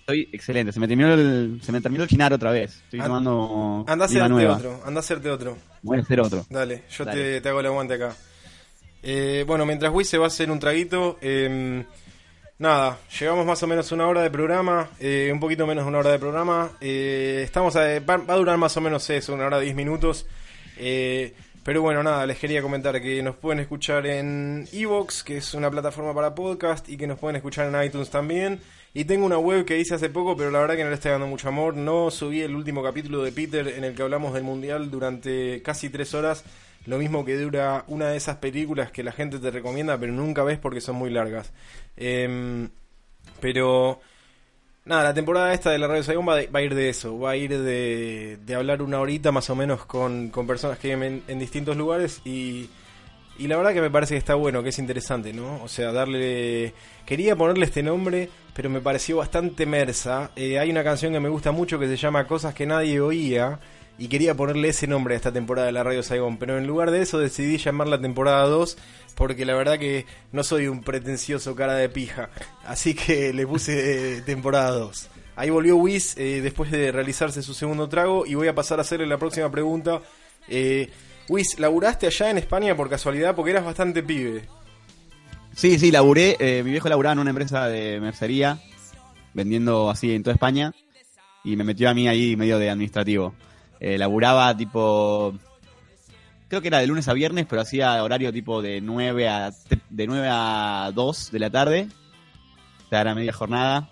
Estoy 0.00 0.28
excelente, 0.32 0.70
se 0.72 0.78
me 0.78 0.86
terminó 0.86 1.12
el, 1.14 1.60
se 1.64 1.72
me 1.72 1.80
terminó 1.80 2.04
el 2.04 2.08
chinar 2.08 2.32
otra 2.32 2.52
vez. 2.52 2.76
Estoy 2.84 3.00
An- 3.00 3.06
tomando 3.06 3.84
Anda 3.88 3.92
a 3.92 3.94
Lima 3.94 4.04
hacerte 4.04 4.28
nueva. 4.28 4.54
otro, 4.56 4.80
anda 4.86 5.00
a 5.00 5.02
hacerte 5.02 5.30
otro. 5.30 5.56
Voy 5.82 5.98
a 5.98 6.02
hacer 6.02 6.20
otro. 6.20 6.46
Dale, 6.48 6.84
yo 6.96 7.04
Dale. 7.04 7.22
Te, 7.22 7.40
te 7.40 7.48
hago 7.48 7.58
el 7.60 7.66
aguante 7.66 7.94
acá. 7.94 8.14
Eh, 9.02 9.44
bueno, 9.46 9.66
mientras 9.66 9.92
Wiz 9.92 10.08
se 10.08 10.18
va 10.18 10.24
a 10.24 10.28
hacer 10.28 10.48
un 10.50 10.60
traguito, 10.60 11.18
eh, 11.20 11.84
nada, 12.58 12.98
llegamos 13.18 13.44
más 13.46 13.60
o 13.64 13.66
menos 13.66 13.90
a 13.90 13.94
una 13.96 14.06
hora 14.06 14.22
de 14.22 14.30
programa, 14.30 14.90
eh, 15.00 15.28
un 15.32 15.40
poquito 15.40 15.66
menos 15.66 15.84
de 15.84 15.88
una 15.88 15.98
hora 15.98 16.12
de 16.12 16.18
programa. 16.20 16.70
eh, 16.80 17.40
estamos 17.44 17.74
a- 17.74 17.98
va, 18.00 18.16
va 18.18 18.34
a 18.34 18.36
durar 18.36 18.58
más 18.58 18.76
o 18.76 18.80
menos 18.80 19.08
eso, 19.10 19.34
una 19.34 19.46
hora 19.46 19.58
diez 19.58 19.74
minutos. 19.74 20.26
eh, 20.78 21.34
pero 21.66 21.82
bueno, 21.82 22.00
nada, 22.00 22.24
les 22.26 22.38
quería 22.38 22.62
comentar 22.62 23.02
que 23.02 23.20
nos 23.24 23.34
pueden 23.34 23.58
escuchar 23.58 24.06
en 24.06 24.68
Evox, 24.72 25.24
que 25.24 25.38
es 25.38 25.52
una 25.52 25.68
plataforma 25.68 26.14
para 26.14 26.32
podcast, 26.32 26.88
y 26.88 26.96
que 26.96 27.08
nos 27.08 27.18
pueden 27.18 27.34
escuchar 27.34 27.66
en 27.66 27.82
iTunes 27.82 28.08
también. 28.08 28.60
Y 28.94 29.04
tengo 29.04 29.26
una 29.26 29.38
web 29.38 29.64
que 29.64 29.76
hice 29.76 29.96
hace 29.96 30.08
poco, 30.08 30.36
pero 30.36 30.52
la 30.52 30.60
verdad 30.60 30.76
que 30.76 30.84
no 30.84 30.90
le 30.90 30.94
estoy 30.94 31.10
dando 31.10 31.26
mucho 31.26 31.48
amor. 31.48 31.74
No 31.74 32.12
subí 32.12 32.40
el 32.40 32.54
último 32.54 32.84
capítulo 32.84 33.20
de 33.24 33.32
Peter 33.32 33.66
en 33.66 33.82
el 33.82 33.96
que 33.96 34.02
hablamos 34.02 34.32
del 34.32 34.44
Mundial 34.44 34.92
durante 34.92 35.60
casi 35.62 35.90
tres 35.90 36.14
horas. 36.14 36.44
Lo 36.86 36.98
mismo 36.98 37.24
que 37.24 37.36
dura 37.36 37.82
una 37.88 38.10
de 38.10 38.16
esas 38.16 38.36
películas 38.36 38.92
que 38.92 39.02
la 39.02 39.10
gente 39.10 39.40
te 39.40 39.50
recomienda, 39.50 39.98
pero 39.98 40.12
nunca 40.12 40.44
ves 40.44 40.60
porque 40.60 40.80
son 40.80 40.94
muy 40.94 41.10
largas. 41.10 41.52
Em, 41.96 42.70
pero 43.40 44.00
nada, 44.86 45.04
la 45.04 45.14
temporada 45.14 45.52
esta 45.52 45.70
de 45.70 45.78
la 45.78 45.86
Radio 45.86 46.24
va, 46.24 46.36
va 46.54 46.58
a 46.58 46.62
ir 46.62 46.74
de 46.74 46.88
eso. 46.88 47.18
Va 47.18 47.32
a 47.32 47.36
ir 47.36 47.50
de, 47.50 48.38
de 48.44 48.54
hablar 48.54 48.80
una 48.80 49.00
horita 49.00 49.32
más 49.32 49.50
o 49.50 49.54
menos 49.54 49.84
con, 49.84 50.30
con 50.30 50.46
personas 50.46 50.78
que 50.78 50.88
viven 50.94 51.22
en, 51.26 51.32
en 51.32 51.38
distintos 51.38 51.76
lugares 51.76 52.22
y, 52.24 52.70
y 53.38 53.48
la 53.48 53.56
verdad 53.56 53.74
que 53.74 53.82
me 53.82 53.90
parece 53.90 54.14
que 54.14 54.18
está 54.18 54.34
bueno, 54.34 54.62
que 54.62 54.70
es 54.70 54.78
interesante, 54.78 55.32
¿no? 55.32 55.62
O 55.62 55.68
sea, 55.68 55.92
darle... 55.92 56.72
Quería 57.04 57.36
ponerle 57.36 57.66
este 57.66 57.82
nombre, 57.82 58.30
pero 58.54 58.70
me 58.70 58.80
pareció 58.80 59.18
bastante 59.18 59.66
mersa. 59.66 60.30
Eh, 60.36 60.58
hay 60.58 60.70
una 60.70 60.82
canción 60.82 61.12
que 61.12 61.20
me 61.20 61.28
gusta 61.28 61.52
mucho 61.52 61.78
que 61.78 61.86
se 61.86 61.96
llama 61.96 62.26
Cosas 62.26 62.54
que 62.54 62.66
nadie 62.66 63.00
oía 63.00 63.60
y 63.98 64.08
quería 64.08 64.34
ponerle 64.34 64.68
ese 64.68 64.86
nombre 64.86 65.14
a 65.14 65.16
esta 65.16 65.32
temporada 65.32 65.66
de 65.66 65.72
la 65.72 65.82
Radio 65.82 66.02
Saigón, 66.02 66.38
pero 66.38 66.58
en 66.58 66.66
lugar 66.66 66.90
de 66.90 67.02
eso 67.02 67.18
decidí 67.18 67.58
llamar 67.58 67.88
la 67.88 68.00
temporada 68.00 68.44
2 68.44 68.76
porque 69.14 69.46
la 69.46 69.54
verdad 69.54 69.78
que 69.78 70.04
no 70.32 70.44
soy 70.44 70.68
un 70.68 70.82
pretencioso 70.82 71.54
cara 71.54 71.74
de 71.74 71.88
pija, 71.88 72.30
así 72.64 72.94
que 72.94 73.32
le 73.32 73.46
puse 73.46 74.18
eh, 74.18 74.20
temporada 74.20 74.70
2. 74.72 75.08
Ahí 75.36 75.50
volvió 75.50 75.76
Wiz 75.76 76.16
eh, 76.16 76.40
después 76.40 76.70
de 76.70 76.92
realizarse 76.92 77.42
su 77.42 77.52
segundo 77.52 77.88
trago 77.88 78.24
y 78.24 78.34
voy 78.34 78.48
a 78.48 78.54
pasar 78.54 78.78
a 78.78 78.82
hacerle 78.82 79.06
la 79.06 79.18
próxima 79.18 79.50
pregunta. 79.50 80.00
Eh, 80.48 80.90
Wiz, 81.28 81.58
¿laburaste 81.58 82.06
allá 82.06 82.30
en 82.30 82.38
España 82.38 82.74
por 82.74 82.88
casualidad? 82.88 83.34
Porque 83.34 83.50
eras 83.50 83.64
bastante 83.64 84.02
pibe. 84.02 84.44
Sí, 85.54 85.78
sí, 85.78 85.90
laburé. 85.90 86.36
eh, 86.38 86.62
mi 86.62 86.70
viejo 86.70 86.88
laburaba 86.88 87.14
en 87.14 87.18
una 87.18 87.30
empresa 87.30 87.66
de 87.68 88.00
mercería, 88.00 88.60
vendiendo 89.34 89.90
así 89.90 90.14
en 90.14 90.22
toda 90.22 90.34
España, 90.34 90.72
y 91.44 91.56
me 91.56 91.64
metió 91.64 91.90
a 91.90 91.94
mí 91.94 92.08
ahí 92.08 92.36
medio 92.36 92.58
de 92.58 92.70
administrativo. 92.70 93.34
Eh, 93.86 93.98
laburaba 93.98 94.56
tipo. 94.56 95.32
Creo 96.48 96.60
que 96.60 96.66
era 96.66 96.78
de 96.78 96.88
lunes 96.88 97.06
a 97.06 97.12
viernes, 97.12 97.46
pero 97.48 97.62
hacía 97.62 98.02
horario 98.02 98.32
tipo 98.32 98.60
de 98.60 98.80
9 98.80 99.28
a, 99.28 99.52
de 99.90 100.06
9 100.08 100.28
a 100.28 100.90
2 100.92 101.30
de 101.30 101.38
la 101.38 101.50
tarde. 101.50 101.88
O 102.84 102.88
sea, 102.88 103.02
era 103.02 103.14
media 103.14 103.32
jornada. 103.32 103.88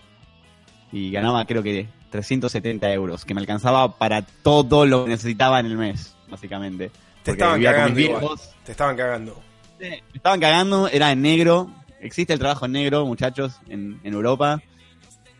Y 0.91 1.13
ganaba, 1.13 1.45
creo 1.45 1.63
que 1.63 1.87
370 2.11 2.93
euros, 2.93 3.25
que 3.25 3.35
me 3.35 3.41
alcanzaba 3.41 3.97
para 3.97 4.23
todo 4.23 4.85
lo 4.85 5.05
que 5.05 5.11
necesitaba 5.11 5.61
en 5.61 5.67
el 5.67 5.77
mes, 5.77 6.17
básicamente. 6.29 6.91
Te 7.23 7.31
estaban 7.31 7.63
cagando 7.63 8.01
igual. 8.01 8.39
Te 8.65 8.73
estaban 8.73 8.97
cagando. 8.97 9.41
Sí, 9.79 9.91
me 9.91 10.03
estaban 10.13 10.41
cagando, 10.41 10.89
era 10.89 11.13
en 11.13 11.23
negro. 11.23 11.71
Existe 12.01 12.33
el 12.33 12.41
trabajo 12.41 12.67
en 12.67 12.73
negro, 12.73 13.07
muchachos, 13.07 13.61
en, 13.69 14.01
en 14.03 14.13
Europa. 14.13 14.61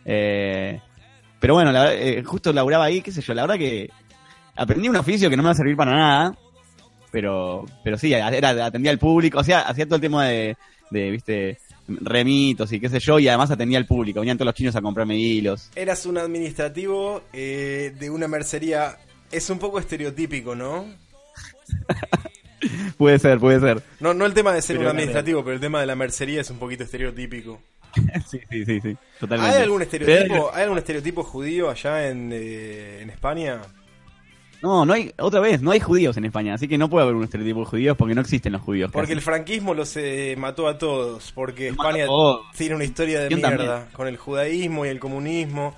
Eh, 0.05 0.79
pero 1.41 1.55
bueno, 1.55 1.73
la, 1.73 1.93
eh, 1.93 2.23
justo 2.23 2.53
laburaba 2.53 2.85
ahí, 2.85 3.01
qué 3.01 3.11
sé 3.11 3.21
yo, 3.21 3.33
la 3.33 3.41
verdad 3.41 3.57
que 3.57 3.89
aprendí 4.55 4.89
un 4.89 4.95
oficio 4.95 5.29
que 5.29 5.37
no 5.37 5.43
me 5.43 5.47
va 5.47 5.53
a 5.53 5.55
servir 5.55 5.75
para 5.75 5.95
nada. 5.95 6.37
Pero, 7.11 7.65
pero 7.83 7.97
sí, 7.97 8.11
era, 8.11 8.65
atendía 8.65 8.91
al 8.91 8.99
público, 8.99 9.39
o 9.39 9.43
sea, 9.43 9.61
hacía 9.61 9.85
todo 9.85 9.95
el 9.95 10.01
tema 10.01 10.25
de, 10.25 10.57
de, 10.89 11.11
viste, 11.11 11.59
remitos 11.87 12.71
y 12.73 12.79
qué 12.79 12.89
sé 12.89 12.99
yo, 12.99 13.19
y 13.19 13.27
además 13.27 13.51
atendía 13.51 13.77
al 13.77 13.85
público. 13.85 14.19
Venían 14.19 14.37
todos 14.37 14.47
los 14.47 14.55
chinos 14.55 14.75
a 14.75 14.81
comprarme 14.81 15.17
hilos. 15.17 15.69
Eras 15.75 16.05
un 16.05 16.17
administrativo 16.17 17.23
eh, 17.31 17.93
de 17.97 18.09
una 18.09 18.27
mercería. 18.27 18.97
Es 19.31 19.49
un 19.49 19.59
poco 19.59 19.79
estereotípico, 19.79 20.55
¿no? 20.55 20.85
puede 22.97 23.19
ser, 23.19 23.39
puede 23.39 23.59
ser. 23.59 23.81
No, 23.99 24.13
no 24.13 24.25
el 24.25 24.33
tema 24.33 24.53
de 24.53 24.61
ser 24.61 24.77
Pero 24.77 24.89
un 24.89 24.95
administrativo, 24.95 25.43
pero 25.43 25.55
el 25.55 25.61
tema 25.61 25.79
de 25.79 25.85
la 25.85 25.95
mercería 25.95 26.41
es 26.41 26.49
un 26.49 26.57
poquito 26.57 26.83
estereotípico. 26.83 27.61
sí, 28.29 28.39
sí, 28.49 28.65
sí, 28.65 28.81
sí, 28.81 28.97
totalmente. 29.19 29.55
¿Hay 29.55 29.63
algún 29.63 29.81
estereotipo, 29.81 30.51
¿hay 30.53 30.63
algún 30.63 30.77
estereotipo 30.79 31.23
judío 31.23 31.69
allá 31.69 32.09
en, 32.09 32.29
eh, 32.33 32.99
en 33.01 33.09
España? 33.09 33.61
No, 34.61 34.85
no 34.85 34.93
hay, 34.93 35.13
otra 35.17 35.39
vez, 35.39 35.61
no 35.61 35.71
hay 35.71 35.79
judíos 35.79 36.17
en 36.17 36.25
España, 36.25 36.53
así 36.55 36.67
que 36.67 36.77
no 36.77 36.89
puede 36.89 37.03
haber 37.03 37.15
un 37.15 37.23
estereotipo 37.23 37.59
de 37.61 37.65
judíos 37.65 37.97
porque 37.97 38.15
no 38.15 38.21
existen 38.21 38.53
los 38.53 38.61
judíos. 38.61 38.91
Porque 38.91 39.07
casi. 39.07 39.13
el 39.13 39.21
franquismo 39.21 39.73
los 39.73 39.95
eh, 39.97 40.35
mató 40.37 40.67
a 40.67 40.77
todos, 40.77 41.31
porque 41.33 41.69
Los 41.71 41.77
España 41.77 42.05
todos. 42.05 42.45
tiene 42.57 42.75
una 42.75 42.83
historia 42.85 43.21
de 43.21 43.27
¿Quién 43.27 43.39
mierda 43.41 43.65
también? 43.65 43.93
con 43.93 44.07
el 44.07 44.17
judaísmo 44.17 44.85
y 44.85 44.89
el 44.89 44.99
comunismo. 44.99 45.75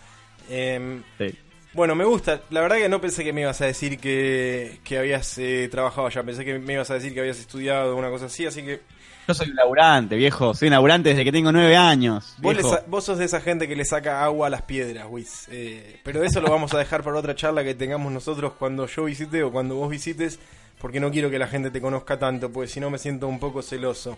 Em, 0.49 1.03
Sí. 1.17 1.35
bueno, 1.73 1.95
me 1.95 2.05
gusta. 2.05 2.41
La 2.51 2.61
verdad 2.61 2.77
que 2.77 2.87
no 2.89 3.01
pensé 3.01 3.23
que 3.23 3.33
me 3.33 3.41
ibas 3.41 3.59
a 3.61 3.65
decir 3.65 3.99
que, 3.99 4.79
que 4.83 4.97
habías 4.97 5.37
eh, 5.37 5.67
trabajado 5.69 6.07
allá. 6.07 6.23
Pensé 6.23 6.45
que 6.45 6.57
me 6.59 6.73
ibas 6.73 6.89
a 6.89 6.93
decir 6.95 7.13
que 7.13 7.19
habías 7.19 7.39
estudiado 7.39 7.95
una 7.95 8.09
cosa 8.09 8.27
así, 8.27 8.45
así 8.45 8.63
que 8.63 8.79
Yo 9.27 9.33
soy 9.33 9.49
un 9.49 9.55
laburante, 9.55 10.15
viejo. 10.15 10.53
Soy 10.53 10.67
un 10.69 10.73
laburante 10.73 11.09
desde 11.09 11.23
que 11.25 11.31
tengo 11.31 11.51
nueve 11.51 11.75
años. 11.75 12.35
Vos, 12.37 12.55
le 12.55 12.61
viejo. 12.61 12.75
sa- 12.77 12.83
vos 12.87 13.03
sos 13.03 13.17
de 13.17 13.25
esa 13.25 13.41
gente 13.41 13.67
que 13.67 13.75
le 13.75 13.83
saca 13.85 14.23
agua 14.23 14.47
a 14.47 14.49
las 14.49 14.61
piedras, 14.61 15.05
Wiz. 15.09 15.47
Eh, 15.51 15.99
pero 16.03 16.23
eso 16.23 16.39
lo 16.41 16.49
vamos 16.49 16.73
a 16.73 16.77
dejar 16.77 17.03
para 17.03 17.17
otra 17.17 17.35
charla 17.35 17.63
que 17.63 17.75
tengamos 17.75 18.11
nosotros 18.11 18.53
cuando 18.57 18.85
yo 18.87 19.03
visite 19.05 19.43
o 19.43 19.51
cuando 19.51 19.75
vos 19.75 19.89
visites, 19.89 20.39
porque 20.79 20.99
no 20.99 21.11
quiero 21.11 21.29
que 21.29 21.39
la 21.39 21.47
gente 21.47 21.71
te 21.71 21.81
conozca 21.81 22.17
tanto, 22.17 22.51
porque 22.51 22.69
si 22.69 22.79
no 22.79 22.89
me 22.89 22.97
siento 22.97 23.27
un 23.27 23.39
poco 23.39 23.61
celoso. 23.61 24.17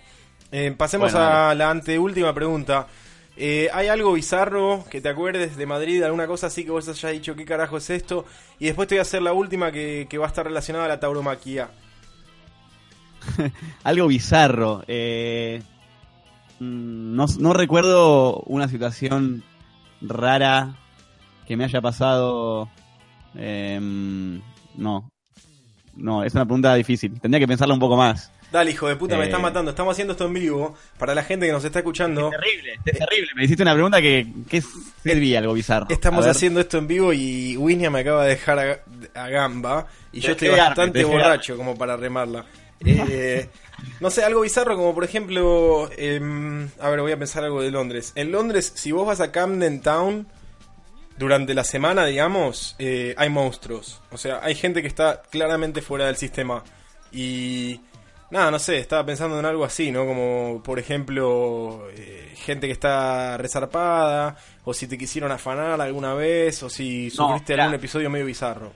Eh, 0.52 0.74
pasemos 0.78 1.12
Bueno, 1.14 1.28
a 1.28 1.56
la 1.56 1.70
anteúltima 1.70 2.34
pregunta. 2.34 2.88
Eh, 3.42 3.70
¿Hay 3.74 3.88
algo 3.88 4.12
bizarro 4.14 4.84
que 4.90 5.00
te 5.00 5.08
acuerdes 5.10 5.56
de 5.56 5.66
Madrid, 5.66 6.04
alguna 6.04 6.28
cosa 6.28 6.48
así 6.48 6.66
que 6.66 6.72
vos 6.72 6.88
hayas 6.90 7.12
dicho 7.14 7.36
qué 7.36 7.46
carajo 7.46 7.78
es 7.78 7.90
esto? 7.90 8.26
Y 8.60 8.66
después 8.66 8.88
te 8.88 8.96
voy 8.96 9.00
a 9.00 9.04
hacer 9.04 9.22
la 9.22 9.32
última 9.34 9.72
que, 9.72 10.08
que 10.10 10.18
va 10.18 10.26
a 10.26 10.28
estar 10.28 10.46
relacionada 10.46 10.86
a 10.86 10.90
la 10.90 11.00
tauromaquia. 11.00 11.70
Algo 13.84 14.08
bizarro. 14.08 14.84
Eh, 14.88 15.62
mm, 16.60 17.16
no, 17.16 17.26
no 17.40 17.54
recuerdo 17.54 18.38
una 18.46 18.68
situación 18.68 19.44
rara 20.02 20.76
que 21.48 21.58
me 21.58 21.64
haya 21.66 21.82
pasado. 21.82 22.70
em, 23.36 24.42
no. 24.76 25.12
No, 25.96 26.24
es 26.24 26.34
una 26.34 26.46
pregunta 26.46 26.74
difícil. 26.76 27.20
Tendría 27.20 27.40
que 27.42 27.48
pensarla 27.48 27.74
un 27.74 27.80
poco 27.80 27.98
más. 27.98 28.32
Dale, 28.52 28.72
hijo 28.72 28.88
de 28.88 28.96
puta, 28.96 29.16
me 29.16 29.24
Eh. 29.24 29.26
estás 29.26 29.42
matando. 29.42 29.70
Estamos 29.72 29.92
haciendo 29.92 30.14
esto 30.14 30.26
en 30.26 30.34
vivo 30.34 30.76
para 30.98 31.14
la 31.14 31.24
gente 31.24 31.46
que 31.46 31.52
nos 31.52 31.64
está 31.64 31.80
escuchando. 31.80 32.30
terrible, 32.32 32.80
es 32.86 32.98
terrible. 32.98 33.28
Me 33.36 33.44
hiciste 33.44 33.62
una 33.64 33.74
pregunta 33.74 34.02
que, 34.02 34.26
que 34.50 34.64
sería 35.04 35.40
algo 35.40 35.54
bizarro. 35.54 35.88
Estamos 35.90 36.26
haciendo 36.26 36.60
esto 36.60 36.78
en 36.80 36.88
vivo 36.88 37.14
y 37.14 37.56
Winia 37.58 37.92
me 37.92 38.00
acaba 38.00 38.24
de 38.24 38.30
dejar 38.32 38.60
a, 39.14 39.22
a 39.24 39.30
gamba 39.30 39.86
y 40.12 40.22
yo 40.22 40.32
estoy 40.32 40.50
bastante 40.50 41.04
borracho 41.04 41.58
como 41.58 41.78
para 41.78 41.96
remarla. 41.98 42.46
Eh, 42.86 43.50
no 44.00 44.10
sé, 44.10 44.24
algo 44.24 44.42
bizarro 44.42 44.76
como 44.76 44.94
por 44.94 45.04
ejemplo, 45.04 45.90
em, 45.98 46.70
a 46.80 46.90
ver, 46.90 47.02
voy 47.02 47.12
a 47.12 47.20
pensar 47.20 47.44
algo 47.44 47.62
de 47.62 47.72
Londres. 47.72 48.14
En 48.16 48.32
Londres, 48.32 48.72
si 48.76 48.92
vos 48.92 49.06
vas 49.06 49.20
a 49.20 49.32
Camden 49.32 49.82
Town 49.82 50.28
durante 51.18 51.54
la 51.54 51.64
semana, 51.64 52.06
digamos, 52.06 52.76
eh, 52.80 53.14
hay 53.18 53.30
monstruos. 53.30 54.02
O 54.12 54.18
sea, 54.18 54.40
hay 54.42 54.56
gente 54.56 54.82
que 54.82 54.88
está 54.88 55.22
claramente 55.30 55.82
fuera 55.82 56.06
del 56.06 56.16
sistema. 56.16 56.64
Y 57.12 57.82
nada, 58.32 58.52
no 58.52 58.60
sé, 58.60 58.78
estaba 58.78 59.06
pensando 59.06 59.38
en 59.38 59.46
algo 59.46 59.66
así, 59.66 59.92
¿no? 59.92 60.06
Como 60.06 60.62
por 60.64 60.80
ejemplo, 60.80 61.88
eh, 61.94 62.34
gente 62.36 62.68
que 62.68 62.74
está 62.74 63.38
resarpada, 63.38 64.38
o 64.64 64.74
si 64.74 64.88
te 64.88 64.98
quisieron 64.98 65.32
afanar 65.32 65.82
alguna 65.82 66.14
vez, 66.14 66.64
o 66.64 66.70
si 66.70 67.10
sufriste 67.10 67.54
algún 67.56 67.76
episodio 67.76 68.10
medio 68.10 68.26
bizarro. 68.26 68.72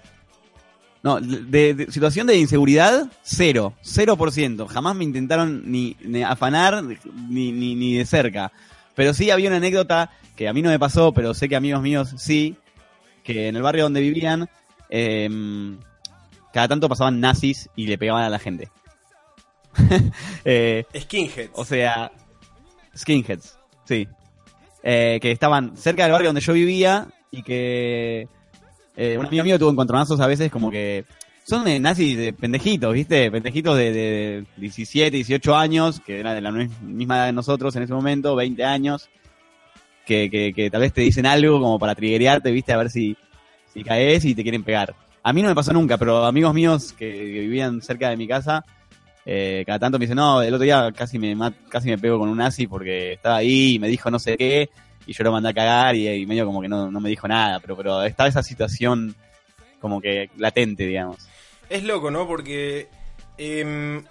No, 1.04 1.20
de, 1.20 1.74
de- 1.74 1.92
situación 1.92 2.28
de 2.28 2.38
inseguridad, 2.38 3.12
cero, 3.24 3.74
cero 3.82 4.16
por 4.16 4.32
ciento. 4.32 4.68
Jamás 4.68 4.96
me 4.96 5.04
intentaron 5.04 5.70
ni, 5.70 5.98
ni 6.02 6.24
afanar 6.24 6.82
ni, 6.84 7.52
ni, 7.52 7.76
ni 7.76 7.96
de 7.96 8.06
cerca. 8.06 8.52
Pero 8.96 9.14
sí 9.14 9.30
había 9.30 9.50
una 9.50 9.58
anécdota 9.58 10.12
que 10.36 10.48
a 10.48 10.54
mí 10.54 10.62
no 10.62 10.70
me 10.70 10.80
pasó, 10.80 11.12
pero 11.14 11.34
sé 11.34 11.50
que 11.50 11.56
amigos 11.58 11.82
míos 11.82 12.14
sí, 12.18 12.56
que 13.24 13.50
en 13.50 13.56
el 13.58 13.62
barrio 13.62 13.84
donde 13.84 14.00
vivían, 14.02 14.50
em, 14.90 15.78
cada 16.54 16.68
tanto 16.70 16.88
pasaban 16.88 17.20
nazis 17.20 17.70
y 17.76 17.88
le 17.88 17.98
pegaban 17.98 18.24
a 18.24 18.30
la 18.30 18.40
gente. 18.40 18.70
Eh, 20.46 20.86
Skinheads. 20.98 21.52
o 21.54 21.66
sea, 21.66 22.12
skinheads, 22.96 23.58
sí. 23.86 24.08
Eh, 24.84 25.20
que 25.22 25.32
estaban 25.32 25.76
cerca 25.78 26.04
del 26.04 26.12
barrio 26.12 26.30
donde 26.30 26.42
yo 26.42 26.54
vivía 26.54 27.08
y 27.32 27.42
que 27.44 28.28
eh, 28.96 29.18
un 29.18 29.26
amigo 29.26 29.44
mío 29.44 29.60
tuvo 29.60 29.72
encontronazos 29.72 30.20
a 30.20 30.28
veces 30.28 30.52
como 30.52 30.70
que 30.72 31.06
son 31.46 31.68
eh, 31.68 31.80
nazis 31.80 32.18
de 32.18 32.32
pendejitos, 32.34 32.94
¿viste? 32.94 33.30
Pendejitos 33.30 33.78
de, 33.78 33.92
de 33.92 34.46
17, 34.58 35.12
18 35.18 35.56
años, 35.56 36.00
que 36.00 36.20
eran 36.20 36.36
de 36.36 36.42
la 36.42 36.52
mi- 36.52 36.70
misma 36.82 37.18
edad 37.18 37.26
de 37.28 37.34
nosotros 37.34 37.76
en 37.76 37.84
ese 37.84 37.94
momento, 37.94 38.36
20 38.36 38.64
años, 38.64 39.10
que, 40.06 40.30
que, 40.30 40.54
que 40.54 40.70
tal 40.70 40.82
vez 40.82 40.94
te 40.94 41.02
dicen 41.02 41.26
algo 41.26 41.60
como 41.60 41.80
para 41.80 41.96
triggerearte, 41.96 42.52
¿viste? 42.52 42.74
A 42.74 42.78
ver 42.78 42.90
si, 42.90 43.16
si 43.74 43.84
caes 43.84 44.26
y 44.26 44.36
te 44.36 44.44
quieren 44.44 44.64
pegar. 44.64 44.96
A 45.24 45.32
mí 45.34 45.42
no 45.42 45.50
me 45.50 45.56
pasó 45.56 45.72
nunca, 45.74 45.98
pero 45.98 46.26
amigos 46.26 46.54
míos 46.54 46.94
que, 46.94 47.10
que 47.12 47.40
vivían 47.40 47.82
cerca 47.82 48.10
de 48.10 48.18
mi 48.18 48.28
casa, 48.28 48.66
eh, 49.26 49.64
cada 49.66 49.80
tanto 49.80 49.98
me 49.98 50.04
dicen, 50.04 50.18
no, 50.18 50.42
el 50.42 50.54
otro 50.54 50.66
día 50.66 50.92
casi 50.94 51.18
me, 51.18 51.36
casi 51.70 51.90
me 51.90 51.98
pego 51.98 52.20
con 52.20 52.28
un 52.30 52.38
nazi 52.38 52.68
porque 52.68 53.14
estaba 53.14 53.38
ahí 53.38 53.76
y 53.76 53.80
me 53.80 53.88
dijo 53.88 54.12
no 54.12 54.20
sé 54.20 54.36
qué, 54.38 54.70
y 55.06 55.14
yo 55.14 55.24
lo 55.24 55.32
mandé 55.32 55.50
a 55.50 55.54
cagar 55.54 55.96
y, 55.96 56.26
medio 56.26 56.46
como 56.46 56.62
que 56.62 56.68
no, 56.68 56.90
no 56.90 57.00
me 57.00 57.10
dijo 57.10 57.28
nada, 57.28 57.60
pero, 57.60 57.76
pero 57.76 58.04
estaba 58.04 58.30
esa 58.30 58.44
situación 58.44 59.16
como 59.80 60.00
que 60.00 60.30
latente, 60.38 60.86
digamos. 60.88 61.28
Es 61.70 61.84
loco, 61.84 62.10
¿no? 62.10 62.28
Porque, 62.28 62.88
em, 63.38 64.04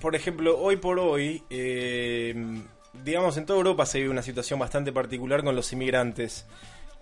por 0.00 0.14
ejemplo, 0.14 0.58
hoy 0.58 0.76
por 0.76 0.98
hoy, 0.98 1.42
em, 1.48 2.62
digamos, 3.04 3.36
en 3.36 3.46
toda 3.46 3.58
Europa 3.58 3.86
se 3.86 3.98
vive 3.98 4.10
una 4.10 4.22
situación 4.22 4.58
bastante 4.58 4.92
particular 4.92 5.42
con 5.42 5.56
los 5.56 5.72
inmigrantes. 5.72 6.46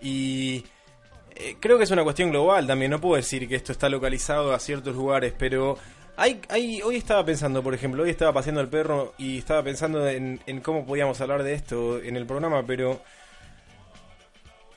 Y 0.01 0.63
eh, 1.35 1.57
creo 1.59 1.77
que 1.77 1.83
es 1.83 1.91
una 1.91 2.03
cuestión 2.03 2.31
global 2.31 2.65
también. 2.65 2.91
No 2.91 3.01
puedo 3.01 3.15
decir 3.15 3.47
que 3.47 3.55
esto 3.55 3.71
está 3.71 3.89
localizado 3.89 4.53
a 4.53 4.59
ciertos 4.59 4.95
lugares, 4.95 5.33
pero 5.37 5.77
hay, 6.17 6.41
hay, 6.49 6.81
hoy 6.81 6.97
estaba 6.97 7.23
pensando, 7.23 7.63
por 7.63 7.73
ejemplo, 7.73 8.03
hoy 8.03 8.09
estaba 8.09 8.33
paseando 8.33 8.59
el 8.59 8.67
perro 8.67 9.13
y 9.17 9.37
estaba 9.37 9.63
pensando 9.63 10.07
en, 10.09 10.39
en 10.47 10.61
cómo 10.61 10.85
podíamos 10.85 11.21
hablar 11.21 11.43
de 11.43 11.53
esto 11.53 12.01
en 12.01 12.17
el 12.17 12.25
programa, 12.25 12.65
pero 12.65 13.01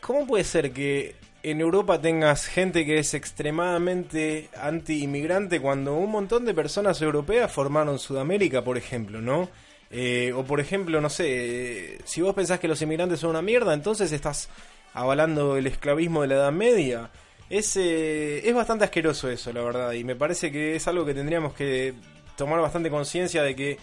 ¿cómo 0.01 0.27
puede 0.27 0.45
ser 0.45 0.73
que 0.73 1.17
en 1.43 1.61
Europa 1.61 2.01
tengas 2.01 2.47
gente 2.47 2.85
que 2.85 2.99
es 2.99 3.15
extremadamente 3.15 4.51
anti-inmigrante 4.61 5.61
cuando 5.61 5.95
un 5.95 6.11
montón 6.11 6.45
de 6.45 6.53
personas 6.53 7.01
europeas 7.01 7.51
formaron 7.51 7.99
Sudamérica, 7.99 8.63
por 8.63 8.77
ejemplo, 8.77 9.23
¿no? 9.23 9.49
Eh, 9.91 10.33
o 10.37 10.45
por 10.45 10.61
ejemplo, 10.61 11.01
no 11.01 11.09
sé, 11.09 11.99
si 12.05 12.21
vos 12.21 12.35
pensás 12.35 12.61
que 12.61 12.69
los 12.69 12.83
inmigrantes 12.83 13.21
son 13.21 13.31
una 13.31 13.43
mierda, 13.43 13.75
entonces 13.75 14.13
estás 14.13 14.51
avalando 14.93 15.57
el 15.57 15.67
esclavismo 15.67 16.23
de 16.23 16.29
la 16.29 16.35
Edad 16.35 16.53
Media. 16.53 17.11
Es, 17.51 17.77
eh, 17.77 18.49
es 18.49 18.55
bastante 18.55 18.85
asqueroso 18.85 19.29
eso, 19.29 19.53
la 19.53 19.63
verdad, 19.63 19.93
y 19.93 20.05
me 20.05 20.15
parece 20.17 20.53
que 20.53 20.77
es 20.77 20.87
algo 20.87 21.05
que 21.05 21.15
tendríamos 21.15 21.53
que 21.53 21.95
tomar 22.37 22.61
bastante 22.61 22.89
conciencia 22.91 23.43
de 23.43 23.57
que 23.57 23.77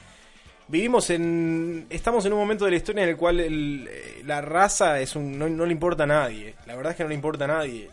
vivimos 0.70 1.10
en 1.10 1.86
estamos 1.90 2.26
en 2.26 2.34
un 2.34 2.40
momento 2.40 2.66
de 2.66 2.72
la 2.72 2.78
historia 2.78 3.04
en 3.04 3.10
el 3.10 3.18
cual 3.18 3.40
el- 3.42 3.90
la 4.26 4.42
raza 4.42 5.00
es 5.02 5.16
un 5.16 5.38
no, 5.38 5.48
no 5.50 5.66
le 5.66 5.72
importa 5.72 6.04
a 6.04 6.08
nadie 6.08 6.56
la 6.66 6.76
verdad 6.76 6.92
es 6.92 6.98
que 6.98 7.04
no 7.04 7.10
le 7.10 7.16
importa 7.16 7.46
a 7.46 7.48
nadie. 7.48 7.90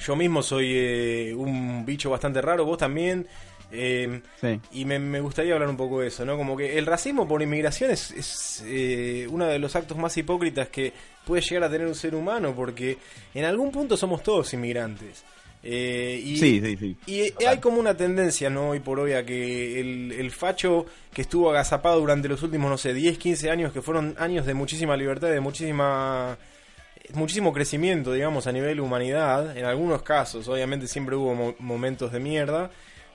Yo 0.00 0.16
mismo 0.16 0.42
soy 0.42 0.72
eh, 0.74 1.34
un 1.36 1.84
bicho 1.86 2.10
bastante 2.10 2.40
raro 2.42 2.64
vos 2.64 2.78
también 2.78 3.26
eh, 3.72 4.20
Sí. 4.40 4.60
y 4.72 4.84
me, 4.84 4.98
me 4.98 5.20
gustaría 5.20 5.54
hablar 5.54 5.68
un 5.70 5.76
poco 5.76 6.00
de 6.00 6.08
eso 6.08 6.24
no 6.26 6.36
como 6.36 6.56
que 6.56 6.76
el 6.78 6.84
racismo 6.86 7.26
por 7.26 7.40
inmigración 7.42 7.90
es, 7.90 8.10
es, 8.12 8.62
eh, 8.66 9.26
uno 9.30 9.46
de 9.46 9.58
los 9.58 9.74
actos 9.74 9.96
más 9.96 10.16
hipócritas 10.16 10.68
que 10.68 10.92
puede 11.26 11.40
llegar 11.42 11.64
a 11.64 11.70
tener 11.70 11.86
un 11.86 11.94
ser 11.94 12.14
humano 12.14 12.54
porque 12.54 12.98
en 13.34 13.44
algún 13.44 13.70
punto 13.72 13.96
somos 13.96 14.22
todos 14.22 14.52
inmigrantes 14.54 15.24
Eh, 15.64 16.20
y, 16.24 16.36
Sí, 16.38 16.60
sí, 16.60 16.76
sí. 16.76 16.96
y 17.06 17.44
hay 17.46 17.58
como 17.58 17.78
una 17.78 17.96
tendencia, 17.96 18.50
¿no? 18.50 18.70
Hoy 18.70 18.80
por 18.80 18.98
hoy 18.98 19.12
a 19.12 19.24
que 19.24 19.78
el, 19.80 20.10
el 20.10 20.30
facho 20.32 20.86
que 21.14 21.22
estuvo 21.22 21.50
agazapado 21.50 22.00
durante 22.00 22.26
los 22.28 22.42
últimos, 22.42 22.68
no 22.68 22.76
sé, 22.76 22.92
10, 22.92 23.16
15 23.16 23.48
años, 23.48 23.72
que 23.72 23.80
fueron 23.80 24.16
años 24.18 24.44
de 24.44 24.54
muchísima 24.54 24.96
libertad, 24.96 25.28
de 25.30 25.38
muchísima 25.38 26.36
muchísimo 27.14 27.52
crecimiento, 27.52 28.12
digamos, 28.12 28.46
a 28.46 28.52
nivel 28.52 28.80
humanidad, 28.80 29.56
en 29.56 29.64
algunos 29.64 30.02
casos, 30.02 30.48
obviamente 30.48 30.86
siempre 30.88 31.14
hubo 31.16 31.34
mo- 31.34 31.54
momentos 31.58 32.10
de 32.12 32.20
mierda, 32.20 32.70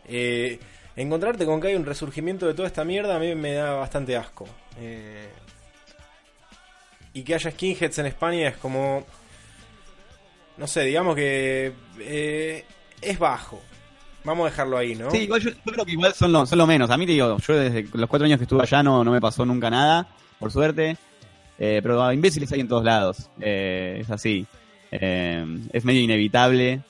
eh, 0.07 0.59
encontrarte 0.95 1.45
con 1.45 1.61
que 1.61 1.67
hay 1.67 1.75
un 1.75 1.85
resurgimiento 1.85 2.47
de 2.47 2.53
toda 2.53 2.67
esta 2.67 2.83
mierda 2.83 3.15
a 3.15 3.19
mí 3.19 3.35
me 3.35 3.53
da 3.53 3.73
bastante 3.73 4.15
asco. 4.15 4.47
Eh, 4.79 5.29
y 7.13 7.23
que 7.23 7.35
haya 7.35 7.51
skinheads 7.51 7.99
en 7.99 8.05
España 8.07 8.47
es 8.49 8.57
como... 8.57 9.05
No 10.57 10.65
sé, 10.65 10.81
digamos 10.83 11.15
que 11.15 11.71
eh, 11.99 12.65
es 13.01 13.19
bajo. 13.19 13.61
Vamos 14.23 14.47
a 14.47 14.49
dejarlo 14.49 14.77
ahí, 14.77 14.95
¿no? 14.95 15.11
Sí, 15.11 15.19
igual 15.19 15.41
yo, 15.41 15.51
creo 15.63 15.85
que 15.85 15.91
igual 15.91 16.13
son 16.13 16.31
lo, 16.31 16.45
son 16.45 16.57
lo 16.57 16.65
menos. 16.65 16.89
A 16.89 16.97
mí 16.97 17.05
te 17.05 17.11
digo, 17.11 17.37
yo 17.37 17.55
desde 17.55 17.87
los 17.93 18.09
cuatro 18.09 18.25
años 18.25 18.37
que 18.37 18.43
estuve 18.43 18.63
allá 18.63 18.81
no, 18.81 19.03
no 19.03 19.11
me 19.11 19.21
pasó 19.21 19.45
nunca 19.45 19.69
nada, 19.69 20.07
por 20.39 20.51
suerte. 20.51 20.97
Pero 21.57 22.11
imbéciles 22.11 22.51
hay 22.51 22.59
en 22.59 22.67
todos 22.67 22.83
lados. 22.83 23.29
Es 23.39 24.09
así. 24.09 24.45
Es 24.91 25.85
medio 25.85 26.01
inevitable. 26.01 26.81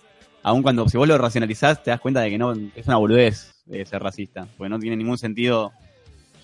Aun 0.47 0.63
cuando 0.63 0.87
si 0.87 0.97
vos 0.97 1.05
lo 1.05 1.17
racionalizás 1.17 1.83
te 1.83 1.91
das 1.91 1.99
cuenta 1.99 2.21
de 2.21 2.29
que 2.29 2.37
no 2.37 2.53
es 2.53 2.87
una 2.87 2.95
boludez 2.95 3.53
eh, 3.69 3.85
ser 3.85 4.01
racista. 4.01 4.47
Porque 4.57 4.69
no 4.69 4.79
tiene 4.79 4.95
ningún 4.95 5.17
sentido 5.17 5.73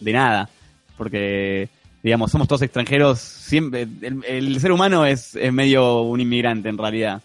de 0.02 0.12
nada. 0.12 0.50
Porque, 0.98 1.70
digamos, 2.02 2.30
somos 2.30 2.50
todos 2.50 2.64
extranjeros. 2.64 3.20
Siempre, 3.20 3.88
el, 4.02 4.60
ser 4.60 4.74
humano 4.74 5.06
es, 5.06 5.38
es 5.38 5.54
medio 5.54 6.02
un 6.02 6.20
inmigrante 6.20 6.68
en 6.68 6.78
realidad. 6.78 7.22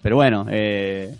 Pero 0.00 0.16
bueno, 0.16 0.46
eh, 0.48 1.14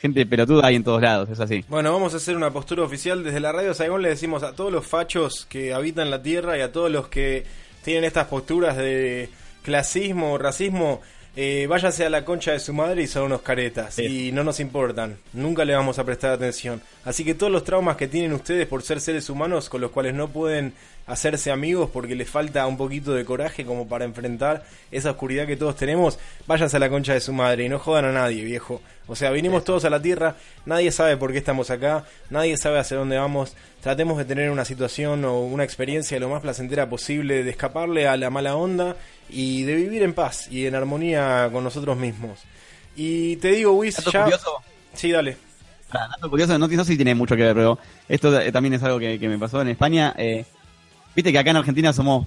gente 0.00 0.26
pelotuda 0.26 0.66
hay 0.66 0.74
en 0.74 0.82
todos 0.82 1.00
lados, 1.00 1.28
es 1.30 1.38
así. 1.38 1.64
Bueno, 1.68 1.92
vamos 1.92 2.12
a 2.14 2.16
hacer 2.16 2.36
una 2.36 2.50
postura 2.50 2.82
oficial. 2.82 3.22
Desde 3.22 3.38
la 3.38 3.52
radio 3.52 3.72
Saigón 3.72 4.02
le 4.02 4.08
decimos 4.08 4.42
a 4.42 4.52
todos 4.56 4.72
los 4.72 4.84
fachos 4.84 5.46
que 5.48 5.72
habitan 5.72 6.10
la 6.10 6.20
tierra 6.20 6.58
y 6.58 6.60
a 6.60 6.72
todos 6.72 6.90
los 6.90 7.06
que 7.06 7.44
tienen 7.84 8.02
estas 8.02 8.26
posturas 8.26 8.76
de 8.76 9.28
clasismo, 9.62 10.38
racismo, 10.38 11.02
eh, 11.36 11.66
váyase 11.68 12.04
a 12.04 12.10
la 12.10 12.24
concha 12.24 12.52
de 12.52 12.60
su 12.60 12.72
madre 12.72 13.02
y 13.02 13.06
son 13.06 13.24
unos 13.24 13.42
caretas. 13.42 13.94
Sí. 13.94 14.28
Y 14.28 14.32
no 14.32 14.44
nos 14.44 14.60
importan. 14.60 15.16
Nunca 15.32 15.64
le 15.64 15.74
vamos 15.74 15.98
a 15.98 16.04
prestar 16.04 16.32
atención. 16.32 16.80
Así 17.04 17.24
que 17.24 17.34
todos 17.34 17.50
los 17.50 17.64
traumas 17.64 17.96
que 17.96 18.08
tienen 18.08 18.32
ustedes 18.32 18.66
por 18.66 18.82
ser 18.82 19.00
seres 19.00 19.28
humanos 19.28 19.68
con 19.68 19.80
los 19.80 19.90
cuales 19.90 20.14
no 20.14 20.28
pueden 20.28 20.74
hacerse 21.06 21.50
amigos 21.50 21.90
porque 21.92 22.14
les 22.14 22.28
falta 22.28 22.66
un 22.66 22.76
poquito 22.76 23.12
de 23.12 23.24
coraje 23.24 23.64
como 23.64 23.86
para 23.86 24.04
enfrentar 24.04 24.64
esa 24.90 25.10
oscuridad 25.10 25.46
que 25.46 25.56
todos 25.56 25.76
tenemos, 25.76 26.18
váyanse 26.46 26.76
a 26.76 26.80
la 26.80 26.88
concha 26.88 27.12
de 27.12 27.20
su 27.20 27.32
madre 27.32 27.64
y 27.64 27.68
no 27.68 27.78
jodan 27.78 28.06
a 28.06 28.12
nadie, 28.12 28.42
viejo. 28.42 28.80
O 29.06 29.14
sea, 29.14 29.30
vinimos 29.30 29.64
todos 29.64 29.84
a 29.84 29.90
la 29.90 30.00
Tierra, 30.00 30.36
nadie 30.64 30.90
sabe 30.90 31.16
por 31.18 31.32
qué 31.32 31.38
estamos 31.38 31.70
acá, 31.70 32.04
nadie 32.30 32.56
sabe 32.56 32.78
hacia 32.78 32.96
dónde 32.96 33.18
vamos. 33.18 33.54
Tratemos 33.82 34.16
de 34.16 34.24
tener 34.24 34.50
una 34.50 34.64
situación 34.64 35.26
o 35.26 35.40
una 35.40 35.64
experiencia 35.64 36.18
lo 36.18 36.30
más 36.30 36.40
placentera 36.40 36.88
posible, 36.88 37.44
de 37.44 37.50
escaparle 37.50 38.08
a 38.08 38.16
la 38.16 38.30
mala 38.30 38.56
onda 38.56 38.96
y 39.30 39.62
de 39.64 39.74
vivir 39.76 40.02
en 40.02 40.12
paz 40.14 40.48
y 40.50 40.66
en 40.66 40.74
armonía 40.74 41.48
con 41.52 41.64
nosotros 41.64 41.96
mismos. 41.96 42.40
Y 42.96 43.36
te 43.36 43.48
digo, 43.52 43.72
Wiz, 43.72 43.96
ya... 44.12 44.22
curioso, 44.24 44.50
Sí, 44.94 45.10
dale. 45.10 45.36
Dato 45.92 46.28
curioso, 46.30 46.58
no, 46.58 46.66
no 46.66 46.84
sé 46.84 46.92
si 46.92 46.96
tiene 46.96 47.14
mucho 47.14 47.36
que 47.36 47.42
ver, 47.42 47.54
pero 47.54 47.78
esto 48.08 48.40
eh, 48.40 48.50
también 48.50 48.74
es 48.74 48.82
algo 48.82 48.98
que, 48.98 49.18
que 49.18 49.28
me 49.28 49.38
pasó 49.38 49.60
en 49.62 49.68
España. 49.68 50.14
Eh, 50.16 50.44
Viste 51.14 51.30
que 51.30 51.38
acá 51.38 51.50
en 51.50 51.56
Argentina 51.58 51.92
somos, 51.92 52.26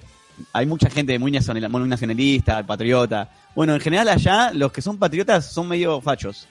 hay 0.54 0.66
mucha 0.66 0.90
gente 0.90 1.20
muy 1.20 1.30
nacional- 1.32 1.70
muy 1.70 1.82
nacionalista, 1.90 2.66
patriota. 2.66 3.30
Bueno, 3.54 3.74
en 3.74 3.82
general 3.82 4.08
allá 4.08 4.52
los 4.54 4.72
que 4.72 4.82
son 4.82 4.98
patriotas 4.98 5.52
son 5.52 5.68
medio 5.68 6.00
fachos. 6.00 6.48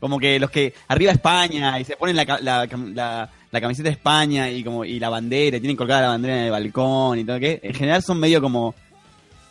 Como 0.00 0.20
que 0.20 0.38
los 0.38 0.50
que 0.50 0.74
arriba 0.86 1.10
España 1.12 1.80
y 1.80 1.84
se 1.84 1.96
ponen 1.96 2.14
la, 2.14 2.24
la, 2.40 2.66
la- 2.94 3.30
la 3.50 3.60
camiseta 3.60 3.88
de 3.88 3.94
España 3.94 4.50
y 4.50 4.62
como 4.62 4.84
y 4.84 4.98
la 4.98 5.08
bandera, 5.08 5.58
tienen 5.58 5.76
colgada 5.76 6.02
la 6.02 6.08
bandera 6.08 6.38
en 6.38 6.44
el 6.44 6.50
balcón 6.50 7.18
y 7.18 7.24
todo 7.24 7.38
que 7.38 7.60
en 7.62 7.74
general 7.74 8.02
son 8.02 8.18
medio 8.20 8.40
como 8.40 8.74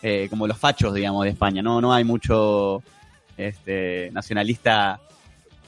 eh, 0.02 0.28
como 0.30 0.48
los 0.48 0.58
fachos, 0.58 0.94
digamos, 0.94 1.24
de 1.24 1.32
España. 1.32 1.62
No 1.62 1.82
no 1.82 1.94
hay 1.94 2.04
mucho 2.04 2.84
este 3.38 4.10
nacionalista 4.12 5.00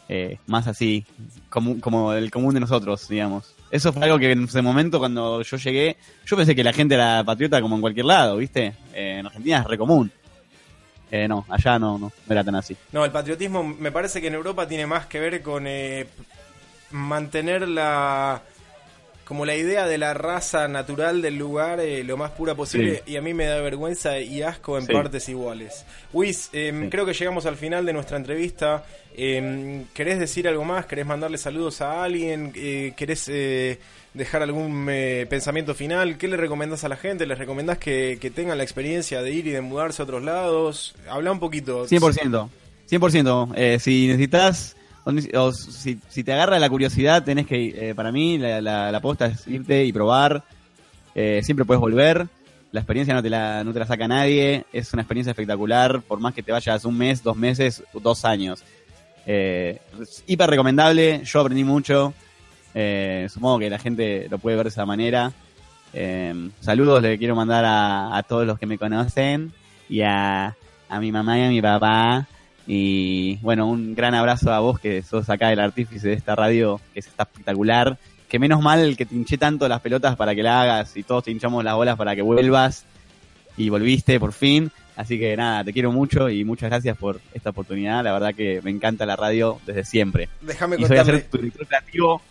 eh, 0.07 0.39
más 0.47 0.67
así 0.67 1.05
como, 1.49 1.79
como 1.79 2.13
el 2.13 2.31
común 2.31 2.55
de 2.55 2.59
nosotros, 2.59 3.07
digamos. 3.07 3.53
Eso 3.69 3.93
fue 3.93 4.05
algo 4.05 4.17
que 4.17 4.31
en 4.31 4.45
ese 4.45 4.63
momento 4.63 4.97
cuando 4.97 5.43
yo 5.43 5.57
llegué, 5.57 5.97
yo 6.25 6.35
pensé 6.35 6.55
que 6.55 6.63
la 6.63 6.73
gente 6.73 6.95
era 6.95 7.23
patriota 7.23 7.61
como 7.61 7.75
en 7.75 7.81
cualquier 7.81 8.07
lado, 8.07 8.37
¿viste? 8.37 8.73
Eh, 8.93 9.17
en 9.19 9.27
Argentina 9.27 9.59
es 9.59 9.65
re 9.65 9.77
común. 9.77 10.11
Eh, 11.11 11.27
no, 11.27 11.45
allá 11.49 11.77
no, 11.77 11.97
no, 11.97 12.11
no 12.27 12.33
era 12.33 12.43
tan 12.43 12.55
así. 12.55 12.75
No, 12.91 13.05
el 13.05 13.11
patriotismo 13.11 13.63
me 13.63 13.91
parece 13.91 14.19
que 14.21 14.27
en 14.27 14.33
Europa 14.33 14.67
tiene 14.67 14.87
más 14.87 15.05
que 15.05 15.19
ver 15.19 15.41
con 15.43 15.65
eh, 15.67 16.07
mantener 16.91 17.67
la 17.67 18.41
como 19.29 19.45
la 19.45 19.55
idea 19.55 19.85
de 19.85 19.99
la 19.99 20.15
raza 20.15 20.67
natural 20.67 21.21
del 21.21 21.37
lugar 21.37 21.79
eh, 21.79 22.03
lo 22.03 22.17
más 22.17 22.31
pura 22.31 22.55
posible 22.55 23.03
y 23.05 23.15
a 23.15 23.21
mí 23.21 23.35
me 23.35 23.45
da 23.45 23.61
vergüenza 23.61 24.19
y 24.19 24.41
asco 24.41 24.75
en 24.75 24.87
partes 24.87 25.29
iguales. 25.29 25.85
Wiz, 26.11 26.49
em, 26.51 26.89
creo 26.89 27.05
que 27.05 27.13
llegamos 27.13 27.45
al 27.45 27.55
final 27.55 27.85
de 27.85 27.93
nuestra 27.93 28.17
entrevista. 28.17 28.83
Eh, 29.15 29.85
¿Querés 29.93 30.17
decir 30.17 30.47
algo 30.47 30.65
más? 30.65 30.87
¿Querés 30.87 31.05
mandarle 31.05 31.37
saludos 31.37 31.79
a 31.81 32.03
alguien? 32.03 32.53
Eh, 32.55 32.93
¿Querés 32.97 33.27
eh, 33.27 33.77
dejar 34.15 34.41
algún 34.41 34.87
pensamiento 35.29 35.75
final? 35.75 36.17
¿Qué 36.17 36.27
le 36.27 36.35
recomendás 36.35 36.83
a 36.83 36.89
la 36.89 36.95
gente? 36.95 37.27
¿Les 37.27 37.37
recomendás 37.37 37.77
que, 37.77 38.31
tengan 38.33 38.57
la 38.57 38.63
experiencia 38.63 39.21
de 39.21 39.31
ir 39.31 39.45
y 39.45 39.51
de 39.51 39.61
mudarse 39.61 40.01
a 40.01 40.05
otros 40.05 40.23
lados? 40.23 40.95
Habla 41.07 41.31
un 41.31 41.39
poquito. 41.39 41.85
100%. 41.85 42.49
100%. 42.89 43.79
si 43.79 44.07
necesitas 44.07 44.75
si, 45.51 46.23
te 46.23 46.33
agarra 46.33 46.59
la 46.59 46.69
curiosidad, 46.69 47.23
tenés 47.23 47.47
que, 47.47 47.89
eh, 47.89 47.95
para 47.95 48.11
mí, 48.11 48.37
la, 48.37 48.61
la, 48.61 48.97
aposta 48.97 49.27
es 49.27 49.47
irte 49.47 49.85
y 49.85 49.93
probar. 49.93 50.43
Eh, 51.15 51.41
siempre 51.43 51.65
puedes 51.65 51.81
volver. 51.81 52.27
La 52.71 52.81
experiencia 52.81 53.13
no 53.13 53.23
te 53.23 53.29
la, 53.29 53.63
no 53.63 53.73
te 53.73 53.79
la 53.79 53.87
saca 53.87 54.07
nadie. 54.07 54.65
Es 54.71 54.93
una 54.93 55.01
experiencia 55.01 55.31
espectacular, 55.31 56.01
por 56.01 56.19
más 56.19 56.33
que 56.33 56.43
te 56.43 56.51
vayas 56.51 56.85
un 56.85 56.97
mes, 56.97 57.23
dos 57.23 57.35
meses, 57.35 57.83
dos 57.93 58.25
años. 58.25 58.63
Eh, 59.25 59.79
hiper 60.27 60.49
recomendable. 60.49 61.21
Yo 61.23 61.41
aprendí 61.41 61.63
mucho. 61.63 62.13
Eh, 62.73 63.27
supongo 63.29 63.59
que 63.59 63.69
la 63.69 63.79
gente 63.79 64.27
lo 64.29 64.37
puede 64.37 64.57
ver 64.57 64.65
de 64.65 64.69
esa 64.69 64.85
manera. 64.85 65.31
saludos 66.59 67.01
le 67.01 67.17
quiero 67.17 67.35
mandar 67.35 67.65
a, 67.65 68.15
a, 68.15 68.23
todos 68.23 68.45
los 68.45 68.59
que 68.59 68.67
me 68.67 68.77
conocen 68.77 69.51
y 69.89 70.01
a, 70.01 70.55
a 70.87 70.99
mi 70.99 71.11
mamá 71.11 71.39
y 71.39 71.43
a 71.45 71.49
mi 71.49 71.61
papá 71.61 72.27
y 72.71 73.37
bueno, 73.37 73.67
un 73.67 73.95
gran 73.95 74.13
abrazo 74.13 74.53
a 74.53 74.59
vos 74.59 74.79
que 74.79 75.01
sos 75.01 75.27
acá 75.31 75.51
el 75.51 75.59
artífice 75.59 76.09
de 76.09 76.13
esta 76.13 76.35
radio, 76.35 76.79
que 76.93 76.99
es 76.99 77.07
está 77.07 77.23
espectacular. 77.23 77.97
Que 78.27 78.37
menos 78.37 78.61
mal 78.61 78.95
que 78.95 79.07
te 79.07 79.15
hinché 79.15 79.39
tanto 79.39 79.67
las 79.67 79.81
pelotas 79.81 80.15
para 80.15 80.35
que 80.35 80.43
la 80.43 80.61
hagas 80.61 80.95
y 80.95 81.01
todos 81.01 81.23
te 81.23 81.31
hinchamos 81.31 81.63
las 81.63 81.73
bolas 81.73 81.97
para 81.97 82.15
que 82.15 82.21
vuelvas. 82.21 82.85
Y 83.57 83.69
volviste 83.69 84.19
por 84.19 84.33
fin. 84.33 84.71
Así 84.95 85.17
que 85.17 85.35
nada, 85.35 85.63
te 85.63 85.73
quiero 85.73 85.91
mucho 85.91 86.29
y 86.29 86.45
muchas 86.45 86.69
gracias 86.69 86.95
por 86.95 87.19
esta 87.33 87.49
oportunidad. 87.49 88.03
La 88.03 88.13
verdad 88.13 88.35
que 88.35 88.61
me 88.61 88.69
encanta 88.69 89.03
la 89.07 89.15
radio 89.15 89.59
desde 89.65 89.83
siempre. 89.83 90.29
Déjame 90.39 90.75
y. 90.77 90.85
Soy 90.85 90.97
a 90.97 91.05
ser 91.05 91.23
tu 91.23 91.39
director 91.39 91.65
creativo 91.65 92.21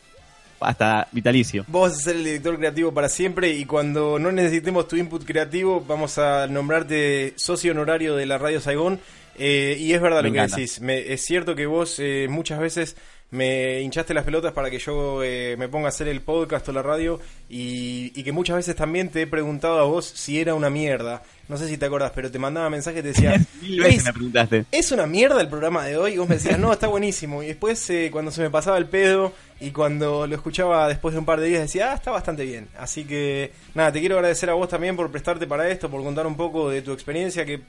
hasta 0.61 1.09
vitalicio. 1.11 1.65
Vos 1.67 1.91
vas 1.91 1.99
a 1.99 2.03
ser 2.03 2.17
el 2.17 2.23
director 2.23 2.57
creativo 2.59 2.95
para 2.95 3.09
siempre 3.09 3.51
y 3.51 3.65
cuando 3.65 4.21
no 4.21 4.31
necesitemos 4.31 4.87
tu 4.87 4.95
input 4.95 5.25
creativo 5.25 5.85
vamos 5.87 6.17
a 6.19 6.47
nombrarte 6.47 7.33
socio 7.35 7.73
honorario 7.73 8.15
de 8.15 8.27
la 8.27 8.39
Radio 8.39 8.61
Saigón 8.61 9.01
eh, 9.39 9.77
y 9.79 9.93
es 9.93 10.01
verdad 10.01 10.23
lo 10.23 10.33
que 10.33 10.41
decís. 10.41 10.81
es 10.83 11.21
cierto 11.23 11.55
que 11.55 11.67
vos 11.67 11.99
eh, 11.99 12.27
muchas 12.29 12.61
veces 12.61 12.97
me 13.31 13.83
hinchaste 13.83 14.15
las 14.15 14.25
pelotas 14.25 14.53
para 14.53 14.71
que 14.71 14.79
yo 14.79 15.23
eh, 15.23 15.55
me 15.59 15.69
ponga 15.69 15.87
a 15.87 15.89
hacer 15.91 16.09
el 16.09 16.23
podcast 16.23 16.67
o 16.69 16.73
la 16.73 16.83
radio 16.83 17.21
y, 17.49 18.11
que 18.23 18.33
muchas 18.33 18.57
veces 18.57 18.77
también 18.77 19.11
te 19.11 19.23
he 19.23 19.27
preguntado 19.27 19.79
a 19.79 19.85
vos 19.85 20.07
si 20.07 20.41
era 20.41 20.55
una 20.55 20.71
mierda. 20.71 21.23
No 21.49 21.57
sé 21.57 21.67
si 21.67 21.79
te 21.79 21.87
acordás, 21.87 22.13
pero 22.15 22.31
te 22.31 22.39
mandaba 22.39 22.69
mensajes 22.69 23.01
y 23.01 23.03
te 23.03 23.09
decía, 23.09 23.41
me 24.05 24.13
preguntaste. 24.13 24.67
¿es 24.71 24.93
una 24.93 25.07
mierda 25.07 25.41
el 25.41 25.49
programa 25.49 25.85
de 25.85 25.97
hoy? 25.97 26.13
Y 26.15 26.19
vos 26.19 26.29
me 26.29 26.35
decías, 26.35 26.59
no, 26.59 26.73
está 26.73 26.89
buenísimo. 26.89 27.43
Y 27.43 27.49
después 27.49 27.91
cuando 28.13 28.31
se 28.31 28.43
me 28.43 28.51
pasaba 28.51 28.77
el 28.77 28.87
pedo 28.87 29.33
y 29.61 29.71
cuando 29.71 30.27
lo 30.27 30.35
escuchaba 30.35 30.87
después 30.89 31.15
de 31.15 31.21
un 31.21 31.25
par 31.25 31.41
de 31.41 31.49
días 31.49 31.63
decía, 31.63 31.93
ah, 31.93 31.95
está 31.95 32.11
bastante 32.11 32.45
bien. 32.45 32.69
Así 32.79 33.05
que 33.05 33.53
nada, 33.75 33.93
te 33.93 34.01
quiero 34.01 34.17
agradecer 34.17 34.51
a 34.51 34.55
vos 34.55 34.69
también 34.69 34.95
por 34.95 35.11
prestarte 35.11 35.47
para 35.47 35.69
esto, 35.71 35.91
por 35.91 36.03
contar 36.03 36.27
un 36.27 36.37
poco 36.37 36.71
de 36.71 36.83
tu 36.83 36.93
experiencia, 36.93 37.47
que 37.47 37.61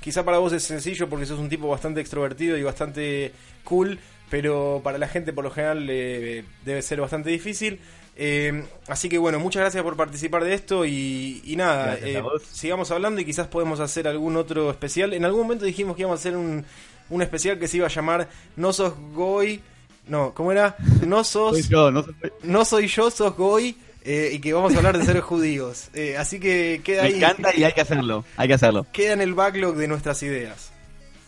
quizá 0.00 0.24
para 0.24 0.38
vos 0.38 0.52
es 0.52 0.64
sencillo 0.64 1.08
porque 1.08 1.26
sos 1.26 1.38
un 1.38 1.48
tipo 1.48 1.68
bastante 1.68 2.00
extrovertido 2.00 2.56
y 2.56 2.62
bastante 2.62 3.32
cool, 3.64 3.98
pero 4.30 4.80
para 4.84 4.98
la 4.98 5.08
gente 5.08 5.32
por 5.32 5.44
lo 5.44 5.50
general 5.50 5.86
eh, 5.88 6.44
debe 6.64 6.82
ser 6.82 7.00
bastante 7.00 7.30
difícil. 7.30 7.80
Eh, 8.20 8.64
así 8.88 9.08
que 9.08 9.16
bueno, 9.16 9.38
muchas 9.38 9.60
gracias 9.60 9.82
por 9.84 9.96
participar 9.96 10.42
de 10.42 10.52
esto 10.52 10.84
y, 10.84 11.54
nada, 11.56 11.96
eh, 12.02 12.20
sigamos 12.50 12.90
hablando 12.90 13.20
y 13.20 13.24
quizás 13.24 13.46
podemos 13.46 13.78
hacer 13.78 14.08
algún 14.08 14.36
otro 14.36 14.70
especial. 14.70 15.14
En 15.14 15.24
algún 15.24 15.42
momento 15.42 15.64
dijimos 15.64 15.94
que 15.94 16.02
íbamos 16.02 16.18
a 16.18 16.22
hacer 16.22 16.36
un, 16.36 16.64
un 17.10 17.22
especial 17.22 17.58
que 17.58 17.68
se 17.68 17.76
iba 17.76 17.86
a 17.86 17.90
llamar 17.90 18.28
No 18.56 18.72
sos 18.72 18.94
Goy 19.14 19.60
no, 20.08 20.32
¿cómo 20.34 20.50
era? 20.52 20.74
No 21.06 21.22
sos. 21.24 21.52
soy 21.52 21.68
yo, 21.68 21.90
no, 21.90 22.64
soy... 22.64 22.88
yo, 22.88 23.10
sos 23.10 23.36
Goy. 23.36 23.76
Eh, 24.04 24.30
y 24.32 24.38
que 24.38 24.54
vamos 24.54 24.74
a 24.74 24.78
hablar 24.78 24.96
de 24.96 25.04
ser 25.04 25.20
judíos. 25.20 25.90
Así 26.18 26.40
que 26.40 26.80
queda 26.82 27.02
ahí. 27.02 27.12
Me 27.12 27.18
encanta 27.18 27.54
y 27.54 27.64
hay 27.64 27.72
que 27.72 27.82
hacerlo. 27.82 28.24
Hay 28.36 28.48
que 28.48 28.54
hacerlo. 28.54 28.86
Queda 28.90 29.12
en 29.12 29.20
el 29.20 29.34
backlog 29.34 29.76
de 29.76 29.86
nuestras 29.86 30.22
ideas. 30.22 30.72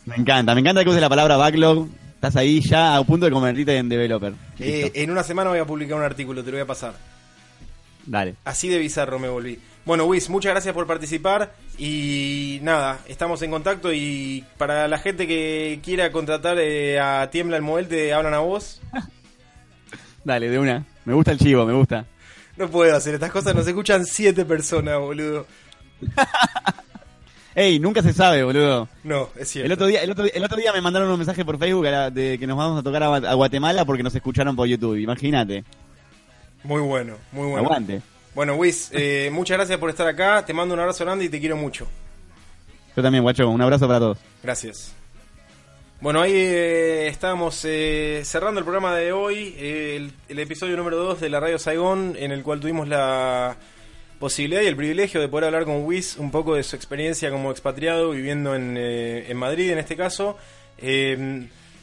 Me 0.07 0.16
encanta, 0.16 0.55
me 0.55 0.61
encanta 0.61 0.82
que 0.82 0.88
uses 0.88 1.03
la 1.03 1.11
palabra 1.11 1.36
backlog. 1.36 1.88
Estás 2.21 2.37
ahí 2.37 2.61
ya 2.61 2.99
a 2.99 3.03
punto 3.03 3.25
de 3.25 3.33
convertirte 3.33 3.79
en 3.79 3.89
developer. 3.89 4.35
Eh, 4.59 4.93
en 4.95 5.11
una 5.11 5.23
semana 5.23 5.49
voy 5.49 5.59
a 5.59 5.64
publicar 5.64 5.97
un 5.97 6.05
artículo, 6.05 6.45
te 6.45 6.51
lo 6.51 6.59
voy 6.59 6.64
a 6.64 6.66
pasar. 6.66 6.93
Dale. 8.05 8.35
Así 8.45 8.68
de 8.68 8.79
bizarro 8.79 9.18
me 9.18 9.31
volví. 9.31 9.59
Bueno, 9.87 10.05
Wiz, 10.05 10.29
muchas 10.29 10.53
gracias 10.53 10.75
por 10.75 10.87
participar 10.87 11.55
y 11.79 12.59
nada, 12.61 13.01
estamos 13.09 13.41
en 13.41 13.51
contacto 13.51 13.91
y 13.91 14.45
para 14.59 14.87
la 14.87 14.99
gente 14.99 15.27
que 15.27 15.81
quiera 15.83 16.12
contratar 16.12 16.59
eh, 16.59 17.01
a 17.01 17.31
Tiembla 17.31 17.57
el 17.57 17.62
Model, 17.62 17.89
te 17.89 18.12
hablan 18.12 18.35
a 18.35 18.41
vos. 18.41 18.83
Dale, 20.23 20.51
de 20.51 20.59
una. 20.59 20.85
Me 21.07 21.14
gusta 21.14 21.33
el 21.33 21.39
chivo, 21.39 21.64
me 21.64 21.73
gusta. 21.73 22.05
No 22.59 22.68
puedo 22.68 22.95
hacer 22.95 23.14
estas 23.14 23.33
cosas, 23.33 23.55
nos 23.55 23.66
escuchan 23.66 24.05
siete 24.05 24.45
personas, 24.45 24.99
boludo. 24.99 25.47
Ey, 27.55 27.80
nunca 27.80 28.03
se 28.03 28.12
sabe, 28.12 28.44
boludo. 28.44 28.88
No, 29.03 29.28
es 29.36 29.48
cierto. 29.48 29.66
El 29.66 29.72
otro 29.72 29.86
día, 29.86 30.03
el 30.03 30.11
otro, 30.11 30.24
el 30.32 30.44
otro 30.44 30.57
día 30.57 30.72
me 30.72 30.80
mandaron 30.80 31.11
un 31.11 31.18
mensaje 31.18 31.44
por 31.44 31.59
Facebook 31.59 31.86
de 32.12 32.38
que 32.38 32.46
nos 32.46 32.57
vamos 32.57 32.78
a 32.78 32.82
tocar 32.82 33.03
a, 33.03 33.34
Guatemala 33.34 33.84
porque 33.84 34.03
nos 34.03 34.14
escucharon 34.14 34.55
por 34.55 34.68
YouTube, 34.68 34.96
imagínate. 34.96 35.64
Muy 36.62 36.80
bueno, 36.80 37.16
muy 37.32 37.48
bueno. 37.48 37.66
Aguante. 37.66 38.03
Bueno, 38.34 38.55
Wiz, 38.55 38.90
eh, 38.92 39.28
muchas 39.32 39.57
gracias 39.57 39.78
por 39.78 39.90
estar 39.90 40.07
acá. 40.07 40.44
Te 40.44 40.53
mando 40.53 40.74
un 40.74 40.80
abrazo 40.80 41.05
grande 41.05 41.24
y 41.24 41.28
te 41.28 41.40
quiero 41.40 41.57
mucho. 41.57 41.88
Yo 42.96 43.03
también, 43.03 43.22
guacho. 43.22 43.48
Un 43.48 43.61
abrazo 43.61 43.86
para 43.88 43.98
todos. 43.98 44.18
Gracias. 44.42 44.92
Bueno, 46.01 46.22
ahí 46.22 46.32
eh, 46.32 47.09
estamos 47.09 47.62
eh, 47.64 48.22
cerrando 48.24 48.61
el 48.61 48.64
programa 48.64 48.96
de 48.96 49.12
hoy, 49.12 49.55
el, 49.59 50.38
episodio 50.38 50.76
número 50.76 50.96
2 50.96 51.20
de 51.20 51.28
la 51.28 51.40
Radio 51.40 51.59
Saigón, 51.59 52.14
en 52.18 52.32
el 52.32 52.42
cual 52.42 52.61
tuvimos 52.61 52.88
la 52.88 53.57
posibilidad 54.21 54.62
y 54.62 54.66
el 54.66 54.77
privilegio 54.77 55.21
de 55.21 55.27
poder 55.27 55.47
hablar 55.47 55.64
con 55.64 55.85
Wiz 55.85 56.16
un 56.16 56.31
poco 56.31 56.55
de 56.55 56.62
su 56.62 56.77
experiencia 56.77 57.33
como 57.33 57.51
expatriado, 57.51 58.12
viviendo 58.12 58.55
en, 58.55 58.77
en 58.77 59.37
Madrid 59.37 59.73
en 59.73 59.79
este 59.79 59.97
caso. 59.97 60.37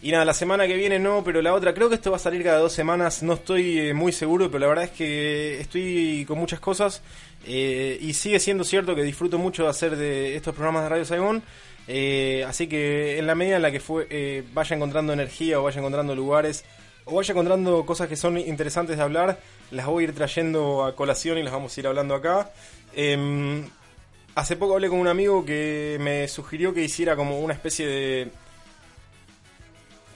Y 0.01 0.11
nada, 0.11 0.25
la 0.25 0.33
semana 0.33 0.67
que 0.67 0.75
viene 0.75 0.99
no, 0.99 1.23
pero 1.23 1.41
la 1.41 1.53
otra, 1.55 1.73
creo 1.73 1.89
que 1.89 1.95
esto 1.95 2.11
va 2.11 2.17
a 2.17 2.19
salir 2.19 2.43
cada 2.43 2.59
dos 2.59 2.71
semanas, 2.71 3.23
no 3.23 3.33
estoy 3.33 3.79
eh, 3.79 3.93
muy 3.95 4.11
seguro, 4.11 4.51
pero 4.51 4.59
la 4.59 4.67
verdad 4.67 4.83
es 4.85 4.91
que 4.91 5.59
estoy 5.59 6.23
con 6.27 6.37
muchas 6.37 6.59
cosas 6.59 7.01
eh, 7.47 7.97
y 7.99 8.13
sigue 8.13 8.39
siendo 8.39 8.63
cierto 8.63 8.93
que 8.95 9.01
disfruto 9.01 9.39
mucho 9.39 9.63
de 9.63 9.69
hacer 9.69 9.95
de 9.95 10.35
estos 10.35 10.53
programas 10.53 10.83
de 10.83 10.89
Radio 10.89 11.05
Saigón. 11.05 11.41
Eh, 11.87 12.45
así 12.47 12.67
que 12.67 13.17
en 13.17 13.25
la 13.25 13.33
medida 13.33 13.55
en 13.55 13.63
la 13.63 13.71
que 13.71 13.79
fue, 13.79 14.43
vaya 14.53 14.75
encontrando 14.75 15.13
energía 15.13 15.59
o 15.59 15.63
vaya 15.63 15.79
encontrando 15.79 16.13
lugares 16.13 16.63
vaya 17.15 17.31
encontrando 17.31 17.85
cosas 17.85 18.07
que 18.07 18.15
son 18.15 18.37
interesantes 18.37 18.97
de 18.97 19.03
hablar, 19.03 19.39
las 19.71 19.85
voy 19.85 20.03
a 20.03 20.07
ir 20.07 20.15
trayendo 20.15 20.85
a 20.85 20.95
colación 20.95 21.37
y 21.37 21.43
las 21.43 21.53
vamos 21.53 21.75
a 21.75 21.79
ir 21.79 21.87
hablando 21.87 22.15
acá. 22.15 22.51
Em, 22.93 23.67
hace 24.35 24.55
poco 24.55 24.73
hablé 24.73 24.89
con 24.89 24.99
un 24.99 25.07
amigo 25.07 25.45
que 25.45 25.97
me 25.99 26.27
sugirió 26.27 26.73
que 26.73 26.83
hiciera 26.83 27.15
como 27.15 27.39
una 27.39 27.53
especie 27.53 27.87
de 27.87 28.31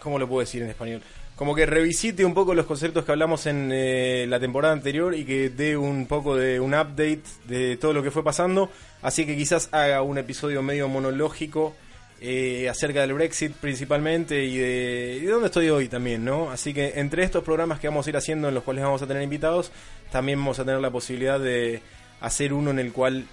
¿Cómo 0.01 0.17
lo 0.17 0.27
puedo 0.27 0.39
decir 0.39 0.63
en 0.63 0.69
español? 0.69 1.01
Como 1.35 1.53
que 1.53 1.65
revisite 1.67 2.25
un 2.25 2.33
poco 2.33 2.55
los 2.55 2.65
conceptos 2.65 3.05
que 3.05 3.11
hablamos 3.11 3.45
en 3.45 3.69
eh, 3.71 4.25
la 4.27 4.39
temporada 4.39 4.73
anterior 4.73 5.13
y 5.13 5.25
que 5.25 5.49
dé 5.49 5.77
un 5.77 6.07
poco 6.07 6.35
de 6.35 6.59
un 6.59 6.73
update 6.73 7.21
de 7.45 7.77
todo 7.77 7.93
lo 7.93 8.01
que 8.01 8.09
fue 8.09 8.23
pasando. 8.23 8.71
Así 9.03 9.27
que 9.27 9.37
quizás 9.37 9.69
haga 9.71 10.01
un 10.01 10.17
episodio 10.17 10.63
medio 10.63 10.87
monológico 10.87 11.75
eh, 12.23 12.69
acerca 12.69 13.01
del 13.01 13.13
Brexit 13.13 13.53
principalmente 13.53 14.43
y 14.43 14.57
de, 14.57 15.19
de, 15.21 15.27
dónde 15.27 15.47
estoy 15.47 15.69
hoy 15.69 15.87
también, 15.87 16.23
¿no? 16.23 16.51
Así 16.51 16.71
que 16.71 16.93
entre 16.99 17.23
estos 17.23 17.43
programas 17.43 17.79
que 17.79 17.87
vamos 17.87 18.05
a 18.05 18.09
ir 18.11 18.17
haciendo 18.17 18.47
en 18.47 18.53
los 18.53 18.63
cuales 18.63 18.83
vamos 18.83 19.01
a 19.01 19.07
tener 19.07 19.23
invitados, 19.23 19.71
también 20.11 20.37
vamos 20.37 20.59
a 20.59 20.65
tener 20.65 20.79
la 20.79 20.91
posibilidad 20.91 21.39
de 21.39 21.81
hacer 22.19 22.53
uno 22.53 22.69
en 22.69 22.77
el 22.77 22.93
cual 22.93 23.25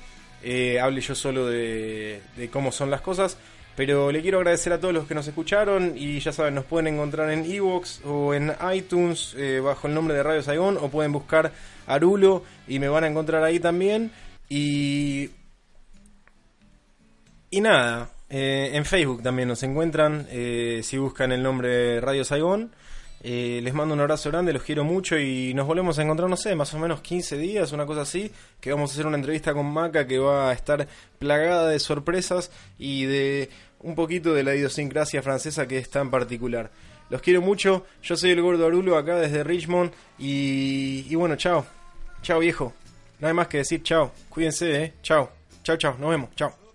eh, 0.43 0.81
hable 0.81 1.03
yo 1.03 1.15
solo 1.15 1.47
de, 1.47 2.23
de 2.37 2.49
cómo 2.49 2.73
son 2.73 2.91
las 2.91 3.03
cosas. 3.03 3.37
Pero 3.77 4.11
le 4.11 4.23
quiero 4.23 4.39
agradecer 4.39 4.73
a 4.73 4.81
todos 4.81 4.93
los 4.93 5.07
que 5.07 5.15
nos 5.15 5.29
escucharon 5.29 5.93
y 5.97 6.19
ya 6.19 6.33
saben, 6.33 6.55
nos 6.55 6.65
pueden 6.65 6.95
encontrar 6.95 7.31
en 7.31 7.45
Evox 7.45 8.01
o 8.05 8.35
en 8.35 8.53
iTunes 8.75 9.35
eh, 9.37 9.61
bajo 9.63 9.87
el 9.87 9.95
nombre 9.95 10.17
de 10.17 10.23
Radio 10.25 10.43
Saigón 10.43 10.79
o 10.79 10.89
pueden 10.89 11.13
buscar 11.13 11.53
Arulo 11.87 12.43
y 12.67 12.81
me 12.81 12.89
van 12.89 13.05
a 13.05 13.07
encontrar 13.07 13.45
ahí 13.45 13.61
también. 13.61 14.11
Y, 14.49 15.31
y 17.51 17.61
nada, 17.61 18.11
eh, 18.31 18.71
en 18.75 18.85
Facebook 18.85 19.23
también 19.23 19.49
nos 19.49 19.63
encuentran 19.63 20.27
eh, 20.31 20.81
si 20.83 20.99
buscan 20.99 21.33
el 21.33 21.43
nombre 21.43 22.01
Radio 22.01 22.25
Saigón. 22.25 22.73
Eh, 23.21 23.61
les 23.63 23.75
mando 23.75 23.95
un 23.95 24.01
abrazo 24.01 24.31
grande, 24.31 24.53
los 24.53 24.63
quiero 24.63 24.85
mucho 24.85 25.19
y 25.19 25.53
nos 25.53 25.67
volvemos 25.67 25.99
a 25.99 26.03
encontrar, 26.03 26.31
no 26.31 26.37
sé, 26.37 26.55
más 26.55 26.73
o 26.75 26.79
menos 26.79 27.01
15 27.01 27.37
días, 27.37 27.73
una 27.73 27.85
cosa 27.85 28.03
así, 28.03 28.31
que 28.61 28.71
vamos 28.71 28.91
a 28.91 28.95
hacer 28.95 29.09
una 29.09 29.17
entrevista 29.17 29.53
con 29.55 29.67
Maca 29.67 30.07
que 30.07 30.19
va 30.21 30.51
a 30.51 30.53
estar 30.53 30.87
plagada 31.19 31.69
de 31.69 31.81
sorpresas 31.81 32.53
y 32.79 33.07
de 33.07 33.51
un 33.81 33.97
poquito 33.97 34.35
de 34.35 34.45
la 34.45 34.55
idiosincrasia 34.55 35.23
francesa 35.23 35.67
que 35.67 35.79
es 35.79 35.91
tan 35.91 36.11
particular. 36.11 36.71
Los 37.11 37.23
quiero 37.23 37.41
mucho, 37.41 37.87
yo 38.03 38.17
soy 38.17 38.31
el 38.31 38.43
gordo 38.43 38.67
Arulo 38.67 38.97
acá 38.97 39.17
desde 39.17 39.43
Richmond 39.43 39.91
y, 40.19 41.15
bueno, 41.15 41.37
chao. 41.37 41.67
Chao, 42.23 42.39
viejo. 42.39 42.73
Nada 43.21 43.35
más 43.35 43.49
que 43.49 43.59
decir 43.59 43.83
chao. 43.83 44.13
Cuídense. 44.29 44.95
Chao. 45.03 45.31
Chao, 45.63 45.77
chao. 45.77 45.97
Nos 45.99 46.11
vemos. 46.11 46.31
Chao. 46.37 46.68